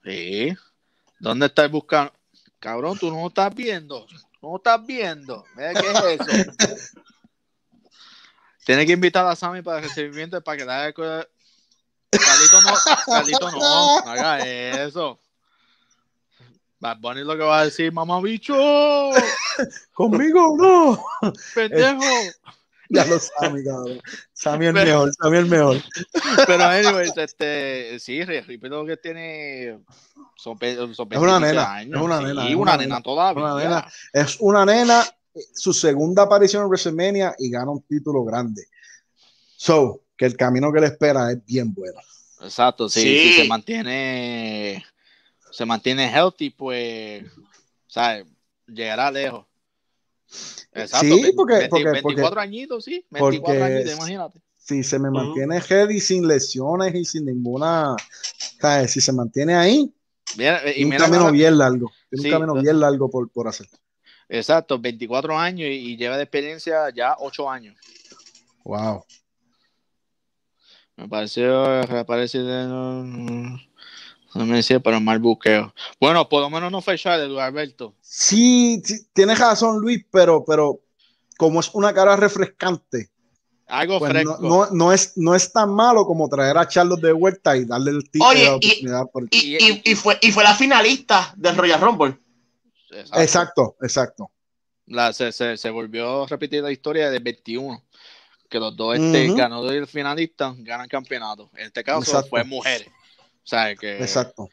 Sí. 0.05 0.55
¿Dónde 1.19 1.47
estás 1.47 1.71
buscando? 1.71 2.13
Cabrón, 2.59 2.99
tú 2.99 3.11
no 3.11 3.21
lo 3.23 3.29
estás 3.29 3.55
viendo. 3.55 4.07
No 4.43 4.51
lo 4.51 4.57
estás 4.57 4.85
viendo. 4.85 5.45
Mira 5.57 5.75
qué 5.75 5.91
es 5.91 6.21
eso. 6.21 7.01
Tienes 8.67 8.87
que 8.87 8.93
invitar 8.93 9.25
a 9.27 9.37
Sammy 9.37 9.63
para 9.63 9.79
el 9.79 9.85
recibimiento 9.85 10.41
para 10.43 10.59
que 10.59 10.65
le 10.65 10.73
haga. 10.73 10.93
Carlito 12.11 12.61
no, 12.63 12.75
Carlito 13.07 13.51
no, 13.53 14.01
no 14.05 14.11
haga 14.11 14.41
eso. 14.41 15.21
Bad 16.79 16.99
Bunny 16.99 17.23
lo 17.23 17.37
que 17.37 17.43
va 17.43 17.61
a 17.61 17.65
decir, 17.65 17.91
mamá 17.93 18.21
bicho, 18.21 18.55
Conmigo 19.95 20.57
no. 20.59 21.33
pendejo. 21.55 22.01
Ya 22.91 23.05
lo 23.07 23.19
Sammy, 23.19 23.65
cabrón. 23.65 24.01
Sammy 24.33 24.67
el 24.67 24.75
Pero- 24.75 24.87
mejor, 24.87 25.15
Sammy 25.15 25.37
el 25.39 25.47
mejor. 25.47 25.77
Pero, 26.47 26.65
anyways, 26.65 27.17
este, 27.17 27.99
sí, 27.99 28.25
Ripley 28.25 28.71
lo 28.71 28.85
que 28.87 28.97
tiene 28.97 29.81
son, 30.37 30.59
son 30.95 31.09
Es 31.13 31.19
una 31.19 31.39
27 31.39 31.41
nena, 31.41 31.73
años. 31.75 31.97
es 31.99 32.03
una 32.05 32.19
Sí, 32.19 32.25
nena, 32.25 32.49
es 32.49 32.55
una, 32.55 32.61
una 32.63 32.73
nena 32.73 32.83
nena, 32.87 33.03
todavía. 33.03 33.43
una 33.45 33.57
nena. 33.63 33.87
Es 34.13 34.37
una 34.41 34.65
nena, 34.65 35.05
su 35.55 35.73
segunda 35.73 36.23
aparición 36.23 36.63
en 36.63 36.69
WrestleMania 36.69 37.35
y 37.39 37.51
gana 37.51 37.71
un 37.71 37.83
título 37.83 38.25
grande. 38.25 38.65
So, 39.57 40.03
que 40.17 40.27
el 40.27 40.37
camino 40.37 40.73
que 40.73 40.81
le 40.81 40.87
espera 40.87 41.31
es 41.33 41.45
bien 41.45 41.73
bueno. 41.75 42.01
Exacto, 42.43 42.89
sí, 42.89 43.01
Sí. 43.01 43.19
si 43.33 43.33
se 43.43 43.49
mantiene, 43.49 44.85
se 45.51 45.65
mantiene 45.65 46.09
healthy, 46.11 46.51
pues, 46.51 47.25
¿sabes? 47.87 48.27
Llegará 48.67 49.11
lejos. 49.11 49.47
Exacto, 50.73 51.07
Sí, 51.17 51.33
porque- 51.35 51.55
20 51.55 51.69
porque- 51.71 51.85
24 51.91 52.29
porque- 52.31 52.41
añitos, 52.41 52.85
sí, 52.85 53.05
24 53.11 53.43
porque- 53.61 53.63
añitos, 53.75 53.95
imagínate. 53.97 54.41
Si 54.59 54.83
se 54.83 54.99
me 54.99 55.09
Ujú. 55.09 55.19
mantiene 55.19 55.61
heavy 55.61 56.01
sin 56.01 56.27
lesiones 56.27 56.95
y 56.95 57.05
sin 57.05 57.25
ninguna. 57.27 57.95
¿sabes? 58.61 58.91
Si 58.91 59.01
se 59.01 59.13
mantiene 59.13 59.55
ahí, 59.55 59.93
Mira, 60.37 60.61
y 60.69 60.73
tiene 60.73 60.85
un 60.85 60.91
mira 60.91 61.05
camino 61.05 61.25
la- 61.27 61.31
bien 61.31 61.59
largo. 61.59 61.93
Tiene 62.11 62.23
Sí, 62.23 62.29
un 62.29 62.33
camino 62.33 62.55
lo- 62.57 62.63
bien 62.63 62.81
largo 62.81 63.09
por, 63.11 63.31
por 63.31 63.47
hacer. 63.49 63.69
Exacto, 64.29 64.79
24 64.79 65.39
años 65.39 65.69
y, 65.69 65.93
y 65.93 65.97
lleva 65.97 66.17
de 66.17 66.25
experiencia 66.25 66.91
ya 66.95 67.15
8 67.21 67.49
años. 67.49 67.77
Wow. 68.65 69.05
Me 70.97 71.09
pareció, 71.09 71.83
reapareció 71.83 72.45
de... 72.45 73.61
No 74.35 74.45
me 74.45 74.57
decía, 74.57 74.81
pero 74.81 75.01
mal 75.01 75.19
buqueo. 75.19 75.73
Bueno, 76.01 76.29
por 76.29 76.43
lo 76.43 76.51
menos 76.51 76.71
no 76.71 76.83
fue 76.83 76.99
Charles, 76.99 77.29
Luis 77.29 77.41
Alberto. 77.41 77.95
Sí, 78.01 78.83
sí, 78.85 79.07
tienes 79.13 79.39
razón, 79.39 79.81
Luis, 79.81 80.05
pero, 80.11 80.45
pero 80.45 80.81
como 81.39 81.61
es 81.61 81.71
una 81.73 81.95
cara 81.95 82.17
refrescante, 82.17 83.11
Algo 83.67 83.99
pues 83.99 84.11
fresco. 84.13 84.39
no, 84.41 84.49
no, 84.67 84.71
no 84.73 84.93
es, 84.93 85.13
no 85.17 85.35
es 85.35 85.53
tan 85.53 85.73
malo 85.73 86.05
como 86.07 86.29
traer 86.29 86.57
a 86.59 86.69
Charlos 86.69 87.01
de 87.01 87.13
vuelta 87.13 87.57
y 87.57 87.65
darle 87.65 87.93
el 87.93 88.11
título 88.11 88.31
Oye, 88.31 88.45
la 88.45 88.51
y- 88.51 88.55
oportunidad. 88.55 89.11
por- 89.11 89.29
Y, 89.31 89.57
y- 89.57 89.83
y 89.85 89.95
fue, 89.95 90.19
y 90.21 90.33
fue 90.33 90.45
la 90.45 90.55
finalista 90.55 91.33
del 91.37 91.57
Royal 91.57 91.81
Rumble. 91.81 92.19
Exacto. 92.91 93.21
Exacto, 93.21 93.77
exacto. 93.83 94.31
La- 94.87 95.13
se, 95.13 95.33
se, 95.33 95.57
se 95.57 95.71
volvió 95.71 96.25
a 96.25 96.27
repetir 96.27 96.63
la 96.63 96.71
historia 96.73 97.11
del 97.11 97.23
21. 97.23 97.83
Que 98.49 98.61
los 98.61 98.77
dos 98.77 98.95
este, 98.95 99.27
Ujú. 99.27 99.37
ganadores 99.37 99.75
y 99.75 99.79
el 99.79 99.87
finalista 99.89 100.55
ganan 100.59 100.87
campeonato. 100.89 101.51
En 101.57 101.67
este 101.67 101.83
caso 101.83 101.99
Exacto. 102.03 102.29
fue 102.31 102.45
mujeres. 102.45 102.87
O 103.47 103.49
sea 103.49 103.77
que 103.77 103.99
Exacto. 103.99 104.49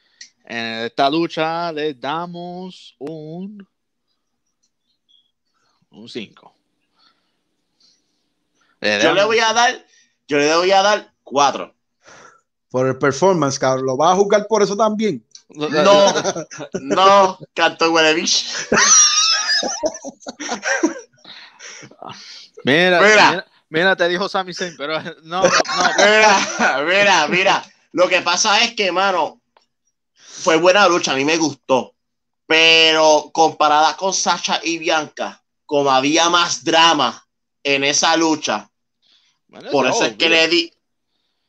en 0.46 0.86
esta 0.86 1.10
lucha 1.10 1.72
le 1.72 1.96
damos 1.96 2.96
un 3.00 3.68
un 5.90 6.08
5. 6.08 6.56
Yo 8.82 9.14
le 9.14 9.24
voy 9.24 9.40
a 9.40 9.52
dar, 9.52 9.84
yo 10.28 10.38
le 10.38 10.56
voy 10.56 10.72
a 10.72 10.84
dar 10.84 11.12
cuatro. 11.24 11.74
Por 12.70 12.88
el 12.88 12.98
performance, 13.00 13.58
cabrón. 13.58 13.88
¿Lo 13.88 13.98
vas 13.98 14.14
a 14.14 14.16
jugar 14.16 14.46
por 14.48 14.62
eso 14.62 14.78
también? 14.78 15.26
No, 15.50 15.70
no, 16.82 17.40
canto 17.56 17.90
Guadevich. 17.90 18.46
Mira, 22.64 23.02
Mira. 23.02 23.30
mira, 23.32 23.46
mira, 23.70 23.96
te 23.96 24.08
dijo 24.08 24.30
Sami 24.30 24.54
Zayn, 24.54 24.76
pero 24.78 25.02
no, 25.24 25.42
no. 25.42 25.50
Mira, 25.98 26.84
mira, 26.86 27.28
mira. 27.28 27.73
Lo 27.94 28.10
que 28.10 28.22
pasa 28.22 28.62
es 28.64 28.74
que, 28.76 28.92
mano, 28.92 29.42
fue 30.16 30.58
buena 30.58 30.88
lucha, 30.88 31.14
a 31.14 31.16
mí 31.16 31.26
me 31.26 31.38
gustó. 31.38 31.96
Pero 32.46 33.32
comparada 33.34 33.96
con 33.96 34.14
Sacha 34.14 34.60
y 34.64 34.78
Bianca, 34.78 35.42
como 35.66 35.90
había 35.92 36.30
más 36.30 36.64
drama 36.64 37.26
en 37.64 37.84
esa 37.86 38.16
lucha, 38.18 38.70
Bueno, 39.48 39.72
por 39.72 39.86
eso 39.86 39.96
eso 39.98 40.06
es 40.06 40.18
que 40.18 40.30
le 40.30 40.48
di, 40.50 40.74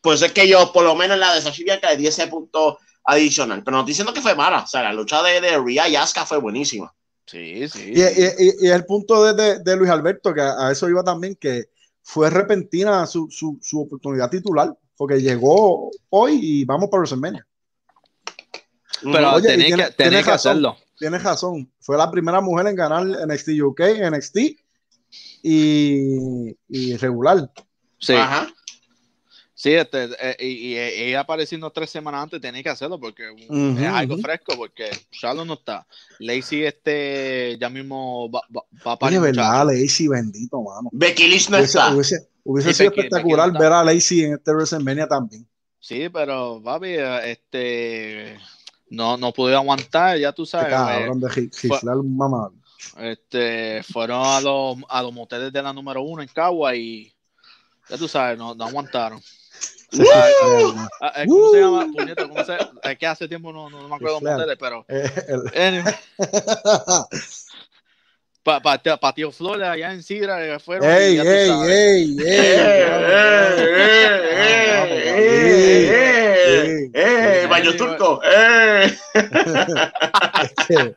por 0.00 0.14
eso 0.14 0.26
es 0.26 0.32
que 0.32 0.46
yo, 0.48 0.72
por 0.72 0.84
lo 0.84 0.94
menos 0.94 1.14
en 1.14 1.20
la 1.20 1.34
de 1.34 1.42
Sacha 1.42 1.60
y 1.60 1.64
Bianca, 1.64 1.90
le 1.90 1.96
di 1.96 2.06
ese 2.06 2.26
punto 2.28 2.78
adicional. 3.04 3.62
Pero 3.64 3.76
no 3.76 3.80
estoy 3.80 3.90
diciendo 3.92 4.14
que 4.14 4.22
fue 4.22 4.34
mala. 4.34 4.60
O 4.62 4.66
sea, 4.66 4.82
la 4.82 4.92
lucha 4.92 5.22
de, 5.22 5.40
de 5.40 5.58
Rhea 5.58 5.88
y 5.88 5.96
Asuka 5.96 6.24
fue 6.26 6.38
buenísima. 6.38 6.94
Sí, 7.26 7.68
sí. 7.68 7.92
Y, 7.94 8.00
y- 8.02 8.34
y- 8.38 8.66
y 8.66 8.70
el 8.70 8.84
punto 8.86 9.24
de, 9.24 9.34
de- 9.34 9.58
de 9.60 9.76
Luis 9.76 9.90
Alberto, 9.90 10.32
que 10.34 10.42
a, 10.42 10.68
a 10.68 10.72
eso 10.72 10.88
iba 10.88 11.02
también, 11.02 11.34
que 11.36 11.64
fue 12.02 12.28
repentina 12.30 13.06
su, 13.06 13.28
su, 13.30 13.58
su 13.62 13.80
oportunidad 13.80 14.30
titular, 14.30 14.76
porque 14.96 15.20
llegó 15.20 15.90
hoy 16.10 16.38
y 16.42 16.64
vamos 16.64 16.88
para 16.90 17.00
WrestleMania. 17.00 17.46
Pero 19.02 19.32
Oye, 19.34 19.56
tiene- 19.56 19.64
que, 19.66 19.90
tienes 19.92 20.24
que 20.24 20.30
razón. 20.30 20.32
hacerlo. 20.52 20.76
Tienes 20.96 21.22
razón, 21.22 21.70
fue 21.80 21.96
la 21.98 22.10
primera 22.10 22.40
mujer 22.40 22.68
en 22.68 22.76
ganar 22.76 23.04
NXT 23.26 23.48
UK, 23.60 23.80
NXT 24.10 24.38
y, 25.42 26.56
y 26.68 26.96
regular. 26.96 27.50
Sí, 27.98 28.14
Ajá. 28.14 28.48
Sí 29.64 29.72
este, 29.72 30.10
eh, 30.20 30.36
y, 30.40 30.46
y- 30.46 30.74
y 30.74 30.78
ella 31.08 31.20
apareciendo 31.20 31.70
tres 31.70 31.88
semanas 31.88 32.24
antes 32.24 32.38
tenía 32.38 32.62
que 32.62 32.68
hacerlo 32.68 33.00
porque 33.00 33.30
es 33.48 33.86
algo 33.86 34.18
fresco, 34.18 34.54
porque 34.58 34.90
Charlotte 35.10 35.46
no 35.46 35.54
está. 35.54 35.86
Lacey 36.18 36.64
este 36.64 37.56
ya 37.58 37.70
mismo 37.70 38.30
va, 38.30 38.42
va, 38.54 38.62
va 38.86 38.92
a 38.92 38.94
Oye, 38.94 38.98
parir 38.98 39.20
verdad. 39.20 39.64
Lacey, 39.66 40.06
bendito, 40.06 40.60
mano. 40.60 40.90
Becky 40.92 41.28
Lynch 41.28 41.48
no 41.48 41.56
Hubiese, 41.56 41.78
está. 41.78 41.94
hubiese- 41.94 42.28
hubiese 42.44 42.68
Sí, 42.68 42.74
sido 42.74 42.90
Becky- 42.90 43.00
espectacular 43.00 43.46
Becky 43.48 43.54
no 43.54 43.60
ver 43.60 43.72
a 43.72 43.84
Lacey 43.84 44.20
en 44.24 44.34
este 44.34 44.52
WrestleMania 44.52 45.08
también. 45.08 45.48
Sí, 45.80 46.08
pero 46.10 46.60
papi, 46.62 46.88
eh, 46.88 47.30
este 47.30 48.38
no, 48.90 49.16
no 49.16 49.32
pude 49.32 49.54
aguantar, 49.54 50.18
ya 50.18 50.30
tú 50.32 50.44
sabes. 50.44 50.68
cabrón 50.68 51.20
de 51.20 51.28
Gi- 51.30 51.50
fue- 51.50 51.78
Gisela, 51.78 51.96
un 51.96 52.14
mamá. 52.16 52.50
eh, 52.98 53.12
Este, 53.12 53.82
fueron 53.82 54.20
a 54.26 54.42
los, 54.42 54.76
a 54.90 55.02
los 55.02 55.12
moteles 55.14 55.50
de 55.50 55.62
la 55.62 55.72
número 55.72 56.02
uno 56.02 56.20
en 56.20 56.28
Cagua 56.28 56.76
y 56.76 57.10
ya 57.88 57.96
tú 57.96 58.06
sabes, 58.08 58.36
no, 58.38 58.54
no 58.54 58.64
aguantaron. 58.66 59.20
Eh, 59.98 61.26
¿Cómo 61.28 61.50
se 61.50 61.60
llama? 61.60 61.86
Puñeta, 61.92 62.28
¿cómo 62.28 62.44
se 62.44 62.56
Es 62.82 62.98
que 62.98 63.06
hace 63.06 63.28
tiempo 63.28 63.52
no, 63.52 63.70
no, 63.70 63.82
no 63.82 63.88
me 63.88 63.94
acuerdo 63.96 64.20
de 64.20 64.30
moteles, 64.32 64.56
pero. 64.58 64.84
Eh, 64.88 65.10
el- 65.28 65.62
Anyway, 65.62 65.94
para 68.42 68.60
pa, 68.62 68.78
pa- 68.82 68.96
pa 69.00 69.12
Tío 69.14 69.30
Flores 69.32 69.66
allá 69.68 69.92
en 69.92 70.02
Sidra 70.02 70.44
eh, 70.44 70.58
fueron. 70.58 70.88
ey, 70.90 71.18
ey, 71.18 71.26
ey, 71.26 72.16
ey, 72.20 72.74
¡Eh, 75.26 76.90
eh, 76.92 77.46
baño 77.48 77.74
turco! 77.76 78.20
¡Eh! 78.24 78.94
ey. 80.68 80.94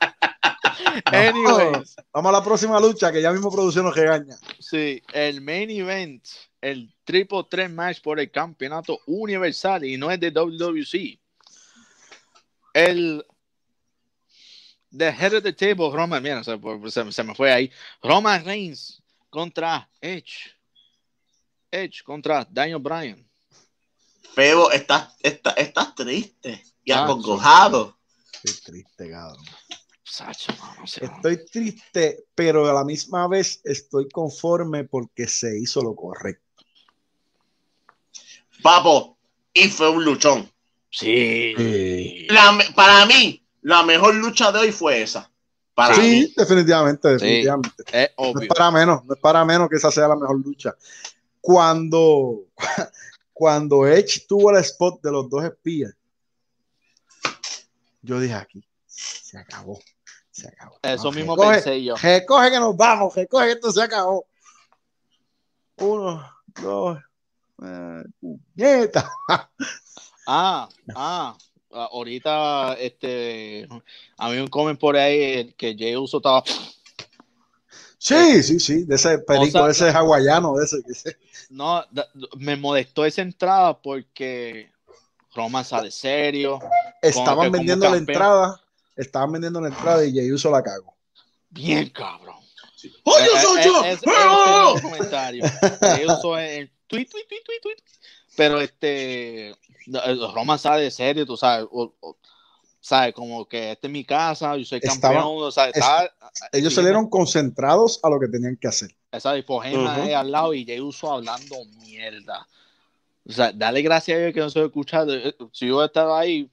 Anyways, 1.05 1.95
Vamos 2.13 2.29
a 2.29 2.31
la 2.33 2.43
próxima 2.43 2.79
lucha 2.79 3.11
que 3.11 3.21
ya 3.21 3.31
mismo 3.31 3.51
producción 3.51 3.85
nos 3.85 3.95
regaña. 3.95 4.35
sí, 4.59 5.01
el 5.13 5.41
main 5.41 5.69
event, 5.69 6.23
el 6.61 6.93
triple 7.03 7.43
threat 7.49 7.69
match 7.71 8.01
por 8.01 8.19
el 8.19 8.31
campeonato 8.31 8.99
universal 9.05 9.83
y 9.85 9.97
no 9.97 10.09
es 10.11 10.19
de 10.19 10.31
WWC. 10.31 11.19
El 12.73 13.25
The 14.95 15.09
Head 15.09 15.33
of 15.35 15.43
the 15.43 15.53
Table, 15.53 15.91
Roman, 15.91 16.23
mira, 16.23 16.43
se, 16.43 16.57
se- 16.89 17.11
se 17.11 17.23
me 17.23 17.35
fue 17.35 17.51
ahí. 17.51 17.71
Roman 18.01 18.43
Reigns 18.45 19.01
contra 19.29 19.87
Edge. 20.01 20.51
Edge 21.69 22.01
contra 22.03 22.47
Daniel 22.49 22.79
Bryan. 22.79 23.23
Febo, 24.33 24.71
estás, 24.71 25.15
estás, 25.21 25.55
estás 25.57 25.93
triste 25.95 26.63
y 26.83 26.91
Ah, 26.91 27.03
acongojado. 27.03 27.97
Estoy 28.43 28.53
triste, 28.73 29.09
cabrón. 29.09 29.43
Sacho, 30.03 30.53
no, 30.57 30.75
no 30.81 30.87
sé. 30.87 31.03
Estoy 31.05 31.45
triste, 31.45 32.23
pero 32.33 32.65
a 32.69 32.73
la 32.73 32.85
misma 32.85 33.27
vez 33.27 33.59
estoy 33.65 34.07
conforme 34.09 34.85
porque 34.85 35.27
se 35.27 35.59
hizo 35.59 35.81
lo 35.81 35.95
correcto. 35.95 36.46
Papo, 38.61 39.17
y 39.53 39.67
fue 39.69 39.89
un 39.89 40.03
luchón. 40.03 40.51
Sí. 40.89 42.25
La 42.29 42.57
para 42.75 43.05
mí, 43.05 43.43
la 43.61 43.83
mejor 43.83 44.15
lucha 44.15 44.51
de 44.51 44.59
hoy 44.59 44.71
fue 44.71 45.01
esa. 45.01 45.29
Para 45.73 45.93
sí, 45.95 46.01
mí. 46.01 46.33
definitivamente, 46.35 47.07
definitivamente. 47.09 47.83
Es 47.91 48.09
No 48.17 48.41
es 48.41 48.47
para 48.47 48.71
menos, 48.71 49.05
no 49.05 49.13
es 49.13 49.19
para 49.19 49.45
menos 49.45 49.69
que 49.69 49.75
esa 49.75 49.91
sea 49.91 50.07
la 50.07 50.15
mejor 50.15 50.43
lucha. 50.43 50.75
Cuando, 51.39 52.45
cuando 53.33 53.85
Edge 53.87 54.25
tuvo 54.27 54.49
el 54.51 54.57
spot 54.57 55.01
de 55.03 55.11
los 55.11 55.29
dos 55.29 55.43
espías, 55.43 55.93
yo 58.01 58.19
dije 58.19 58.33
aquí, 58.33 58.63
se 58.87 59.37
acabó, 59.37 59.79
se 60.31 60.47
acabó. 60.47 60.79
Eso 60.81 61.03
No, 61.05 61.11
mismo 61.11 61.35
recoge, 61.35 61.55
pensé 61.55 61.83
yo. 61.83 61.95
recoge 61.95 62.51
que 62.51 62.59
nos 62.59 62.75
vamos, 62.75 63.13
recoge 63.13 63.45
que 63.45 63.51
esto 63.51 63.71
se 63.71 63.83
acabó. 63.83 64.25
Uno, 65.77 66.27
dos, 66.59 66.97
puñeta. 68.19 69.11
Ah, 70.29 70.67
ah, 70.95 71.37
ah, 71.71 71.89
ahorita 71.91 72.73
este 72.79 73.67
a 74.17 74.29
mí 74.29 74.35
me 74.37 74.49
comen 74.49 74.77
por 74.77 74.97
ahí 74.97 75.53
que 75.53 75.75
Jay 75.77 75.95
Uso 75.95 76.17
estaba 76.17 76.43
Sí, 77.99 78.43
sí, 78.43 78.59
sí, 78.59 78.83
de 78.83 78.95
ese 78.95 79.17
perico, 79.19 79.59
O 79.63 79.73
sea, 79.73 79.87
ese 79.87 79.97
hawaiano, 79.97 80.55
de 80.55 80.65
ese. 80.65 80.77
ese- 80.87 81.17
no 81.49 81.83
me 82.37 82.55
molestó 82.55 83.05
esa 83.05 83.21
entrada 83.21 83.79
porque 83.81 84.71
Roman 85.33 85.65
sale 85.65 85.91
serio, 85.91 86.59
Estaban 87.01 87.51
vendiendo 87.51 87.89
la 87.89 87.97
entrada, 87.97 88.61
estaban 88.95 89.31
vendiendo 89.31 89.61
la 89.61 89.69
entrada 89.69 90.03
y 90.05 90.11
Jey 90.13 90.31
Uso 90.31 90.51
la 90.51 90.61
cagó. 90.61 90.95
bien 91.49 91.89
cabrón. 91.89 92.35
¡Oye, 93.03 93.25
Eh, 93.25 93.41
soy 93.41 93.59
eh, 93.59 93.63
yo! 93.65 93.83
es- 93.83 93.97
ese 93.97 94.05
¡Ah! 94.07 94.73
es 96.37 96.59
el 96.59 96.71
tweet, 96.87 97.05
tweet, 97.09 97.27
tweet, 97.27 97.43
tweet, 97.45 97.61
tweet. 97.61 97.77
Pero 98.35 98.59
este 98.61 99.55
Roman 100.33 100.59
sale 100.59 100.89
serio, 100.91 101.25
tú 101.25 101.37
sabes, 101.37 101.65
o- 101.71 101.93
o- 102.01 102.17
sabes 102.81 103.13
como 103.13 103.45
que 103.47 103.71
esta 103.71 103.87
es 103.87 103.91
mi 103.93 104.03
casa, 104.05 104.55
yo 104.57 104.65
soy 104.65 104.79
Estaba- 104.81 105.15
campeón, 105.15 105.43
o 105.43 105.51
sea, 105.51 105.69
está- 105.69 106.13
Ellos 106.51 106.73
sí, 106.73 106.77
salieron 106.77 107.09
concentrados 107.09 107.99
a 108.03 108.09
lo 108.09 108.19
que 108.19 108.27
tenían 108.27 108.57
que 108.57 108.67
hacer. 108.67 108.95
esa 109.11 109.37
hipogema 109.37 109.93
Ujú. 109.93 110.01
ahí 110.01 110.13
al 110.13 110.31
lado 110.31 110.53
y 110.53 110.65
Jay 110.65 110.79
Uso 110.81 111.11
hablando 111.11 111.55
mierda. 111.81 112.47
O 113.27 113.31
sea, 113.31 113.51
dale 113.51 113.81
gracias 113.81 114.15
a 114.17 114.19
Dios 114.21 114.33
que 114.33 114.39
no 114.41 114.49
se 114.49 114.63
escuchado. 114.63 115.11
Si 115.51 115.67
yo 115.67 115.83
estaba 115.83 116.19
ahí, 116.19 116.49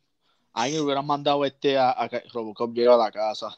ahí 0.52 0.72
me 0.72 0.80
hubieran 0.80 1.06
mandado 1.06 1.44
este 1.44 1.76
a, 1.76 1.94
a 2.02 2.08
que 2.08 2.20
Robocop 2.32 2.72
llegue 2.74 2.88
a 2.88 2.96
la 2.96 3.12
casa. 3.12 3.56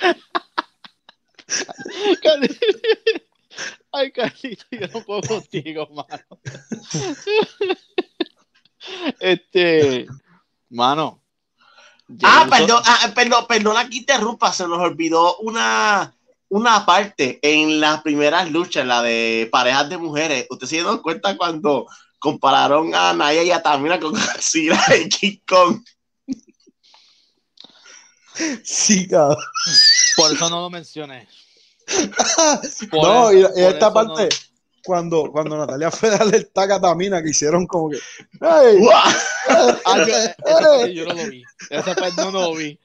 Ay, 3.92 4.10
Carlito, 4.12 4.64
yo 4.70 4.88
no 4.92 5.04
puedo 5.04 5.20
contigo, 5.22 5.88
mano. 5.92 6.40
Este, 9.20 10.06
mano. 10.70 11.22
Ah, 12.22 12.42
Uso- 12.46 12.50
perdón, 12.50 12.82
ah, 12.84 13.12
perdón, 13.14 13.46
perdona 13.48 13.88
que 13.88 13.96
interrumpa, 13.96 14.52
se 14.52 14.68
nos 14.68 14.78
olvidó 14.78 15.38
una, 15.38 16.14
una 16.48 16.84
parte 16.84 17.38
en 17.42 17.80
las 17.80 18.02
primeras 18.02 18.50
luchas, 18.50 18.84
la 18.86 19.02
de 19.02 19.48
parejas 19.50 19.88
de 19.88 19.96
mujeres. 19.98 20.46
¿Usted 20.50 20.66
se 20.66 20.74
dieron 20.76 20.98
cuenta 20.98 21.36
cuando 21.36 21.86
compararon 22.18 22.94
a 22.94 23.12
Naya 23.12 23.42
y 23.42 23.50
a 23.50 23.62
Tamina 23.62 24.00
con 24.00 24.12
Godzilla 24.14 24.80
y 24.98 25.08
King 25.08 25.38
Kong. 25.46 25.84
Sí, 28.64 29.06
cabrón. 29.06 29.36
Por 30.16 30.32
eso 30.32 30.50
no 30.50 30.60
lo 30.62 30.70
mencioné. 30.70 31.28
No, 32.92 33.30
eso- 33.30 33.52
y, 33.56 33.60
esta 33.62 33.92
parte, 33.92 34.24
no- 34.24 34.54
cuando, 34.84 35.32
cuando 35.32 35.56
Natalia 35.56 35.90
fue 35.90 36.10
a 36.10 36.18
darle 36.18 36.36
el 36.36 36.50
tag 36.50 36.72
a 36.72 36.80
Tamina, 36.80 37.22
que 37.22 37.30
hicieron 37.30 37.66
como 37.66 37.90
que. 37.90 37.98
Ah, 38.40 38.62
yo, 40.06 40.14
esa 40.14 40.34
parte 40.44 40.94
yo 40.94 41.04
no 41.06 41.14
lo 41.14 41.30
vi. 41.30 41.42
Esa 41.70 41.94
parte 41.94 42.22
no 42.22 42.30
lo 42.30 42.54
vi. 42.54 42.78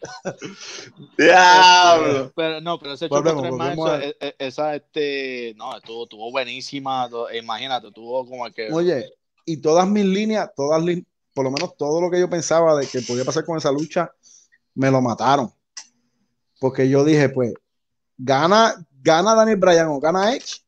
Diablo. 1.17 2.31
Pero 2.35 2.61
no, 2.61 2.80
pero 2.80 2.93
ese 2.93 3.07
Volvemos, 3.09 3.41
choco 3.41 3.41
tres 3.41 3.51
volvemos 3.51 3.85
más, 3.85 4.03
esa, 4.03 4.15
e- 4.19 4.35
esa, 4.39 4.76
este, 4.76 5.53
no, 5.57 5.76
estuvo, 5.76 6.03
estuvo 6.03 6.31
buenísima. 6.31 7.09
Imagínate, 7.38 7.88
estuvo 7.88 8.26
como 8.26 8.49
que. 8.51 8.71
Oye, 8.71 9.11
y 9.45 9.57
todas 9.57 9.88
mis 9.88 10.05
líneas, 10.05 10.49
todas 10.55 10.81
por 11.34 11.43
lo 11.45 11.51
menos 11.51 11.76
todo 11.77 12.01
lo 12.01 12.09
que 12.09 12.19
yo 12.19 12.30
pensaba 12.30 12.76
de 12.77 12.88
que 12.88 13.01
podía 13.01 13.26
pasar 13.26 13.45
con 13.45 13.57
esa 13.57 13.71
lucha, 13.71 14.11
me 14.76 14.89
lo 14.89 15.01
mataron. 15.01 15.51
Porque 16.59 16.89
yo 16.89 17.03
dije, 17.03 17.30
pues, 17.30 17.53
gana, 18.17 18.76
gana 19.01 19.35
Daniel 19.35 19.57
Bryan 19.57 19.88
o 19.88 19.99
gana 19.99 20.34
Edge, 20.35 20.61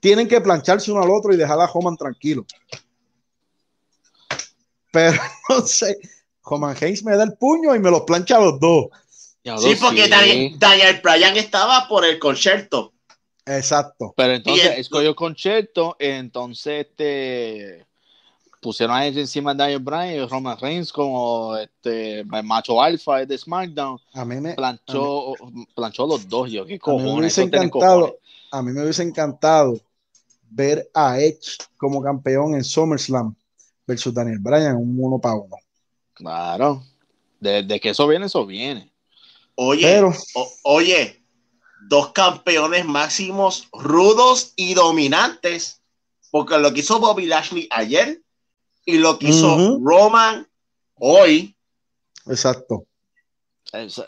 tienen 0.00 0.26
que 0.28 0.40
plancharse 0.40 0.90
uno 0.90 1.02
al 1.02 1.10
otro 1.10 1.32
y 1.32 1.36
dejar 1.36 1.60
a 1.60 1.66
Homan 1.66 1.96
tranquilo. 1.96 2.44
Pero 4.90 5.20
no 5.48 5.60
sé, 5.66 5.96
Homan 6.44 6.76
Hayes 6.80 7.04
me 7.04 7.16
da 7.16 7.24
el 7.24 7.34
puño 7.34 7.74
y 7.74 7.78
me 7.78 7.90
los 7.90 8.02
plancha 8.02 8.36
a 8.36 8.40
los 8.40 8.60
dos. 8.60 8.86
Ya 9.44 9.56
Sí, 9.58 9.74
porque. 9.80 10.08
Daniel, 10.08 10.58
Daniel 10.58 11.00
Bryan 11.02 11.36
estaba 11.36 11.88
por 11.88 12.04
el 12.04 12.18
concierto. 12.18 12.92
Exacto. 13.44 14.14
Pero 14.16 14.34
entonces 14.34 14.64
Y 14.64 14.68
el- 14.68 14.80
escogió 14.80 15.14
concierto, 15.16 15.96
entonces 15.98 16.86
este 16.88 17.86
pusieron 18.62 18.96
a 18.96 19.04
él 19.06 19.18
encima 19.18 19.52
de 19.52 19.58
Daniel 19.58 19.80
Bryan 19.80 20.14
y 20.14 20.24
Roman 20.26 20.56
Reigns 20.58 20.92
como 20.92 21.56
este 21.56 22.20
el 22.20 22.44
macho 22.44 22.80
alfa 22.80 23.26
de 23.26 23.36
SmackDown, 23.36 23.98
A 24.14 24.24
mí 24.24 24.36
me, 24.40 24.54
planchó, 24.54 25.34
planchó 25.74 26.06
los 26.06 26.28
dos, 26.28 26.50
yo 26.50 26.64
qué 26.64 26.74
a 26.74 26.76
mí 26.76 26.78
me 26.78 26.78
cojones, 27.04 27.18
hubiese 27.18 27.42
encantado, 27.42 28.00
cojones. 28.00 28.20
a 28.52 28.62
mí 28.62 28.72
me 28.72 28.82
hubiese 28.82 29.02
encantado 29.02 29.80
ver 30.48 30.88
a 30.94 31.18
Edge 31.18 31.56
como 31.76 32.00
campeón 32.00 32.54
en 32.54 32.62
SummerSlam 32.62 33.34
versus 33.86 34.14
Daniel 34.14 34.38
Bryan, 34.38 34.76
un 34.76 34.96
uno 34.96 35.18
para 35.18 35.34
uno. 35.34 35.56
Claro. 36.14 36.84
De, 37.40 37.64
de 37.64 37.80
que 37.80 37.90
eso 37.90 38.06
viene, 38.06 38.26
eso 38.26 38.46
viene. 38.46 38.92
Oye, 39.56 39.82
Pero 39.82 40.12
o- 40.34 40.52
oye, 40.62 41.20
dos 41.88 42.12
campeones 42.12 42.84
máximos 42.84 43.68
rudos 43.72 44.52
y 44.54 44.74
dominantes. 44.74 45.80
Porque 46.30 46.56
lo 46.58 46.72
que 46.72 46.80
hizo 46.80 47.00
Bobby 47.00 47.26
Lashley 47.26 47.66
ayer 47.70 48.22
y 48.84 48.98
lo 48.98 49.18
que 49.18 49.28
hizo. 49.28 49.78
Roman 49.82 50.46
hoy. 50.96 51.54
Exacto. 52.26 52.86
Es- 53.72 54.02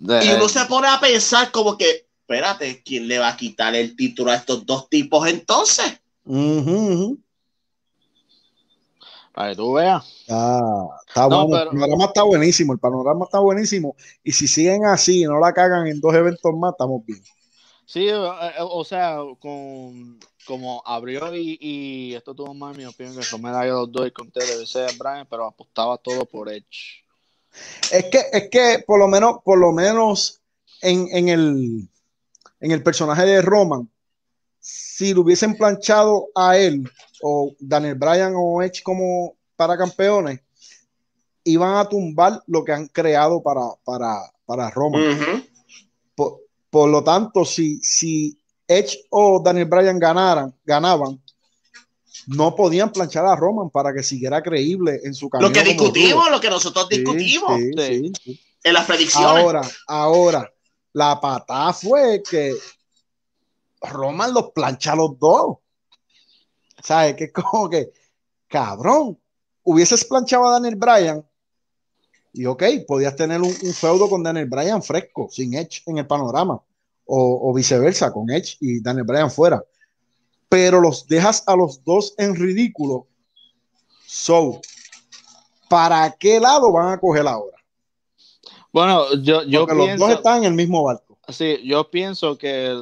Y 0.00 0.30
uno 0.32 0.48
se 0.48 0.64
pone 0.66 0.88
a 0.88 1.00
pensar 1.00 1.50
como 1.50 1.76
que, 1.76 2.06
espérate, 2.20 2.82
¿quién 2.84 3.08
le 3.08 3.18
va 3.18 3.28
a 3.28 3.36
quitar 3.36 3.74
el 3.74 3.96
título 3.96 4.30
a 4.30 4.36
estos 4.36 4.64
dos 4.66 4.88
tipos 4.88 5.26
entonces? 5.28 6.00
Ujú, 6.24 6.70
ujú. 6.92 7.18
para 9.32 9.50
que 9.50 9.56
tú 9.56 9.72
veas. 9.74 10.04
Ah, 10.28 10.88
está 11.06 11.28
No, 11.28 11.46
bueno. 11.46 11.70
pero- 11.70 11.70
El 11.72 11.78
panorama 11.78 12.04
está 12.06 12.22
buenísimo. 12.24 12.72
El 12.72 12.78
panorama 12.80 13.24
está 13.24 13.38
buenísimo. 13.38 13.94
Y 14.24 14.32
si 14.32 14.48
siguen 14.48 14.84
así 14.84 15.20
y 15.22 15.24
no 15.26 15.38
la 15.38 15.52
cagan 15.52 15.86
en 15.86 16.00
dos 16.00 16.12
eventos 16.14 16.52
más, 16.56 16.72
estamos 16.72 17.04
bien. 17.06 17.22
Sí, 17.88 18.06
eh, 18.06 18.12
eh, 18.12 18.52
o 18.58 18.84
sea, 18.84 19.16
con 19.40 20.20
como 20.46 20.82
abrió 20.84 21.34
y, 21.34 21.56
y 21.58 22.14
esto 22.14 22.34
tuvo 22.34 22.52
más 22.52 22.76
mi 22.76 22.84
opinión 22.84 23.16
que 23.16 23.22
yo 23.22 23.38
me 23.38 23.50
da 23.50 23.64
los 23.64 23.90
dos 23.90 24.06
y 24.06 24.10
conté 24.10 24.40
de 24.44 24.66
ser 24.66 24.90
Brian, 24.98 25.26
pero 25.28 25.46
apostaba 25.46 25.96
todo 25.96 26.26
por 26.26 26.52
Edge. 26.52 27.02
Es 27.90 28.04
que, 28.10 28.26
es 28.30 28.50
que 28.50 28.84
por 28.86 28.98
lo 28.98 29.08
menos, 29.08 29.38
por 29.42 29.58
lo 29.58 29.72
menos 29.72 30.42
en, 30.82 31.08
en 31.12 31.28
el 31.28 31.88
en 32.60 32.72
el 32.72 32.82
personaje 32.82 33.24
de 33.24 33.40
Roman, 33.40 33.88
si 34.60 35.14
lo 35.14 35.22
hubiesen 35.22 35.56
planchado 35.56 36.28
a 36.34 36.58
él 36.58 36.86
o 37.22 37.54
Daniel 37.58 37.94
Bryan 37.94 38.34
o 38.36 38.62
Edge 38.62 38.82
como 38.82 39.34
para 39.56 39.78
campeones, 39.78 40.40
iban 41.44 41.76
a 41.76 41.88
tumbar 41.88 42.42
lo 42.48 42.64
que 42.64 42.72
han 42.72 42.86
creado 42.88 43.42
para, 43.42 43.62
para, 43.82 44.30
para 44.44 44.68
Roman. 44.68 45.00
Por, 45.18 45.47
por 46.70 46.88
lo 46.88 47.02
tanto, 47.02 47.44
si, 47.44 47.78
si 47.82 48.38
Edge 48.66 49.06
o 49.10 49.40
Daniel 49.42 49.66
Bryan 49.66 49.98
ganaran, 49.98 50.54
ganaban, 50.64 51.20
no 52.26 52.54
podían 52.54 52.92
planchar 52.92 53.24
a 53.24 53.36
Roman 53.36 53.70
para 53.70 53.92
que 53.94 54.02
siguiera 54.02 54.42
creíble 54.42 55.00
en 55.02 55.14
su 55.14 55.30
camino. 55.30 55.48
Lo 55.48 55.54
que 55.54 55.62
discutimos, 55.62 56.30
lo 56.30 56.40
que 56.40 56.50
nosotros 56.50 56.88
discutimos 56.88 57.56
sí, 57.58 57.70
Sí. 57.76 57.86
sí, 57.86 58.12
sí. 58.24 58.40
en 58.64 58.74
las 58.74 58.84
predicciones. 58.86 59.42
Ahora, 59.42 59.62
ahora, 59.86 60.52
la 60.92 61.18
patada 61.20 61.72
fue 61.72 62.22
que 62.28 62.54
Roman 63.80 64.34
los 64.34 64.50
plancha 64.50 64.92
a 64.92 64.96
los 64.96 65.18
dos. 65.18 65.58
¿Sabes? 66.82 67.16
Que 67.16 67.24
es 67.24 67.32
como 67.32 67.68
que, 67.68 67.90
cabrón, 68.46 69.18
hubieses 69.64 70.04
planchado 70.04 70.48
a 70.48 70.52
Daniel 70.52 70.76
Bryan 70.76 71.27
y 72.32 72.46
ok, 72.46 72.62
podías 72.86 73.16
tener 73.16 73.40
un, 73.40 73.48
un 73.48 73.74
feudo 73.74 74.08
con 74.08 74.22
Daniel 74.22 74.46
Bryan 74.46 74.82
fresco, 74.82 75.28
sin 75.30 75.54
Edge 75.54 75.82
en 75.86 75.98
el 75.98 76.06
panorama, 76.06 76.60
o, 77.04 77.50
o 77.50 77.54
viceversa, 77.54 78.12
con 78.12 78.30
Edge 78.30 78.56
y 78.60 78.80
Daniel 78.82 79.06
Bryan 79.06 79.30
fuera. 79.30 79.62
Pero 80.48 80.80
los 80.80 81.06
dejas 81.06 81.44
a 81.46 81.56
los 81.56 81.82
dos 81.84 82.14
en 82.18 82.34
ridículo. 82.34 83.06
So, 84.06 84.60
¿para 85.68 86.10
qué 86.12 86.40
lado 86.40 86.72
van 86.72 86.92
a 86.92 86.98
coger 86.98 87.26
ahora? 87.26 87.56
Bueno, 88.72 89.14
yo, 89.22 89.42
yo 89.44 89.66
Porque 89.66 89.74
los 89.74 89.98
dos 89.98 90.10
están 90.10 90.38
en 90.38 90.44
el 90.44 90.54
mismo 90.54 90.82
barco. 90.84 91.18
sí, 91.28 91.58
yo 91.64 91.90
pienso 91.90 92.36
que 92.38 92.74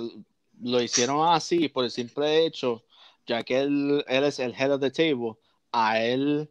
lo 0.63 0.83
hicieron 0.83 1.27
así 1.29 1.69
por 1.69 1.85
el 1.85 1.91
simple 1.91 2.45
hecho, 2.45 2.83
ya 3.27 3.43
que 3.43 3.61
él, 3.61 4.05
él 4.09 4.25
es 4.25 4.39
el 4.39 4.55
head 4.55 4.73
of 4.73 4.81
the 4.81 4.91
table, 4.91 5.35
a 5.73 6.01
él 6.03 6.49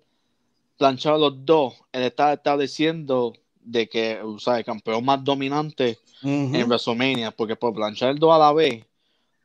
planchar 0.78 1.14
a 1.14 1.18
los 1.18 1.46
dos, 1.46 1.74
él 1.92 2.04
está 2.04 2.34
estableciendo 2.34 3.34
de 3.62 3.88
que, 3.88 4.20
o 4.22 4.38
sea, 4.40 4.58
el 4.60 4.66
campeón 4.66 5.04
más 5.06 5.24
dominante 5.24 5.98
en 6.22 6.68
WrestleMania, 6.68 7.32
porque 7.32 7.56
por 7.56 7.74
planchar 7.74 8.18
dos 8.18 8.34
a 8.34 8.38
la 8.38 8.54
vez, 8.54 8.84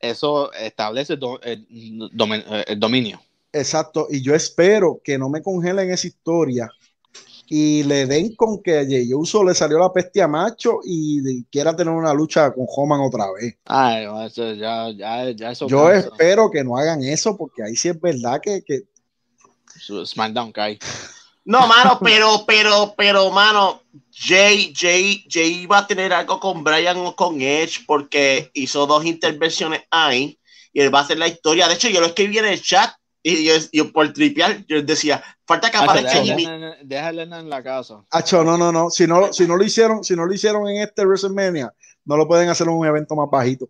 eso 0.01 0.53
establece 0.53 1.17
do- 1.17 1.41
el, 1.43 1.67
domi- 2.13 2.45
el 2.67 2.79
dominio. 2.81 3.21
Exacto, 3.53 4.07
y 4.11 4.23
yo 4.23 4.35
espero 4.35 5.01
que 5.03 5.19
no 5.19 5.29
me 5.29 5.43
congelen 5.43 5.91
esa 5.91 6.07
historia 6.07 6.71
y 7.49 7.83
le 7.83 8.07
den 8.07 8.37
con 8.37 8.63
que 8.63 8.79
a 8.79 8.85
Jey 8.85 9.13
Uso 9.13 9.43
le 9.43 9.55
salió 9.55 9.79
la 9.79 9.93
peste 9.93 10.23
a 10.23 10.29
macho 10.29 10.79
y 10.85 11.43
quiera 11.45 11.75
tener 11.75 11.93
una 11.93 12.15
lucha 12.15 12.53
con 12.53 12.65
Homan 12.69 13.01
otra 13.01 13.27
vez. 13.33 13.57
Ay, 13.65 14.07
eso 14.25 14.55
ya, 14.55 14.89
ya, 14.91 15.31
ya 15.33 15.51
eso 15.51 15.67
Yo 15.67 15.85
cansa. 15.89 16.09
espero 16.09 16.51
que 16.51 16.63
no 16.63 16.77
hagan 16.77 17.03
eso 17.03 17.37
porque 17.37 17.65
ahí 17.65 17.75
sí 17.75 17.89
es 17.89 18.01
verdad 18.01 18.41
que, 18.41 18.63
que 18.63 18.83
SmackDown 20.05 20.53
cae. 20.53 20.79
No, 21.51 21.67
mano, 21.67 21.99
pero, 22.01 22.45
pero, 22.47 22.95
pero, 22.97 23.31
mano, 23.31 23.83
Jay, 24.13 24.73
Jay, 24.77 25.25
Jay 25.29 25.63
iba 25.63 25.79
a 25.79 25.87
tener 25.87 26.13
algo 26.13 26.39
con 26.39 26.63
Brian 26.63 26.97
o 26.99 27.17
con 27.17 27.41
Edge 27.41 27.81
porque 27.87 28.51
hizo 28.55 28.87
dos 28.87 29.05
intervenciones 29.05 29.83
ahí 29.91 30.39
y 30.73 30.81
él 30.81 30.95
va 30.95 31.01
a 31.01 31.03
hacer 31.03 31.19
la 31.19 31.27
historia. 31.27 31.67
De 31.67 31.75
hecho, 31.75 31.89
yo 31.89 32.01
lo 32.01 32.07
escribí 32.07 32.39
en 32.39 32.45
el 32.45 32.63
chat 32.63 32.93
y 33.23 33.45
yo, 33.45 33.55
yo 33.73 33.91
por 33.93 34.13
tripear, 34.13 34.65
yo 34.67 34.81
decía, 34.83 35.25
falta 35.45 35.73
que 35.73 35.79
Ah, 35.79 35.83
aparezca 35.83 36.21
déjale 36.21 36.29
Jimmy. 36.29 36.45
en- 36.45 36.89
déjale 36.89 37.23
en 37.23 37.51
la 37.51 37.63
casa. 37.65 38.05
Acho, 38.11 38.45
no, 38.45 38.57
no, 38.57 38.71
no. 38.71 38.89
Si 38.89 39.09
no, 39.09 39.33
si 39.33 39.47
no 39.49 39.57
lo 39.57 39.65
hicieron, 39.65 40.05
si 40.05 40.15
no 40.15 40.27
lo 40.27 40.33
hicieron 40.33 40.69
en 40.69 40.83
este 40.83 41.05
WrestleMania, 41.05 41.75
no 42.05 42.17
lo 42.17 42.29
pueden 42.29 42.49
hacer 42.49 42.69
en 42.69 42.75
un 42.75 42.87
evento 42.87 43.17
más 43.17 43.29
bajito. 43.29 43.69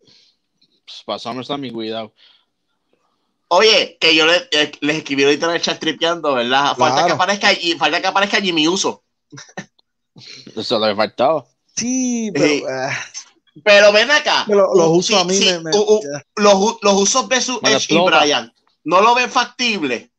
Pues, 0.00 1.02
para 1.06 1.18
SummerSlam 1.20 1.64
y 1.64 1.70
cuidado. 1.70 2.12
Oye, 3.52 3.98
que 4.00 4.14
yo 4.14 4.26
le- 4.26 4.48
eh, 4.52 4.70
les 4.80 4.98
escribí 4.98 5.24
ahorita 5.24 5.46
en 5.46 5.52
el 5.56 5.60
chat 5.60 5.78
tripeando, 5.80 6.34
¿verdad? 6.34 6.76
Falta 6.76 6.94
Claro. 6.94 7.06
que 7.08 7.12
aparezca 7.14 7.52
y 7.52 7.72
falta 7.74 8.00
que 8.00 8.06
aparezca 8.06 8.40
Jimmy 8.40 8.68
Uso. 8.68 9.02
Eso 10.46 10.60
es 10.60 10.70
lo 10.70 10.86
que 10.86 10.94
faltaba. 10.94 11.44
Sí, 11.76 12.30
pero 12.32 12.46
Sí. 12.46 12.62
ah, 12.70 12.96
Pero 13.64 13.92
ven 13.92 14.10
acá. 14.10 14.44
lo- 14.46 14.74
los 14.74 14.86
Uh, 14.88 14.92
usos 14.92 15.06
sí, 15.06 15.14
a 15.20 15.24
mí 15.24 15.34
sí, 15.34 15.46
me, 15.46 15.60
me- 15.60 15.76
uh, 15.76 15.80
uh, 15.80 16.00
los, 16.36 16.76
los 16.82 16.94
usos 16.94 17.26
versus 17.28 17.58
Edge 17.62 17.86
y. 17.94 17.98
Brian. 17.98 18.52
¿No 18.84 19.00
lo 19.00 19.14
ven 19.14 19.28
factible? 19.30 20.10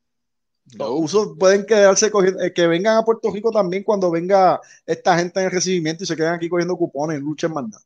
los 0.74 0.90
usos 0.92 1.30
pueden 1.38 1.66
quedarse 1.66 2.10
cogiendo, 2.12 2.42
eh, 2.42 2.54
que 2.54 2.66
vengan 2.66 2.96
a 2.98 3.04
Puerto 3.04 3.30
Rico 3.32 3.52
también 3.52 3.84
cuando 3.84 4.10
venga 4.10 4.60
esta 4.86 5.18
gente 5.18 5.40
en 5.42 5.48
el 5.48 5.52
recibimiento 5.52 6.04
y 6.04 6.08
se 6.08 6.16
queden 6.16 6.34
aquí 6.34 6.48
cogiendo 6.48 6.78
cupones 6.78 7.18
en 7.18 7.24
lucha 7.24 7.48
en 7.48 7.54
manda. 7.54 7.78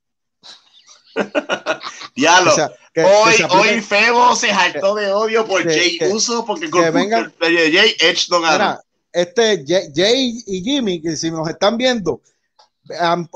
Diablo. 2.16 2.52
O 2.52 2.56
sea, 2.56 2.70
que- 2.94 3.02
que 3.02 3.04
hoy, 3.04 3.34
hoy 3.50 3.82
Febo 3.82 4.36
se 4.36 4.52
hartó 4.52 4.96
de 4.96 5.12
odio 5.12 5.46
por 5.46 5.64
que- 5.64 5.74
Jay 5.98 6.00
Uso 6.12 6.46
porque 6.46 6.70
con 6.70 6.82
de 6.84 7.72
Jay 7.74 7.96
Edge 8.00 8.28
no 8.30 8.42
ganó. 8.42 8.80
Este 9.12 9.64
Jay, 9.66 9.88
Jay 9.96 10.44
y 10.46 10.62
Jimmy, 10.62 11.02
que 11.02 11.16
si 11.16 11.32
nos 11.32 11.48
están 11.50 11.78
viendo, 11.78 12.22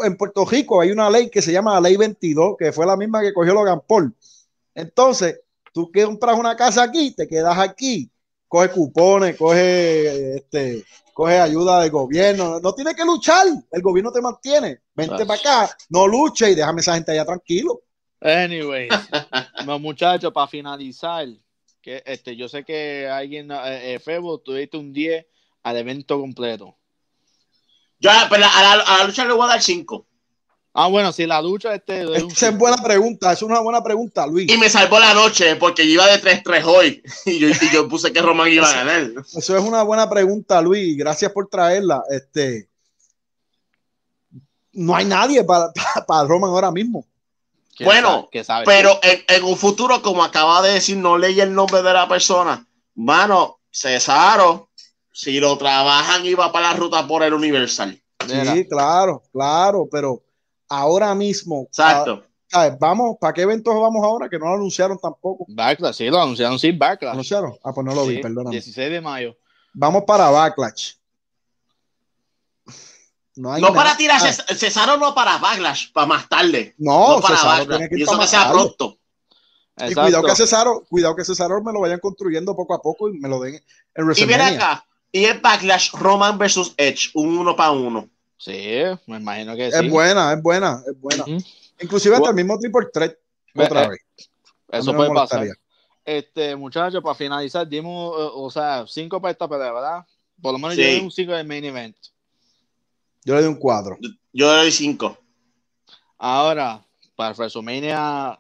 en 0.04 0.18
Puerto 0.18 0.46
Rico 0.46 0.82
hay 0.82 0.92
una 0.92 1.10
ley 1.10 1.30
que 1.30 1.42
se 1.42 1.52
llama 1.52 1.74
la 1.76 1.82
Ley 1.82 1.98
22, 1.98 2.56
que 2.58 2.72
fue 2.72 2.86
la 2.86 2.96
misma 2.98 3.22
que 3.22 3.34
cogió 3.34 3.54
Logan 3.54 3.82
Paul. 3.88 4.14
Entonces, 4.76 5.40
Tú 5.72 5.92
compras 5.94 6.38
una 6.38 6.56
casa 6.56 6.84
aquí, 6.84 7.12
te 7.12 7.28
quedas 7.28 7.58
aquí, 7.58 8.10
coge 8.50 8.70
cupones, 8.72 9.38
coge 9.38 10.36
este, 10.38 10.84
coge 11.14 11.40
ayuda 11.40 11.80
del 11.82 11.92
gobierno, 11.92 12.60
no 12.60 12.74
tienes 12.74 12.96
que 12.96 13.06
luchar, 13.06 13.46
el 13.72 13.82
gobierno 13.82 14.12
te 14.12 14.22
mantiene. 14.22 14.80
Vente 14.96 15.26
para 15.26 15.40
acá, 15.40 15.78
no 15.90 16.08
luche 16.08 16.52
y 16.52 16.56
déjame 16.56 16.82
esa 16.82 16.96
gente 16.96 17.12
allá 17.14 17.26
tranquilo. 17.26 17.82
Anyway, 18.20 18.90
no, 19.66 19.80
muchachos, 19.80 20.34
para 20.34 20.48
finalizar, 20.48 21.28
que 21.82 22.04
este, 22.06 22.36
yo 22.36 22.50
sé 22.50 22.66
que 22.66 23.08
alguien, 23.08 23.52
eh, 23.52 23.94
eh, 23.94 24.00
Febo, 24.00 24.40
tú 24.40 24.54
diste 24.54 24.76
un 24.78 24.92
10 24.92 25.26
al 25.64 25.78
evento 25.78 26.20
completo. 26.20 26.76
Yo 28.00 28.10
a 28.12 28.14
la, 28.16 28.28
a 28.28 28.38
la- 28.78 28.84
a 28.84 28.98
la 29.00 29.04
lucha 29.06 29.26
le 29.26 29.34
voy 29.34 29.46
a 29.46 29.50
dar 29.50 29.62
5. 29.62 30.06
Ah, 30.74 30.88
bueno, 30.88 31.12
si 31.12 31.26
la 31.26 31.42
lucha 31.42 31.74
este. 31.74 32.06
un 32.06 32.32
Esa 32.32 32.50
es 32.50 32.58
buena 32.58 32.78
pregunta, 32.78 33.34
es 33.34 33.42
una 33.42 33.60
buena 33.60 33.84
pregunta, 33.84 34.28
Luis. 34.28 34.52
Y 34.52 34.58
me 34.58 34.70
salvó 34.70 35.00
la 35.00 35.14
noche 35.14 35.56
porque 35.56 35.86
yo 35.86 35.94
iba 35.94 36.08
de 36.08 36.22
3-3 36.22 36.64
hoy. 36.66 37.04
Y 37.26 37.40
yo, 37.40 37.50
y 37.50 37.74
yo 37.74 37.88
puse 37.88 38.14
que 38.14 38.22
Román 38.22 38.52
iba 38.52 38.70
a 38.70 38.74
ganar. 38.74 39.12
Eso 39.36 39.58
es 39.58 39.64
una 39.64 39.84
buena 39.84 40.10
pregunta, 40.10 40.62
Luis. 40.62 40.96
Gracias 40.98 41.32
por 41.32 41.48
traerla. 41.48 42.04
Este, 42.10 42.70
no 44.74 44.96
hay 44.96 45.06
nadie 45.06 45.44
para, 45.44 45.72
para, 45.74 46.06
para 46.06 46.28
Roman 46.28 46.52
ahora 46.52 46.72
mismo. 46.72 47.06
¿Quién 47.76 47.88
Bueno, 47.88 48.10
sabe? 48.10 48.28
¿Qué 48.32 48.44
sabe? 48.44 48.66
Pero 48.66 49.00
en, 49.02 49.24
en 49.28 49.44
un 49.44 49.58
futuro, 49.58 50.02
como 50.02 50.24
acaba 50.24 50.62
de 50.62 50.74
decir, 50.74 50.98
no 50.98 51.18
leí 51.18 51.40
el 51.42 51.54
nombre 51.54 51.82
de 51.82 51.94
la 51.94 52.08
persona. 52.08 52.66
Mano, 52.96 53.60
Cesaro, 53.72 54.70
si 55.12 55.40
lo 55.40 55.58
trabajan, 55.58 56.26
iba 56.26 56.52
para 56.52 56.70
la 56.70 56.74
ruta 56.76 57.08
por 57.08 57.24
el 57.24 57.34
Universal. 57.34 58.00
Mira, 58.28 58.54
Sí, 58.54 58.68
claro, 58.68 59.24
claro, 59.32 59.88
pero 59.92 60.22
ahora 60.70 61.14
mismo, 61.16 61.64
Exacto. 61.68 62.24
ah, 62.54 62.76
vamos, 62.80 63.18
¿para 63.20 63.34
qué 63.34 63.42
eventos 63.42 63.74
vamos 63.74 64.04
ahora? 64.04 64.30
Que 64.30 64.38
no 64.40 64.46
lo 64.46 64.54
anunciaron 64.56 64.98
tampoco. 65.00 65.46
Backlash, 65.50 65.96
sí, 65.96 66.08
lo 66.10 66.22
anunciaron 66.22 66.58
sin 66.60 66.78
Backlash. 66.80 67.14
¿Anunciaron? 67.14 67.54
Ah, 67.64 67.74
pues 67.74 67.86
no 67.86 67.94
lo 67.96 68.06
vi, 68.06 68.16
Sí, 68.18 68.22
perdóname. 68.22 68.52
16 68.52 68.90
de 68.92 69.02
mayo. 69.02 69.36
Vamos 69.74 70.04
para 70.06 70.30
Backlash. 70.30 70.94
No, 73.36 73.54
hay 73.54 73.62
No 73.62 73.70
nada. 73.70 73.84
para 73.84 73.98
tirar 73.98 74.20
Ces- 74.20 74.44
Cesaro, 74.58 74.98
no 74.98 75.16
para 75.16 75.38
Backlash, 75.38 75.92
para 75.94 76.08
más 76.08 76.28
tarde. 76.28 76.76
No, 76.78 77.16
No 77.16 77.22
para 77.22 77.36
Cesaro 77.38 77.66
Backlash. 77.68 77.90
Pienso 77.90 78.12
para 78.12 78.24
que 78.24 78.28
sea 78.30 78.40
tarde. 78.42 78.54
pronto. 78.54 78.96
Y 79.82 79.94
cuidado 79.96 80.24
que 80.24 80.36
Cesaro, 80.36 80.84
cuidado 80.90 81.16
que 81.16 81.24
Cesaro 81.24 81.64
me 81.64 81.72
lo 81.72 81.80
vayan 81.80 82.00
construyendo 82.00 82.54
poco 82.54 82.74
a 82.74 82.82
poco 82.82 83.08
y 83.08 83.18
me 83.18 83.30
lo 83.30 83.40
den 83.40 83.56
en 83.56 83.62
Y 83.62 84.02
WrestleMania. 84.04 84.46
viene 84.50 84.58
acá. 84.62 84.86
Y 85.12 85.24
es 85.24 85.42
Backlash 85.42 85.92
Roman 85.94 86.38
versus 86.38 86.74
Edge, 86.76 87.12
un 87.14 87.38
uno 87.38 87.56
para 87.56 87.72
uno. 87.72 88.10
Sí, 88.40 88.82
me 89.06 89.18
imagino 89.18 89.54
que 89.56 89.68
Es 89.68 89.78
sí. 89.78 89.90
buena, 89.90 90.32
es 90.34 90.42
buena, 90.42 90.82
es 90.88 90.98
buena. 91.00 91.24
Ujú. 91.24 91.38
Inclusive 91.82 92.16
hasta 92.16 92.30
el 92.30 92.36
mismo 92.36 92.58
Triple 92.58 92.88
Threat 92.92 93.16
otra 93.56 93.84
eh, 93.84 93.90
vez. 93.90 94.00
Eso 94.72 94.96
puede 94.96 95.14
pasar. 95.14 95.46
Este, 96.06 96.56
muchachos, 96.56 97.04
para 97.04 97.16
finalizar, 97.16 97.68
dimos, 97.68 98.16
eh, 98.18 98.30
o 98.34 98.50
sea, 98.50 98.86
5 98.88 99.22
para 99.22 99.34
esta 99.34 99.48
pelea, 99.48 99.74
¿verdad? 99.74 100.06
Por 100.42 100.54
lo 100.54 100.58
menos 100.58 100.76
Sí. 100.76 100.82
yo 100.82 100.88
di 100.88 101.00
un 101.00 101.12
5 101.12 101.34
del 101.34 101.46
main 101.46 101.66
event. 101.66 101.98
Yo 103.26 103.36
le 103.36 103.42
doy 103.42 103.50
un 103.50 103.60
4. 103.60 103.98
Yo 104.32 104.50
le 104.52 104.58
doy 104.62 104.72
5. 104.72 105.18
Ahora, 106.18 106.82
para 107.18 107.32
el 107.32 107.36
WrestleMania 107.38 108.40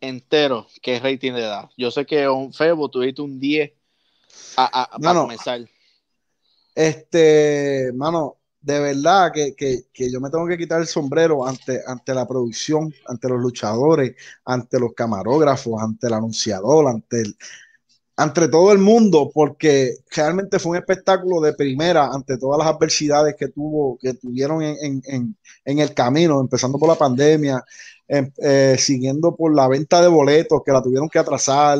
entero, 0.00 0.66
¿qué 0.82 0.98
rating 0.98 1.32
le 1.32 1.42
da? 1.42 1.70
Yo 1.76 1.90
sé 1.90 2.06
que 2.06 2.26
un 2.28 2.52
Febo 2.54 2.88
tuviste 2.88 3.20
un 3.20 3.38
10 3.38 3.72
a, 4.56 4.94
a- 4.94 4.98
para 4.98 5.20
comenzar. 5.20 5.60
Este, 6.74 7.92
mano, 7.94 8.38
de 8.64 8.80
verdad 8.80 9.30
que, 9.32 9.54
que- 9.54 9.84
que 9.92 10.10
yo 10.10 10.20
me 10.20 10.30
tengo 10.30 10.46
que 10.46 10.56
quitar 10.58 10.80
el 10.80 10.86
sombrero 10.86 11.46
ante, 11.46 11.80
ante 11.86 12.14
la 12.14 12.26
producción, 12.26 12.92
ante 13.06 13.28
los 13.28 13.40
luchadores, 13.40 14.14
ante 14.44 14.78
los 14.80 14.94
camarógrafos, 14.94 15.82
ante 15.82 16.06
el 16.06 16.14
anunciador, 16.14 16.88
ante 16.88 17.20
el, 17.22 17.36
ante 18.16 18.48
todo 18.48 18.72
el 18.72 18.78
mundo, 18.78 19.30
porque 19.34 19.96
realmente 20.10 20.58
fue 20.60 20.72
un 20.72 20.76
espectáculo 20.78 21.40
de 21.40 21.54
primera 21.54 22.06
ante 22.12 22.38
todas 22.38 22.58
las 22.58 22.68
adversidades 22.74 23.36
que 23.38 23.48
tuvo, 23.48 23.98
que 24.00 24.14
tuvieron 24.14 24.62
en, 24.62 24.76
en- 24.82 25.02
en- 25.06 25.36
en 25.64 25.78
el 25.80 25.94
camino, 25.94 26.40
empezando 26.40 26.78
por 26.78 26.88
la 26.88 26.94
pandemia, 26.96 27.64
em- 28.08 28.32
eh, 28.38 28.76
siguiendo 28.78 29.34
por 29.36 29.54
la 29.54 29.68
venta 29.68 30.00
de 30.02 30.08
boletos 30.08 30.62
que 30.64 30.72
la 30.72 30.82
tuvieron 30.82 31.08
que 31.08 31.18
atrasar, 31.18 31.78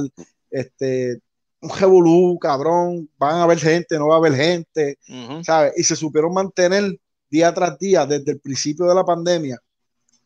este, 0.50 1.20
un 1.64 1.70
revolú, 1.78 2.38
cabrón, 2.38 3.08
van 3.18 3.36
a 3.36 3.42
haber 3.44 3.58
gente, 3.58 3.98
no 3.98 4.08
va 4.08 4.16
a 4.16 4.18
haber 4.18 4.34
gente. 4.34 4.98
¿sabes? 5.42 5.72
Y 5.76 5.82
se 5.82 5.96
supieron 5.96 6.32
mantener 6.32 6.98
día 7.30 7.52
tras 7.52 7.78
día 7.78 8.06
desde 8.06 8.32
el 8.32 8.40
principio 8.40 8.86
de 8.86 8.94
la 8.94 9.04
pandemia, 9.04 9.58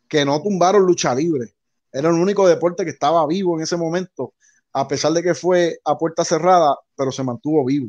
que 0.08 0.24
no 0.24 0.42
tumbaron 0.42 0.84
lucha 0.84 1.14
libre. 1.14 1.54
Era 1.92 2.08
el 2.08 2.16
único 2.16 2.46
deporte 2.46 2.84
que 2.84 2.90
estaba 2.90 3.26
vivo 3.26 3.56
en 3.56 3.62
ese 3.62 3.76
momento, 3.76 4.34
a 4.72 4.86
pesar 4.86 5.12
de 5.12 5.22
que 5.22 5.34
fue 5.34 5.78
a 5.84 5.96
puerta 5.96 6.24
cerrada, 6.24 6.76
pero 6.96 7.12
se 7.12 7.22
mantuvo 7.22 7.64
vivo. 7.64 7.88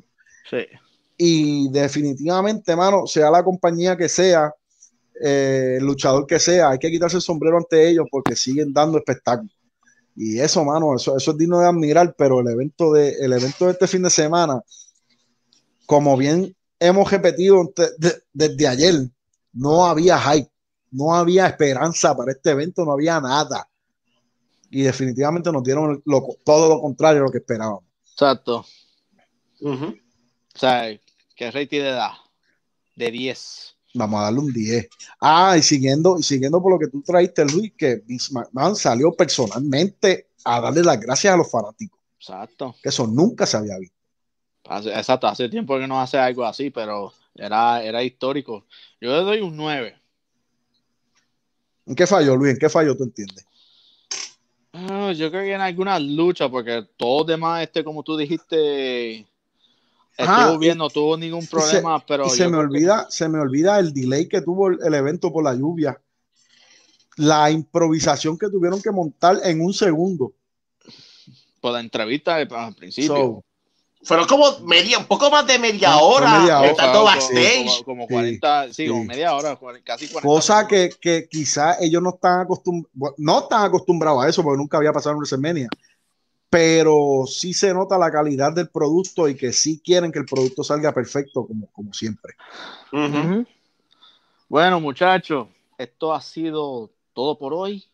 Sí. 0.49 0.65
Y 1.17 1.69
definitivamente, 1.69 2.75
mano, 2.75 3.05
sea 3.07 3.29
la 3.29 3.43
compañía 3.43 3.97
que 3.97 4.07
sea, 4.07 4.53
eh, 5.21 5.75
el 5.79 5.85
luchador 5.85 6.25
que 6.25 6.39
sea, 6.39 6.69
hay 6.69 6.79
que 6.79 6.89
quitarse 6.89 7.17
el 7.17 7.21
sombrero 7.21 7.57
ante 7.57 7.89
ellos 7.89 8.05
porque 8.09 8.35
siguen 8.35 8.71
dando 8.71 8.97
espectáculos. 8.97 9.51
Y 10.15 10.39
eso, 10.39 10.65
mano, 10.65 10.95
eso, 10.95 11.15
eso 11.15 11.31
es 11.31 11.37
digno 11.37 11.59
de 11.59 11.67
admirar, 11.67 12.13
pero 12.17 12.41
el 12.41 12.47
evento 12.47 12.91
de, 12.93 13.09
el 13.19 13.31
evento 13.33 13.65
de 13.65 13.71
este 13.71 13.87
fin 13.87 14.03
de 14.03 14.09
semana, 14.09 14.61
como 15.85 16.17
bien 16.17 16.55
hemos 16.79 17.09
repetido 17.09 17.71
de- 17.97 18.23
desde 18.33 18.67
ayer, 18.67 18.95
no 19.53 19.85
había 19.85 20.19
hype, 20.19 20.51
no 20.91 21.15
había 21.15 21.47
esperanza 21.47 22.15
para 22.15 22.31
este 22.31 22.51
evento, 22.51 22.85
no 22.85 22.91
había 22.93 23.19
nada. 23.21 23.69
Y 24.69 24.83
definitivamente 24.83 25.51
nos 25.51 25.63
dieron 25.63 26.01
lo- 26.05 26.27
todo 26.43 26.69
lo 26.69 26.81
contrario 26.81 27.21
a 27.21 27.25
lo 27.25 27.31
que 27.31 27.39
esperábamos. 27.39 27.83
Exacto. 28.11 28.65
Ujú. 29.61 29.85
O 29.85 30.59
sea, 30.59 30.83
¿qué 31.35 31.51
rating 31.51 31.79
le 31.81 31.91
da? 31.91 32.17
De 32.95 33.09
10. 33.11 33.75
Vamos 33.99 34.19
a 34.21 34.23
darle 34.23 34.39
un 34.39 34.53
10. 34.53 34.87
Ah, 35.19 35.55
y 35.57 35.61
siguiendo, 35.61 36.17
y 36.17 36.23
siguiendo 36.23 36.61
por 36.61 36.71
lo 36.71 36.79
que 36.79 36.87
tú 36.87 37.01
traíste, 37.01 37.43
Luis, 37.45 37.73
que 37.77 37.97
Vince 38.05 38.33
McMahon 38.33 38.75
salió 38.75 39.11
personalmente 39.11 40.29
a 40.45 40.61
darle 40.61 40.81
las 40.83 40.99
gracias 40.99 41.33
a 41.33 41.37
los 41.37 41.51
fanáticos, 41.51 41.99
Exacto. 42.17 42.75
que 42.81 42.89
eso 42.89 43.05
nunca 43.05 43.45
se 43.45 43.57
había 43.57 43.77
visto. 43.77 43.95
Hace- 44.69 44.89
exacto, 44.89 45.27
hace 45.27 45.49
tiempo 45.49 45.77
que 45.77 45.87
no 45.87 45.99
hace 45.99 46.17
algo 46.17 46.45
así, 46.45 46.69
pero 46.69 47.11
era, 47.35 47.83
era 47.83 48.01
histórico. 48.01 48.65
Yo 49.01 49.09
le 49.11 49.23
doy 49.23 49.41
un 49.41 49.55
9. 49.57 49.95
¿En 51.85 51.95
qué 51.95 52.07
falló, 52.07 52.35
Luis? 52.35 52.53
¿En 52.53 52.59
qué 52.59 52.69
falló, 52.69 52.95
tú 52.95 53.03
entiendes? 53.03 53.45
Ah, 54.71 55.11
yo 55.13 55.29
creo 55.31 55.43
que 55.43 55.53
en 55.53 55.61
alguna 55.61 55.97
lucha, 55.99 56.47
porque 56.47 56.87
todo 56.95 57.23
demás, 57.23 57.63
este, 57.63 57.83
como 57.83 58.03
tú 58.03 58.15
dijiste, 58.15 59.25
Ajá, 60.23 60.41
estuvo 60.43 60.59
bien, 60.59 60.77
no 60.77 60.89
tuvo 60.89 61.17
ningún 61.17 61.45
problema, 61.47 62.03
pero 62.05 62.27
y 62.27 62.29
se 62.29 62.45
me 62.45 62.51
que- 62.51 62.57
olvida, 62.57 63.07
se 63.09 63.27
me 63.29 63.39
olvida 63.39 63.79
el 63.79 63.93
delay 63.93 64.27
que 64.27 64.41
tuvo 64.41 64.67
el, 64.67 64.79
el 64.85 64.93
evento 64.93 65.31
por 65.31 65.43
la 65.43 65.53
lluvia. 65.53 65.99
La 67.15 67.51
improvisación 67.51 68.37
que 68.37 68.47
tuvieron 68.49 68.81
que 68.81 68.91
montar 68.91 69.39
en 69.43 69.61
un 69.61 69.73
segundo. 69.73 70.33
por 71.59 71.73
la 71.73 71.81
entrevista 71.81 72.35
al, 72.35 72.47
al 72.53 72.75
principio. 72.75 73.15
So, 73.15 73.43
Fueron 74.01 74.27
como 74.27 74.59
media, 74.61 74.97
un 74.97 75.05
poco 75.07 75.29
más 75.29 75.45
de 75.45 75.59
media 75.59 75.97
hora 75.97 76.39
media 76.39 76.59
hora. 76.59 76.69
estando 76.71 76.93
Como- 76.99 77.05
backstage. 77.05 77.83
Como, 77.83 77.83
como 77.83 78.07
Sí, 78.07 78.13
40, 78.13 78.73
sí, 78.73 78.87
como 78.87 79.03
media 79.03 79.35
hora, 79.35 79.59
casi 79.83 80.07
40 80.07 80.21
cosa 80.21 80.65
que, 80.67 80.89
que 81.01 81.27
quizás 81.29 81.81
ellos 81.81 82.01
no 82.01 82.11
están 82.11 82.39
acostumbrados, 82.39 83.15
no 83.17 83.39
están 83.39 83.65
acostumbrados 83.65 84.23
a 84.23 84.29
eso 84.29 84.41
porque 84.41 84.57
nunca 84.57 84.77
había 84.77 84.93
pasado 84.93 85.11
en 85.11 85.17
WrestleMania, 85.17 85.67
pero 86.49 87.25
sí 87.27 87.53
se 87.53 87.73
nota 87.73 87.97
la 87.97 88.11
calidad 88.11 88.53
del 88.53 88.69
producto 88.69 89.27
y 89.27 89.35
que 89.35 89.53
sí 89.53 89.81
quieren 89.83 90.11
que 90.11 90.19
el 90.19 90.25
producto 90.25 90.63
salga 90.63 90.91
perfecto 90.91 91.45
como, 91.45 91.67
como 91.67 91.93
siempre. 91.93 92.35
Bueno, 94.47 94.79
muchachos, 94.79 95.47
esto 95.77 96.13
ha 96.13 96.21
sido 96.21 96.91
todo 97.13 97.37
por 97.37 97.53
hoy. 97.53 97.85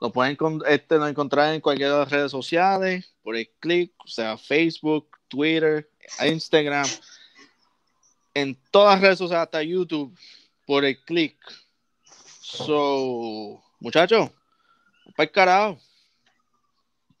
Lo 0.00 0.12
pueden 0.12 0.36
este, 0.68 0.98
lo 0.98 1.06
encontrar 1.06 1.54
en 1.54 1.60
cualquiera 1.60 1.92
de 1.92 1.98
las 2.00 2.10
redes 2.10 2.30
sociales, 2.30 3.14
por 3.22 3.36
el 3.36 3.48
clic, 3.60 3.92
o 4.04 4.08
sea, 4.08 4.36
Facebook, 4.36 5.06
Twitter, 5.28 5.88
Instagram, 6.26 6.86
en 8.34 8.58
todas 8.70 8.94
las 8.94 9.02
redes 9.02 9.18
sociales, 9.18 9.44
hasta 9.44 9.62
YouTube, 9.62 10.12
por 10.66 10.84
el 10.84 10.98
clic. 11.04 11.36
So, 12.40 13.62
muchachos, 13.78 14.30
para 15.16 15.24
el 15.24 15.30
carajo. 15.30 15.78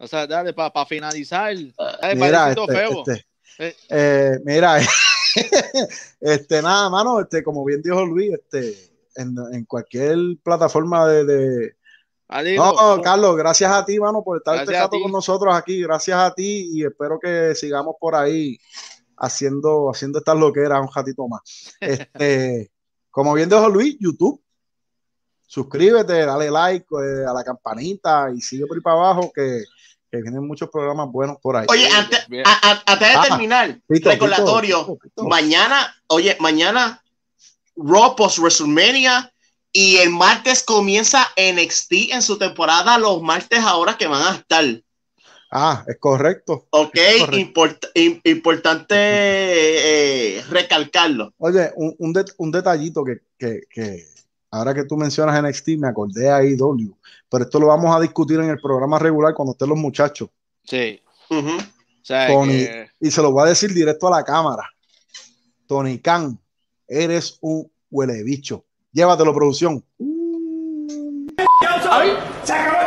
O 0.02 0.08
sea, 0.08 0.26
dale, 0.26 0.52
para 0.52 0.84
finalizar. 0.84 1.54
Dale, 2.00 2.14
Mira, 2.16 2.50
este, 2.50 2.66
feo. 2.66 3.04
este, 3.06 3.26
Eh. 3.58 3.76
eh, 3.90 4.38
mira, 4.44 4.78
este, 6.20 6.60
nada, 6.60 6.90
mano, 6.90 7.20
este, 7.20 7.42
como 7.44 7.64
bien 7.64 7.80
dijo 7.82 8.04
Luis, 8.04 8.32
este, 8.32 8.76
en, 9.14 9.36
en 9.52 9.64
cualquier 9.64 10.18
plataforma 10.42 11.06
de, 11.06 11.24
de- 11.24 11.76
Alito, 12.28 12.62
No, 12.96 13.00
Carlos, 13.02 13.36
gracias 13.36 13.70
a 13.70 13.84
ti, 13.84 14.00
mano, 14.00 14.24
por 14.24 14.38
estar 14.38 14.56
este 14.56 14.72
rato 14.72 14.98
con 15.00 15.12
nosotros 15.12 15.54
aquí. 15.54 15.82
Gracias 15.82 16.18
a 16.18 16.34
ti 16.34 16.70
y 16.72 16.84
espero 16.84 17.18
que 17.20 17.54
sigamos 17.54 17.94
por 18.00 18.16
ahí 18.16 18.58
haciendo, 19.18 19.90
haciendo 19.90 20.18
estas 20.18 20.36
loqueras 20.38 20.80
un 20.80 20.90
ratito 20.92 21.28
más. 21.28 21.42
Este, 21.80 22.72
como 23.10 23.34
bien 23.34 23.48
dijo 23.50 23.68
Luis, 23.68 23.96
YouTube. 24.00 24.42
Suscríbete, 25.46 26.24
dale 26.24 26.50
like 26.50 26.86
eh, 26.92 27.26
a 27.28 27.34
la 27.34 27.44
campanita 27.44 28.30
y 28.34 28.40
sigue 28.40 28.66
por 28.66 28.76
ahí 28.78 28.80
para 28.82 28.96
abajo 28.96 29.30
que, 29.34 29.62
que 30.12 30.20
vienen 30.22 30.46
muchos 30.46 30.68
programas 30.68 31.10
buenos 31.10 31.38
por 31.40 31.56
ahí. 31.56 31.66
Oye, 31.70 31.88
antes, 31.88 32.28
Bien. 32.28 32.44
a- 32.46 32.70
a- 32.70 32.82
antes 32.86 33.08
de 33.08 33.14
Ah, 33.14 33.22
terminar, 33.28 33.80
Pito, 33.88 34.10
recordatorio. 34.10 34.80
Pito, 34.80 34.94
Pito, 34.98 35.14
Pito. 35.16 35.24
Mañana, 35.24 35.94
oye, 36.08 36.36
mañana 36.38 37.02
Raw 37.74 38.14
post 38.14 38.38
WrestleMania 38.38 39.32
y 39.72 39.96
el 39.96 40.10
martes 40.10 40.62
comienza 40.62 41.26
NXT 41.36 42.12
en 42.12 42.20
su 42.20 42.36
temporada 42.36 42.98
los 42.98 43.22
martes 43.22 43.60
ahora 43.60 43.96
que 43.96 44.06
van 44.06 44.20
a 44.22 44.36
estar. 44.36 44.64
Ah, 45.50 45.82
es 45.88 45.96
correcto. 45.98 46.66
Ok, 46.70 46.90
Es 46.94 47.20
correcto. 47.20 47.36
Import- 47.60 47.90
im- 47.94 48.20
importante 48.24 48.94
eh, 48.98 50.44
recalcarlo. 50.50 51.32
Oye, 51.38 51.70
un, 51.76 51.94
un, 51.98 52.12
det- 52.12 52.34
un 52.36 52.50
detallito 52.50 53.02
que, 53.02 53.20
que, 53.38 53.60
que 53.70 54.04
ahora 54.52 54.72
que 54.74 54.84
tú 54.84 54.96
mencionas 54.96 55.42
NXT, 55.42 55.68
me 55.78 55.88
acordé 55.88 56.30
a 56.30 56.36
AEW, 56.36 56.96
pero 57.28 57.44
esto 57.44 57.58
lo 57.58 57.66
vamos 57.68 57.94
a 57.96 57.98
discutir 58.00 58.38
en 58.38 58.50
el 58.50 58.60
programa 58.60 58.98
regular 59.00 59.34
cuando 59.34 59.52
estén 59.52 59.68
los 59.70 59.78
muchachos. 59.78 60.28
Sí. 60.64 61.00
O 61.28 61.42
sea, 62.02 62.28
Tony, 62.28 62.52
que- 62.52 62.88
y 63.00 63.10
se 63.10 63.20
lo 63.22 63.32
voy 63.32 63.42
a 63.44 63.46
decir 63.48 63.72
directo 63.74 64.06
a 64.06 64.18
la 64.18 64.24
cámara. 64.24 64.62
Tony 65.66 65.98
Khan, 65.98 66.38
eres 66.86 67.38
un 67.40 67.68
huele 67.90 68.22
bicho. 68.22 68.64
Llévatelo, 68.92 69.34
producción. 69.34 69.82
Se 72.44 72.52
acabó 72.52 72.81